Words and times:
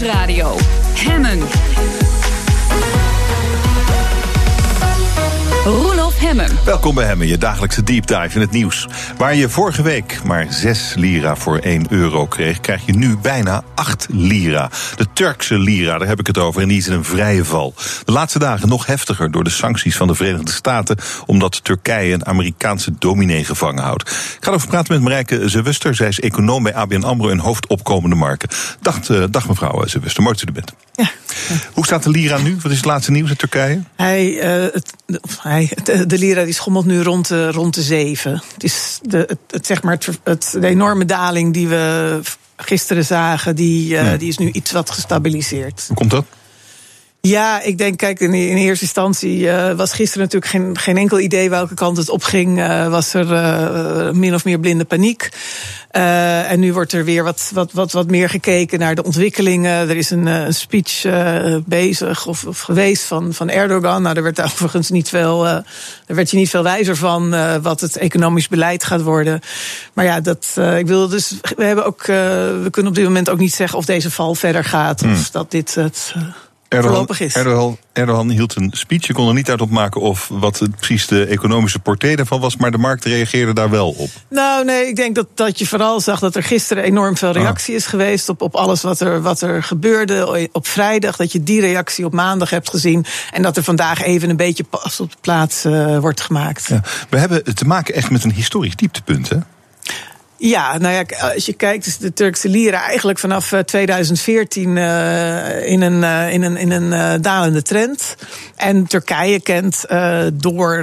Nieuwsradio. 0.00 0.56
Hemmen. 0.94 2.07
Hemmen. 6.28 6.64
Welkom 6.64 6.94
bij 6.94 7.06
Hemmen, 7.06 7.26
je 7.26 7.38
dagelijkse 7.38 7.82
deep 7.82 8.06
dive 8.06 8.34
in 8.34 8.40
het 8.40 8.50
nieuws. 8.50 8.88
Waar 9.16 9.34
je 9.34 9.48
vorige 9.48 9.82
week 9.82 10.20
maar 10.24 10.46
6 10.50 10.92
lira 10.96 11.36
voor 11.36 11.58
1 11.58 11.86
euro 11.90 12.26
kreeg, 12.26 12.60
krijg 12.60 12.86
je 12.86 12.92
nu 12.92 13.16
bijna 13.16 13.62
8 13.74 14.06
lira. 14.10 14.70
De 14.96 15.06
Turkse 15.12 15.58
lira, 15.58 15.98
daar 15.98 16.08
heb 16.08 16.20
ik 16.20 16.26
het 16.26 16.38
over, 16.38 16.62
en 16.62 16.68
die 16.68 16.78
is 16.78 16.86
in 16.86 16.92
een 16.92 17.04
vrije 17.04 17.44
val. 17.44 17.74
De 18.04 18.12
laatste 18.12 18.38
dagen 18.38 18.68
nog 18.68 18.86
heftiger 18.86 19.30
door 19.30 19.44
de 19.44 19.50
sancties 19.50 19.96
van 19.96 20.06
de 20.06 20.14
Verenigde 20.14 20.52
Staten, 20.52 20.96
omdat 21.26 21.64
Turkije 21.64 22.14
een 22.14 22.26
Amerikaanse 22.26 22.92
dominee 22.98 23.44
gevangen 23.44 23.82
houdt. 23.82 24.02
Ik 24.10 24.36
ga 24.40 24.48
erover 24.48 24.68
praten 24.68 24.94
met 24.94 25.02
Marijke 25.02 25.48
Zewuster. 25.48 25.94
Zij 25.94 26.08
is 26.08 26.20
econoom 26.20 26.62
bij 26.62 26.74
ABN 26.74 27.02
AMRO 27.02 27.28
en 27.28 27.38
hoofdopkomende 27.38 28.16
markten. 28.16 28.48
Dag, 28.80 29.08
uh, 29.08 29.24
dag 29.30 29.48
mevrouw 29.48 29.86
Zewuster, 29.86 30.22
mooi 30.22 30.34
dat 30.34 30.44
u 30.44 30.46
er 30.46 30.52
bent. 30.52 30.72
Ja. 30.92 31.10
Hoe 31.72 31.84
staat 31.84 32.02
de 32.02 32.10
lira 32.10 32.38
nu? 32.38 32.56
Wat 32.62 32.70
is 32.70 32.76
het 32.76 32.86
laatste 32.86 33.10
nieuws 33.10 33.30
in 33.30 33.36
Turkije? 33.36 33.82
Hij, 33.96 34.26
uh, 34.26 34.72
het, 34.72 34.92
hij, 35.42 35.70
de 36.06 36.17
lira 36.18 36.44
die 36.44 36.54
schommelt 36.54 36.86
nu 36.86 37.02
rond 37.02 37.28
de, 37.28 37.50
rond 37.50 37.74
de 37.74 37.82
7. 37.82 38.42
Het 38.52 38.64
is 38.64 38.98
de, 39.02 39.16
het, 39.16 39.38
het 39.50 39.66
zeg 39.66 39.82
maar 39.82 39.92
het, 39.92 40.18
het, 40.22 40.56
de 40.60 40.66
enorme 40.66 41.04
daling 41.04 41.52
die 41.52 41.68
we 41.68 42.20
gisteren 42.56 43.04
zagen, 43.04 43.56
die, 43.56 43.84
uh, 43.84 44.04
ja. 44.04 44.16
die 44.16 44.28
is 44.28 44.38
nu 44.38 44.50
iets 44.50 44.72
wat 44.72 44.90
gestabiliseerd. 44.90 45.84
Hoe 45.86 45.96
komt 45.96 46.10
dat? 46.10 46.24
Ja, 47.20 47.62
ik 47.62 47.78
denk, 47.78 47.98
kijk, 47.98 48.20
in, 48.20 48.34
in 48.34 48.56
eerste 48.56 48.84
instantie 48.84 49.38
uh, 49.38 49.72
was 49.72 49.92
gisteren 49.92 50.22
natuurlijk 50.22 50.52
geen, 50.52 50.78
geen 50.78 50.96
enkel 50.96 51.20
idee 51.20 51.50
welke 51.50 51.74
kant 51.74 51.96
het 51.96 52.08
opging. 52.08 52.58
Uh, 52.58 52.88
was 52.88 53.14
er 53.14 53.32
uh, 53.32 54.10
min 54.10 54.34
of 54.34 54.44
meer 54.44 54.58
blinde 54.58 54.84
paniek. 54.84 55.28
en 55.90 56.60
nu 56.60 56.72
wordt 56.72 56.92
er 56.92 57.04
weer 57.04 57.24
wat, 57.24 57.50
wat, 57.54 57.72
wat, 57.72 57.92
wat 57.92 58.10
meer 58.10 58.28
gekeken 58.28 58.78
naar 58.78 58.94
de 58.94 59.02
ontwikkelingen. 59.02 59.88
Er 59.88 59.96
is 59.96 60.10
een, 60.10 60.26
een 60.26 60.54
speech 60.54 61.06
bezig 61.64 62.26
of, 62.26 62.44
of, 62.44 62.60
geweest 62.60 63.04
van, 63.04 63.34
van 63.34 63.50
Erdogan. 63.50 64.02
Nou, 64.02 64.14
daar 64.14 64.22
werd 64.22 64.40
overigens 64.42 64.90
niet 64.90 65.08
veel, 65.08 65.42
daar 65.42 65.64
werd 66.06 66.30
je 66.30 66.36
niet 66.36 66.50
veel 66.50 66.62
wijzer 66.62 66.96
van 66.96 67.34
wat 67.62 67.80
het 67.80 67.96
economisch 67.96 68.48
beleid 68.48 68.84
gaat 68.84 69.02
worden. 69.02 69.40
Maar 69.92 70.04
ja, 70.04 70.20
dat, 70.20 70.46
ik 70.76 70.86
wil 70.86 71.08
dus, 71.08 71.34
we 71.56 71.64
hebben 71.64 71.86
ook, 71.86 72.06
we 72.06 72.68
kunnen 72.70 72.90
op 72.90 72.96
dit 72.96 73.06
moment 73.06 73.30
ook 73.30 73.38
niet 73.38 73.54
zeggen 73.54 73.78
of 73.78 73.84
deze 73.84 74.10
val 74.10 74.34
verder 74.34 74.64
gaat. 74.64 75.00
Hmm. 75.00 75.12
Of 75.12 75.30
dat 75.30 75.50
dit 75.50 75.74
het. 75.74 76.14
Erdogan, 76.68 77.08
Erdogan, 77.18 77.78
Erdogan, 77.92 78.30
hield 78.30 78.56
een 78.56 78.70
speech. 78.74 79.06
Je 79.06 79.12
kon 79.12 79.28
er 79.28 79.34
niet 79.34 79.50
uit 79.50 79.60
opmaken 79.60 80.00
of 80.00 80.28
wat 80.32 80.62
precies 80.76 81.06
de 81.06 81.24
economische 81.24 81.78
portée 81.78 82.16
daarvan 82.16 82.40
was. 82.40 82.56
Maar 82.56 82.70
de 82.70 82.78
markt 82.78 83.04
reageerde 83.04 83.52
daar 83.52 83.70
wel 83.70 83.90
op. 83.90 84.08
Nou, 84.30 84.64
nee, 84.64 84.86
ik 84.86 84.96
denk 84.96 85.14
dat, 85.14 85.26
dat 85.34 85.58
je 85.58 85.66
vooral 85.66 86.00
zag 86.00 86.18
dat 86.18 86.36
er 86.36 86.42
gisteren 86.42 86.84
enorm 86.84 87.16
veel 87.16 87.32
reactie 87.32 87.74
is 87.74 87.86
geweest. 87.86 88.28
Op, 88.28 88.42
op 88.42 88.54
alles 88.54 88.82
wat 88.82 89.00
er, 89.00 89.22
wat 89.22 89.40
er 89.40 89.62
gebeurde 89.62 90.48
op 90.52 90.66
vrijdag. 90.66 91.16
Dat 91.16 91.32
je 91.32 91.42
die 91.42 91.60
reactie 91.60 92.04
op 92.04 92.12
maandag 92.12 92.50
hebt 92.50 92.70
gezien. 92.70 93.04
En 93.32 93.42
dat 93.42 93.56
er 93.56 93.62
vandaag 93.62 94.02
even 94.02 94.30
een 94.30 94.36
beetje 94.36 94.64
pas 94.64 95.00
op 95.00 95.10
de 95.10 95.18
plaats 95.20 95.64
uh, 95.64 95.98
wordt 95.98 96.20
gemaakt. 96.20 96.66
Ja, 96.66 96.82
we 97.08 97.18
hebben 97.18 97.54
te 97.54 97.64
maken 97.64 97.94
echt 97.94 98.10
met 98.10 98.24
een 98.24 98.32
historisch 98.32 98.76
dieptepunt, 98.76 99.28
hè? 99.28 99.36
Ja, 100.40 100.78
nou 100.78 100.94
ja, 100.94 101.32
als 101.34 101.46
je 101.46 101.52
kijkt, 101.52 101.86
is 101.86 101.98
de 101.98 102.12
Turkse 102.12 102.48
lira 102.48 102.82
eigenlijk 102.82 103.18
vanaf 103.18 103.52
2014 103.64 104.76
uh, 104.76 105.70
in 105.70 105.82
een, 105.82 106.02
uh, 106.02 106.32
in 106.32 106.42
een, 106.42 106.56
in 106.56 106.70
een 106.70 106.92
uh, 106.92 107.12
dalende 107.20 107.62
trend. 107.62 108.14
En 108.56 108.86
Turkije 108.86 109.40
kent 109.40 109.84
door, 110.32 110.82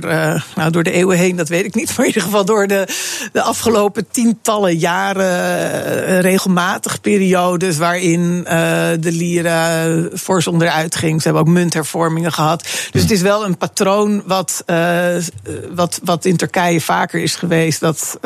nou, 0.55 0.71
door 0.71 0.83
de 0.83 0.91
eeuwen 0.91 1.17
heen, 1.17 1.35
dat 1.35 1.49
weet 1.49 1.65
ik 1.65 1.75
niet, 1.75 1.87
maar 1.97 2.05
in 2.05 2.05
ieder 2.05 2.21
geval 2.21 2.45
door 2.45 2.67
de, 2.67 2.87
de 3.31 3.41
afgelopen 3.41 4.07
tientallen 4.11 4.77
jaren 4.77 6.21
regelmatig 6.21 7.01
periodes 7.01 7.77
waarin 7.77 8.43
de 8.99 9.11
lira 9.11 9.87
fors 10.13 10.47
onderuit 10.47 10.95
ging. 10.95 11.21
Ze 11.21 11.27
hebben 11.27 11.47
ook 11.47 11.53
munthervormingen 11.53 12.33
gehad. 12.33 12.67
Dus 12.91 13.01
het 13.01 13.11
is 13.11 13.21
wel 13.21 13.45
een 13.45 13.57
patroon 13.57 14.23
wat, 14.25 14.63
wat, 15.75 15.99
wat 16.03 16.25
in 16.25 16.37
Turkije 16.37 16.81
vaker 16.81 17.21
is 17.21 17.35
geweest, 17.35 17.79
dat 17.79 18.17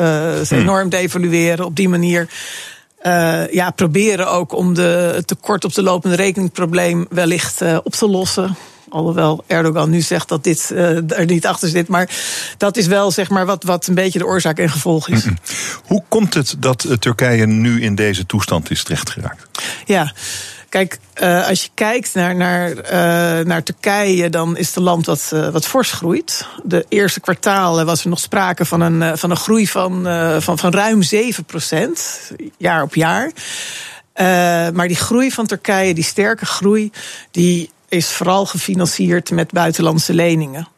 ze 0.44 0.56
enorm 0.56 0.88
devalueren 0.88 1.19
op 1.64 1.76
die 1.76 1.88
manier. 1.88 2.28
Uh, 3.02 3.52
ja, 3.52 3.70
proberen 3.70 4.30
ook 4.30 4.54
om 4.54 4.74
de, 4.74 5.12
het 5.14 5.26
tekort 5.26 5.64
op 5.64 5.74
de 5.74 5.82
lopende 5.82 6.16
rekening 6.16 6.52
probleem 6.52 7.06
wellicht 7.10 7.62
uh, 7.62 7.78
op 7.82 7.92
te 7.92 8.08
lossen. 8.08 8.56
Alhoewel 8.88 9.44
Erdogan 9.46 9.90
nu 9.90 10.00
zegt 10.00 10.28
dat 10.28 10.44
dit 10.44 10.70
uh, 10.72 11.18
er 11.18 11.26
niet 11.26 11.46
achter 11.46 11.68
zit. 11.68 11.88
Maar 11.88 12.10
dat 12.56 12.76
is 12.76 12.86
wel 12.86 13.10
zeg 13.10 13.30
maar, 13.30 13.46
wat, 13.46 13.62
wat 13.62 13.86
een 13.86 13.94
beetje 13.94 14.18
de 14.18 14.26
oorzaak 14.26 14.58
en 14.58 14.70
gevolg 14.70 15.08
is. 15.08 15.26
Hoe 15.84 16.02
komt 16.08 16.34
het 16.34 16.54
dat 16.58 16.86
Turkije 16.98 17.46
nu 17.46 17.82
in 17.82 17.94
deze 17.94 18.26
toestand 18.26 18.70
is 18.70 18.82
terechtgeraakt? 18.82 19.46
Ja. 19.84 20.12
Kijk, 20.70 20.98
uh, 21.22 21.48
als 21.48 21.62
je 21.62 21.68
kijkt 21.74 22.14
naar, 22.14 22.36
naar, 22.36 22.70
uh, 22.70 23.44
naar 23.46 23.62
Turkije, 23.62 24.28
dan 24.28 24.56
is 24.56 24.66
het 24.66 24.84
land 24.84 25.06
wat, 25.06 25.30
uh, 25.34 25.48
wat 25.48 25.66
fors 25.66 25.92
groeit. 25.92 26.46
De 26.62 26.86
eerste 26.88 27.20
kwartalen 27.20 27.86
was 27.86 28.02
er 28.02 28.08
nog 28.08 28.20
sprake 28.20 28.64
van 28.64 28.80
een, 28.80 29.18
van 29.18 29.30
een 29.30 29.36
groei 29.36 29.68
van, 29.68 30.02
van, 30.42 30.58
van 30.58 30.72
ruim 30.72 31.02
7 31.02 31.44
procent, 31.44 32.30
jaar 32.58 32.82
op 32.82 32.94
jaar. 32.94 33.30
maar 34.72 34.88
die 34.88 34.96
groei 34.96 35.30
van 35.30 35.46
Turkije, 35.46 35.94
die 35.94 36.04
sterke 36.04 36.46
groei, 36.46 36.90
die 37.30 37.70
is 37.88 38.08
vooral 38.08 38.46
gefinancierd 38.46 39.30
met 39.30 39.52
buitenlandse 39.52 40.14
leningen. 40.14 40.68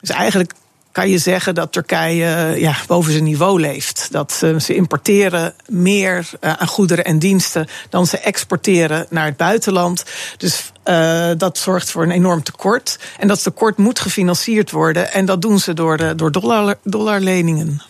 Dus 0.00 0.10
eigenlijk 0.10 0.52
kan 0.92 1.08
je 1.08 1.18
zeggen 1.18 1.54
dat 1.54 1.72
Turkije 1.72 2.54
ja, 2.58 2.76
boven 2.86 3.12
zijn 3.12 3.24
niveau 3.24 3.60
leeft. 3.60 4.08
Dat 4.10 4.40
uh, 4.44 4.58
ze 4.58 4.74
importeren 4.74 5.54
meer 5.66 6.30
uh, 6.40 6.52
aan 6.52 6.66
goederen 6.66 7.04
en 7.04 7.18
diensten 7.18 7.66
dan 7.88 8.06
ze 8.06 8.18
exporteren 8.18 9.06
naar 9.10 9.24
het 9.24 9.36
buitenland. 9.36 10.04
Dus 10.36 10.72
uh, 10.84 11.30
dat 11.36 11.58
zorgt 11.58 11.90
voor 11.90 12.02
een 12.02 12.10
enorm 12.10 12.42
tekort. 12.42 12.98
En 13.18 13.28
dat 13.28 13.42
tekort 13.42 13.76
moet 13.76 14.00
gefinancierd 14.00 14.70
worden. 14.70 15.12
En 15.12 15.24
dat 15.24 15.42
doen 15.42 15.58
ze 15.58 15.74
door, 15.74 15.96
de, 15.96 16.14
door 16.14 16.32
dollar, 16.32 16.74
dollarleningen. 16.82 17.82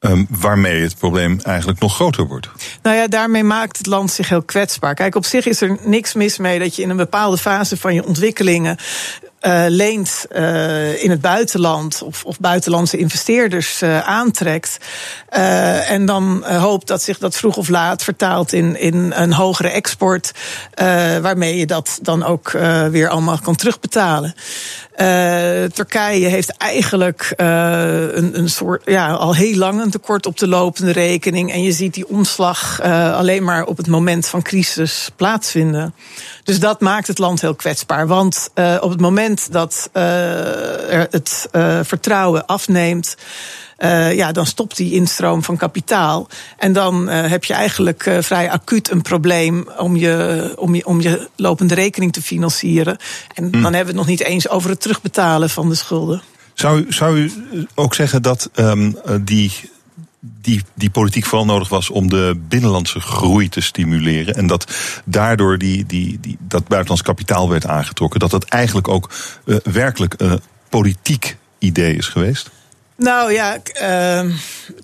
Um, 0.00 0.26
waarmee 0.30 0.82
het 0.82 0.98
probleem 0.98 1.40
eigenlijk 1.42 1.80
nog 1.80 1.94
groter 1.94 2.26
wordt. 2.26 2.48
Nou 2.82 2.96
ja, 2.96 3.06
daarmee 3.06 3.44
maakt 3.44 3.76
het 3.76 3.86
land 3.86 4.10
zich 4.10 4.28
heel 4.28 4.42
kwetsbaar. 4.42 4.94
Kijk, 4.94 5.14
op 5.14 5.24
zich 5.24 5.46
is 5.46 5.60
er 5.60 5.78
niks 5.82 6.14
mis 6.14 6.38
mee 6.38 6.58
dat 6.58 6.76
je 6.76 6.82
in 6.82 6.90
een 6.90 6.96
bepaalde 6.96 7.38
fase 7.38 7.76
van 7.76 7.94
je 7.94 8.06
ontwikkelingen 8.06 8.76
uh, 9.46 9.64
leent 9.68 10.26
uh, 10.32 11.02
in 11.02 11.10
het 11.10 11.20
buitenland 11.20 12.02
of, 12.02 12.24
of 12.24 12.40
buitenlandse 12.40 12.96
investeerders 12.96 13.82
uh, 13.82 14.08
aantrekt. 14.08 14.78
en 15.28 16.06
dan 16.06 16.44
hoopt 16.44 16.86
dat 16.86 17.02
zich 17.02 17.18
dat 17.18 17.36
vroeg 17.36 17.56
of 17.56 17.68
laat 17.68 18.02
vertaalt 18.02 18.52
in, 18.52 18.80
in 18.80 19.12
een 19.12 19.32
hogere 19.32 19.68
export. 19.68 20.32
waarmee 21.20 21.56
je 21.56 21.66
dat 21.66 21.98
dan 22.02 22.24
ook 22.24 22.50
weer 22.90 23.08
allemaal 23.08 23.38
kan 23.38 23.56
terugbetalen. 23.56 24.34
Turkije 25.72 26.26
heeft 26.26 26.56
eigenlijk 26.56 27.32
een, 27.36 28.38
een 28.38 28.50
soort, 28.50 28.82
ja, 28.84 29.12
al 29.12 29.34
heel 29.34 29.56
lang 29.56 29.80
een 29.80 29.90
tekort 29.90 30.26
op 30.26 30.38
de 30.38 30.48
lopende 30.48 30.92
rekening. 30.92 31.52
En 31.52 31.62
je 31.62 31.72
ziet 31.72 31.94
die 31.94 32.08
omslag 32.08 32.82
alleen 33.12 33.44
maar 33.44 33.64
op 33.64 33.76
het 33.76 33.86
moment 33.86 34.26
van 34.26 34.42
crisis 34.42 35.10
plaatsvinden. 35.16 35.94
Dus 36.44 36.60
dat 36.60 36.80
maakt 36.80 37.06
het 37.06 37.18
land 37.18 37.40
heel 37.40 37.54
kwetsbaar. 37.54 38.06
Want 38.06 38.50
op 38.80 38.90
het 38.90 39.00
moment 39.00 39.52
dat 39.52 39.90
het 41.00 41.48
vertrouwen 41.82 42.46
afneemt. 42.46 43.16
Uh, 43.78 44.14
ja, 44.14 44.32
dan 44.32 44.46
stopt 44.46 44.76
die 44.76 44.92
instroom 44.92 45.42
van 45.42 45.56
kapitaal. 45.56 46.28
En 46.58 46.72
dan 46.72 47.08
uh, 47.08 47.26
heb 47.26 47.44
je 47.44 47.54
eigenlijk 47.54 48.06
uh, 48.06 48.18
vrij 48.20 48.50
acuut 48.50 48.90
een 48.90 49.02
probleem 49.02 49.68
om 49.78 49.96
je, 49.96 50.54
om, 50.58 50.74
je, 50.74 50.86
om 50.86 51.00
je 51.00 51.28
lopende 51.36 51.74
rekening 51.74 52.12
te 52.12 52.22
financieren. 52.22 52.96
En 53.34 53.42
hmm. 53.42 53.52
dan 53.52 53.62
hebben 53.62 53.80
we 53.80 53.86
het 53.86 53.96
nog 53.96 54.06
niet 54.06 54.22
eens 54.22 54.48
over 54.48 54.70
het 54.70 54.80
terugbetalen 54.80 55.50
van 55.50 55.68
de 55.68 55.74
schulden. 55.74 56.22
Zou, 56.54 56.84
zou 56.88 57.18
u 57.18 57.32
ook 57.74 57.94
zeggen 57.94 58.22
dat 58.22 58.50
um, 58.54 58.96
die 59.20 59.52
die, 60.20 60.62
die 60.74 60.90
politiek 60.90 61.26
vooral 61.26 61.46
nodig 61.46 61.68
was 61.68 61.90
om 61.90 62.08
de 62.08 62.40
binnenlandse 62.48 63.00
groei 63.00 63.48
te 63.48 63.60
stimuleren. 63.60 64.34
En 64.34 64.46
dat 64.46 64.72
daardoor 65.04 65.58
die, 65.58 65.86
die, 65.86 66.18
die, 66.20 66.36
dat 66.40 66.68
buitenlands 66.68 67.02
kapitaal 67.02 67.48
werd 67.48 67.66
aangetrokken. 67.66 68.20
Dat 68.20 68.30
dat 68.30 68.44
eigenlijk 68.44 68.88
ook 68.88 69.10
uh, 69.44 69.56
werkelijk 69.62 70.14
een 70.16 70.40
politiek 70.68 71.36
idee 71.58 71.96
is 71.96 72.08
geweest? 72.08 72.50
Nou 72.96 73.32
ja, 73.32 73.56
uh, 73.82 74.32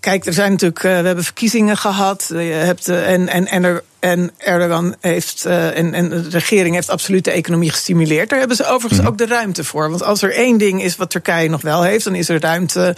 kijk, 0.01 0.27
er 0.27 0.33
zijn 0.33 0.51
natuurlijk, 0.51 0.83
uh, 0.83 1.01
we 1.01 1.07
hebben 1.07 1.25
verkiezingen 1.25 1.77
gehad. 1.77 2.27
Je 2.29 2.37
hebt, 2.37 2.89
en, 2.89 3.29
en, 3.29 3.47
en 3.47 3.65
er 3.65 3.83
en 4.03 4.31
Erdogan 4.39 4.95
heeft, 5.01 5.45
uh, 5.47 5.79
en, 5.79 5.95
en 5.95 6.09
de 6.09 6.29
regering 6.29 6.75
heeft 6.75 6.91
absoluut 6.91 7.25
de 7.25 7.31
economie 7.31 7.71
gestimuleerd. 7.71 8.29
Daar 8.29 8.39
hebben 8.39 8.57
ze 8.57 8.67
overigens 8.67 9.01
mm. 9.01 9.07
ook 9.07 9.19
de 9.19 9.27
ruimte 9.27 9.65
voor. 9.65 9.91
Want 9.91 10.03
als 10.03 10.23
er 10.23 10.35
één 10.35 10.59
ding 10.59 10.83
is 10.83 10.97
wat 10.97 11.11
Turkije 11.11 11.49
nog 11.49 11.61
wel 11.61 11.83
heeft, 11.83 12.05
dan 12.05 12.15
is 12.15 12.29
er 12.29 12.41
ruimte 12.41 12.97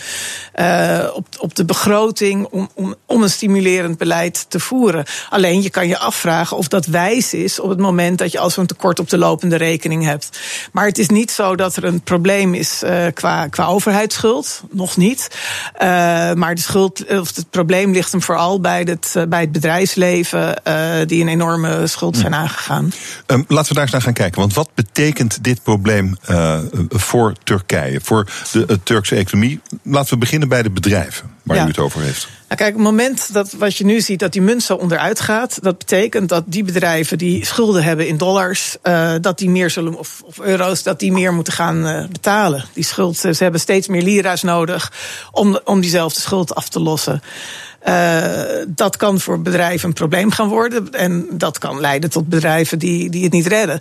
uh, 0.61 1.11
op, 1.15 1.27
op 1.39 1.55
de 1.55 1.65
begroting 1.65 2.47
om, 2.51 2.69
om, 2.75 2.95
om 3.07 3.23
een 3.23 3.31
stimulerend 3.31 3.99
beleid 3.99 4.47
te 4.49 4.61
voeren. 4.61 5.05
Alleen 5.31 5.63
je 5.63 5.71
kan 5.71 5.89
je 5.89 5.99
afvragen 5.99 6.57
of 6.57 6.69
dat 6.69 6.87
wijs 6.87 7.35
is 7.35 7.61
op 7.61 7.69
het 7.69 7.79
moment 7.79 8.19
dat 8.19 8.33
je 8.33 8.39
al 8.39 8.51
zo'n 8.51 8.67
tekort 8.67 8.99
op 8.99 9.09
de 9.09 9.19
lopende 9.19 9.57
rekening 9.57 10.05
hebt. 10.05 10.41
Maar 10.73 10.87
het 10.87 10.99
is 10.99 11.09
niet 11.09 11.31
zo 11.31 11.57
dat 11.57 11.77
er 11.77 11.85
een 11.85 12.01
probleem 12.01 12.55
is 12.55 12.83
uh, 12.85 13.07
qua, 13.15 13.47
qua 13.47 13.67
overheidsschuld. 13.67 14.63
Nog 14.71 14.97
niet. 14.97 15.29
maar 16.35 16.55
de 16.55 16.61
schuld, 16.61 17.19
of 17.19 17.37
het 17.37 17.51
probleem 17.51 17.93
ligt 17.93 18.13
hem 18.13 18.23
vooral 18.23 18.61
bij 18.61 18.81
het, 18.81 19.29
bij 19.29 19.41
het 19.41 19.53
bedrijfsleven 19.53 20.63
die 21.07 21.21
een 21.23 21.29
enorme 21.29 21.87
schuld 21.87 22.17
zijn 22.17 22.35
aangegaan. 22.35 22.93
Um, 23.27 23.45
laten 23.49 23.69
we 23.69 23.75
daar 23.75 23.83
eens 23.83 23.93
naar 23.93 24.03
gaan 24.03 24.13
kijken. 24.13 24.41
Want 24.41 24.55
wat 24.55 24.69
betekent 24.75 25.45
dit 25.45 25.63
probleem 25.63 26.17
uh, 26.31 26.59
voor 26.89 27.33
Turkije, 27.43 28.01
voor 28.03 28.27
de 28.53 28.67
uh, 28.69 28.77
Turkse 28.83 29.15
economie? 29.15 29.61
Laten 29.83 30.13
we 30.13 30.19
beginnen 30.19 30.49
bij 30.49 30.63
de 30.63 30.71
bedrijven 30.71 31.33
waar 31.45 31.57
ja. 31.57 31.65
u 31.65 31.69
het 31.69 31.79
over 31.79 32.01
heeft. 32.01 32.29
Nou, 32.49 32.57
kijk, 32.57 32.71
op 32.71 32.77
het 32.77 32.85
moment 32.85 33.33
dat 33.33 33.53
wat 33.53 33.77
je 33.77 33.85
nu 33.85 34.01
ziet, 34.01 34.19
dat 34.19 34.33
die 34.33 34.43
munt 34.43 34.63
zo 34.63 34.75
onderuit 34.75 35.21
gaat, 35.21 35.59
dat 35.63 35.79
betekent 35.79 36.29
dat 36.29 36.45
die 36.47 36.65
bedrijven 36.65 37.19
die 37.19 37.47
schulden 37.47 37.83
hebben 37.83 38.09
in 38.09 38.17
dollars, 38.17 38.77
uh, 38.83 39.15
dat 39.21 39.39
die 39.39 39.51
meer 39.51 39.71
zullen, 39.71 39.95
of, 39.95 40.23
of, 40.25 40.39
euro's, 40.39 40.83
dat 40.83 40.99
die 40.99 41.13
meer 41.13 41.35
moeten 41.35 41.53
gaan 41.53 41.87
uh, 41.87 42.07
betalen. 42.07 42.65
Die 42.73 42.85
schuld, 42.85 43.17
ze 43.17 43.37
hebben 43.39 43.61
steeds 43.61 43.89
meer 43.89 44.03
lira's 44.03 44.43
nodig 44.43 44.93
om, 45.31 45.59
om 45.65 45.81
diezelfde 45.81 46.21
schuld 46.21 46.55
af 46.55 46.69
te 46.69 46.81
lossen. 46.81 47.23
Uh, 47.89 48.33
dat 48.69 48.97
kan 48.97 49.21
voor 49.21 49.43
bedrijven 49.43 49.89
een 49.89 49.95
probleem 49.95 50.31
gaan 50.31 50.49
worden. 50.49 50.93
En 50.93 51.27
dat 51.31 51.59
kan 51.59 51.81
leiden 51.81 52.11
tot 52.11 52.29
bedrijven 52.29 52.79
die, 52.79 53.11
die 53.11 53.23
het 53.23 53.33
niet 53.33 53.47
redden 53.47 53.81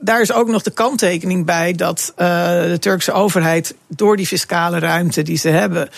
daar 0.00 0.20
is 0.20 0.32
ook 0.32 0.48
nog 0.48 0.62
de 0.62 0.70
kanttekening 0.70 1.46
bij 1.46 1.72
dat 1.72 2.12
uh, 2.16 2.26
de 2.62 2.76
Turkse 2.80 3.12
overheid 3.12 3.74
door 3.88 4.16
die 4.16 4.26
fiscale 4.26 4.78
ruimte 4.78 5.22
die 5.22 5.36
ze 5.36 5.48
hebben, 5.48 5.88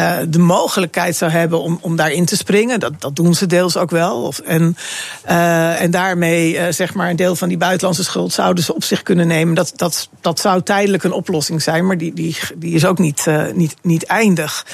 uh, 0.00 0.16
de 0.28 0.38
mogelijkheid 0.38 1.16
zou 1.16 1.30
hebben 1.30 1.60
om, 1.60 1.78
om 1.80 1.96
daarin 1.96 2.24
te 2.24 2.36
springen. 2.36 2.80
Dat, 2.80 3.00
dat 3.00 3.16
doen 3.16 3.34
ze 3.34 3.46
deels 3.46 3.76
ook 3.76 3.90
wel. 3.90 4.22
Of, 4.22 4.38
en, 4.38 4.76
en 5.24 5.90
daarmee 5.90 6.72
zeg 6.72 6.94
maar 6.94 7.10
een 7.10 7.16
deel 7.16 7.36
van 7.36 7.48
die 7.48 7.56
buitenlandse 7.56 8.04
schuld 8.04 8.32
zouden 8.32 8.64
ze 8.64 8.74
op 8.74 8.84
zich 8.84 9.02
kunnen 9.02 9.26
nemen. 9.26 9.54
Dat, 9.54 9.72
dat, 9.76 10.08
dat 10.20 10.40
zou 10.40 10.62
tijdelijk 10.62 11.04
een 11.04 11.12
oplossing 11.12 11.62
zijn, 11.62 11.86
maar 11.86 11.98
die, 11.98 12.14
die, 12.14 12.36
die 12.56 12.74
is 12.74 12.84
ook 12.84 12.98
niet, 12.98 13.26
niet, 13.54 13.74
niet 13.82 14.04
eindig. 14.04 14.66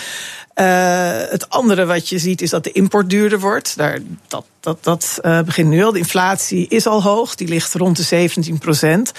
Uh, 0.55 1.11
het 1.31 1.51
andere 1.51 1.85
wat 1.85 2.09
je 2.09 2.19
ziet 2.19 2.43
is 2.43 2.51
dat 2.51 2.65
de 2.65 2.73
import 2.73 3.11
duurder 3.11 3.41
wordt. 3.41 3.77
Daar, 3.77 3.99
dat 4.29 4.45
dat, 4.61 4.79
dat 4.85 5.19
uh, 5.23 5.41
begint 5.41 5.69
nu 5.69 5.85
al. 5.85 5.93
De 5.93 5.99
inflatie 5.99 6.69
is 6.69 6.87
al 6.87 7.03
hoog, 7.03 7.35
die 7.35 7.49
ligt 7.49 7.75
rond 7.75 7.97
de 7.97 8.03
17 8.03 8.59
procent. 8.59 9.13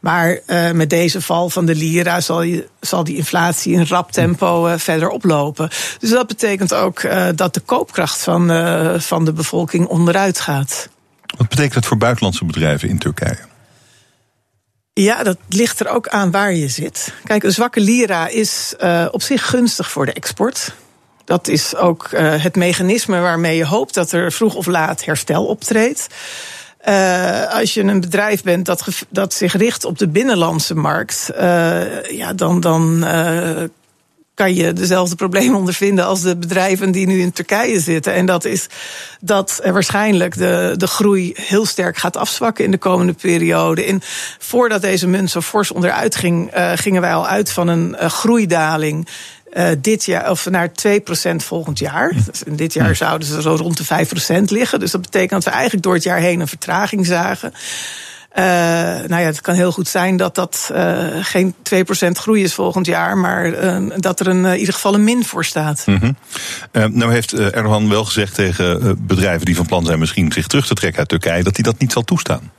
Maar 0.00 0.38
uh, 0.46 0.70
met 0.70 0.90
deze 0.90 1.20
val 1.20 1.50
van 1.50 1.66
de 1.66 1.74
lira 1.74 2.20
zal, 2.20 2.42
je, 2.42 2.68
zal 2.80 3.04
die 3.04 3.16
inflatie 3.16 3.72
in 3.72 3.86
rap 3.86 4.12
tempo 4.12 4.76
verder 4.76 5.08
oplopen. 5.08 5.70
Dus 5.98 6.10
dat 6.10 6.26
betekent 6.26 6.74
ook 6.74 7.02
dat 7.34 7.54
de 7.54 7.60
koopkracht 7.60 8.22
van, 8.22 8.50
van 9.00 9.24
de 9.24 9.32
bevolking 9.32 9.86
onderuit 9.86 10.40
gaat. 10.40 10.88
Wat 11.36 11.48
betekent 11.48 11.74
dat 11.74 11.86
voor 11.86 11.96
buitenlandse 11.96 12.44
bedrijven 12.44 12.88
in 12.88 12.98
Turkije? 12.98 13.38
Ja, 15.02 15.22
dat 15.22 15.36
ligt 15.48 15.80
er 15.80 15.88
ook 15.88 16.08
aan 16.08 16.30
waar 16.30 16.52
je 16.52 16.68
zit. 16.68 17.12
Kijk, 17.24 17.42
een 17.42 17.52
zwakke 17.52 17.80
lira 17.80 18.28
is 18.28 18.74
uh, 18.80 19.06
op 19.10 19.22
zich 19.22 19.48
gunstig 19.48 19.90
voor 19.90 20.06
de 20.06 20.12
export. 20.12 20.72
Dat 21.24 21.48
is 21.48 21.76
ook 21.76 22.08
uh, 22.12 22.42
het 22.42 22.56
mechanisme 22.56 23.20
waarmee 23.20 23.56
je 23.56 23.66
hoopt 23.66 23.94
dat 23.94 24.12
er 24.12 24.32
vroeg 24.32 24.54
of 24.54 24.66
laat 24.66 25.04
herstel 25.04 25.46
optreedt. 25.46 26.06
Uh, 26.88 27.54
als 27.54 27.74
je 27.74 27.82
een 27.82 28.00
bedrijf 28.00 28.42
bent 28.42 28.66
dat, 28.66 28.86
dat 29.08 29.34
zich 29.34 29.56
richt 29.56 29.84
op 29.84 29.98
de 29.98 30.08
binnenlandse 30.08 30.74
markt, 30.74 31.30
ja, 32.10 32.32
dan, 32.34 32.60
dan 32.60 33.04
kan 34.38 34.54
je 34.54 34.72
dezelfde 34.72 35.16
problemen 35.16 35.58
ondervinden 35.58 36.04
als 36.04 36.20
de 36.20 36.36
bedrijven 36.36 36.90
die 36.92 37.06
nu 37.06 37.20
in 37.20 37.32
Turkije 37.32 37.80
zitten. 37.80 38.14
En 38.14 38.26
dat 38.26 38.44
is 38.44 38.66
dat 39.20 39.60
er 39.62 39.72
waarschijnlijk 39.72 40.38
de, 40.38 40.74
de 40.76 40.86
groei 40.86 41.32
heel 41.34 41.66
sterk 41.66 41.96
gaat 41.96 42.16
afzwakken 42.16 42.64
in 42.64 42.70
de 42.70 42.78
komende 42.78 43.12
periode. 43.12 43.84
En 43.84 44.02
voordat 44.38 44.82
deze 44.82 45.06
munt 45.06 45.30
zo 45.30 45.40
fors 45.40 45.70
onderuit 45.70 46.16
ging, 46.16 46.56
uh, 46.56 46.72
gingen 46.74 47.00
wij 47.00 47.14
al 47.14 47.26
uit 47.26 47.50
van 47.50 47.68
een 47.68 47.96
uh, 48.00 48.08
groeidaling. 48.08 49.08
Uh, 49.52 49.68
dit 49.78 50.04
jaar, 50.04 50.30
of 50.30 50.50
naar 50.50 50.68
2% 50.68 50.72
volgend 51.36 51.78
jaar. 51.78 52.12
Dus 52.30 52.42
in 52.42 52.56
dit 52.56 52.72
jaar 52.72 52.96
zouden 52.96 53.28
ze 53.28 53.42
zo 53.42 53.54
rond 53.54 53.76
de 53.88 54.06
5% 54.40 54.42
liggen. 54.44 54.80
Dus 54.80 54.90
dat 54.90 55.00
betekent 55.00 55.30
dat 55.30 55.44
we 55.44 55.50
eigenlijk 55.50 55.82
door 55.82 55.94
het 55.94 56.02
jaar 56.02 56.20
heen 56.20 56.40
een 56.40 56.48
vertraging 56.48 57.06
zagen. 57.06 57.52
Uh, 58.36 58.44
nou 58.44 59.08
ja, 59.08 59.26
het 59.26 59.40
kan 59.40 59.54
heel 59.54 59.72
goed 59.72 59.88
zijn 59.88 60.16
dat 60.16 60.34
dat 60.34 60.70
uh, 60.72 61.06
geen 61.20 61.54
2% 61.74 62.10
groei 62.10 62.42
is 62.42 62.54
volgend 62.54 62.86
jaar, 62.86 63.18
maar 63.18 63.64
uh, 63.64 63.90
dat 63.96 64.20
er 64.20 64.26
een, 64.26 64.44
in 64.44 64.58
ieder 64.58 64.74
geval 64.74 64.94
een 64.94 65.04
min 65.04 65.24
voor 65.24 65.44
staat. 65.44 65.82
Mm 65.86 65.98
-hmm. 65.98 66.16
nou 66.96 67.12
heeft 67.12 67.32
Erdogan 67.32 67.88
wel 67.88 68.04
gezegd 68.04 68.34
tegen 68.34 68.96
bedrijven 69.06 69.46
die 69.46 69.56
van 69.56 69.66
plan 69.66 69.84
zijn 69.84 69.98
misschien 69.98 70.32
zich 70.32 70.46
terug 70.46 70.66
te 70.66 70.74
trekken 70.74 70.98
uit 70.98 71.08
Turkije, 71.08 71.42
dat 71.42 71.54
hij 71.54 71.64
dat 71.64 71.78
niet 71.78 71.92
zal 71.92 72.02
toestaan. 72.02 72.52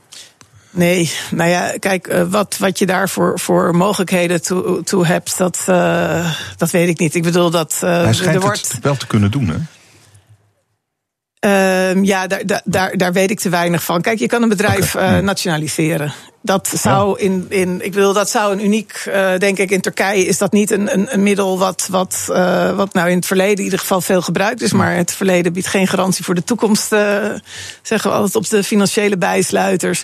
Nee, 0.70 1.12
nou 1.30 1.50
ja, 1.50 1.72
kijk, 1.78 2.24
wat, 2.28 2.56
wat 2.58 2.78
je 2.78 2.86
daar 2.86 3.08
voor, 3.08 3.38
voor 3.38 3.76
mogelijkheden 3.76 4.42
toe, 4.42 4.82
toe 4.82 5.06
hebt, 5.06 5.38
dat, 5.38 5.62
dat 6.56 6.70
weet 6.70 6.88
ik 6.88 6.98
niet. 6.98 7.14
Ik 7.14 7.22
bedoel 7.22 7.50
dat. 7.50 7.76
Hij 7.80 8.12
schijnt 8.12 8.34
er 8.34 8.40
wordt... 8.40 8.72
het 8.72 8.82
wel 8.82 8.96
te 8.96 9.06
kunnen 9.06 9.30
doen, 9.30 9.48
hè? 9.48 9.56
Uh, 11.46 12.02
ja, 12.02 12.26
daar, 12.26 12.60
daar, 12.64 12.96
daar 12.96 13.12
weet 13.12 13.30
ik 13.30 13.40
te 13.40 13.48
weinig 13.48 13.84
van. 13.84 14.00
Kijk, 14.00 14.18
je 14.18 14.26
kan 14.26 14.42
een 14.42 14.48
bedrijf 14.48 14.94
okay. 14.94 15.16
uh, 15.16 15.24
nationaliseren. 15.24 16.12
Dat 16.42 16.72
zou 16.74 17.18
in, 17.18 17.46
in, 17.48 17.84
ik 17.84 17.94
wil, 17.94 18.12
dat 18.12 18.30
zou 18.30 18.52
een 18.52 18.64
uniek, 18.64 19.04
uh, 19.08 19.36
denk 19.38 19.58
ik, 19.58 19.70
in 19.70 19.80
Turkije 19.80 20.26
is 20.26 20.38
dat 20.38 20.52
niet 20.52 20.70
een, 20.70 20.92
een, 20.92 21.12
een 21.12 21.22
middel 21.22 21.58
wat, 21.58 21.86
wat, 21.90 22.26
uh, 22.30 22.76
wat 22.76 22.92
nou 22.92 23.10
in 23.10 23.16
het 23.16 23.26
verleden 23.26 23.58
in 23.58 23.64
ieder 23.64 23.78
geval 23.78 24.00
veel 24.00 24.22
gebruikt 24.22 24.62
is. 24.62 24.72
Maar 24.72 24.96
het 24.96 25.12
verleden 25.12 25.52
biedt 25.52 25.66
geen 25.66 25.86
garantie 25.86 26.24
voor 26.24 26.34
de 26.34 26.44
toekomst, 26.44 26.88
zeggen 27.82 28.10
we 28.10 28.16
altijd 28.16 28.36
op 28.36 28.48
de 28.48 28.64
financiële 28.64 29.18
bijsluiters. 29.18 30.02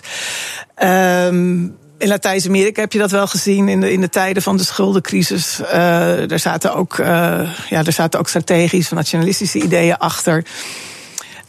Um, 0.83 1.75
in 1.97 2.07
Latijns-Amerika 2.07 2.81
heb 2.81 2.93
je 2.93 2.99
dat 2.99 3.11
wel 3.11 3.27
gezien 3.27 3.67
in 3.67 3.81
de, 3.81 3.91
in 3.91 4.01
de 4.01 4.09
tijden 4.09 4.43
van 4.43 4.57
de 4.57 4.63
schuldencrisis. 4.63 5.59
Daar, 6.27 6.39
zaten 6.39 6.73
ook, 6.73 6.95
ja, 7.69 7.83
daar 7.83 7.93
zaten 7.93 8.19
ook 8.19 8.29
strategische 8.29 8.93
nationalistische 8.93 9.59
ideeën 9.59 9.97
achter 9.97 10.43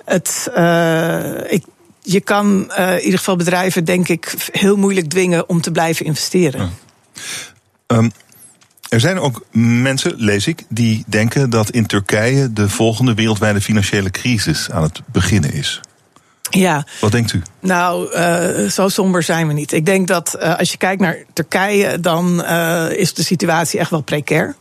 het, 0.09 0.51
uh, 0.57 1.53
ik, 1.53 1.65
je 2.03 2.21
kan 2.21 2.71
uh, 2.79 2.93
in 2.93 3.01
ieder 3.01 3.19
geval 3.19 3.37
bedrijven, 3.37 3.85
denk 3.85 4.09
ik, 4.09 4.35
heel 4.53 4.77
moeilijk 4.77 5.09
dwingen 5.09 5.49
om 5.49 5.61
te 5.61 5.71
blijven 5.71 6.07
investeren. 6.07 6.71
Ja. 7.87 7.97
Um, 7.97 8.11
er 8.89 9.01
zijn 9.01 9.19
ook 9.19 9.45
mensen, 9.53 10.15
lees 10.17 10.47
ik, 10.47 10.65
die 10.69 11.05
denken 11.07 11.51
dat 11.51 11.71
in 11.71 11.87
Turkije 11.87 12.53
de 12.53 12.69
volgende 12.69 13.15
wereldwijde 13.15 13.61
financiële 13.61 14.11
crisis 14.11 14.71
aan 14.71 14.83
het 14.83 15.01
beginnen 15.07 15.53
is. 15.53 15.81
Ja. 16.51 16.87
Wat 17.01 17.13
denkt 17.13 17.33
u? 17.33 17.43
Nou, 17.61 18.15
uh, 18.15 18.71
zo 18.71 18.89
somber 18.89 19.23
zijn 19.23 19.47
we 19.47 19.53
niet. 19.53 19.73
Ik 19.73 19.87
denk 19.87 20.09
dat 20.09 20.37
uh, 20.41 20.59
als 20.59 20.71
je 20.71 20.77
kijkt 20.77 21.01
naar 21.01 21.17
Turkije, 21.33 22.01
dan 22.01 22.41
uh, 22.45 22.91
is 22.91 23.15
de 23.15 23.23
situatie 23.23 23.81
echt 23.81 23.91
wel 23.91 24.01
precair. 24.01 24.57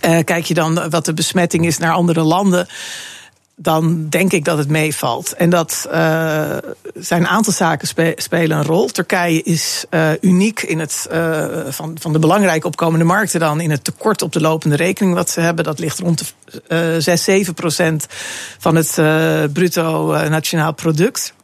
kijk 0.00 0.44
je 0.44 0.54
dan 0.54 0.90
wat 0.90 1.04
de 1.04 1.14
besmetting 1.14 1.66
is 1.66 1.78
naar 1.78 1.92
andere 1.92 2.22
landen 2.22 2.68
dan 3.60 4.08
denk 4.08 4.32
ik 4.32 4.44
dat 4.44 4.58
het 4.58 4.68
meevalt. 4.68 5.32
En 5.32 5.50
dat 5.50 5.86
uh, 5.86 5.92
zijn 6.94 7.20
een 7.20 7.28
aantal 7.28 7.52
zaken 7.52 7.88
spe 7.88 8.12
spelen 8.16 8.58
een 8.58 8.64
rol. 8.64 8.86
Turkije 8.86 9.42
is 9.42 9.84
uh, 9.90 10.10
uniek 10.20 10.62
in 10.62 10.78
het 10.78 11.08
uh, 11.12 11.44
van, 11.68 11.96
van 12.00 12.12
de 12.12 12.18
belangrijke 12.18 12.66
opkomende 12.66 13.04
markten 13.04 13.40
dan 13.40 13.60
in 13.60 13.70
het 13.70 13.84
tekort 13.84 14.22
op 14.22 14.32
de 14.32 14.40
lopende 14.40 14.76
rekening 14.76 15.14
wat 15.14 15.30
ze 15.30 15.40
hebben. 15.40 15.64
Dat 15.64 15.78
ligt 15.78 15.98
rond 15.98 16.34
de 16.68 17.00
6, 17.00 17.24
7 17.24 17.54
procent 17.54 18.06
van 18.58 18.76
het 18.76 18.94
bruto 19.52 20.06
nationaal 20.28 20.72
product. 20.72 21.34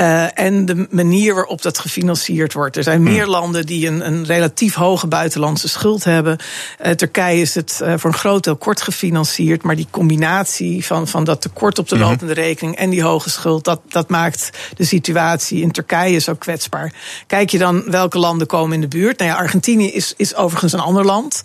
Uh, 0.00 0.38
en 0.38 0.66
de 0.66 0.86
manier 0.90 1.34
waarop 1.34 1.62
dat 1.62 1.78
gefinancierd 1.78 2.52
wordt. 2.52 2.76
Er 2.76 2.82
zijn 2.82 3.02
meer 3.02 3.22
hmm. 3.22 3.30
landen 3.30 3.66
die 3.66 3.86
een, 3.86 4.06
een 4.06 4.24
relatief 4.24 4.74
hoge 4.74 5.06
buitenlandse 5.06 5.68
schuld 5.68 6.04
hebben. 6.04 6.38
Uh, 6.86 6.92
Turkije 6.92 7.40
is 7.40 7.54
het 7.54 7.80
uh, 7.82 7.94
voor 7.96 8.10
een 8.10 8.16
groot 8.16 8.44
deel 8.44 8.56
kort 8.56 8.82
gefinancierd. 8.82 9.62
Maar 9.62 9.76
die 9.76 9.86
combinatie 9.90 10.86
van, 10.86 11.08
van 11.08 11.24
dat 11.24 11.40
tekort 11.40 11.78
op 11.78 11.88
de 11.88 11.96
hmm. 11.96 12.04
lopende 12.04 12.32
rekening 12.32 12.76
en 12.76 12.90
die 12.90 13.02
hoge 13.02 13.30
schuld, 13.30 13.64
dat, 13.64 13.80
dat 13.88 14.08
maakt 14.08 14.50
de 14.76 14.84
situatie 14.84 15.60
in 15.60 15.70
Turkije 15.70 16.18
zo 16.18 16.34
kwetsbaar. 16.34 16.92
Kijk 17.26 17.50
je 17.50 17.58
dan 17.58 17.90
welke 17.90 18.18
landen 18.18 18.46
komen 18.46 18.74
in 18.74 18.80
de 18.80 18.88
buurt? 18.88 19.18
Nou 19.18 19.30
ja, 19.30 19.36
Argentinië 19.36 19.92
is, 19.92 20.14
is 20.16 20.34
overigens 20.34 20.72
een 20.72 20.80
ander 20.80 21.04
land. 21.04 21.42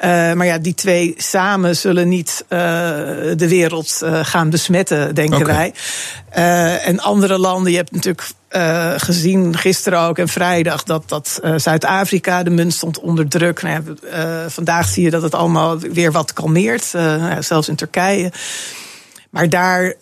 maar 0.00 0.46
ja, 0.46 0.58
die 0.58 0.74
twee 0.74 1.14
samen 1.16 1.76
zullen 1.76 2.08
niet 2.08 2.44
de 2.48 3.46
wereld 3.48 4.02
gaan 4.22 4.50
besmetten, 4.50 5.14
denken 5.14 5.40
okay. 5.40 5.72
wij. 6.30 6.78
en 6.78 7.00
andere 7.00 7.38
landen, 7.38 7.70
je 7.70 7.76
hebt 7.76 7.89
natuurlijk 7.90 8.28
uh, 8.50 8.92
gezien 8.96 9.56
gisteren 9.56 10.00
ook 10.00 10.18
en 10.18 10.28
vrijdag 10.28 10.82
dat, 10.82 11.08
dat 11.08 11.40
uh, 11.44 11.54
Zuid-Afrika 11.56 12.42
de 12.42 12.50
munt 12.50 12.72
stond 12.74 13.00
onder 13.00 13.28
druk. 13.28 13.62
Nou 13.62 13.82
ja, 13.82 13.92
uh, 14.44 14.50
vandaag 14.50 14.88
zie 14.88 15.04
je 15.04 15.10
dat 15.10 15.22
het 15.22 15.34
allemaal 15.34 15.78
weer 15.78 16.12
wat 16.12 16.32
kalmeert, 16.32 16.92
nou 16.92 17.42
zelfs 17.42 17.68
in 17.68 17.76
Turkije. 17.76 18.32
Maar 19.30 19.48
daar 19.48 19.94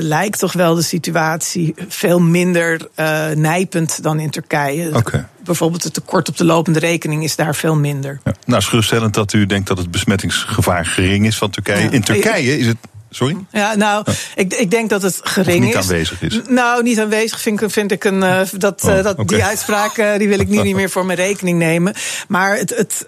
lijkt 0.00 0.38
toch 0.38 0.52
wel 0.52 0.74
de 0.74 0.82
situatie 0.82 1.74
veel 1.88 2.20
minder 2.20 2.88
nijpend 3.34 4.02
dan 4.02 4.20
in 4.20 4.30
Turkije. 4.30 4.96
Okay. 4.96 5.26
Bijvoorbeeld 5.44 5.82
het 5.82 5.94
tekort 5.94 6.28
op 6.28 6.36
de 6.36 6.44
lopende 6.44 6.78
rekening 6.78 7.24
is 7.24 7.36
daar 7.36 7.54
veel 7.54 7.76
minder. 7.76 8.20
Ja. 8.24 8.34
Nou, 8.46 8.58
is 8.58 8.66
geruststellend 8.66 9.14
dat 9.14 9.32
u 9.32 9.46
denkt 9.46 9.68
dat 9.68 9.78
het 9.78 9.90
besmettingsgevaar 9.90 10.86
gering 10.86 11.26
is 11.26 11.36
van 11.36 11.50
Turkije. 11.50 11.82
Ja. 11.82 11.90
In 11.90 12.02
Turkije 12.02 12.58
is 12.58 12.66
het 12.66 12.76
Sorry? 13.14 13.36
Ja, 13.50 13.74
nou, 13.74 14.04
ik, 14.34 14.54
ik 14.54 14.70
denk 14.70 14.90
dat 14.90 15.02
het 15.02 15.20
gering 15.22 15.64
niet 15.64 15.74
is. 15.74 15.80
aanwezig 15.80 16.22
is. 16.22 16.40
Nou, 16.48 16.82
niet 16.82 17.00
aanwezig 17.00 17.40
vind 17.40 17.60
ik, 17.60 17.70
vind 17.70 17.92
ik 17.92 18.04
een. 18.04 18.22
Uh, 18.22 18.40
dat, 18.52 18.84
uh, 18.84 18.96
Oh, 18.96 19.02
dat, 19.02 19.18
oké. 19.18 19.34
Die 19.34 19.44
uitspraak 19.44 19.96
uh, 19.96 20.16
die 20.16 20.28
wil 20.28 20.38
ik 20.38 20.48
nu 20.48 20.62
niet 20.62 20.74
meer 20.74 20.90
voor 20.90 21.06
mijn 21.06 21.18
rekening 21.18 21.58
nemen. 21.58 21.94
Maar 22.28 22.56
het, 22.56 22.70
het, 22.76 23.04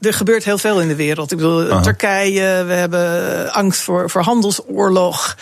er 0.00 0.14
gebeurt 0.14 0.44
heel 0.44 0.58
veel 0.58 0.80
in 0.80 0.88
de 0.88 0.94
wereld. 0.94 1.30
Ik 1.32 1.36
bedoel, 1.36 1.70
Aha. 1.70 1.80
Turkije, 1.80 2.64
we 2.64 2.72
hebben 2.72 3.52
angst 3.52 3.80
voor, 3.80 4.10
voor 4.10 4.22
handelsoorlog. 4.22 5.36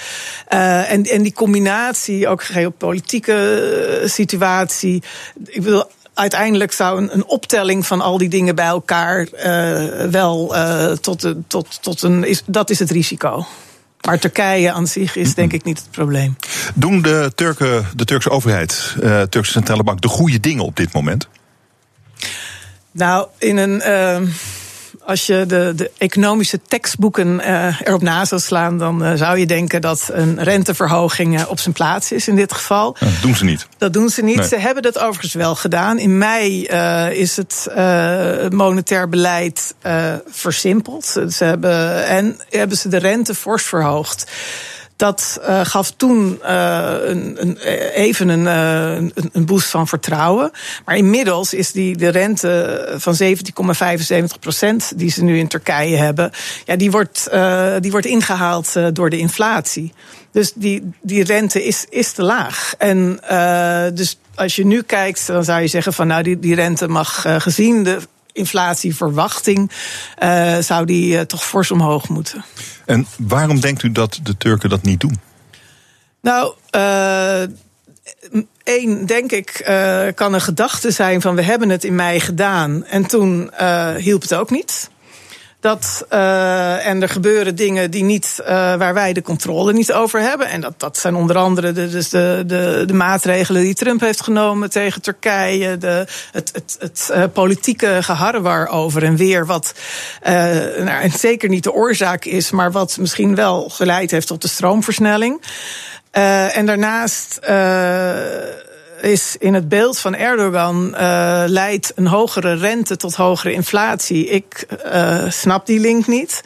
En, 0.48 1.04
en 1.04 1.22
die 1.22 1.32
combinatie, 1.32 2.28
ook 2.28 2.44
geopolitieke 2.44 4.02
situatie. 4.04 5.02
Ik 5.44 5.62
bedoel, 5.62 5.84
uiteindelijk 6.14 6.72
zou 6.72 6.98
een, 6.98 7.14
een, 7.14 7.26
optelling 7.26 7.86
van 7.86 8.00
al 8.00 8.18
die 8.18 8.28
dingen 8.28 8.54
bij 8.54 8.66
elkaar 8.66 9.28
uh, 9.32 10.04
wel 10.10 10.56
uh, 10.56 10.90
tot, 10.92 11.20
de, 11.20 11.36
tot, 11.46 11.82
tot 11.82 12.02
een. 12.02 12.24
Is, 12.24 12.42
dat 12.46 12.70
is 12.70 12.78
het 12.78 12.90
risico. 12.90 13.46
Maar 14.06 14.18
Turkije 14.18 14.72
aan 14.72 14.86
zich 14.86 15.16
is 15.16 15.34
denk 15.34 15.52
ik 15.52 15.64
niet 15.64 15.78
het 15.78 15.90
probleem. 15.90 16.36
Doen 16.75 17.02
de, 17.02 17.32
Turken, 17.34 17.86
de 17.96 18.04
Turkse 18.04 18.30
overheid, 18.30 18.96
uh, 19.02 19.22
Turkse 19.22 19.52
centrale 19.52 19.82
bank, 19.82 20.00
de 20.00 20.08
goede 20.08 20.40
dingen 20.40 20.64
op 20.64 20.76
dit 20.76 20.92
moment? 20.92 21.28
Nou, 22.90 23.26
in 23.38 23.56
een. 23.56 23.82
Uh, 23.86 24.20
als 25.04 25.26
je 25.26 25.44
de, 25.46 25.72
de 25.76 25.90
economische 25.98 26.60
tekstboeken 26.68 27.40
uh, 27.40 27.80
erop 27.80 28.02
na 28.02 28.24
zou 28.24 28.40
slaan, 28.40 28.78
dan 28.78 29.06
uh, 29.06 29.12
zou 29.14 29.38
je 29.38 29.46
denken 29.46 29.80
dat 29.80 30.08
een 30.12 30.42
renteverhoging 30.42 31.38
uh, 31.38 31.50
op 31.50 31.58
zijn 31.58 31.74
plaats 31.74 32.12
is 32.12 32.28
in 32.28 32.36
dit 32.36 32.52
geval. 32.52 32.96
Ja, 32.98 33.06
dat 33.06 33.22
doen 33.22 33.34
ze 33.34 33.44
niet. 33.44 33.66
Dat 33.78 33.92
doen 33.92 34.08
ze 34.08 34.22
niet. 34.22 34.36
Nee. 34.36 34.48
Ze 34.48 34.58
hebben 34.58 34.82
dat 34.82 34.98
overigens 34.98 35.34
wel 35.34 35.54
gedaan. 35.54 35.98
In 35.98 36.18
mei 36.18 36.62
is 37.12 37.36
het 37.36 37.68
monetair 38.52 39.08
beleid 39.08 39.74
versimpeld. 40.26 41.04
Ze 41.04 41.44
hebben, 41.44 42.06
en 42.06 42.40
hebben 42.50 42.76
ze 42.76 42.88
de 42.88 42.96
rente 42.96 43.34
fors 43.34 43.62
verhoogd. 43.62 44.30
Dat 44.96 45.40
uh, 45.40 45.60
gaf 45.64 45.90
toen 45.90 46.38
uh, 46.42 46.94
een, 47.00 47.36
een, 47.38 47.56
even 47.92 48.28
een, 48.28 48.44
uh, 48.44 48.94
een, 48.96 49.30
een 49.32 49.46
boost 49.46 49.68
van 49.68 49.88
vertrouwen. 49.88 50.50
Maar 50.84 50.96
inmiddels 50.96 51.54
is 51.54 51.72
die, 51.72 51.96
de 51.96 52.08
rente 52.08 52.94
van 52.96 53.16
17,75 53.22 54.38
procent 54.40 54.92
die 54.98 55.10
ze 55.10 55.24
nu 55.24 55.38
in 55.38 55.48
Turkije 55.48 55.96
hebben, 55.96 56.30
ja, 56.64 56.76
die, 56.76 56.90
wordt, 56.90 57.30
die 57.80 57.90
wordt 57.90 58.06
ingehaald 58.06 58.72
door 58.92 59.10
de 59.10 59.18
inflatie. 59.18 59.92
Dus 60.32 60.52
die, 60.54 60.90
die 61.02 61.24
rente 61.24 61.64
is, 61.64 61.86
is 61.88 62.12
te 62.12 62.22
laag. 62.22 62.74
En 62.78 63.20
dus 63.94 64.18
als 64.34 64.56
je 64.56 64.66
nu 64.66 64.82
kijkt, 64.82 65.26
dan 65.26 65.44
zou 65.44 65.60
je 65.60 65.66
zeggen 65.66 65.92
van 65.92 66.06
nou, 66.06 66.22
die, 66.22 66.38
die 66.38 66.54
rente 66.54 66.88
mag 66.88 67.24
gezien 67.38 67.82
de 67.82 67.98
inflatieverwachting, 68.36 69.70
uh, 70.22 70.58
zou 70.58 70.86
die 70.86 71.14
uh, 71.14 71.20
toch 71.20 71.44
fors 71.44 71.70
omhoog 71.70 72.08
moeten. 72.08 72.44
En 72.84 73.06
waarom 73.18 73.60
denkt 73.60 73.82
u 73.82 73.92
dat 73.92 74.20
de 74.22 74.36
Turken 74.36 74.68
dat 74.68 74.82
niet 74.82 75.00
doen? 75.00 75.20
Nou, 76.20 76.54
uh, 76.76 77.42
één, 78.62 79.06
denk 79.06 79.32
ik, 79.32 79.70
kan 80.14 80.34
een 80.34 80.40
gedachte 80.40 80.90
zijn 80.90 81.20
van 81.20 81.34
we 81.34 81.42
hebben 81.42 81.68
het 81.68 81.84
in 81.84 81.94
mei 81.94 82.20
gedaan 82.20 82.84
en 82.84 83.06
toen 83.06 83.50
hielp 83.96 84.22
het 84.22 84.34
ook 84.34 84.50
niet. 84.50 84.90
Dat, 85.66 86.06
uh, 86.12 86.87
en 86.87 87.02
er 87.02 87.08
gebeuren 87.08 87.54
dingen 87.54 87.90
die 87.90 88.02
niet, 88.02 88.38
uh, 88.40 88.46
waar 88.49 88.94
wij 88.94 89.12
de 89.12 89.23
controle 89.23 89.73
niet 89.73 89.92
over 89.92 90.20
hebben. 90.20 90.49
En 90.49 90.61
dat, 90.61 90.80
dat 90.80 90.96
zijn 90.96 91.14
onder 91.14 91.37
andere 91.37 91.73
de, 91.73 91.90
dus 91.90 92.08
de, 92.08 92.42
de, 92.46 92.82
de 92.87 92.92
maatregelen 92.92 93.62
die 93.62 93.75
Trump 93.75 94.00
heeft 94.00 94.23
genomen 94.23 94.70
tegen 94.70 95.02
Turkije. 95.02 95.78
De, 95.78 96.06
het 96.32 96.50
het, 96.52 96.76
het 96.78 97.11
uh, 97.12 97.25
politieke 97.32 97.99
geharrewar 98.00 98.68
over 98.68 99.04
en 99.04 99.16
weer. 99.16 99.46
Wat 99.46 99.75
nou, 100.85 101.11
zeker 101.11 101.49
niet 101.49 101.64
de 101.64 101.73
oorzaak 101.73 102.25
is, 102.25 102.50
maar 102.50 102.73
wat 102.73 102.96
misschien 103.00 103.35
wel 103.35 103.68
geleid 103.68 104.11
heeft 104.11 104.26
tot 104.26 104.42
de 104.42 104.49
stroomversnelling. 104.49 105.42
en 106.11 106.66
daarnaast 106.66 107.38
is 109.06 109.36
in 109.38 109.54
het 109.54 109.68
beeld 109.68 109.98
van 109.98 110.14
Erdogan 110.14 110.86
uh, 110.86 111.44
leidt 111.46 111.92
een 111.94 112.06
hogere 112.06 112.54
rente 112.54 112.96
tot 112.96 113.14
hogere 113.14 113.52
inflatie. 113.52 114.26
Ik 114.26 114.66
uh, 114.86 115.30
snap 115.30 115.66
die 115.66 115.80
link 115.80 116.06
niet. 116.06 116.42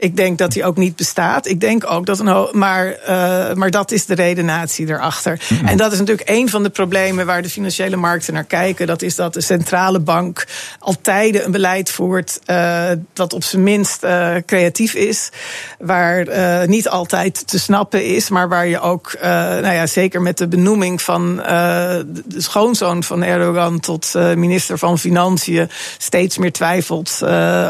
Ik 0.00 0.16
denk 0.16 0.38
dat 0.38 0.52
die 0.52 0.64
ook 0.64 0.76
niet 0.76 0.96
bestaat. 0.96 1.46
Ik 1.46 1.60
denk 1.60 1.90
ook 1.90 2.06
dat 2.06 2.18
een. 2.18 2.48
Maar, 2.52 2.86
uh, 2.86 3.54
maar 3.54 3.70
dat 3.70 3.90
is 3.90 4.06
de 4.06 4.14
redenatie 4.14 4.88
erachter. 4.88 5.40
Mm 5.48 5.58
-hmm. 5.58 5.66
En 5.66 5.76
dat 5.76 5.92
is 5.92 5.98
natuurlijk 5.98 6.28
een 6.28 6.48
van 6.48 6.62
de 6.62 6.70
problemen 6.70 7.26
waar 7.26 7.42
de 7.42 7.48
financiële 7.48 7.96
markten 7.96 8.34
naar 8.34 8.44
kijken. 8.44 8.86
Dat 8.86 9.02
is 9.02 9.14
dat 9.14 9.34
de 9.34 9.40
centrale 9.40 10.00
bank 10.00 10.46
altijd 10.78 11.44
een 11.44 11.50
beleid 11.50 11.90
voert. 11.90 12.40
Uh, 12.46 12.90
dat 13.12 13.32
op 13.32 13.44
zijn 13.44 13.62
minst 13.62 14.04
uh, 14.04 14.34
creatief 14.46 14.94
is. 14.94 15.30
Waar 15.78 16.28
niet 16.68 16.88
altijd 16.88 17.46
te 17.48 17.58
snappen 17.58 18.04
is. 18.04 18.28
Maar 18.28 18.48
waar 18.48 18.66
je 18.66 18.80
ook, 18.80 19.16
nou 19.22 19.72
ja, 19.72 19.86
zeker 19.86 20.22
met 20.22 20.38
de 20.38 20.48
benoeming 20.48 21.02
van 21.02 21.36
de 21.36 22.22
schoonzoon 22.36 23.02
van 23.02 23.22
Erdogan 23.22 23.80
tot 23.80 24.14
minister 24.14 24.78
van 24.78 24.98
Financiën. 24.98 25.70
steeds 25.98 26.38
meer 26.38 26.52
twijfelt 26.52 27.20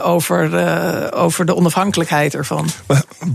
over, 0.02 1.12
over 1.14 1.46
de 1.46 1.56
onafhankelijkheid 1.56 2.19
ervan. 2.28 2.68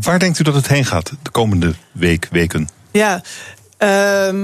Waar 0.02 0.20
denkt 0.20 0.40
u 0.40 0.44
dat 0.44 0.56
het 0.56 0.68
heen 0.68 0.86
gaat 0.86 1.12
de 1.22 1.30
komende 1.30 1.74
week, 1.92 2.28
weken? 2.32 2.70
Ja, 2.92 3.22
uh, 3.80 4.42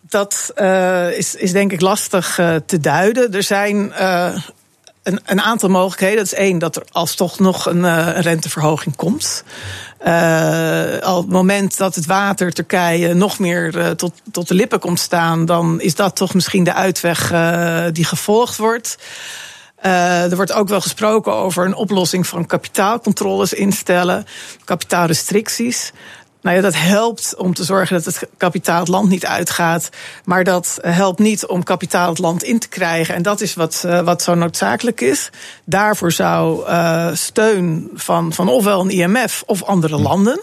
dat 0.00 0.52
uh, 0.56 1.18
is, 1.18 1.34
is 1.34 1.52
denk 1.52 1.72
ik 1.72 1.80
lastig 1.80 2.38
uh, 2.38 2.54
te 2.66 2.80
duiden. 2.80 3.32
Er 3.32 3.42
zijn 3.42 3.92
uh, 4.00 4.36
een, 5.02 5.20
een, 5.24 5.40
aantal 5.40 5.68
mogelijkheden. 5.68 6.16
Dat 6.16 6.26
is 6.26 6.34
één, 6.34 6.58
dat 6.58 6.76
er 6.76 6.82
als 6.92 7.14
toch 7.14 7.38
nog 7.38 7.66
een, 7.66 7.82
een 7.82 8.20
renteverhoging 8.20 8.96
komt. 8.96 9.44
Uh, 10.06 10.98
al 10.98 11.16
het 11.16 11.28
moment 11.28 11.76
dat 11.76 11.94
het 11.94 12.06
water 12.06 12.52
Turkije 12.52 13.14
nog 13.14 13.38
meer 13.38 13.76
uh, 13.76 13.90
tot, 13.90 14.12
tot 14.32 14.48
de 14.48 14.54
lippen 14.54 14.78
komt 14.78 15.00
staan, 15.00 15.46
dan 15.46 15.80
is 15.80 15.94
dat 15.94 16.16
toch 16.16 16.34
misschien 16.34 16.64
de 16.64 16.74
uitweg 16.74 17.32
uh, 17.32 17.84
die 17.92 18.04
gevolgd 18.04 18.56
wordt. 18.56 18.98
Uh, 19.86 20.30
er 20.30 20.36
wordt 20.36 20.52
ook 20.52 20.68
wel 20.68 20.80
gesproken 20.80 21.32
over 21.32 21.64
een 21.64 21.74
oplossing 21.74 22.26
van 22.26 22.46
kapitaalcontroles 22.46 23.52
instellen, 23.52 24.26
kapitaalrestricties. 24.64 25.92
Nou 26.44 26.56
ja, 26.56 26.62
dat 26.62 26.74
helpt 26.74 27.34
om 27.36 27.54
te 27.54 27.64
zorgen 27.64 27.96
dat 27.96 28.04
het 28.04 28.28
kapitaal 28.36 28.78
het 28.78 28.88
land 28.88 29.08
niet 29.08 29.26
uitgaat. 29.26 29.88
Maar 30.24 30.44
dat 30.44 30.78
helpt 30.82 31.18
niet 31.18 31.46
om 31.46 31.62
kapitaal 31.62 32.08
het 32.08 32.18
land 32.18 32.42
in 32.42 32.58
te 32.58 32.68
krijgen. 32.68 33.14
En 33.14 33.22
dat 33.22 33.40
is 33.40 33.54
wat, 33.54 33.82
uh, 33.86 34.00
wat 34.00 34.22
zo 34.22 34.34
noodzakelijk 34.34 35.00
is. 35.00 35.30
Daarvoor 35.64 36.12
zou 36.12 36.68
uh, 36.68 37.08
steun 37.12 37.90
van, 37.94 38.32
van 38.32 38.48
ofwel 38.48 38.80
een 38.80 38.90
IMF 38.90 39.42
of 39.46 39.62
andere 39.62 39.98
landen. 39.98 40.40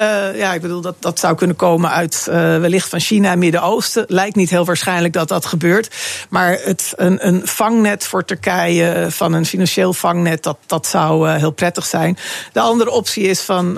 Uh, 0.00 0.36
ja, 0.36 0.52
ik 0.52 0.60
bedoel, 0.60 0.80
dat, 0.80 0.94
dat 0.98 1.18
zou 1.18 1.34
kunnen 1.34 1.56
komen 1.56 1.90
uit 1.90 2.26
uh, 2.28 2.34
wellicht 2.34 2.88
van 2.88 3.00
China 3.00 3.30
en 3.30 3.38
Midden-Oosten. 3.38 4.04
Lijkt 4.08 4.36
niet 4.36 4.50
heel 4.50 4.64
waarschijnlijk 4.64 5.12
dat 5.12 5.28
dat 5.28 5.46
gebeurt. 5.46 5.94
Maar 6.28 6.58
het, 6.62 6.92
een, 6.96 7.26
een 7.26 7.46
vangnet 7.46 8.06
voor 8.06 8.24
Turkije, 8.24 9.06
van 9.10 9.32
een 9.32 9.46
financieel 9.46 9.92
vangnet, 9.92 10.42
dat, 10.42 10.58
dat 10.66 10.86
zou 10.86 11.28
uh, 11.28 11.34
heel 11.34 11.50
prettig 11.50 11.86
zijn. 11.86 12.18
De 12.52 12.60
andere 12.60 12.90
optie 12.90 13.22
is 13.22 13.40
van 13.40 13.74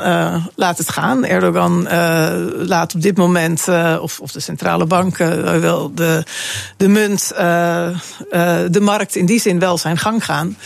laat 0.54 0.78
het 0.78 0.90
gaan. 0.90 1.25
Erdogan 1.25 1.88
laat 2.66 2.94
op 2.94 3.02
dit 3.02 3.16
moment, 3.16 3.64
of, 4.00 4.20
of 4.20 4.32
de 4.32 4.40
centrale 4.40 4.87
bank, 4.87 5.16
wel 5.16 5.94
de, 5.94 6.25
de 6.76 6.88
munt, 6.88 7.32
de 8.73 8.80
markt 8.80 9.16
in 9.16 9.26
die 9.26 9.40
zin 9.40 9.58
wel 9.58 9.78
zijn 9.78 9.99
gang 9.99 10.25
gaan. 10.25 10.56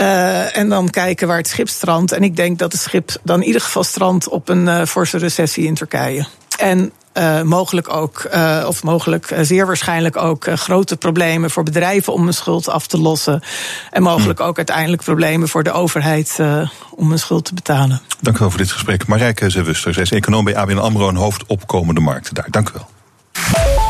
Uh, 0.00 0.56
en 0.56 0.68
dan 0.68 0.90
kijken 0.90 1.28
waar 1.28 1.36
het 1.36 1.48
schip 1.48 1.68
strandt. 1.68 2.12
En 2.12 2.22
ik 2.22 2.36
denk 2.36 2.58
dat 2.58 2.72
het 2.72 2.80
schip 2.80 3.10
dan 3.22 3.40
in 3.40 3.46
ieder 3.46 3.60
geval 3.60 3.84
strandt 3.84 4.28
op 4.28 4.48
een 4.48 4.66
uh, 4.66 4.84
forse 4.84 5.18
recessie 5.18 5.66
in 5.66 5.74
Turkije. 5.74 6.26
En 6.58 6.92
uh, 7.14 7.42
mogelijk 7.42 7.88
ook, 7.88 8.28
of 8.66 8.82
mogelijk 8.82 9.36
zeer 9.40 9.66
waarschijnlijk 9.66 10.16
ook 10.16 10.46
grote 10.54 10.96
problemen 10.96 11.50
voor 11.50 11.62
bedrijven 11.62 12.12
om 12.12 12.24
hun 12.24 12.34
schuld 12.34 12.68
af 12.68 12.86
te 12.86 12.98
lossen. 12.98 13.42
En 13.90 14.02
mogelijk 14.02 14.40
ook 14.40 14.56
uiteindelijk 14.56 15.02
problemen 15.02 15.48
voor 15.48 15.62
de 15.62 15.72
overheid 15.72 16.38
om 16.90 17.08
hun 17.08 17.18
schuld 17.18 17.44
te 17.44 17.54
betalen. 17.54 18.00
Dank 18.20 18.36
u 18.36 18.40
wel 18.40 18.50
voor 18.50 18.58
dit 18.58 18.72
gesprek. 18.72 19.06
Marijke 19.06 19.50
Zewuster, 19.50 19.94
zij 19.94 20.02
is 20.02 20.10
econoom 20.10 20.44
bij 20.44 20.56
ABN 20.56 20.78
AMRO 20.78 21.08
en 21.08 21.16
hoofdopkomende 21.16 22.00
markten 22.00 22.34
daar. 22.34 22.50
Dank 22.50 22.68
u 22.68 22.72
wel. 22.72 23.85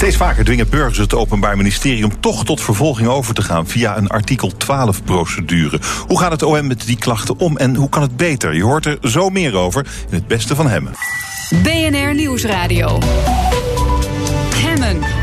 Steeds 0.00 0.16
vaker 0.16 0.44
dwingen 0.44 0.68
burgers 0.68 0.98
het 0.98 1.14
Openbaar 1.14 1.56
Ministerie 1.56 2.04
om 2.04 2.20
toch 2.20 2.44
tot 2.44 2.60
vervolging 2.60 3.08
over 3.08 3.34
te 3.34 3.42
gaan 3.42 3.66
via 3.66 3.96
een 3.96 4.08
artikel 4.08 4.52
12-procedure. 4.52 5.80
Hoe 6.06 6.20
gaat 6.20 6.30
het 6.30 6.42
OM 6.42 6.66
met 6.66 6.86
die 6.86 6.98
klachten 6.98 7.38
om 7.38 7.56
en 7.56 7.74
hoe 7.74 7.88
kan 7.88 8.02
het 8.02 8.16
beter? 8.16 8.54
Je 8.54 8.62
hoort 8.62 8.86
er 8.86 8.98
zo 9.02 9.28
meer 9.28 9.56
over 9.56 9.86
in 10.08 10.14
het 10.14 10.26
beste 10.26 10.54
van 10.54 10.68
Hemmen. 10.68 10.92
BNR 11.62 12.14
Nieuwsradio. 12.14 12.98
Hemmen. 14.54 15.19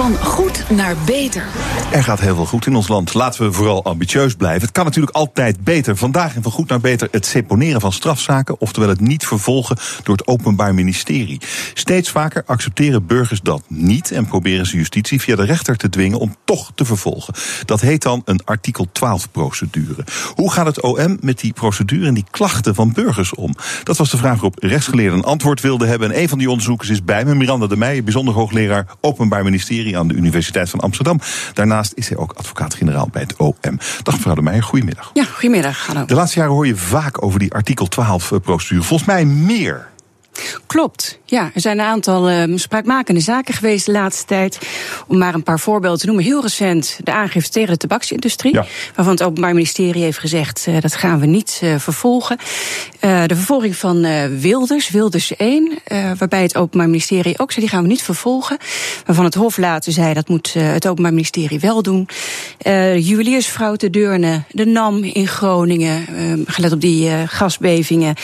Van 0.00 0.16
goed 0.16 0.70
naar 0.70 0.96
beter. 1.06 1.44
Er 1.92 2.04
gaat 2.04 2.20
heel 2.20 2.34
veel 2.34 2.46
goed 2.46 2.66
in 2.66 2.74
ons 2.74 2.88
land. 2.88 3.14
Laten 3.14 3.42
we 3.42 3.52
vooral 3.52 3.84
ambitieus 3.84 4.34
blijven. 4.34 4.62
Het 4.62 4.72
kan 4.72 4.84
natuurlijk 4.84 5.16
altijd 5.16 5.64
beter. 5.64 5.96
Vandaag 5.96 6.34
in 6.34 6.42
Van 6.42 6.52
Goed 6.52 6.68
naar 6.68 6.80
Beter 6.80 7.08
het 7.10 7.26
seponeren 7.26 7.80
van 7.80 7.92
strafzaken, 7.92 8.60
oftewel 8.60 8.88
het 8.88 9.00
niet 9.00 9.26
vervolgen 9.26 9.76
door 10.02 10.16
het 10.16 10.26
Openbaar 10.26 10.74
Ministerie. 10.74 11.40
Steeds 11.74 12.10
vaker 12.10 12.42
accepteren 12.46 13.06
burgers 13.06 13.40
dat 13.40 13.62
niet 13.68 14.10
en 14.10 14.26
proberen 14.26 14.66
ze 14.66 14.76
justitie 14.76 15.20
via 15.20 15.36
de 15.36 15.44
rechter 15.44 15.76
te 15.76 15.88
dwingen 15.88 16.18
om 16.18 16.36
toch 16.44 16.72
te 16.74 16.84
vervolgen. 16.84 17.34
Dat 17.64 17.80
heet 17.80 18.02
dan 18.02 18.22
een 18.24 18.40
artikel 18.44 18.86
12-procedure. 18.86 20.04
Hoe 20.34 20.52
gaat 20.52 20.66
het 20.66 20.80
OM 20.80 21.18
met 21.20 21.40
die 21.40 21.52
procedure 21.52 22.06
en 22.06 22.14
die 22.14 22.26
klachten 22.30 22.74
van 22.74 22.92
burgers 22.92 23.34
om? 23.34 23.54
Dat 23.84 23.96
was 23.96 24.10
de 24.10 24.16
vraag 24.16 24.32
waarop 24.32 24.62
rechtsgeleerden 24.62 25.18
een 25.18 25.24
antwoord 25.24 25.60
wilden 25.60 25.88
hebben. 25.88 26.10
En 26.10 26.20
een 26.20 26.28
van 26.28 26.38
die 26.38 26.48
onderzoekers 26.48 26.88
is 26.88 27.04
bij 27.04 27.24
me, 27.24 27.34
Miranda 27.34 27.66
de 27.66 27.76
Meijer, 27.76 28.04
bijzonder 28.04 28.34
hoogleraar 28.34 28.86
Openbaar 29.00 29.44
Ministerie 29.44 29.88
aan 29.96 30.08
de 30.08 30.14
Universiteit 30.14 30.70
van 30.70 30.80
Amsterdam. 30.80 31.20
Daarnaast 31.52 31.92
is 31.94 32.08
hij 32.08 32.18
ook 32.18 32.32
advocaat-generaal 32.32 33.08
bij 33.12 33.22
het 33.22 33.36
OM. 33.36 33.78
Dag 34.02 34.14
mevrouw 34.14 34.34
de 34.34 34.42
Meijer, 34.42 34.62
goedemiddag. 34.62 35.10
Ja, 35.14 35.24
goedemiddag. 35.24 35.86
Hallo. 35.86 36.04
De 36.04 36.14
laatste 36.14 36.38
jaren 36.38 36.54
hoor 36.54 36.66
je 36.66 36.76
vaak 36.76 37.24
over 37.24 37.38
die 37.38 37.52
artikel 37.52 37.88
12-procedure. 38.00 38.82
Volgens 38.82 39.08
mij 39.08 39.24
meer. 39.24 39.89
Klopt. 40.66 41.18
Ja, 41.24 41.50
er 41.54 41.60
zijn 41.60 41.78
een 41.78 41.84
aantal 41.84 42.30
uh, 42.30 42.42
spraakmakende 42.54 43.20
zaken 43.20 43.54
geweest 43.54 43.86
de 43.86 43.92
laatste 43.92 44.24
tijd. 44.24 44.58
Om 45.06 45.18
maar 45.18 45.34
een 45.34 45.42
paar 45.42 45.60
voorbeelden 45.60 46.00
te 46.00 46.06
noemen. 46.06 46.24
Heel 46.24 46.42
recent 46.42 47.00
de 47.04 47.12
aangifte 47.12 47.50
tegen 47.50 47.72
de 47.72 47.76
tabaksindustrie. 47.76 48.54
Ja. 48.54 48.66
Waarvan 48.94 49.14
het 49.14 49.22
Openbaar 49.22 49.54
Ministerie 49.54 50.02
heeft 50.02 50.18
gezegd: 50.18 50.66
uh, 50.68 50.80
dat 50.80 50.94
gaan 50.94 51.20
we 51.20 51.26
niet 51.26 51.60
uh, 51.64 51.74
vervolgen. 51.78 52.36
de 53.00 53.34
vervolging 53.34 53.76
van 53.76 54.00
Wilders, 54.40 54.90
Wilders 54.90 55.36
1. 55.36 55.78
waarbij 56.18 56.42
het 56.42 56.56
Openbaar 56.56 56.88
Ministerie 56.88 57.38
ook 57.38 57.52
zei: 57.52 57.66
die 57.66 57.74
gaan 57.74 57.82
we 57.82 57.88
niet 57.88 58.02
vervolgen. 58.02 58.58
Waarvan 59.06 59.24
het 59.24 59.34
Hof 59.34 59.56
later 59.56 59.92
zei: 59.92 60.14
dat 60.14 60.28
moet 60.28 60.54
het 60.54 60.88
Openbaar 60.88 61.12
Ministerie 61.12 61.60
wel 61.60 61.82
doen. 61.82 62.08
juweliersvrouw 62.98 63.74
te 63.74 63.90
Deurne, 63.90 64.42
de 64.50 64.66
NAM 64.66 65.04
in 65.04 65.26
Groningen. 65.26 66.06
gelet 66.46 66.72
op 66.72 66.80
die 66.80 67.10
gasbevingen. 67.26 68.14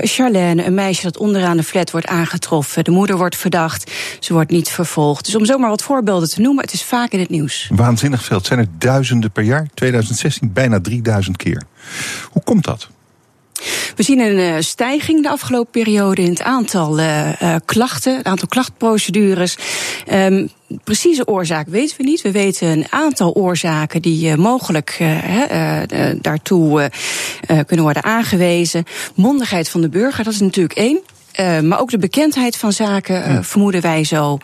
Charlène, 0.00 0.64
een 0.64 0.74
meisje 0.74 1.02
dat 1.02 1.16
onderaan 1.46 1.64
de 1.64 1.72
flat 1.72 1.90
wordt 1.90 2.06
aangetroffen. 2.06 2.84
De 2.84 2.90
moeder 2.90 3.16
wordt 3.16 3.36
verdacht, 3.36 3.92
ze 4.20 4.32
wordt 4.32 4.50
niet 4.50 4.68
vervolgd. 4.68 5.24
Dus 5.24 5.34
om 5.34 5.44
zomaar 5.44 5.70
wat 5.70 5.82
voorbeelden 5.82 6.28
te 6.28 6.40
noemen, 6.40 6.64
het 6.64 6.72
is 6.72 6.82
vaak 6.82 7.12
in 7.12 7.20
het 7.20 7.30
nieuws. 7.30 7.70
Waanzinnig 7.72 8.24
veel. 8.24 8.36
Het 8.36 8.46
zijn 8.46 8.58
er 8.58 8.68
duizenden 8.78 9.30
per 9.30 9.42
jaar. 9.42 9.66
2016 9.74 10.52
bijna 10.52 10.80
3000 10.80 11.36
keer. 11.36 11.62
Hoe 12.30 12.42
komt 12.42 12.64
dat? 12.64 12.88
We 13.96 14.02
zien 14.02 14.18
een 14.18 14.38
uh, 14.38 14.54
stijging 14.58 15.22
de 15.22 15.30
afgelopen 15.30 15.70
periode 15.70 16.22
in 16.22 16.30
het 16.30 16.42
aantal 16.42 16.98
uh, 16.98 17.40
uh, 17.42 17.56
klachten, 17.64 18.16
het 18.16 18.26
aantal 18.26 18.48
klachtprocedures. 18.48 19.56
Um, 20.12 20.48
precieze 20.84 21.26
oorzaak 21.26 21.66
weten 21.68 21.96
we 21.96 22.02
niet. 22.02 22.22
We 22.22 22.30
weten 22.30 22.68
een 22.68 22.86
aantal 22.90 23.32
oorzaken 23.32 24.02
die 24.02 24.36
mogelijk 24.36 24.98
daartoe 26.20 26.90
kunnen 27.66 27.84
worden 27.84 28.04
aangewezen. 28.04 28.84
Mondigheid 29.14 29.68
van 29.68 29.80
de 29.80 29.88
burger, 29.88 30.24
dat 30.24 30.32
is 30.32 30.40
natuurlijk 30.40 30.78
één. 30.78 31.00
Uh, 31.40 31.60
maar 31.60 31.80
ook 31.80 31.90
de 31.90 31.98
bekendheid 31.98 32.56
van 32.56 32.72
zaken 32.72 33.30
uh, 33.30 33.38
vermoeden 33.42 33.80
wij 33.80 34.04
zo. 34.04 34.38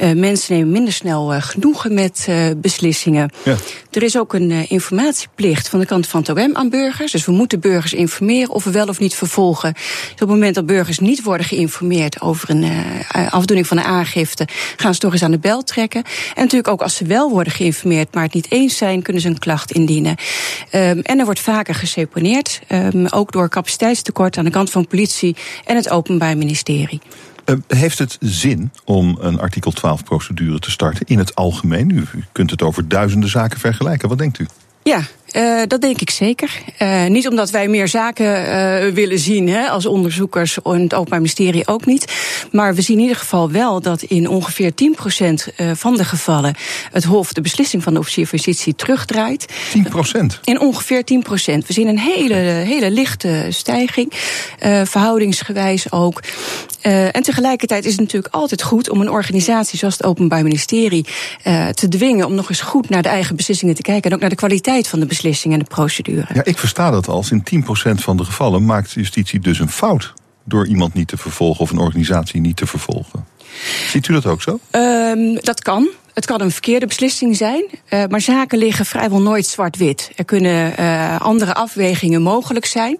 Uh, 0.00 0.12
mensen 0.12 0.54
nemen 0.54 0.72
minder 0.72 0.92
snel 0.92 1.40
genoegen 1.40 1.94
met 1.94 2.28
beslissingen. 2.56 3.30
Ja. 3.42 3.56
Er 3.96 4.02
is 4.02 4.18
ook 4.18 4.34
een 4.34 4.68
informatieplicht 4.68 5.68
van 5.68 5.78
de 5.78 5.86
kant 5.86 6.06
van 6.06 6.20
het 6.20 6.28
OM 6.30 6.56
aan 6.56 6.68
burgers. 6.68 7.12
Dus 7.12 7.24
we 7.24 7.32
moeten 7.32 7.60
burgers 7.60 7.92
informeren 7.92 8.50
of 8.50 8.64
we 8.64 8.70
wel 8.70 8.86
of 8.86 8.98
niet 8.98 9.14
vervolgen. 9.14 9.72
Dus 9.72 10.12
op 10.12 10.18
het 10.18 10.28
moment 10.28 10.54
dat 10.54 10.66
burgers 10.66 10.98
niet 10.98 11.22
worden 11.22 11.46
geïnformeerd 11.46 12.20
over 12.20 12.50
een 12.50 12.64
afdoening 13.30 13.66
van 13.66 13.76
een 13.76 13.84
aangifte, 13.84 14.48
gaan 14.76 14.94
ze 14.94 15.00
toch 15.00 15.12
eens 15.12 15.22
aan 15.22 15.30
de 15.30 15.38
bel 15.38 15.62
trekken. 15.62 16.02
En 16.34 16.42
natuurlijk 16.42 16.68
ook 16.68 16.82
als 16.82 16.96
ze 16.96 17.04
wel 17.04 17.30
worden 17.30 17.52
geïnformeerd, 17.52 18.14
maar 18.14 18.22
het 18.22 18.34
niet 18.34 18.50
eens 18.50 18.76
zijn, 18.76 19.02
kunnen 19.02 19.22
ze 19.22 19.28
een 19.28 19.38
klacht 19.38 19.70
indienen. 19.70 20.16
Um, 20.72 21.00
en 21.00 21.18
er 21.18 21.24
wordt 21.24 21.40
vaker 21.40 21.74
geseponeerd, 21.74 22.60
um, 22.68 23.06
ook 23.06 23.32
door 23.32 23.48
capaciteitstekort 23.48 24.38
aan 24.38 24.44
de 24.44 24.50
kant 24.50 24.70
van 24.70 24.86
politie 24.86 25.36
en 25.64 25.76
het 25.76 25.90
openbaar 25.90 26.36
ministerie. 26.36 27.00
Uh, 27.46 27.56
heeft 27.66 27.98
het 27.98 28.16
zin 28.20 28.72
om 28.84 29.16
een 29.20 29.40
artikel 29.40 29.72
12-procedure 29.72 30.58
te 30.58 30.70
starten 30.70 31.06
in 31.06 31.18
het 31.18 31.34
algemeen? 31.34 31.90
U 31.90 32.04
kunt 32.32 32.50
het 32.50 32.62
over 32.62 32.88
duizenden 32.88 33.28
zaken 33.28 33.60
vergelijken. 33.60 34.08
Wat 34.08 34.18
denkt 34.18 34.38
u? 34.38 34.46
Ja, 34.82 35.00
uh, 35.32 35.62
dat 35.66 35.80
denk 35.80 36.00
ik 36.00 36.10
zeker. 36.10 36.50
Uh, 36.78 37.06
niet 37.06 37.28
omdat 37.28 37.50
wij 37.50 37.68
meer 37.68 37.88
zaken 37.88 38.26
uh, 38.26 38.92
willen 38.92 39.18
zien 39.18 39.48
hè, 39.48 39.68
als 39.68 39.86
onderzoekers 39.86 40.62
en 40.62 40.80
het 40.80 40.94
Openbaar 40.94 41.18
Ministerie 41.18 41.66
ook 41.66 41.86
niet. 41.86 42.12
Maar 42.52 42.74
we 42.74 42.82
zien 42.82 42.96
in 42.96 43.02
ieder 43.02 43.16
geval 43.16 43.50
wel 43.50 43.80
dat 43.80 44.02
in 44.02 44.28
ongeveer 44.28 44.70
10% 44.70 45.54
van 45.72 45.96
de 45.96 46.04
gevallen 46.04 46.54
het 46.92 47.04
Hof 47.04 47.32
de 47.32 47.40
beslissing 47.40 47.82
van 47.82 47.94
de 47.94 47.98
officier 47.98 48.26
van 48.26 48.38
justitie 48.38 48.74
terugdraait. 48.74 49.46
10%? 49.76 49.80
In 50.44 50.60
ongeveer 50.60 51.02
10%. 51.02 51.04
We 51.66 51.72
zien 51.72 51.88
een 51.88 51.98
hele, 51.98 52.34
hele 52.34 52.90
lichte 52.90 53.46
stijging, 53.48 54.12
verhoudingsgewijs 54.84 55.92
ook. 55.92 56.22
en 56.80 57.22
tegelijkertijd 57.22 57.84
is 57.84 57.90
het 57.90 58.00
natuurlijk 58.00 58.34
altijd 58.34 58.62
goed 58.62 58.90
om 58.90 59.00
een 59.00 59.10
organisatie 59.10 59.78
zoals 59.78 59.96
het 59.96 60.06
Openbaar 60.06 60.42
Ministerie 60.42 61.06
te 61.74 61.88
dwingen 61.88 62.26
om 62.26 62.34
nog 62.34 62.48
eens 62.48 62.60
goed 62.60 62.88
naar 62.88 63.02
de 63.02 63.08
eigen 63.08 63.36
beslissingen 63.36 63.74
te 63.74 63.82
kijken 63.82 64.10
en 64.10 64.14
ook 64.14 64.20
naar 64.20 64.30
de 64.30 64.36
kwaliteit 64.36 64.88
van 64.88 64.98
de 64.98 65.06
beslissingen 65.06 65.15
en 65.24 65.58
de 65.58 65.64
procedure. 65.64 66.26
Ja, 66.34 66.44
ik 66.44 66.58
versta 66.58 66.90
dat 66.90 67.08
als 67.08 67.30
in 67.30 67.44
10% 67.64 67.68
van 67.94 68.16
de 68.16 68.24
gevallen 68.24 68.64
maakt 68.64 68.92
justitie 68.92 69.40
dus 69.40 69.58
een 69.58 69.70
fout 69.70 70.12
door 70.44 70.66
iemand 70.66 70.94
niet 70.94 71.08
te 71.08 71.16
vervolgen 71.16 71.60
of 71.60 71.70
een 71.70 71.78
organisatie 71.78 72.40
niet 72.40 72.56
te 72.56 72.66
vervolgen. 72.66 73.26
Ziet 73.88 74.08
u 74.08 74.12
dat 74.12 74.26
ook 74.26 74.42
zo? 74.42 74.60
Um, 74.70 75.34
dat 75.40 75.62
kan. 75.62 75.88
Het 76.16 76.26
kan 76.26 76.40
een 76.40 76.50
verkeerde 76.50 76.86
beslissing 76.86 77.36
zijn, 77.36 77.64
uh, 77.90 78.04
maar 78.08 78.20
zaken 78.20 78.58
liggen 78.58 78.86
vrijwel 78.86 79.20
nooit 79.20 79.46
zwart-wit. 79.46 80.10
Er 80.14 80.24
kunnen 80.24 80.72
uh, 80.80 81.20
andere 81.20 81.54
afwegingen 81.54 82.22
mogelijk 82.22 82.66
zijn. 82.66 82.96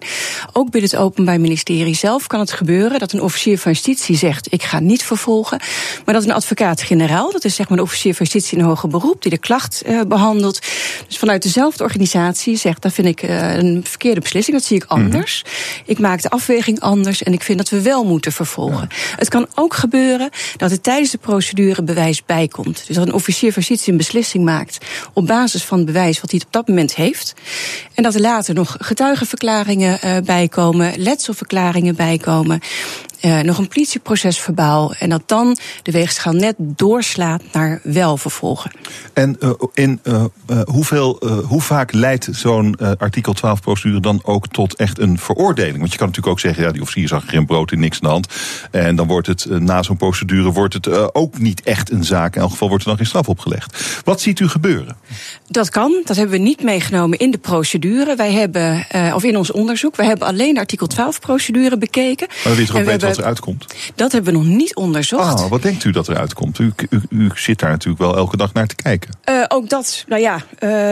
Ook 0.53 0.71
binnen 0.71 0.89
het 0.89 0.99
Openbaar 0.99 1.39
Ministerie 1.39 1.95
zelf 1.95 2.27
kan 2.27 2.39
het 2.39 2.51
gebeuren 2.51 2.99
dat 2.99 3.11
een 3.11 3.21
officier 3.21 3.59
van 3.59 3.71
justitie 3.71 4.15
zegt: 4.15 4.53
ik 4.53 4.63
ga 4.63 4.79
niet 4.79 5.03
vervolgen. 5.03 5.59
Maar 6.05 6.13
dat 6.13 6.23
een 6.23 6.31
advocaat-generaal, 6.31 7.31
dat 7.31 7.45
is 7.45 7.55
zeg 7.55 7.69
maar 7.69 7.77
een 7.77 7.83
officier 7.83 8.15
van 8.15 8.25
justitie 8.25 8.57
in 8.57 8.63
hoger 8.63 8.89
beroep, 8.89 9.21
die 9.21 9.31
de 9.31 9.37
klacht 9.37 9.83
uh, 9.87 10.01
behandelt, 10.07 10.61
dus 11.07 11.17
vanuit 11.17 11.41
dezelfde 11.41 11.83
organisatie 11.83 12.57
zegt: 12.57 12.81
dat 12.81 12.93
vind 12.93 13.07
ik 13.07 13.21
een 13.21 13.85
verkeerde 13.87 14.21
beslissing, 14.21 14.57
dat 14.57 14.65
zie 14.65 14.77
ik 14.77 14.85
anders. 14.87 15.43
Mm 15.43 15.51
-hmm. 15.51 15.83
Ik 15.85 15.99
maak 15.99 16.21
de 16.21 16.29
afweging 16.29 16.79
anders 16.79 17.23
en 17.23 17.33
ik 17.33 17.43
vind 17.43 17.57
dat 17.57 17.69
we 17.69 17.81
wel 17.81 18.05
moeten 18.05 18.31
vervolgen. 18.31 18.87
Ja. 18.89 19.15
Het 19.15 19.29
kan 19.29 19.47
ook 19.55 19.73
gebeuren 19.73 20.29
dat 20.57 20.71
er 20.71 20.81
tijdens 20.81 21.11
de 21.11 21.17
procedure 21.17 21.83
bewijs 21.83 22.25
bijkomt. 22.25 22.83
Dus 22.87 22.97
een 23.07 23.13
officier 23.13 23.53
van 23.53 23.61
justitie 23.61 23.91
een 23.91 23.97
beslissing 23.97 24.43
maakt 24.43 24.85
op 25.13 25.27
basis 25.27 25.63
van 25.63 25.85
bewijs 25.85 26.21
wat 26.21 26.31
hij 26.31 26.41
op 26.45 26.51
dat 26.51 26.67
moment 26.67 26.95
heeft. 26.95 27.33
En 27.93 28.03
dat 28.03 28.15
er 28.15 28.21
later 28.21 28.53
nog 28.53 28.75
getuigenverklaringen 28.79 29.99
uh, 30.05 30.17
bijkomen, 30.23 30.93
letselverklaringen 30.97 31.95
bijkomen. 31.95 32.59
Uh, 33.21 33.39
nog 33.39 33.57
een 33.57 33.67
politieproces 33.67 34.39
verbaal. 34.39 34.93
En 34.99 35.09
dat 35.09 35.21
dan 35.25 35.57
de 35.83 35.91
weegschaal 35.91 36.33
net 36.33 36.55
doorslaat 36.57 37.41
naar 37.51 37.79
wel 37.83 38.17
vervolgen. 38.17 38.71
En 39.13 39.37
uh, 39.39 39.51
in 39.73 39.99
uh, 40.03 40.23
hoeveel, 40.65 41.21
hoe 41.45 41.61
vaak 41.61 41.93
leidt 41.93 42.27
zo'n 42.31 42.75
artikel 42.97 43.33
12 43.33 43.61
procedure 43.61 43.99
dan 43.99 44.19
ook 44.23 44.47
tot 44.47 44.75
echt 44.75 44.99
een 44.99 45.19
veroordeling? 45.19 45.77
Want 45.77 45.91
je 45.91 45.97
kan 45.97 46.07
natuurlijk 46.07 46.33
ook 46.33 46.39
zeggen, 46.39 46.63
ja, 46.63 46.71
die 46.71 46.81
officier 46.81 47.07
zag 47.07 47.29
geen 47.29 47.45
brood 47.45 47.71
in 47.71 47.79
niks 47.79 47.95
aan 47.95 48.07
de 48.07 48.13
hand. 48.13 48.27
En 48.71 48.95
dan 48.95 49.07
wordt 49.07 49.27
het 49.27 49.45
na 49.49 49.83
zo'n 49.83 49.97
procedure 49.97 50.51
wordt 50.51 50.73
het 50.73 51.13
ook 51.13 51.39
niet 51.39 51.61
echt 51.63 51.91
een 51.91 52.03
zaak. 52.03 52.35
In 52.35 52.41
elk 52.41 52.51
geval 52.51 52.67
wordt 52.67 52.83
er 52.83 52.89
dan 52.89 52.97
geen 52.97 53.07
straf 53.07 53.29
opgelegd. 53.29 54.01
Wat 54.03 54.21
ziet 54.21 54.39
u 54.39 54.47
gebeuren? 54.47 54.97
Dat 55.47 55.69
kan. 55.69 56.01
Dat 56.05 56.15
hebben 56.15 56.37
we 56.37 56.43
niet 56.43 56.63
meegenomen 56.63 57.17
in 57.17 57.31
de 57.31 57.37
procedure. 57.37 58.15
Wij 58.15 58.31
hebben, 58.31 58.85
of 59.13 59.23
in 59.23 59.37
ons 59.37 59.51
onderzoek, 59.51 59.95
wij 59.95 60.05
hebben 60.05 60.27
alleen 60.27 60.57
artikel 60.57 60.87
12 60.87 61.19
procedure 61.19 61.77
bekeken. 61.77 62.27
Maar 62.43 62.53
ook 63.06 63.06
wat 63.07 63.17
eruit 63.17 63.39
komt? 63.39 63.65
Dat 63.95 64.11
hebben 64.11 64.33
we 64.33 64.39
nog 64.39 64.47
niet 64.47 64.75
onderzocht. 64.75 65.39
Ah, 65.39 65.49
wat 65.49 65.61
denkt 65.61 65.83
u 65.83 65.91
dat 65.91 66.09
eruit 66.09 66.33
komt? 66.33 66.59
U, 66.59 66.73
u, 66.89 67.01
u 67.09 67.31
zit 67.35 67.59
daar 67.59 67.69
natuurlijk 67.69 68.01
wel 68.03 68.15
elke 68.17 68.37
dag 68.37 68.53
naar 68.53 68.67
te 68.67 68.75
kijken. 68.75 69.09
Uh, 69.29 69.43
ook 69.47 69.69
dat, 69.69 70.05
nou 70.07 70.21
ja, 70.21 70.41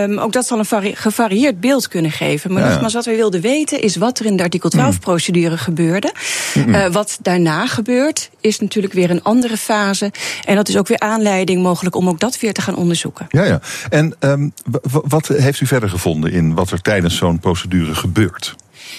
um, 0.04 0.18
ook 0.18 0.32
dat 0.32 0.46
zal 0.46 0.60
een 0.60 0.66
vari 0.66 0.96
gevarieerd 0.96 1.60
beeld 1.60 1.88
kunnen 1.88 2.12
geven. 2.12 2.54
Maar 2.54 2.64
ja. 2.64 2.70
nogmaals, 2.70 2.94
wat 2.94 3.06
wij 3.06 3.16
wilden 3.16 3.42
weten 3.42 3.82
is 3.82 3.96
wat 3.96 4.20
er 4.20 4.26
in 4.26 4.38
de 4.38 4.44
artikel 4.44 4.72
12-procedure 4.78 5.50
mm. 5.50 5.58
gebeurde. 5.58 6.14
Mm 6.54 6.74
uh, 6.76 6.88
wat 6.88 7.18
daarna 7.22 7.68
gebeurt, 7.68 8.30
is 8.42 8.60
natuurlijk 8.60 8.94
weer 8.94 9.10
een 9.10 9.24
andere 9.24 9.58
fase. 9.58 10.12
En 10.46 10.56
dat 10.56 10.68
is 10.68 10.78
ook 10.78 10.88
weer 10.88 11.00
aanleiding 11.00 11.62
mogelijk 11.62 11.96
om 11.96 12.10
ook 12.10 12.20
dat 12.20 12.40
weer 12.40 12.54
te 12.54 12.62
gaan 12.62 12.76
onderzoeken. 12.76 13.26
Ja, 13.30 13.44
ja. 13.44 13.60
En 13.90 14.16
um, 14.20 14.54
wat 14.90 15.28
heeft 15.28 15.62
u 15.62 15.66
verder 15.66 15.90
gevonden 15.90 16.32
in 16.32 16.54
wat 16.54 16.72
er 16.72 16.82
tijdens 16.82 17.16
zo'n 17.16 17.40
procedure 17.40 17.96
gebeurt? 17.96 18.56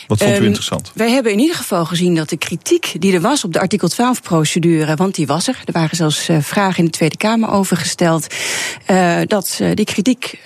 Wat 0.06 0.18
vond 0.18 0.30
u 0.30 0.34
um, 0.34 0.44
interessant? 0.44 0.92
Wij 0.94 1.10
hebben 1.10 1.32
in 1.32 1.38
ieder 1.38 1.56
geval 1.56 1.84
gezien 1.84 2.14
dat 2.14 2.28
de 2.28 2.36
kritiek 2.36 2.94
die 2.98 3.14
er 3.14 3.20
was 3.20 3.44
op 3.44 3.52
de 3.52 3.60
artikel 3.60 3.90
12-procedure, 3.90 4.94
want 4.94 5.14
die 5.14 5.26
was 5.26 5.48
er, 5.48 5.62
er 5.64 5.72
waren 5.72 5.96
zelfs 5.96 6.28
uh, 6.28 6.38
vragen 6.40 6.78
in 6.78 6.84
de 6.84 6.90
Tweede 6.90 7.16
Kamer 7.16 7.50
over 7.50 7.76
gesteld, 7.76 8.26
uh, 8.90 9.18
dat 9.26 9.58
uh, 9.62 9.70
die 9.74 9.84
kritiek 9.84 10.38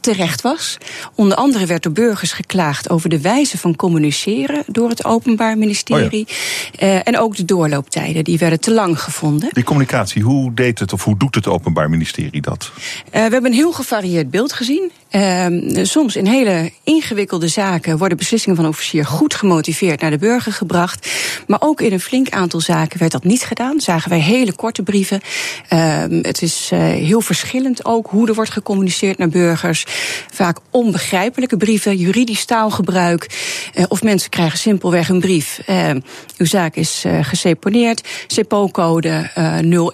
terecht 0.00 0.40
was. 0.40 0.78
Onder 1.14 1.36
andere 1.36 1.66
werd 1.66 1.82
door 1.82 1.92
burgers 1.92 2.32
geklaagd 2.32 2.90
over 2.90 3.08
de 3.08 3.20
wijze 3.20 3.58
van 3.58 3.76
communiceren 3.76 4.62
door 4.66 4.88
het 4.88 5.04
Openbaar 5.04 5.58
Ministerie. 5.58 6.26
Oh 6.28 6.78
ja. 6.88 7.02
en 7.02 7.18
ook 7.18 7.36
de 7.36 7.44
doorlooptijden, 7.44 8.24
die 8.24 8.38
werden 8.38 8.60
te 8.60 8.72
lang 8.72 9.00
gevonden. 9.00 9.48
Die 9.52 9.64
communicatie, 9.64 10.22
hoe 10.22 10.54
deed 10.54 10.78
het 10.78 10.92
of 10.92 11.04
hoe 11.04 11.16
doet 11.16 11.34
het 11.34 11.46
Openbaar 11.46 11.90
Ministerie 11.90 12.40
dat? 12.40 12.72
we 13.10 13.18
hebben 13.18 13.44
een 13.44 13.52
heel 13.52 13.72
gevarieerd 13.72 14.30
beeld 14.30 14.52
gezien. 14.52 14.90
Ehm, 15.10 15.84
soms 15.84 16.16
in 16.16 16.26
hele 16.26 16.72
ingewikkelde 16.84 17.48
zaken 17.48 17.98
worden 17.98 18.18
beslissingen 18.18 18.56
van 18.56 18.66
officier 18.82 19.06
goed 19.06 19.34
gemotiveerd 19.34 20.00
naar 20.00 20.10
de 20.10 20.18
burger 20.18 20.52
gebracht. 20.52 21.08
Maar 21.46 21.60
ook 21.60 21.80
in 21.80 21.92
een 21.92 22.00
flink 22.00 22.30
aantal 22.30 22.60
zaken 22.60 22.98
werd 22.98 23.12
dat 23.12 23.24
niet 23.24 23.42
gedaan. 23.42 23.80
Zagen 23.80 24.10
wij 24.10 24.20
hele 24.20 24.52
korte 24.52 24.82
brieven. 24.82 25.20
Ehm, 25.68 26.18
het 26.22 26.42
is 26.42 26.70
uh, 26.72 26.80
heel 26.80 27.20
verschillend 27.20 27.84
ook 27.84 28.06
hoe 28.06 28.28
er 28.28 28.34
wordt 28.34 28.50
gecommuniceerd 28.50 29.18
naar 29.18 29.28
burgers. 29.28 29.84
Vaak 30.32 30.58
onbegrijpelijke 30.70 31.56
brieven, 31.56 31.96
juridisch 31.96 32.44
taalgebruik. 32.44 33.26
Uh, 33.74 33.84
of 33.88 34.02
mensen 34.02 34.30
krijgen 34.30 34.58
simpelweg 34.58 35.08
een 35.08 35.20
brief. 35.20 35.60
Uh, 35.68 35.90
uw 36.36 36.46
zaak 36.46 36.76
is 36.76 37.04
uh, 37.06 37.24
geseponeerd. 37.24 38.08
CEPO-code 38.26 39.30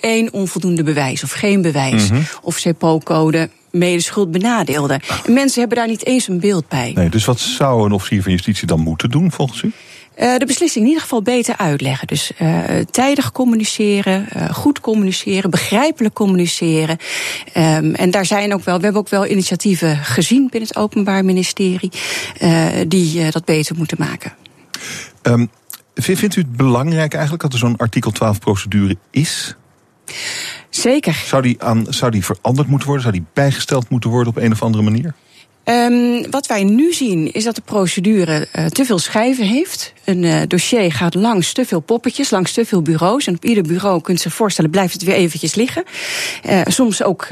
01, 0.01 0.33
onvoldoende 0.33 0.83
bewijs 0.83 1.23
of 1.23 1.31
geen 1.31 1.63
bewijs. 1.63 2.11
Mm 2.11 2.17
-hmm. 2.17 2.27
Of 2.43 2.59
CEPO-code 2.59 3.49
medeschuld 3.71 4.31
benadeelde. 4.31 5.01
En 5.27 5.33
mensen 5.33 5.61
hebben 5.61 5.79
daar 5.79 5.89
niet 5.89 6.07
eens 6.07 6.29
een 6.29 6.41
beeld 6.41 6.69
bij. 6.69 6.93
Nee, 6.95 7.09
dus 7.09 7.25
wat 7.25 7.41
zou 7.41 7.85
een 7.85 7.93
officier 7.93 8.23
van 8.23 8.33
justitie 8.33 8.67
dan 8.67 8.81
moeten 8.81 9.11
doen 9.11 9.33
volgens 9.33 9.63
u? 9.63 9.73
Uh, 10.19 10.37
de 10.37 10.47
beslissing 10.47 10.85
in 10.85 10.91
ieder 10.91 11.03
geval 11.03 11.23
beter 11.23 11.57
uitleggen. 11.57 12.07
Dus 12.07 12.33
uh, 12.43 12.65
tijdig 12.91 13.33
communiceren, 13.33 14.29
uh, 14.37 14.51
goed 14.51 14.81
communiceren, 14.81 15.51
begrijpelijk 15.51 16.15
communiceren. 16.15 16.99
Um, 17.57 17.95
en 17.95 18.11
daar 18.11 18.27
zijn 18.27 18.55
ook 18.55 18.65
wel, 18.65 18.77
we 18.77 18.85
hebben 18.85 19.01
ook 19.01 19.09
wel 19.09 19.27
initiatieven 19.27 19.97
gezien 19.97 20.49
binnen 20.51 20.69
het 20.69 20.79
Openbaar 20.79 21.25
Ministerie 21.25 21.91
die 22.87 23.31
dat 23.31 23.45
beter 23.45 23.77
moeten 23.77 23.97
maken. 24.01 24.33
Um, 25.23 25.51
vindt 25.95 26.37
u 26.37 26.41
het 26.41 26.57
belangrijk 26.57 27.13
eigenlijk 27.13 27.43
dat 27.43 27.53
er 27.53 27.59
zo'n 27.59 27.77
artikel 27.77 28.11
12 28.11 28.39
procedure 28.39 28.97
is? 29.11 29.57
Zeker. 30.79 31.23
Zou 31.27 31.43
die, 31.43 31.63
aan, 31.63 31.87
zou 31.89 32.11
die 32.11 32.25
veranderd 32.25 32.69
moeten 32.69 32.87
worden? 32.87 33.07
Zou 33.07 33.17
die 33.17 33.27
bijgesteld 33.33 33.89
moeten 33.89 34.11
worden 34.11 34.29
op 34.37 34.43
een 34.43 34.53
of 34.53 34.63
andere 34.63 34.85
manier? 34.85 35.15
Um, 35.65 36.31
wat 36.31 36.47
wij 36.47 36.65
nu 36.65 36.93
zien 36.93 37.33
is 37.33 37.45
dat 37.45 37.55
de 37.55 37.63
procedure 37.65 38.49
uh, 38.57 38.67
te 38.67 38.85
veel 38.85 38.99
schijven 38.99 39.45
heeft. 39.45 39.93
Een 40.05 40.23
uh, 40.23 40.41
dossier 40.47 40.93
gaat 40.93 41.15
langs 41.15 41.53
te 41.53 41.65
veel 41.65 41.81
poppetjes, 41.81 42.31
langs 42.31 42.53
te 42.53 42.65
veel 42.65 42.83
bureaus. 42.83 43.27
En 43.27 43.35
op 43.35 43.45
ieder 43.45 43.63
bureau 43.63 44.01
kunt 44.01 44.21
zich 44.21 44.33
voorstellen, 44.35 44.71
blijft 44.71 44.93
het 44.93 45.03
weer 45.03 45.15
eventjes 45.15 45.55
liggen. 45.55 45.85
Uh, 46.49 46.61
soms 46.65 47.03
ook 47.03 47.27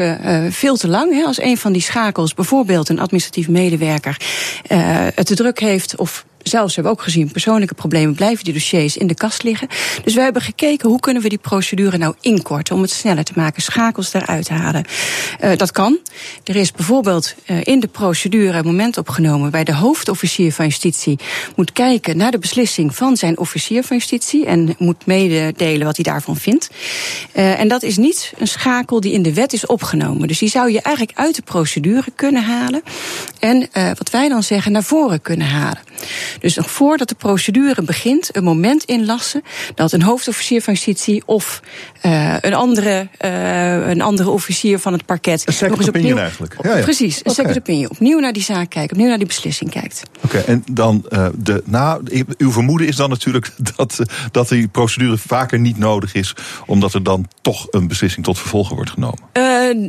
veel 0.49 0.77
te 0.77 0.89
lang. 0.89 1.13
Hè, 1.13 1.23
als 1.23 1.41
een 1.41 1.57
van 1.57 1.73
die 1.73 1.83
schakels, 1.83 2.35
bijvoorbeeld 2.35 2.89
een 2.89 3.01
administratief 3.01 3.49
medewerker, 3.49 4.17
het 5.15 5.27
te 5.27 5.35
druk 5.35 5.61
heeft 5.61 5.97
of 5.97 6.25
zelfs 6.49 6.75
hebben 6.75 6.93
we 6.93 6.99
ook 6.99 7.05
gezien, 7.05 7.31
persoonlijke 7.31 7.75
problemen 7.75 8.15
blijven 8.15 8.45
die 8.45 8.53
dossiers 8.53 8.97
in 8.97 9.07
de 9.07 9.15
kast 9.15 9.43
liggen. 9.43 9.69
Dus 10.05 10.15
we 10.15 10.21
hebben 10.21 10.43
gekeken 10.43 10.89
hoe 10.89 11.01
kunnen 11.01 11.23
we 11.23 11.29
die 11.29 11.39
procedure 11.39 11.99
nou 11.99 12.15
inkorten 12.21 12.75
om 12.75 12.83
het 12.83 12.91
sneller 12.91 13.25
te 13.25 13.33
maken, 13.35 13.63
schakels 13.63 14.13
eruit 14.13 14.45
te 14.45 14.53
halen. 14.53 14.85
Uh, 15.45 15.57
dat 15.57 15.71
kan. 15.71 15.99
Er 16.45 16.57
is 16.57 16.73
bijvoorbeeld 16.73 17.35
uh, 17.47 17.57
in 17.63 17.81
de 17.81 17.87
procedure 17.87 18.59
een 18.59 18.65
moment 18.65 18.99
opgenomen 18.99 19.51
bij 19.51 19.65
de 19.65 19.75
hoofdofficier 19.75 20.53
van 20.53 20.65
justitie 20.65 21.19
moet 21.57 21.73
kijken 21.73 22.17
naar 22.17 22.31
de 22.31 22.39
beslissing 22.39 22.97
van 22.97 23.17
zijn 23.17 23.39
officier 23.39 23.85
van 23.85 23.97
justitie 23.97 24.47
en 24.47 24.75
moet 24.79 25.07
mededelen 25.07 25.87
wat 25.87 25.97
hij 25.97 26.05
daarvan 26.05 26.37
vindt. 26.37 26.71
Uh, 27.37 27.61
en 27.61 27.69
dat 27.69 27.83
is 27.83 27.97
niet 27.97 28.33
een 28.39 28.49
schakel 28.49 29.01
die 29.01 29.13
in 29.13 29.23
de 29.23 29.35
wet 29.35 29.53
is 29.53 29.67
opgenomen. 29.67 30.29
Dus 30.29 30.39
die 30.39 30.49
zou 30.49 30.73
je 30.73 30.81
eigenlijk 30.81 31.19
uit 31.19 31.35
de 31.37 31.43
procedure 31.43 32.11
kunnen 32.15 32.43
halen 32.45 32.83
en 33.39 33.69
wat 33.73 34.11
wij 34.11 34.29
dan 34.29 34.43
zeggen 34.43 34.73
naar 34.73 34.83
voren 34.83 35.23
kunnen 35.23 35.47
halen. 35.47 35.79
Dus 36.41 36.55
nog 36.55 36.71
voordat 36.71 37.09
de 37.09 37.15
procedure 37.15 37.83
begint, 37.83 38.37
een 38.37 38.45
moment 38.45 38.85
inlassen 38.85 39.43
dat 39.75 39.93
een 39.93 40.03
hoofdofficier 40.03 40.63
van 40.63 40.73
justitie 40.73 41.23
of 41.27 41.63
uh, 42.03 42.37
een, 42.41 42.55
andere, 42.55 43.09
uh, 43.25 43.89
een 43.89 44.01
andere 44.01 44.31
officier 44.31 44.79
van 44.79 44.93
het 44.93 45.05
parket. 45.05 45.47
Een 45.47 45.53
second 45.53 45.71
nog 45.71 45.87
eens 45.87 45.97
opnieuw, 45.97 46.17
eigenlijk. 46.17 46.57
Ja, 46.63 46.77
ja. 46.77 46.83
Precies, 46.83 47.15
een 47.15 47.21
okay. 47.21 47.35
second 47.35 47.57
opinion. 47.57 47.91
Opnieuw 47.91 48.19
naar 48.19 48.33
die 48.33 48.43
zaak 48.43 48.71
kijkt, 48.71 48.93
opnieuw 48.93 49.09
naar 49.09 49.19
die 49.19 49.27
beslissing 49.27 49.71
kijkt. 49.71 50.03
Oké, 50.25 50.37
okay, 50.37 50.47
en 50.47 50.65
dan 50.71 51.07
uh, 51.09 51.27
de. 51.37 51.63
Nou, 51.65 52.25
uw 52.39 52.53
vermoeden 52.53 52.87
is 52.87 52.97
dan 52.97 53.11
natuurlijk 53.11 53.51
dat, 53.77 53.99
dat 54.31 54.49
die 54.49 54.69
procedure 54.69 55.19
vaker 55.19 55.59
niet 55.59 55.79
nodig 55.79 56.15
is, 56.15 56.35
omdat 56.67 56.95
er 56.95 57.03
dan 57.03 57.29
toch 57.43 57.67
een 57.71 57.89
beslissing 57.89 58.25
tot 58.25 58.39
vervolgen 58.39 58.75
wordt 58.75 58.91
genomen. 58.91 59.19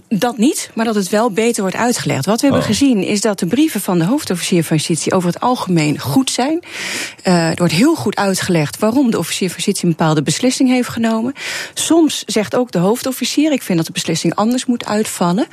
dat 0.09 0.37
niet, 0.37 0.71
maar 0.73 0.85
dat 0.85 0.95
het 0.95 1.09
wel 1.09 1.31
beter 1.31 1.61
wordt 1.61 1.77
uitgelegd. 1.77 2.25
Wat 2.25 2.41
we 2.41 2.47
oh. 2.47 2.53
hebben 2.53 2.69
gezien 2.75 3.03
is 3.03 3.21
dat 3.21 3.39
de 3.39 3.45
brieven 3.45 3.81
van 3.81 3.99
de 3.99 4.05
hoofdofficier 4.05 4.63
van 4.63 4.75
justitie 4.75 5.13
over 5.13 5.29
het 5.29 5.39
algemeen 5.39 5.99
goed 5.99 6.29
zijn. 6.29 6.36
Uh, 6.37 7.49
er 7.49 7.55
wordt 7.55 7.73
heel 7.73 7.95
goed 7.95 8.15
uitgelegd 8.15 8.79
waarom 8.79 9.11
de 9.11 9.17
officier 9.17 9.47
van 9.47 9.55
justitie 9.57 9.85
een 9.85 9.95
bepaalde 9.97 10.21
beslissing 10.21 10.69
heeft 10.69 10.89
genomen. 10.89 11.33
Soms 11.73 12.23
zegt 12.25 12.55
ook 12.55 12.71
de 12.71 12.77
hoofdofficier: 12.77 13.51
ik 13.51 13.61
vind 13.61 13.77
dat 13.77 13.87
de 13.87 13.93
beslissing 13.93 14.35
anders 14.35 14.65
moet 14.65 14.85
uitvallen. 14.85 15.47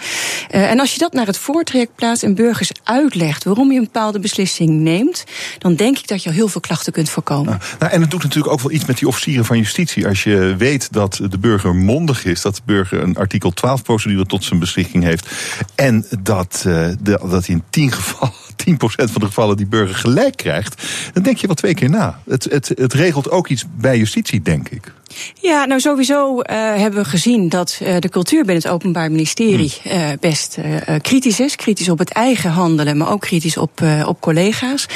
Uh, 0.50 0.70
en 0.70 0.80
als 0.80 0.92
je 0.92 0.98
dat 0.98 1.12
naar 1.12 1.26
het 1.26 1.38
voortraject 1.38 1.94
plaatst 1.94 2.22
en 2.22 2.34
burgers 2.34 2.70
uitlegt 2.84 3.44
waarom 3.44 3.72
je 3.72 3.78
een 3.78 3.84
bepaalde 3.84 4.18
beslissing 4.18 4.70
neemt, 4.70 5.24
dan 5.58 5.74
denk 5.74 5.98
ik 5.98 6.08
dat 6.08 6.22
je 6.22 6.28
al 6.28 6.34
heel 6.34 6.48
veel 6.48 6.60
klachten 6.60 6.92
kunt 6.92 7.10
voorkomen. 7.10 7.44
Nou, 7.44 7.60
nou, 7.78 7.92
en 7.92 8.00
het 8.00 8.10
doet 8.10 8.22
natuurlijk 8.22 8.52
ook 8.52 8.60
wel 8.60 8.72
iets 8.72 8.84
met 8.84 8.98
die 8.98 9.08
officieren 9.08 9.44
van 9.44 9.58
justitie. 9.58 10.06
Als 10.06 10.22
je 10.22 10.54
weet 10.58 10.92
dat 10.92 11.20
de 11.30 11.38
burger 11.38 11.74
mondig 11.74 12.24
is, 12.24 12.42
dat 12.42 12.54
de 12.54 12.62
burger 12.64 13.02
een 13.02 13.16
artikel 13.16 13.50
12 13.50 13.82
procedure 13.82 14.26
tot 14.26 14.44
zijn 14.44 14.60
beschikking 14.60 15.04
heeft. 15.04 15.28
En 15.74 16.06
dat, 16.20 16.64
uh, 16.66 16.88
dat 17.00 17.48
in 17.48 17.62
tien 17.70 17.92
gevallen 18.02 18.43
10% 18.70 18.76
van 18.76 19.20
de 19.20 19.26
gevallen 19.26 19.56
die 19.56 19.66
burger 19.66 19.94
gelijk 19.94 20.36
krijgt, 20.36 20.82
dan 21.12 21.22
denk 21.22 21.36
je 21.36 21.46
wel 21.46 21.56
twee 21.56 21.74
keer 21.74 21.90
na. 21.90 22.20
Het, 22.28 22.44
het, 22.44 22.68
het 22.74 22.92
regelt 22.92 23.30
ook 23.30 23.48
iets 23.48 23.64
bij 23.76 23.98
justitie, 23.98 24.42
denk 24.42 24.68
ik. 24.68 24.92
Ja, 25.40 25.64
nou 25.64 25.80
sowieso 25.80 26.34
uh, 26.34 26.42
hebben 26.74 27.02
we 27.02 27.08
gezien 27.08 27.48
dat 27.48 27.78
uh, 27.82 27.96
de 27.98 28.08
cultuur 28.08 28.44
binnen 28.44 28.62
het 28.62 28.72
Openbaar 28.72 29.10
Ministerie 29.10 29.72
uh, 29.86 30.08
best 30.20 30.58
kritisch 31.02 31.40
is. 31.40 31.56
Kritisch 31.56 31.88
op 31.88 31.98
het 31.98 32.10
eigen 32.10 32.50
handelen, 32.50 32.96
maar 32.96 33.10
ook 33.10 33.20
kritisch 33.20 33.56
op, 33.56 33.80
op 34.06 34.20
collega's. 34.20 34.86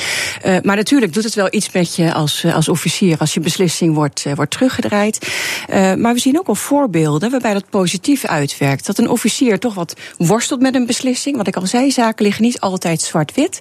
maar 0.62 0.76
natuurlijk 0.76 1.12
doet 1.12 1.24
het 1.24 1.34
wel 1.34 1.48
iets 1.50 1.72
met 1.72 1.96
je 1.96 2.12
als, 2.12 2.44
als 2.44 2.68
officier 2.68 3.18
als 3.18 3.34
je 3.34 3.40
beslissing 3.40 3.94
wordt, 3.94 4.24
wordt 4.34 4.50
teruggedraaid. 4.50 5.28
maar 5.68 6.14
we 6.14 6.18
zien 6.18 6.38
ook 6.38 6.46
al 6.46 6.54
voorbeelden 6.54 7.30
waarbij 7.30 7.52
dat 7.52 7.70
positief 7.70 8.24
uitwerkt. 8.24 8.86
Dat 8.86 8.98
een 8.98 9.08
officier 9.08 9.58
toch 9.58 9.74
wat 9.74 9.94
worstelt 10.16 10.60
met 10.60 10.74
een 10.74 10.86
beslissing. 10.86 11.36
Wat 11.36 11.46
ik 11.46 11.56
al 11.56 11.66
zei, 11.66 11.90
zaken 11.90 12.24
liggen 12.24 12.42
niet 12.42 12.60
altijd 12.60 13.00
zwart-wit. 13.00 13.58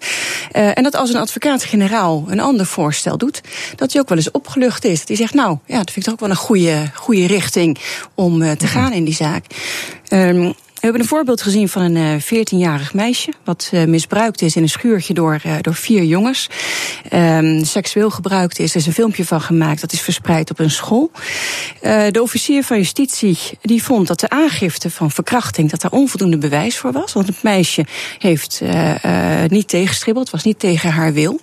en 0.52 0.84
dat 0.84 0.96
als 0.96 1.10
een 1.10 1.22
advocaat-generaal 1.22 2.26
een 2.28 2.40
ander 2.40 2.66
voorstel 2.66 3.18
doet, 3.18 3.42
dat 3.76 3.92
hij 3.92 4.02
ook 4.02 4.10
wel 4.10 4.18
eens 4.18 4.32
opgelucht 4.32 4.86
is. 4.86 5.04
Hij 5.08 5.16
zegt, 5.16 5.34
nou 5.34 5.58
ja, 5.66 5.78
dat 5.78 5.92
vind 5.92 5.98
ik 5.98 6.04
toch 6.04 6.14
ook 6.14 6.20
wel 6.20 6.30
een 6.30 6.36
goede, 6.48 6.92
goede 6.94 7.28
richting 7.28 7.78
om 8.16 8.42
uh, 8.42 8.52
te 8.52 8.66
mhm. 8.66 8.74
gaan 8.74 8.94
in 8.94 9.04
die 9.04 9.14
zaak. 9.14 9.46
Um, 10.10 10.54
we 10.78 10.84
hebben 10.84 11.02
een 11.02 11.08
voorbeeld 11.08 11.42
gezien 11.42 11.70
van 11.70 11.82
een 11.82 12.22
14-jarig 12.22 12.94
meisje. 12.94 13.34
wat 13.44 13.70
uh, 13.74 13.84
misbruikt 13.84 14.42
is 14.42 14.56
in 14.56 14.62
een 14.62 14.70
schuurtje 14.70 15.14
door, 15.14 15.42
uh, 15.46 15.56
door 15.62 15.76
vier 15.76 16.04
jongens. 16.04 16.50
Um, 17.14 17.66
seksueel 17.66 18.10
gebruikt 18.10 18.60
is. 18.60 18.70
Er 18.72 18.76
is 18.76 18.86
een 18.86 18.94
filmpje 18.94 19.26
van 19.26 19.42
gemaakt. 19.42 19.82
Dat 19.82 19.92
is 19.92 20.02
verspreid 20.02 20.52
op 20.52 20.60
een 20.60 20.72
school. 20.72 21.12
Uh, 21.82 22.06
de 22.12 22.22
officier 22.22 22.64
van 22.64 22.78
justitie 22.78 23.38
die 23.62 23.84
vond 23.84 24.08
dat 24.08 24.20
de 24.20 24.30
aangifte 24.30 24.90
van 24.90 25.12
verkrachting. 25.12 25.70
dat 25.70 25.82
daar 25.82 25.92
onvoldoende 25.92 26.38
bewijs 26.38 26.78
voor 26.78 26.92
was. 26.92 27.14
Want 27.14 27.28
het 27.28 27.44
meisje 27.44 27.86
heeft 28.20 28.62
niet 29.48 29.68
tegenstribbeld. 29.68 30.30
was 30.30 30.44
niet 30.44 30.60
tegen 30.60 30.90
haar 30.90 31.14
wil. 31.14 31.40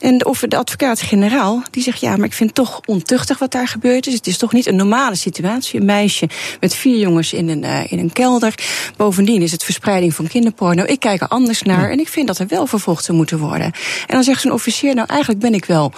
En 0.00 0.26
of 0.26 0.40
de 0.40 0.56
advocaat-generaal 0.56 1.62
die 1.70 1.82
zegt: 1.82 2.00
ja, 2.00 2.16
maar 2.16 2.26
ik 2.26 2.32
vind 2.32 2.56
het 2.56 2.66
toch 2.66 2.80
ontuchtig 2.84 3.38
wat 3.38 3.50
daar 3.50 3.68
gebeurd 3.68 4.06
is. 4.06 4.14
Het 4.14 4.26
is 4.26 4.38
toch 4.38 4.52
niet 4.52 4.66
een 4.66 4.76
normale 4.76 5.14
situatie. 5.14 5.80
Een 5.80 5.86
meisje 5.86 6.28
met 6.60 6.74
vier 6.74 6.98
jongens 6.98 7.32
in 7.32 7.48
een, 7.48 7.62
uh, 7.62 7.92
in 7.92 7.98
een 7.98 8.12
kelder. 8.12 8.54
Bovendien 8.96 9.42
is 9.42 9.52
het 9.52 9.64
verspreiding 9.64 10.14
van 10.14 10.26
kinderporno. 10.26 10.84
Ik 10.84 11.00
kijk 11.00 11.20
er 11.20 11.28
anders 11.28 11.62
naar 11.62 11.90
en 11.90 11.98
ik 11.98 12.08
vind 12.08 12.26
dat 12.26 12.38
er 12.38 12.46
wel 12.46 12.66
vervolgd 12.66 13.04
zou 13.04 13.16
moeten 13.16 13.38
worden. 13.38 13.66
En 13.66 13.72
dan 14.06 14.22
zegt 14.22 14.40
zo'n 14.40 14.52
officier: 14.52 14.94
nou, 14.94 15.08
eigenlijk 15.08 15.40
ben 15.40 15.54
ik 15.54 15.64
wel 15.64 15.92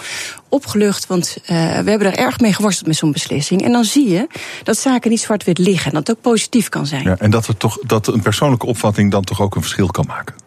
opgelucht, 0.49 1.07
want 1.07 1.37
uh, 1.41 1.47
we 1.79 1.89
hebben 1.89 2.11
er 2.11 2.17
erg 2.17 2.39
mee 2.39 2.53
geworsteld 2.53 2.87
met 2.87 2.97
zo'n 2.97 3.11
beslissing. 3.11 3.63
En 3.63 3.71
dan 3.71 3.83
zie 3.83 4.09
je 4.09 4.27
dat 4.63 4.77
zaken 4.77 5.09
niet 5.09 5.21
zwart-wit 5.21 5.57
liggen 5.57 5.85
en 5.85 5.93
dat 5.93 6.07
het 6.07 6.17
ook 6.17 6.23
positief 6.23 6.69
kan 6.69 6.85
zijn. 6.85 7.03
Ja, 7.03 7.15
en 7.19 7.31
dat, 7.31 7.47
er 7.47 7.57
toch, 7.57 7.77
dat 7.81 8.07
een 8.07 8.21
persoonlijke 8.21 8.65
opvatting 8.65 9.11
dan 9.11 9.23
toch 9.23 9.41
ook 9.41 9.55
een 9.55 9.61
verschil 9.61 9.87
kan 9.87 10.05
maken. 10.07 10.40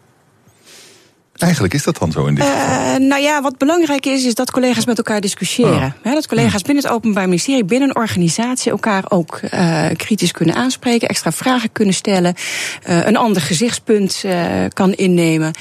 Eigenlijk 1.35 1.73
is 1.73 1.83
dat 1.83 1.97
dan 1.97 2.11
zo 2.11 2.25
in 2.25 2.35
dit 2.35 2.43
geval. 2.43 2.99
nou 2.99 3.21
ja, 3.21 3.41
wat 3.41 3.57
belangrijk 3.57 4.05
is, 4.05 4.25
is 4.25 4.33
dat 4.35 4.51
collega's 4.51 4.85
met 4.85 4.97
elkaar 4.97 5.21
discussiëren. 5.21 5.95
Oh. 6.03 6.13
dat 6.13 6.27
collega's 6.27 6.61
binnen 6.61 6.83
het 6.83 6.93
Openbaar 6.93 7.27
Ministerie, 7.27 7.65
binnen 7.65 7.89
een 7.89 7.95
organisatie 7.95 8.71
elkaar 8.71 9.03
ook 9.09 9.39
uh, 9.53 9.85
kritisch 9.95 10.31
kunnen 10.31 10.55
aanspreken, 10.55 11.07
extra 11.07 11.31
vragen 11.31 11.71
kunnen 11.71 11.93
stellen, 11.93 12.33
uh, 12.89 13.05
een 13.05 13.17
ander 13.17 13.41
gezichtspunt 13.41 14.23
kan 14.73 14.93
innemen. 14.93 15.53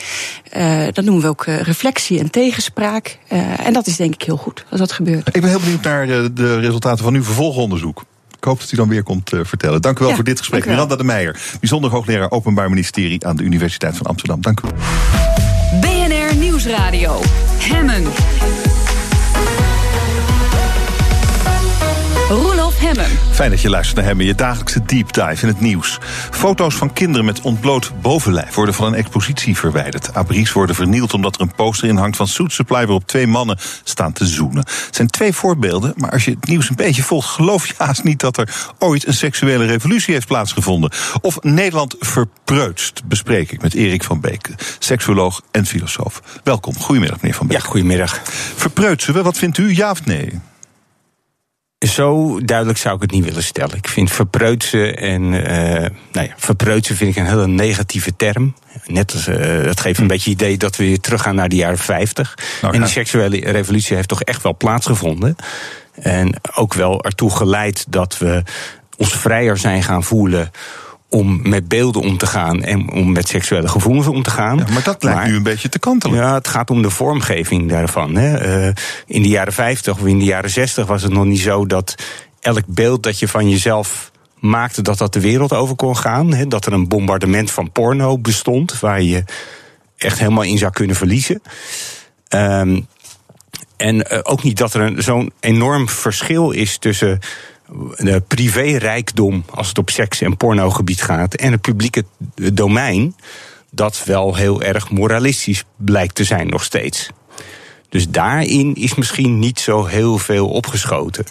dat 0.93 1.05
noemen 1.05 1.23
we 1.23 1.29
ook 1.29 1.45
reflectie 1.45 2.19
en 2.19 2.31
tegenspraak. 2.31 3.19
en 3.65 3.73
dat 3.73 3.87
is 3.87 3.97
denk 3.97 4.15
ik 4.15 4.23
heel 4.23 4.37
goed 4.37 4.65
als 4.71 4.81
dat 4.81 4.93
gebeurt. 4.93 5.27
Ik 5.27 5.41
ben 5.41 5.51
heel 5.51 5.61
benieuwd 5.61 5.83
naar 5.83 6.07
de 6.35 6.59
resultaten 6.61 7.05
van 7.05 7.15
uw 7.15 7.25
vervolgonderzoek. 7.25 8.05
Ik 8.37 8.45
hoop 8.45 8.61
dat 8.61 8.73
u 8.73 8.77
dan 8.77 8.89
weer 8.89 9.03
komt 9.03 9.31
vertellen. 9.43 9.83
Dank 9.83 9.97
u 9.97 10.01
wel 10.01 10.09
ja, 10.09 10.15
voor 10.15 10.25
dit 10.25 10.39
gesprek. 10.39 10.67
Miranda 10.67 10.97
de 10.97 11.05
Meijer, 11.05 11.41
bijzonder 11.61 11.91
hoogleraar 11.91 12.31
Openbaar 12.31 12.69
Ministerie 12.69 13.27
aan 13.27 13.37
de 13.37 13.43
Universiteit 13.43 13.97
van 13.97 14.07
Amsterdam. 14.07 14.41
Dank 14.41 14.61
u. 14.61 14.69
BNR 14.69 15.54
Nieuwsradio. 16.65 17.21
Hemmen. 17.59 18.64
Hemmen. 22.85 23.07
Fijn 23.31 23.51
dat 23.51 23.61
je 23.61 23.71
luistert 23.71 23.97
naar 23.97 24.07
Hemmen, 24.07 24.27
je 24.27 24.35
dagelijkse 24.35 24.85
deep 24.85 25.13
dive 25.13 25.43
in 25.43 25.49
het 25.49 25.61
nieuws. 25.61 25.99
Foto's 26.31 26.75
van 26.75 26.93
kinderen 26.93 27.25
met 27.25 27.41
ontbloot 27.41 27.93
bovenlijf 28.03 28.55
worden 28.55 28.75
van 28.75 28.87
een 28.87 28.95
expositie 28.95 29.57
verwijderd. 29.57 30.15
Abris 30.15 30.53
worden 30.53 30.75
vernield 30.75 31.15
omdat 31.15 31.35
er 31.35 31.41
een 31.41 31.55
poster 31.55 31.89
in 31.89 31.97
hangt 31.97 32.17
van 32.17 32.29
Suit 32.29 32.53
Supply... 32.53 32.77
waarop 32.77 33.07
twee 33.07 33.27
mannen 33.27 33.59
staan 33.85 34.13
te 34.13 34.27
zoenen. 34.27 34.59
Het 34.59 34.89
zijn 34.91 35.09
twee 35.09 35.33
voorbeelden, 35.33 35.95
maar 35.97 36.11
als 36.11 36.25
je 36.25 36.31
het 36.31 36.47
nieuws 36.47 36.69
een 36.69 36.77
beetje 36.77 37.03
volgt... 37.03 37.29
geloof 37.29 37.67
je 37.67 37.75
haast 37.77 38.05
niet 38.05 38.21
dat 38.21 38.37
er 38.37 38.55
ooit 38.79 39.07
een 39.07 39.15
seksuele 39.15 39.65
revolutie 39.65 40.15
heeft 40.15 40.27
plaatsgevonden. 40.27 40.91
Of 41.21 41.43
Nederland 41.43 41.97
verpreutst, 41.99 43.03
bespreek 43.05 43.53
ik 43.53 43.63
met 43.63 43.75
Erik 43.75 44.05
van 44.05 44.21
Beek... 44.21 44.51
seksuoloog 44.79 45.43
en 45.51 45.67
filosoof. 45.67 46.23
Welkom, 46.43 46.79
goedemiddag 46.79 47.21
meneer 47.21 47.37
Van 47.37 47.47
Beek. 47.47 47.57
Ja, 47.57 47.65
goedemiddag. 47.65 48.21
Verpreutsen 48.57 49.15
we, 49.15 49.23
wat 49.23 49.39
vindt 49.39 49.59
u, 49.59 49.77
ja 49.77 49.91
of 49.91 50.05
nee? 50.05 50.41
Zo 51.87 52.41
duidelijk 52.41 52.79
zou 52.79 52.95
ik 52.95 53.03
het 53.03 53.11
niet 53.11 53.25
willen 53.25 53.43
stellen. 53.43 53.77
Ik 53.77 53.89
vind 53.89 54.11
verpreutsen 54.11 54.97
en 54.97 55.23
uh, 55.23 55.43
nou 56.13 56.27
ja, 56.27 56.35
verpreutsen 56.37 56.97
vind 56.97 57.11
ik 57.11 57.23
een 57.23 57.29
hele 57.29 57.47
negatieve 57.47 58.17
term. 58.17 58.55
Net 58.87 59.13
als 59.13 59.29
uh, 59.29 59.37
het 59.63 59.81
geeft 59.81 59.99
een 59.99 60.05
hm. 60.05 60.11
beetje 60.11 60.31
het 60.31 60.41
idee 60.41 60.57
dat 60.57 60.77
we 60.77 60.85
weer 60.85 61.01
teruggaan 61.01 61.35
naar 61.35 61.49
de 61.49 61.57
jaren 61.57 61.79
50. 61.79 62.39
Nou, 62.63 62.75
en 62.75 62.81
die 62.81 62.91
seksuele 62.91 63.51
revolutie 63.51 63.97
heeft 63.97 64.09
toch 64.09 64.23
echt 64.23 64.43
wel 64.43 64.57
plaatsgevonden. 64.57 65.37
En 65.95 66.35
ook 66.55 66.75
wel 66.75 67.05
ertoe 67.05 67.31
geleid 67.31 67.87
dat 67.89 68.19
we 68.19 68.43
ons 68.97 69.13
vrijer 69.13 69.57
zijn 69.57 69.83
gaan 69.83 70.03
voelen 70.03 70.51
om 71.15 71.41
met 71.43 71.69
beelden 71.69 72.03
om 72.03 72.19
te 72.19 72.27
gaan 72.27 72.63
en 72.63 72.91
om 72.91 73.13
met 73.13 73.29
seksuele 73.29 73.69
gevoelens 73.69 74.07
om 74.07 74.23
te 74.23 74.31
gaan. 74.31 74.59
Ja, 74.59 74.65
maar 74.73 74.83
dat 74.83 75.03
lijkt 75.03 75.27
nu 75.27 75.37
een 75.37 75.43
beetje 75.43 75.69
te 75.69 75.79
kantelen. 75.79 76.17
Ja, 76.17 76.35
het 76.35 76.49
gaat 76.49 76.71
om 76.71 76.83
de 76.83 76.91
vormgeving 76.91 77.69
daarvan. 77.69 78.17
Hè. 78.17 78.67
Uh, 78.67 78.73
in 79.07 79.23
de 79.23 79.29
jaren 79.29 79.53
50 79.53 79.99
of 79.99 80.07
in 80.07 80.19
de 80.19 80.25
jaren 80.25 80.51
60 80.51 80.87
was 80.87 81.03
het 81.03 81.13
nog 81.13 81.25
niet 81.25 81.41
zo 81.41 81.67
dat 81.67 81.95
elk 82.41 82.65
beeld 82.67 83.03
dat 83.03 83.19
je 83.19 83.29
van 83.29 83.51
jezelf 83.51 84.11
maakte, 84.39 84.83
dat 84.83 84.99
dat 84.99 85.13
de 85.13 85.21
wereld 85.21 85.53
over 85.53 85.77
kon 85.77 85.97
gaan. 85.97 86.33
Hè. 86.33 86.47
Dat 86.47 86.67
er 86.67 86.73
een 86.73 86.89
bombardement 86.89 87.51
van 87.51 87.73
porno 87.73 88.19
bestond, 88.19 88.81
waar 88.81 89.03
je 89.03 89.25
echt 89.97 90.19
helemaal 90.19 90.43
in 90.43 90.59
zou 90.59 90.73
kunnen 90.73 90.97
verliezen. 90.97 91.43
Um, 92.29 92.87
en 93.77 93.97
uh, 93.97 94.19
ook 94.23 94.43
niet 94.43 94.59
dat 94.59 94.75
er 94.75 95.03
zo'n 95.03 95.33
enorm 95.41 95.89
verschil 95.89 96.51
is 96.51 96.79
tussen 96.79 97.19
privérijkdom 98.29 99.45
als 99.51 99.69
het 99.69 99.79
op 99.79 99.91
seks- 99.91 100.21
en 100.21 100.37
pornogebied 100.37 101.03
gaat 101.03 101.35
en 101.35 101.53
het 101.53 101.61
publieke 101.61 102.05
domein, 102.53 103.17
dat 103.71 104.05
wel 104.05 104.35
heel 104.35 104.63
erg 104.63 104.91
moralistisch 104.91 105.65
blijkt 105.77 106.15
te 106.15 106.25
zijn 106.25 106.49
nog 106.49 106.65
steeds. 106.65 107.11
Dus 107.89 108.09
daarin 108.09 108.75
is 108.75 108.95
misschien 108.95 109.39
niet 109.39 109.61
zo 109.61 109.85
heel 109.85 110.19
veel 110.19 110.49
opgeschoten. 110.49 111.25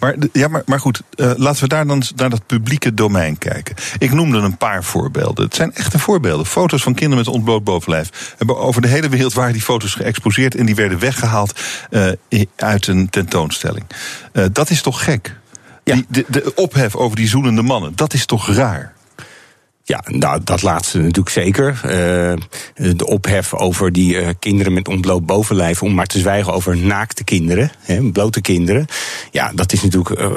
Maar, 0.00 0.16
ja, 0.32 0.48
maar, 0.48 0.62
maar 0.66 0.80
goed, 0.80 1.02
uh, 1.16 1.32
laten 1.36 1.62
we 1.62 1.68
daar 1.68 1.86
dan 1.86 2.02
naar 2.16 2.30
dat 2.30 2.46
publieke 2.46 2.94
domein 2.94 3.38
kijken. 3.38 3.76
Ik 3.98 4.12
noemde 4.12 4.38
een 4.38 4.56
paar 4.56 4.84
voorbeelden. 4.84 5.44
Het 5.44 5.54
zijn 5.54 5.74
echte 5.74 5.98
voorbeelden. 5.98 6.46
Foto's 6.46 6.82
van 6.82 6.94
kinderen 6.94 7.24
met 7.24 7.34
ontbloot 7.34 7.64
bovenlijf. 7.64 8.34
Hebben 8.36 8.58
over 8.58 8.82
de 8.82 8.88
hele 8.88 9.08
wereld 9.08 9.32
waren 9.32 9.52
die 9.52 9.62
foto's 9.62 9.94
geëxposeerd 9.94 10.54
en 10.54 10.66
die 10.66 10.74
werden 10.74 10.98
weggehaald 10.98 11.60
uh, 11.90 12.42
uit 12.56 12.86
een 12.86 13.10
tentoonstelling. 13.10 13.84
Dat 14.52 14.70
is 14.70 14.82
toch 14.82 15.04
gek? 15.04 15.36
Ja. 15.84 15.94
Die, 15.94 16.06
de, 16.08 16.24
de 16.30 16.52
ophef 16.54 16.96
over 16.96 17.16
die 17.16 17.28
zoenende 17.28 17.62
mannen, 17.62 17.92
dat 17.94 18.14
is 18.14 18.26
toch 18.26 18.54
raar? 18.54 18.92
Ja, 19.86 20.02
nou, 20.06 20.40
dat 20.44 20.62
laatste 20.62 20.98
natuurlijk 20.98 21.28
zeker. 21.28 21.80
Uh, 21.84 22.92
de 22.96 23.06
ophef 23.06 23.54
over 23.54 23.92
die 23.92 24.14
uh, 24.14 24.28
kinderen 24.38 24.72
met 24.72 24.88
ontbloot 24.88 25.26
bovenlijf, 25.26 25.82
om 25.82 25.94
maar 25.94 26.06
te 26.06 26.18
zwijgen 26.18 26.52
over 26.52 26.76
naakte 26.76 27.24
kinderen, 27.24 27.70
hè, 27.80 28.10
blote 28.10 28.40
kinderen. 28.40 28.86
Ja, 29.30 29.52
dat 29.54 29.72
is 29.72 29.82
natuurlijk 29.82 30.20
uh, 30.20 30.30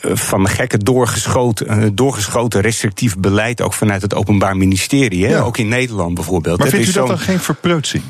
van 0.00 0.42
de 0.42 0.48
gekke 0.48 0.78
doorgeschoten, 0.78 1.94
doorgeschoten 1.94 2.60
restrictief 2.60 3.16
beleid, 3.18 3.60
ook 3.60 3.72
vanuit 3.72 4.02
het 4.02 4.14
Openbaar 4.14 4.56
Ministerie. 4.56 5.24
Hè, 5.24 5.30
ja. 5.30 5.40
Ook 5.40 5.58
in 5.58 5.68
Nederland 5.68 6.14
bijvoorbeeld. 6.14 6.58
Maar 6.58 6.68
vindt 6.68 6.88
u 6.88 6.92
dat 6.92 7.06
dan 7.06 7.18
geen 7.18 7.40
verpreutsing? 7.40 8.02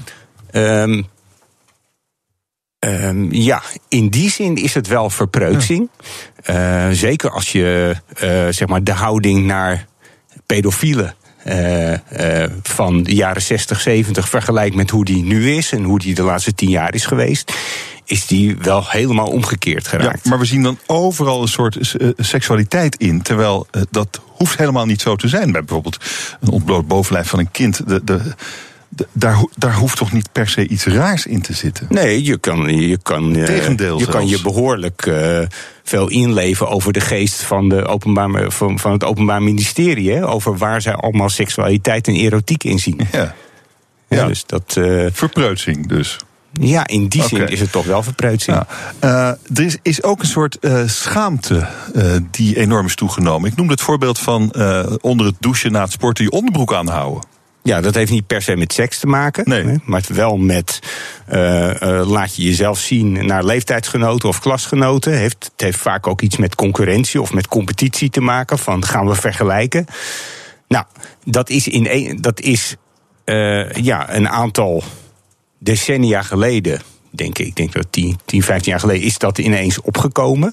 Um, 0.52 1.06
Um, 2.86 3.32
ja, 3.32 3.62
in 3.88 4.08
die 4.08 4.30
zin 4.30 4.56
is 4.56 4.74
het 4.74 4.86
wel 4.86 5.10
verpreutsing. 5.10 5.88
Ja. 6.44 6.88
Uh, 6.88 6.94
zeker 6.94 7.30
als 7.30 7.52
je 7.52 7.96
uh, 8.22 8.22
zeg 8.50 8.66
maar 8.66 8.84
de 8.84 8.92
houding 8.92 9.46
naar 9.46 9.86
pedofielen 10.46 11.14
uh, 11.46 11.94
van 12.62 13.02
de 13.02 13.14
jaren 13.14 13.42
60, 13.42 13.80
70 13.80 14.28
vergelijkt 14.28 14.76
met 14.76 14.90
hoe 14.90 15.04
die 15.04 15.24
nu 15.24 15.50
is 15.50 15.72
en 15.72 15.82
hoe 15.82 15.98
die 15.98 16.14
de 16.14 16.22
laatste 16.22 16.54
tien 16.54 16.70
jaar 16.70 16.94
is 16.94 17.06
geweest 17.06 17.52
is 18.04 18.26
die 18.26 18.56
wel 18.56 18.84
helemaal 18.86 19.26
omgekeerd 19.26 19.88
geraakt. 19.88 20.20
Ja, 20.24 20.30
maar 20.30 20.38
we 20.38 20.44
zien 20.44 20.62
dan 20.62 20.78
overal 20.86 21.42
een 21.42 21.48
soort 21.48 21.96
seksualiteit 22.16 22.96
in. 22.96 23.22
Terwijl 23.22 23.66
dat 23.90 24.20
hoeft 24.24 24.58
helemaal 24.58 24.86
niet 24.86 25.00
zo 25.00 25.16
te 25.16 25.28
zijn. 25.28 25.52
Bij 25.52 25.60
bijvoorbeeld 25.60 25.98
een 26.40 26.48
ontbloot 26.48 26.86
bovenlijf 26.86 27.28
van 27.28 27.38
een 27.38 27.50
kind. 27.50 27.88
De, 27.88 28.04
de, 28.04 28.20
daar, 29.12 29.44
daar 29.56 29.74
hoeft 29.74 29.96
toch 29.96 30.12
niet 30.12 30.32
per 30.32 30.48
se 30.48 30.68
iets 30.68 30.84
raars 30.86 31.26
in 31.26 31.42
te 31.42 31.52
zitten? 31.52 31.86
Nee, 31.90 32.22
je 32.22 32.38
kan 32.38 32.78
je, 32.78 32.98
kan, 33.02 33.36
eh, 33.36 33.44
Tegendeel 33.44 33.98
je, 33.98 34.06
kan 34.06 34.28
je 34.28 34.40
behoorlijk 34.40 35.06
uh, 35.06 35.38
veel 35.82 36.08
inleven 36.08 36.68
over 36.68 36.92
de 36.92 37.00
geest 37.00 37.42
van, 37.42 37.68
de 37.68 37.86
openbaar, 37.86 38.50
van, 38.50 38.78
van 38.78 38.92
het 38.92 39.04
Openbaar 39.04 39.42
Ministerie. 39.42 40.12
Hè? 40.12 40.28
Over 40.28 40.56
waar 40.56 40.82
zij 40.82 40.94
allemaal 40.94 41.28
seksualiteit 41.28 42.08
en 42.08 42.14
erotiek 42.14 42.64
in 42.64 42.78
zien. 42.78 43.00
Ja. 43.12 43.34
ja, 44.08 44.26
Dus 44.26 44.46
dat, 44.46 44.74
uh, 44.78 45.06
Verpreutsing 45.12 45.88
dus. 45.88 46.16
Ja, 46.60 46.86
in 46.86 47.08
die 47.08 47.22
zin 47.22 47.48
is 47.48 47.60
het 47.60 47.72
toch 47.72 47.86
wel 47.86 48.02
verpreutsing. 48.02 48.56
Ja. 48.56 48.66
Uh, 49.04 49.58
er 49.58 49.64
is, 49.64 49.76
is, 49.82 50.02
ook 50.02 50.20
een 50.20 50.26
soort 50.26 50.56
uh, 50.60 50.82
schaamte 50.86 51.66
uh, 51.94 52.16
die 52.30 52.56
enorm 52.56 52.86
is 52.86 52.94
toegenomen. 52.94 53.50
Ik 53.50 53.56
noemde 53.56 53.72
het 53.72 53.82
voorbeeld 53.82 54.18
van 54.18 54.54
onder 55.00 55.26
het 55.26 55.34
douchen 55.40 55.72
na 55.72 55.82
het 55.82 55.92
sporten 55.92 56.24
je 56.24 56.30
onderbroek 56.30 56.74
aanhouden. 56.74 57.35
Ja, 57.66 57.80
dat 57.80 57.94
heeft 57.94 58.10
niet 58.10 58.26
per 58.26 58.42
se 58.42 58.56
met 58.56 58.72
seks 58.72 58.98
te 58.98 59.06
maken. 59.06 59.48
Nee. 59.48 59.80
Maar 59.84 60.04
wel 60.08 60.36
met 60.36 60.80
uh, 61.32 61.70
uh, 61.80 62.08
laat 62.08 62.36
je 62.36 62.42
jezelf 62.42 62.78
zien 62.78 63.26
naar 63.26 63.44
leeftijdsgenoten 63.44 64.28
of 64.28 64.40
klasgenoten. 64.40 65.18
Heeft, 65.18 65.44
het 65.52 65.60
heeft 65.60 65.78
vaak 65.78 66.06
ook 66.06 66.20
iets 66.20 66.36
met 66.36 66.54
concurrentie 66.54 67.20
of 67.20 67.32
met 67.32 67.48
competitie 67.48 68.10
te 68.10 68.20
maken. 68.20 68.58
Van 68.58 68.84
gaan 68.84 69.06
we 69.06 69.14
vergelijken? 69.14 69.86
Nou, 70.68 70.84
dat 71.24 71.50
is, 71.50 71.68
in 71.68 71.86
een, 71.90 72.20
dat 72.20 72.40
is 72.40 72.76
uh, 73.24 73.72
ja, 73.72 74.14
een 74.14 74.28
aantal 74.28 74.82
decennia 75.58 76.22
geleden, 76.22 76.80
denk 77.10 77.38
ik. 77.38 77.46
Ik 77.46 77.56
denk 77.56 77.72
dat 77.72 77.86
10, 77.90 78.18
10 78.24 78.42
15 78.42 78.70
jaar 78.70 78.80
geleden 78.80 79.06
is 79.06 79.18
dat 79.18 79.38
ineens 79.38 79.80
opgekomen. 79.80 80.52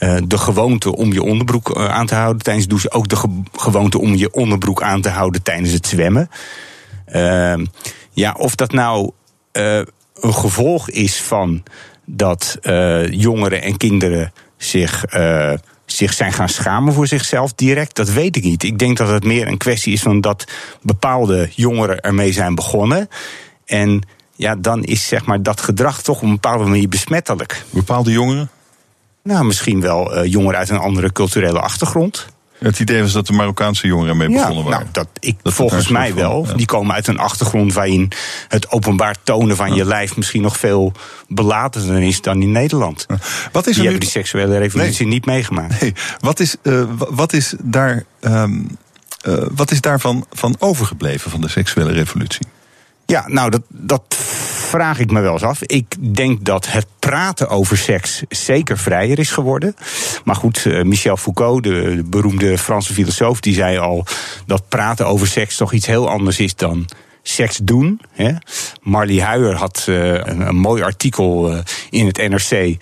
Uh, 0.00 0.16
de 0.24 0.38
gewoonte 0.38 0.96
om 0.96 1.12
je 1.12 1.22
onderbroek 1.22 1.76
uh, 1.76 1.88
aan 1.88 2.06
te 2.06 2.14
houden 2.14 2.42
tijdens 2.42 2.64
het 2.64 2.72
douchen. 2.72 2.92
Ook 2.92 3.08
de 3.08 3.16
ge 3.16 3.42
gewoonte 3.52 4.00
om 4.00 4.14
je 4.14 4.32
onderbroek 4.32 4.82
aan 4.82 5.00
te 5.00 5.08
houden 5.08 5.42
tijdens 5.42 5.72
het 5.72 5.86
zwemmen. 5.86 6.30
Uh, 7.12 7.54
ja, 8.10 8.34
of 8.38 8.54
dat 8.54 8.72
nou 8.72 9.10
uh, 9.52 9.76
een 10.14 10.34
gevolg 10.34 10.90
is 10.90 11.22
van 11.22 11.62
dat 12.04 12.58
jongeren 13.10 13.62
en 13.62 13.76
kinderen 13.76 14.32
zich, 14.56 15.04
zich 15.86 16.12
zijn 16.12 16.32
gaan 16.32 16.48
schamen 16.48 16.92
voor 16.92 17.06
zichzelf 17.06 17.52
direct, 17.52 17.96
dat 17.96 18.10
weet 18.10 18.36
ik 18.36 18.42
niet. 18.42 18.62
Ik 18.62 18.78
denk 18.78 18.96
dat 18.96 19.08
het 19.08 19.24
meer 19.24 19.46
een 19.46 19.58
kwestie 19.58 19.92
is 19.92 20.02
van 20.02 20.20
dat 20.20 20.44
bepaalde 20.82 21.48
jongeren 21.54 22.00
ermee 22.00 22.32
zijn 22.32 22.54
begonnen. 22.54 23.08
En 23.64 24.02
ja, 24.36 24.56
dan 24.56 24.84
is 24.84 25.08
zeg 25.08 25.24
maar 25.24 25.42
dat 25.42 25.60
gedrag 25.60 26.02
toch 26.02 26.16
op 26.16 26.22
een 26.22 26.30
bepaalde 26.30 26.64
manier 26.64 26.88
besmettelijk. 26.88 27.64
Bepaalde 27.70 28.10
jongeren? 28.10 28.50
Nou, 29.26 29.44
misschien 29.44 29.80
wel 29.80 30.16
uh, 30.16 30.30
jongeren 30.32 30.58
uit 30.58 30.68
een 30.68 30.78
andere 30.78 31.12
culturele 31.12 31.60
achtergrond. 31.60 32.26
Het 32.58 32.80
idee 32.80 33.02
was 33.02 33.12
dat 33.12 33.26
de 33.26 33.32
Marokkaanse 33.32 33.86
jongeren 33.86 34.16
mee 34.16 34.28
begonnen 34.30 34.64
waren. 34.64 34.78
Nou, 34.78 34.88
dat, 34.92 35.08
ik, 35.20 35.36
volgens 35.42 35.88
mij 35.88 36.14
wel. 36.14 36.46
Die 36.56 36.66
komen 36.66 36.94
uit 36.94 37.06
een 37.06 37.18
achtergrond 37.18 37.72
waarin 37.72 38.12
het 38.48 38.70
openbaar 38.70 39.16
tonen 39.22 39.56
van 39.56 39.74
je 39.74 39.84
lijf 39.84 40.16
misschien 40.16 40.42
nog 40.42 40.56
veel 40.56 40.92
belaterder 41.28 42.02
is 42.02 42.20
dan 42.20 42.42
in 42.42 42.52
Nederland. 42.52 43.06
Wat 43.52 43.66
is 43.66 43.74
die 43.74 43.82
hebben 43.82 44.00
die 44.00 44.10
seksuele 44.10 44.58
revolutie 44.58 45.06
niet 45.06 45.26
meegemaakt. 45.26 45.80
Nee. 45.80 45.94
Wat, 46.20 46.40
is, 46.40 46.56
uh, 46.62 46.82
wat 46.96 47.32
is 47.32 47.54
daar. 47.62 48.04
Um, 48.20 48.78
uh, 49.28 49.34
wat 49.54 49.70
is 49.70 49.80
daarvan 49.80 50.26
van 50.30 50.56
overgebleven 50.58 51.30
van 51.30 51.40
de 51.40 51.48
seksuele 51.48 51.92
revolutie? 51.92 52.46
Ja, 53.06 53.24
nou, 53.28 53.50
dat, 53.50 53.62
dat 53.68 54.16
vraag 54.66 54.98
ik 54.98 55.10
me 55.10 55.20
wel 55.20 55.32
eens 55.32 55.42
af. 55.42 55.62
Ik 55.62 56.14
denk 56.14 56.44
dat 56.44 56.72
het 56.72 56.86
praten 56.98 57.48
over 57.48 57.78
seks 57.78 58.22
zeker 58.28 58.78
vrijer 58.78 59.18
is 59.18 59.30
geworden. 59.30 59.74
Maar 60.24 60.36
goed, 60.36 60.66
eh, 60.66 60.82
Michel 60.82 61.16
Foucault, 61.16 61.62
de, 61.62 62.02
beroemde 62.06 62.58
Franse 62.58 62.92
filosoof, 62.92 63.40
die 63.40 63.54
zei 63.54 63.78
al 63.78 64.04
dat 64.46 64.68
praten 64.68 65.06
over 65.06 65.26
seks 65.26 65.56
toch 65.56 65.72
iets 65.72 65.86
heel 65.86 66.08
anders 66.08 66.38
is 66.38 66.54
dan 66.54 66.88
seks 67.22 67.58
doen. 67.62 68.00
Hè. 68.12 68.32
Marley 68.82 69.20
Huijer 69.20 69.54
had 69.54 69.86
uh, 69.88 70.14
een, 70.14 70.56
mooi 70.56 70.82
artikel 70.82 71.52
uh, 71.52 71.58
in 71.90 72.06
het 72.06 72.28
NRC 72.28 72.76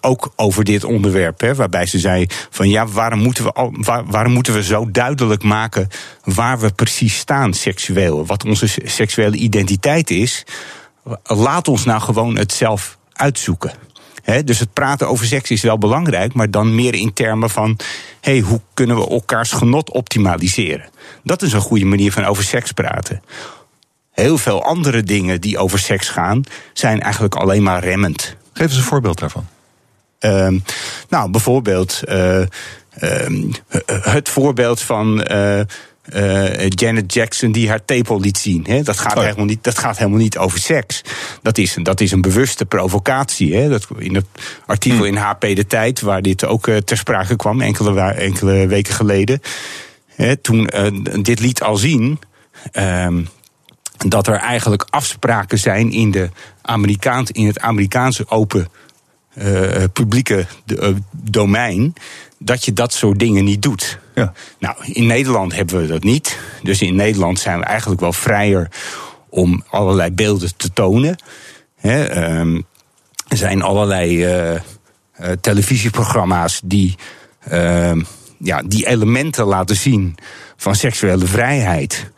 ook 0.00 0.32
over 0.36 0.64
dit 0.64 0.84
onderwerp. 0.84 1.40
Hè, 1.40 1.54
waarbij 1.54 1.86
ze 1.86 1.98
zei 1.98 2.26
van 2.50 2.68
ja, 2.68 2.86
waarom 2.86 3.18
moeten, 3.18 3.44
we 3.44 3.52
al, 3.52 3.74
waar, 3.76 4.04
waarom 4.06 4.32
moeten 4.32 4.52
we 4.54 4.62
zo 4.62 4.90
duidelijk 4.90 5.42
maken 5.42 5.88
waar 6.24 6.58
we 6.58 6.72
precies 6.72 7.16
staan 7.16 7.54
seksueel? 7.54 8.26
Wat 8.26 8.44
onze 8.44 8.68
seksuele 8.84 9.36
identiteit 9.36 10.10
is. 10.10 10.44
Laat 11.22 11.68
ons 11.68 11.84
nou 11.84 12.00
gewoon 12.00 12.36
het 12.36 12.52
zelf 12.52 12.98
uitzoeken. 13.12 13.72
He, 14.22 14.44
dus 14.44 14.58
het 14.58 14.72
praten 14.72 15.08
over 15.08 15.26
seks 15.26 15.50
is 15.50 15.62
wel 15.62 15.78
belangrijk, 15.78 16.34
maar 16.34 16.50
dan 16.50 16.74
meer 16.74 16.94
in 16.94 17.12
termen 17.12 17.50
van: 17.50 17.78
hey, 18.20 18.40
hoe 18.40 18.60
kunnen 18.74 18.96
we 18.96 19.08
elkaars 19.08 19.52
genot 19.52 19.90
optimaliseren? 19.90 20.88
Dat 21.22 21.42
is 21.42 21.52
een 21.52 21.60
goede 21.60 21.84
manier 21.84 22.12
van 22.12 22.24
over 22.24 22.44
seks 22.44 22.72
praten. 22.72 23.22
Heel 24.10 24.38
veel 24.38 24.64
andere 24.64 25.02
dingen 25.02 25.40
die 25.40 25.58
over 25.58 25.78
seks 25.78 26.08
gaan, 26.08 26.42
zijn 26.72 27.00
eigenlijk 27.00 27.34
alleen 27.34 27.62
maar 27.62 27.84
remmend. 27.84 28.36
Geef 28.52 28.66
eens 28.66 28.76
een 28.76 28.82
voorbeeld 28.82 29.18
daarvan. 29.18 29.46
Uh, 30.20 30.60
nou, 31.08 31.30
bijvoorbeeld 31.30 32.00
uh, 32.08 32.40
uh, 32.40 32.46
het 33.88 34.28
voorbeeld 34.28 34.80
van. 34.80 35.32
Uh, 35.32 35.60
Janet 36.68 37.14
Jackson 37.14 37.52
die 37.52 37.68
haar 37.68 37.84
tepel 37.84 38.20
liet 38.20 38.38
zien. 38.38 38.64
Hè? 38.68 38.82
Dat, 38.82 38.98
gaat 38.98 39.16
oh. 39.16 39.22
helemaal 39.22 39.44
niet, 39.44 39.64
dat 39.64 39.78
gaat 39.78 39.98
helemaal 39.98 40.18
niet 40.18 40.38
over 40.38 40.58
seks. 40.58 41.02
Dat 41.42 41.58
is, 41.58 41.76
dat 41.82 42.00
is 42.00 42.12
een 42.12 42.20
bewuste 42.20 42.64
provocatie. 42.64 43.54
Hè? 43.54 43.68
Dat, 43.68 43.86
in 43.98 44.14
het 44.14 44.26
artikel 44.66 44.98
hm. 44.98 45.04
in 45.04 45.16
HP 45.16 45.40
De 45.40 45.66
Tijd, 45.66 46.00
waar 46.00 46.22
dit 46.22 46.44
ook 46.44 46.68
ter 46.84 46.96
sprake 46.96 47.36
kwam, 47.36 47.60
enkele, 47.60 48.00
enkele 48.00 48.66
weken 48.66 48.94
geleden. 48.94 49.40
Hè, 50.06 50.36
toen 50.36 50.70
dit 51.22 51.40
liet 51.40 51.62
al 51.62 51.76
zien. 51.76 52.18
Ehm, 52.72 53.24
dat 54.06 54.26
er 54.26 54.36
eigenlijk 54.36 54.86
afspraken 54.90 55.58
zijn 55.58 55.90
in, 55.92 56.10
de 56.10 56.30
Amerikaans, 56.62 57.30
in 57.30 57.46
het 57.46 57.60
Amerikaanse 57.60 58.28
open 58.28 58.68
publieke 59.92 60.46
domein. 61.12 61.94
Dat 62.38 62.64
je 62.64 62.72
dat 62.72 62.92
soort 62.92 63.18
dingen 63.18 63.44
niet 63.44 63.62
doet. 63.62 63.98
Ja. 64.14 64.32
Nou, 64.58 64.76
in 64.82 65.06
Nederland 65.06 65.54
hebben 65.54 65.80
we 65.80 65.86
dat 65.86 66.02
niet. 66.02 66.38
Dus 66.62 66.82
in 66.82 66.94
Nederland 66.94 67.38
zijn 67.38 67.58
we 67.58 67.64
eigenlijk 67.64 68.00
wel 68.00 68.12
vrijer 68.12 68.68
om 69.28 69.64
allerlei 69.70 70.10
beelden 70.10 70.56
te 70.56 70.72
tonen. 70.72 71.16
He, 71.76 72.28
um, 72.38 72.64
er 73.28 73.36
zijn 73.36 73.62
allerlei 73.62 74.26
uh, 74.26 74.60
televisieprogramma's 75.40 76.60
die, 76.64 76.94
ehm, 77.48 78.02
ja, 78.38 78.62
die 78.66 78.86
elementen 78.86 79.44
laten 79.44 79.76
zien 79.76 80.14
van 80.56 80.74
seksuele 80.74 81.26
vrijheid. 81.26 82.10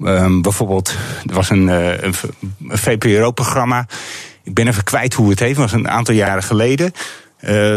Um, 0.00 0.42
bijvoorbeeld, 0.42 0.96
er 1.26 1.34
was 1.34 1.50
een, 1.50 1.68
uh, 1.68 2.02
een 2.02 2.14
VPRO-programma. 2.58 3.86
Ik 4.42 4.54
ben 4.54 4.68
even 4.68 4.84
kwijt 4.84 5.14
hoe 5.14 5.30
het 5.30 5.40
heet, 5.40 5.56
was 5.56 5.72
een 5.72 5.88
aantal 5.88 6.14
jaren 6.14 6.42
geleden. 6.42 6.92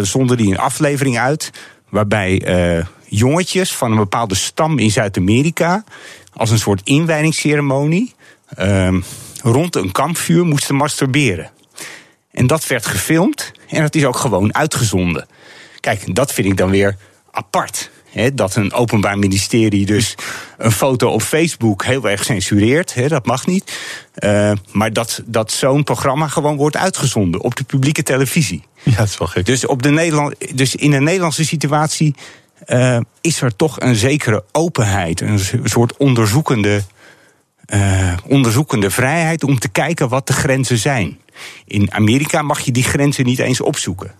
Zonder 0.01 0.38
die 0.38 0.51
een 0.51 0.57
aflevering 0.57 1.19
uit. 1.19 1.51
Waarbij 1.89 2.41
uh, 2.77 2.85
jongetjes 3.07 3.75
van 3.75 3.91
een 3.91 3.97
bepaalde 3.97 4.35
stam 4.35 4.79
in 4.79 4.91
Zuid-Amerika. 4.91 5.83
als 6.33 6.49
een 6.49 6.59
soort 6.59 6.81
inwijdingsceremonie. 6.83 8.13
Uh, 8.59 9.01
rond 9.41 9.75
een 9.75 9.91
kampvuur 9.91 10.45
moesten 10.45 10.75
masturberen. 10.75 11.51
En 12.31 12.47
dat 12.47 12.67
werd 12.67 12.85
gefilmd 12.85 13.51
en 13.67 13.81
dat 13.81 13.95
is 13.95 14.05
ook 14.05 14.15
gewoon 14.15 14.55
uitgezonden. 14.55 15.27
Kijk, 15.79 16.15
dat 16.15 16.33
vind 16.33 16.47
ik 16.47 16.57
dan 16.57 16.69
weer 16.69 16.97
apart 17.31 17.89
dat 18.34 18.56
een 18.56 18.73
openbaar 18.73 19.19
ministerie 19.19 19.86
dus 19.86 20.15
een 20.58 20.71
foto 20.71 21.10
op 21.10 21.21
Facebook 21.21 21.84
heel 21.84 22.10
erg 22.10 22.23
censureert. 22.23 23.10
dat 23.10 23.25
mag 23.25 23.45
niet. 23.45 23.78
Uh, 24.19 24.51
maar 24.71 24.93
dat, 24.93 25.21
dat 25.25 25.51
zo'n 25.51 25.84
programma 25.84 26.28
gewoon 26.28 26.56
wordt 26.56 26.78
uitgezonden 26.78 27.41
op 27.41 27.56
de 27.56 27.63
publieke 27.63 28.04
televisie. 28.04 28.63
Ja, 28.84 28.95
dat 28.95 29.08
is 29.08 29.17
wel 29.17 29.28
gek. 29.28 29.45
Dus, 29.45 29.65
op 29.65 29.84
de 29.84 29.89
Nederland, 29.89 30.58
dus 30.58 30.75
in 30.75 30.91
de 30.91 30.99
Nederlandse 30.99 31.45
situatie 31.45 32.15
uh, 32.67 32.99
is 33.21 33.41
er 33.41 33.56
toch 33.56 33.80
een 33.80 33.95
zekere 33.95 34.43
openheid. 34.51 35.21
Een 35.21 35.39
soort 35.63 35.97
onderzoekende, 35.97 36.82
uh, 37.73 38.13
onderzoekende 38.28 38.91
vrijheid 38.91 39.43
om 39.43 39.60
te 39.60 39.69
kijken 39.69 40.10
wat 40.10 40.28
de 40.28 40.34
grenzen 40.34 40.78
zijn. 40.78 41.19
In 41.65 41.93
Amerika 41.93 42.41
mag 42.41 42.60
je 42.60 42.71
die 42.71 42.84
grenzen 42.84 43.25
niet 43.25 43.39
eens 43.39 43.62
opzoeken 43.62 44.12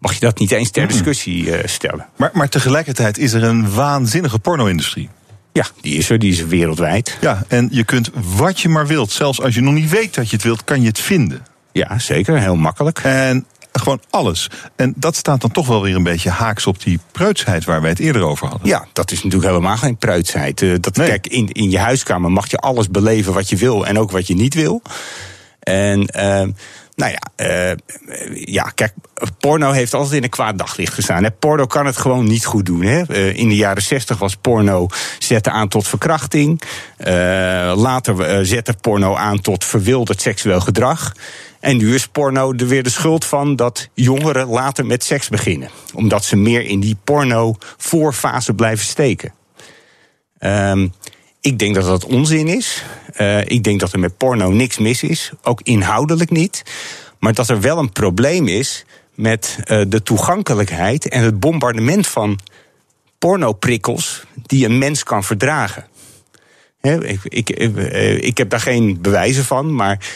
mag 0.00 0.12
je 0.12 0.20
dat 0.20 0.38
niet 0.38 0.50
eens 0.50 0.70
ter 0.70 0.88
discussie 0.88 1.44
uh, 1.44 1.58
stellen. 1.64 2.06
Maar, 2.16 2.30
maar 2.32 2.48
tegelijkertijd 2.48 3.18
is 3.18 3.32
er 3.32 3.42
een 3.42 3.74
waanzinnige 3.74 4.38
porno-industrie. 4.38 5.08
Ja, 5.52 5.66
die 5.80 5.94
is 5.94 6.10
er, 6.10 6.18
die 6.18 6.32
is 6.32 6.44
wereldwijd. 6.44 7.18
Ja, 7.20 7.44
en 7.48 7.68
je 7.70 7.84
kunt 7.84 8.10
wat 8.36 8.60
je 8.60 8.68
maar 8.68 8.86
wilt, 8.86 9.10
zelfs 9.10 9.42
als 9.42 9.54
je 9.54 9.60
nog 9.60 9.74
niet 9.74 9.90
weet 9.90 10.14
dat 10.14 10.30
je 10.30 10.36
het 10.36 10.44
wilt, 10.44 10.64
kan 10.64 10.80
je 10.80 10.86
het 10.86 11.00
vinden. 11.00 11.42
Ja, 11.72 11.98
zeker, 11.98 12.40
heel 12.40 12.56
makkelijk. 12.56 12.98
En 12.98 13.46
gewoon 13.72 14.00
alles. 14.10 14.50
En 14.76 14.92
dat 14.96 15.16
staat 15.16 15.40
dan 15.40 15.50
toch 15.50 15.66
wel 15.66 15.82
weer 15.82 15.96
een 15.96 16.02
beetje 16.02 16.30
haaks 16.30 16.66
op 16.66 16.82
die 16.82 16.98
preutsheid 17.12 17.64
waar 17.64 17.80
wij 17.80 17.90
het 17.90 17.98
eerder 17.98 18.22
over 18.22 18.48
hadden. 18.48 18.68
Ja, 18.68 18.86
dat 18.92 19.10
is 19.10 19.22
natuurlijk 19.22 19.50
helemaal 19.50 19.76
geen 19.76 19.96
preutsheid. 19.96 20.60
Uh, 20.60 20.74
dat, 20.80 20.92
Kijk, 20.92 21.26
in, 21.26 21.48
in 21.48 21.70
je 21.70 21.78
huiskamer 21.78 22.32
mag 22.32 22.50
je 22.50 22.56
alles 22.56 22.88
beleven 22.88 23.32
wat 23.32 23.48
je 23.48 23.56
wil 23.56 23.86
en 23.86 23.98
ook 23.98 24.10
wat 24.10 24.26
je 24.26 24.34
niet 24.34 24.54
wil. 24.54 24.82
En 25.60 26.08
uh, 26.16 26.46
nou 27.00 27.12
ja, 27.12 27.20
uh, 27.70 27.76
ja, 28.44 28.62
kijk, 28.74 28.92
porno 29.38 29.70
heeft 29.70 29.94
altijd 29.94 30.14
in 30.14 30.22
een 30.22 30.28
kwaad 30.28 30.58
daglicht 30.58 30.94
gestaan. 30.94 31.38
Porno 31.38 31.66
kan 31.66 31.86
het 31.86 31.96
gewoon 31.96 32.24
niet 32.24 32.44
goed 32.44 32.66
doen. 32.66 32.82
Hè. 32.82 33.02
Uh, 33.08 33.36
in 33.36 33.48
de 33.48 33.56
jaren 33.56 33.82
zestig 33.82 34.18
was 34.18 34.36
porno 34.36 34.88
zette 35.18 35.50
aan 35.50 35.68
tot 35.68 35.88
verkrachting. 35.88 36.62
Uh, 36.98 37.06
later 37.76 38.46
zette 38.46 38.74
porno 38.80 39.14
aan 39.14 39.40
tot 39.40 39.64
verwilderd 39.64 40.20
seksueel 40.20 40.60
gedrag. 40.60 41.12
En 41.60 41.76
nu 41.76 41.94
is 41.94 42.06
porno 42.06 42.52
er 42.52 42.66
weer 42.66 42.82
de 42.82 42.90
schuld 42.90 43.24
van 43.24 43.56
dat 43.56 43.88
jongeren 43.94 44.46
later 44.46 44.86
met 44.86 45.04
seks 45.04 45.28
beginnen. 45.28 45.70
Omdat 45.94 46.24
ze 46.24 46.36
meer 46.36 46.62
in 46.62 46.80
die 46.80 46.96
porno-voorfase 47.04 48.54
blijven 48.54 48.86
steken. 48.86 49.32
Um, 50.38 50.92
ik 51.40 51.58
denk 51.58 51.74
dat 51.74 51.84
dat 51.84 52.04
onzin 52.04 52.48
is. 52.48 52.84
Uh, 53.20 53.40
ik 53.44 53.62
denk 53.62 53.80
dat 53.80 53.92
er 53.92 53.98
met 53.98 54.16
porno 54.16 54.50
niks 54.50 54.78
mis 54.78 55.02
is, 55.02 55.32
ook 55.42 55.60
inhoudelijk 55.62 56.30
niet. 56.30 56.62
Maar 57.18 57.34
dat 57.34 57.48
er 57.48 57.60
wel 57.60 57.78
een 57.78 57.92
probleem 57.92 58.48
is 58.48 58.84
met 59.14 59.58
uh, 59.64 59.82
de 59.88 60.02
toegankelijkheid 60.02 61.08
en 61.08 61.22
het 61.22 61.40
bombardement 61.40 62.06
van 62.06 62.38
pornoprikkels 63.18 64.24
die 64.46 64.64
een 64.64 64.78
mens 64.78 65.02
kan 65.02 65.24
verdragen. 65.24 65.86
Ik, 66.80 67.20
ik, 67.24 67.50
eh, 67.50 68.22
ik, 68.22 68.38
heb 68.38 68.50
daar 68.50 68.60
geen 68.60 69.00
bewijzen 69.00 69.44
van, 69.44 69.74
maar 69.74 70.06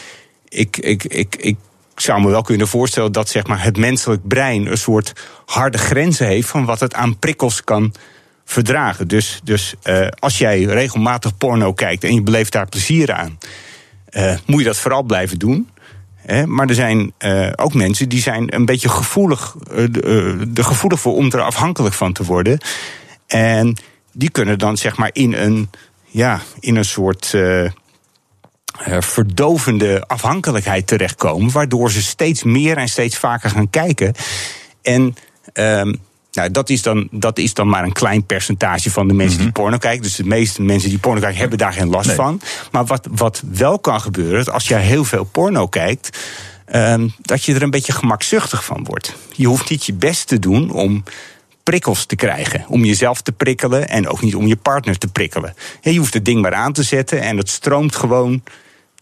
ik, 0.49 0.77
ik, 0.77 1.03
ik, 1.03 1.35
ik 1.35 1.57
zou 1.95 2.21
me 2.21 2.29
wel 2.29 2.41
kunnen 2.41 2.67
voorstellen 2.67 3.11
dat 3.11 3.29
zeg 3.29 3.47
maar, 3.47 3.63
het 3.63 3.77
menselijk 3.77 4.27
brein 4.27 4.65
een 4.65 4.77
soort 4.77 5.13
harde 5.45 5.77
grenzen 5.77 6.27
heeft 6.27 6.47
van 6.47 6.65
wat 6.65 6.79
het 6.79 6.93
aan 6.93 7.19
prikkels 7.19 7.63
kan 7.63 7.93
verdragen. 8.45 9.07
Dus, 9.07 9.39
dus 9.43 9.75
uh, 9.83 10.07
als 10.19 10.37
jij 10.37 10.63
regelmatig 10.63 11.37
porno 11.37 11.73
kijkt 11.73 12.03
en 12.03 12.13
je 12.13 12.21
beleeft 12.21 12.51
daar 12.51 12.69
plezier 12.69 13.13
aan, 13.13 13.39
uh, 14.09 14.37
moet 14.45 14.59
je 14.59 14.65
dat 14.65 14.77
vooral 14.77 15.03
blijven 15.03 15.39
doen. 15.39 15.69
maar 16.45 16.67
er 16.67 16.75
zijn 16.75 17.13
uh, 17.19 17.51
ook 17.55 17.73
mensen 17.73 18.09
die 18.09 18.21
zijn 18.21 18.55
een 18.55 18.65
beetje 18.65 18.89
gevoelig, 18.89 19.55
de, 19.91 20.63
gevoelig 20.63 20.99
voor 20.99 21.15
om 21.15 21.31
er 21.31 21.41
afhankelijk 21.41 21.95
van 21.95 22.13
te 22.13 22.23
worden. 22.23 22.59
En 23.27 23.77
die 24.11 24.29
kunnen 24.29 24.59
dan 24.59 24.77
zeg 24.77 24.97
maar 24.97 25.09
in 25.13 25.33
een, 25.33 25.69
ja, 26.05 26.41
in 26.59 26.75
een 26.75 26.85
soort 26.85 27.33
verdovende 28.99 30.03
afhankelijkheid 30.07 30.87
terechtkomen, 30.87 31.51
waardoor 31.51 31.91
ze 31.91 32.01
steeds 32.01 32.43
meer 32.43 32.77
en 32.77 32.87
steeds 32.87 33.17
vaker 33.17 33.49
gaan 33.49 33.69
kijken. 33.69 34.13
En 34.81 35.15
ehm, 35.53 35.93
nou, 36.35 36.51
dat 36.51 36.69
is, 36.69 36.81
dan, 36.81 37.07
dat 37.11 37.37
is 37.37 37.53
dan 37.53 37.69
maar 37.69 37.83
een 37.83 37.93
klein 37.93 38.25
percentage 38.25 38.91
van 38.91 39.07
de 39.07 39.13
mensen 39.13 39.37
die 39.37 39.47
mhm. 39.47 39.55
porno 39.55 39.77
kijken. 39.77 40.01
Dus 40.01 40.15
de 40.15 40.25
meeste 40.25 40.61
mensen 40.61 40.89
die 40.89 40.99
porno 40.99 41.19
kijken 41.19 41.39
hebben 41.39 41.57
daar 41.57 41.73
geen 41.73 41.89
last 41.89 42.11
van. 42.11 42.41
Maar 42.71 42.85
wat, 42.85 43.07
wat 43.11 43.43
wel 43.51 43.79
kan 43.79 44.01
gebeuren, 44.01 44.53
als 44.53 44.67
jij 44.67 44.81
heel 44.81 45.03
veel 45.03 45.23
porno 45.23 45.67
kijkt. 45.67 46.17
Um, 46.75 47.13
dat 47.21 47.43
je 47.43 47.53
er 47.53 47.61
een 47.61 47.69
beetje 47.69 47.91
gemakzuchtig 47.91 48.65
van 48.65 48.83
wordt. 48.83 49.15
Je 49.31 49.47
hoeft 49.47 49.69
niet 49.69 49.85
je 49.85 49.93
best 49.93 50.27
te 50.27 50.39
doen 50.39 50.71
om 50.71 51.03
prikkels 51.63 52.05
te 52.05 52.15
krijgen. 52.15 52.65
Om 52.67 52.85
jezelf 52.85 53.21
te 53.21 53.31
prikkelen 53.31 53.89
en 53.89 54.07
ook 54.07 54.21
niet 54.21 54.35
om 54.35 54.47
je 54.47 54.55
partner 54.55 54.97
te 54.97 55.07
prikkelen. 55.07 55.55
Je 55.81 55.97
hoeft 55.97 56.13
het 56.13 56.25
ding 56.25 56.41
maar 56.41 56.53
aan 56.53 56.73
te 56.73 56.83
zetten 56.83 57.21
en 57.21 57.37
het 57.37 57.49
stroomt 57.49 57.95
gewoon 57.95 58.43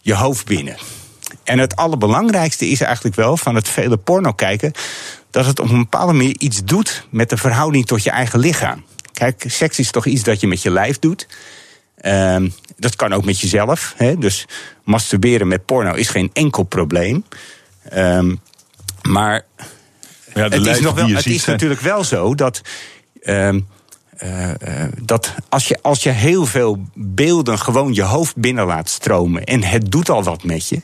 je 0.00 0.14
hoofd 0.14 0.46
binnen. 0.46 0.76
En 1.44 1.58
het 1.58 1.76
allerbelangrijkste 1.76 2.68
is 2.68 2.80
eigenlijk 2.80 3.16
wel 3.16 3.36
van 3.36 3.54
het 3.54 3.68
vele 3.68 3.96
porno 3.96 4.32
kijken 4.32 4.72
dat 5.34 5.46
het 5.46 5.60
op 5.60 5.70
een 5.70 5.78
bepaalde 5.78 6.12
manier 6.12 6.34
iets 6.38 6.64
doet 6.64 7.06
met 7.10 7.30
de 7.30 7.36
verhouding 7.36 7.86
tot 7.86 8.02
je 8.02 8.10
eigen 8.10 8.38
lichaam. 8.38 8.84
Kijk, 9.12 9.44
seks 9.46 9.78
is 9.78 9.90
toch 9.90 10.06
iets 10.06 10.22
dat 10.22 10.40
je 10.40 10.46
met 10.46 10.62
je 10.62 10.70
lijf 10.70 10.98
doet. 10.98 11.26
Ehm, 11.96 12.48
dat 12.76 12.96
kan 12.96 13.12
ook 13.12 13.24
met 13.24 13.40
jezelf. 13.40 13.94
Hè? 13.96 14.18
Dus 14.18 14.46
masturberen 14.84 15.48
met 15.48 15.64
porno 15.64 15.92
is 15.92 16.08
geen 16.08 16.30
enkel 16.32 16.62
probleem. 16.62 17.24
Ehm, 17.88 18.34
maar 19.02 19.44
ja, 20.34 20.48
het 20.48 20.66
is, 20.66 20.80
nog 20.80 20.94
wel, 20.94 21.08
het 21.08 21.26
is 21.26 21.44
natuurlijk 21.44 21.80
wel 21.80 22.04
zo 22.04 22.34
dat. 22.34 22.60
Uh, 23.22 23.48
uh, 23.48 23.60
dat 25.02 25.34
als 25.48 25.68
je, 25.68 25.78
als 25.82 26.02
je 26.02 26.10
heel 26.10 26.46
veel 26.46 26.84
beelden 26.94 27.58
gewoon 27.58 27.94
je 27.94 28.02
hoofd 28.02 28.36
binnen 28.36 28.66
laat 28.66 28.88
stromen 28.88 29.44
en 29.44 29.62
het 29.62 29.90
doet 29.90 30.08
al 30.08 30.22
wat 30.22 30.44
met 30.44 30.68
je, 30.68 30.82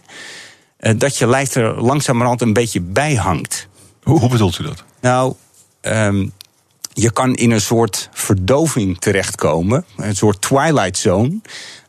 uh, 0.80 0.92
dat 0.98 1.16
je 1.16 1.26
lijf 1.26 1.54
er 1.54 1.82
langzamerhand 1.82 2.40
een 2.40 2.52
beetje 2.52 2.80
bij 2.80 3.14
hangt. 3.14 3.68
Hoe, 4.18 4.28
bedoelt 4.28 4.58
u 4.58 4.64
dat? 4.64 4.84
Nou, 5.00 5.34
um, 5.80 6.32
je 6.92 7.12
kan 7.12 7.34
in 7.34 7.50
een 7.50 7.60
soort 7.60 8.08
verdoving 8.12 8.98
terechtkomen, 8.98 9.84
een 9.96 10.16
soort 10.16 10.40
twilight 10.40 10.98
zone, 10.98 11.40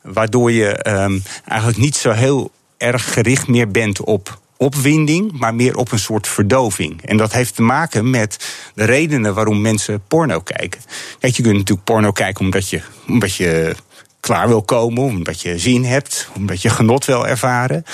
waardoor 0.02 0.52
je 0.52 0.88
um, 0.88 1.24
eigenlijk 1.46 1.80
niet 1.80 1.96
zo 1.96 2.12
heel 2.12 2.52
erg 2.78 3.14
gericht 3.14 3.48
meer 3.48 3.72
bent 3.72 4.02
op 4.02 4.40
opwinding, 4.58 5.32
maar 5.32 5.56
meer 5.56 5.78
op 5.78 5.92
een 5.92 6.00
soort 6.00 6.28
verdoving. 6.28 7.02
En 7.02 7.18
dat 7.18 7.32
heeft 7.32 7.56
te 7.56 7.62
maken 7.62 8.10
met 8.10 8.56
de 8.74 8.84
redenen 8.84 9.34
waarom 9.34 9.62
mensen 9.62 10.04
porno 10.08 10.40
kijken. 10.40 10.82
Kijk, 11.20 11.36
je 11.36 11.44
kunt 11.44 11.58
natuurlijk 11.58 11.86
porno 11.86 12.12
kijken 12.12 12.46
omdat 12.46 12.70
je, 12.70 12.82
omdat 13.08 13.36
je 13.36 13.76
klaar 14.20 14.48
wil 14.48 14.62
komen, 14.62 15.04
omdat 15.04 15.42
je 15.42 15.58
zin 15.58 15.84
hebt, 15.84 16.28
omdat 16.36 16.62
je 16.62 16.70
genot 16.70 17.06
wil 17.06 17.28
ervaren. 17.28 17.86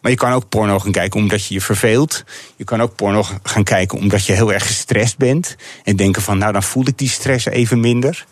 Maar 0.00 0.10
je 0.10 0.16
kan 0.16 0.32
ook 0.32 0.48
porno 0.48 0.78
gaan 0.78 0.92
kijken 0.92 1.20
omdat 1.20 1.46
je 1.46 1.54
je 1.54 1.60
verveelt. 1.60 2.24
Je 2.56 2.64
kan 2.64 2.82
ook 2.82 2.94
porno 2.94 3.24
gaan 3.42 3.64
kijken 3.64 3.98
omdat 3.98 4.26
je 4.26 4.32
heel 4.32 4.52
erg 4.52 4.66
gestrest 4.66 5.16
bent. 5.16 5.56
En 5.84 5.96
denken 5.96 6.22
van, 6.22 6.38
nou 6.38 6.52
dan 6.52 6.62
voel 6.62 6.86
ik 6.86 6.98
die 6.98 7.08
stress 7.08 7.46
even 7.46 7.80
minder. 7.80 8.26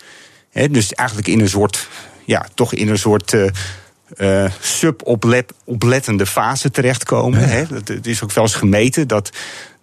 dus 0.70 0.94
eigenlijk 0.94 1.28
in 1.28 1.40
een 1.40 1.48
soort, 1.48 1.88
ja, 2.24 2.46
toch 2.54 2.74
in 2.74 2.88
een 2.88 2.98
soort. 2.98 3.32
Uh, 3.32 3.46
uh, 4.16 4.50
sub-oplettende 4.60 6.26
fase 6.26 6.70
terechtkomen. 6.70 7.40
Ja. 7.40 7.66
Het 7.84 8.06
is 8.06 8.22
ook 8.22 8.32
wel 8.32 8.44
eens 8.44 8.54
gemeten 8.54 9.08
dat, 9.08 9.30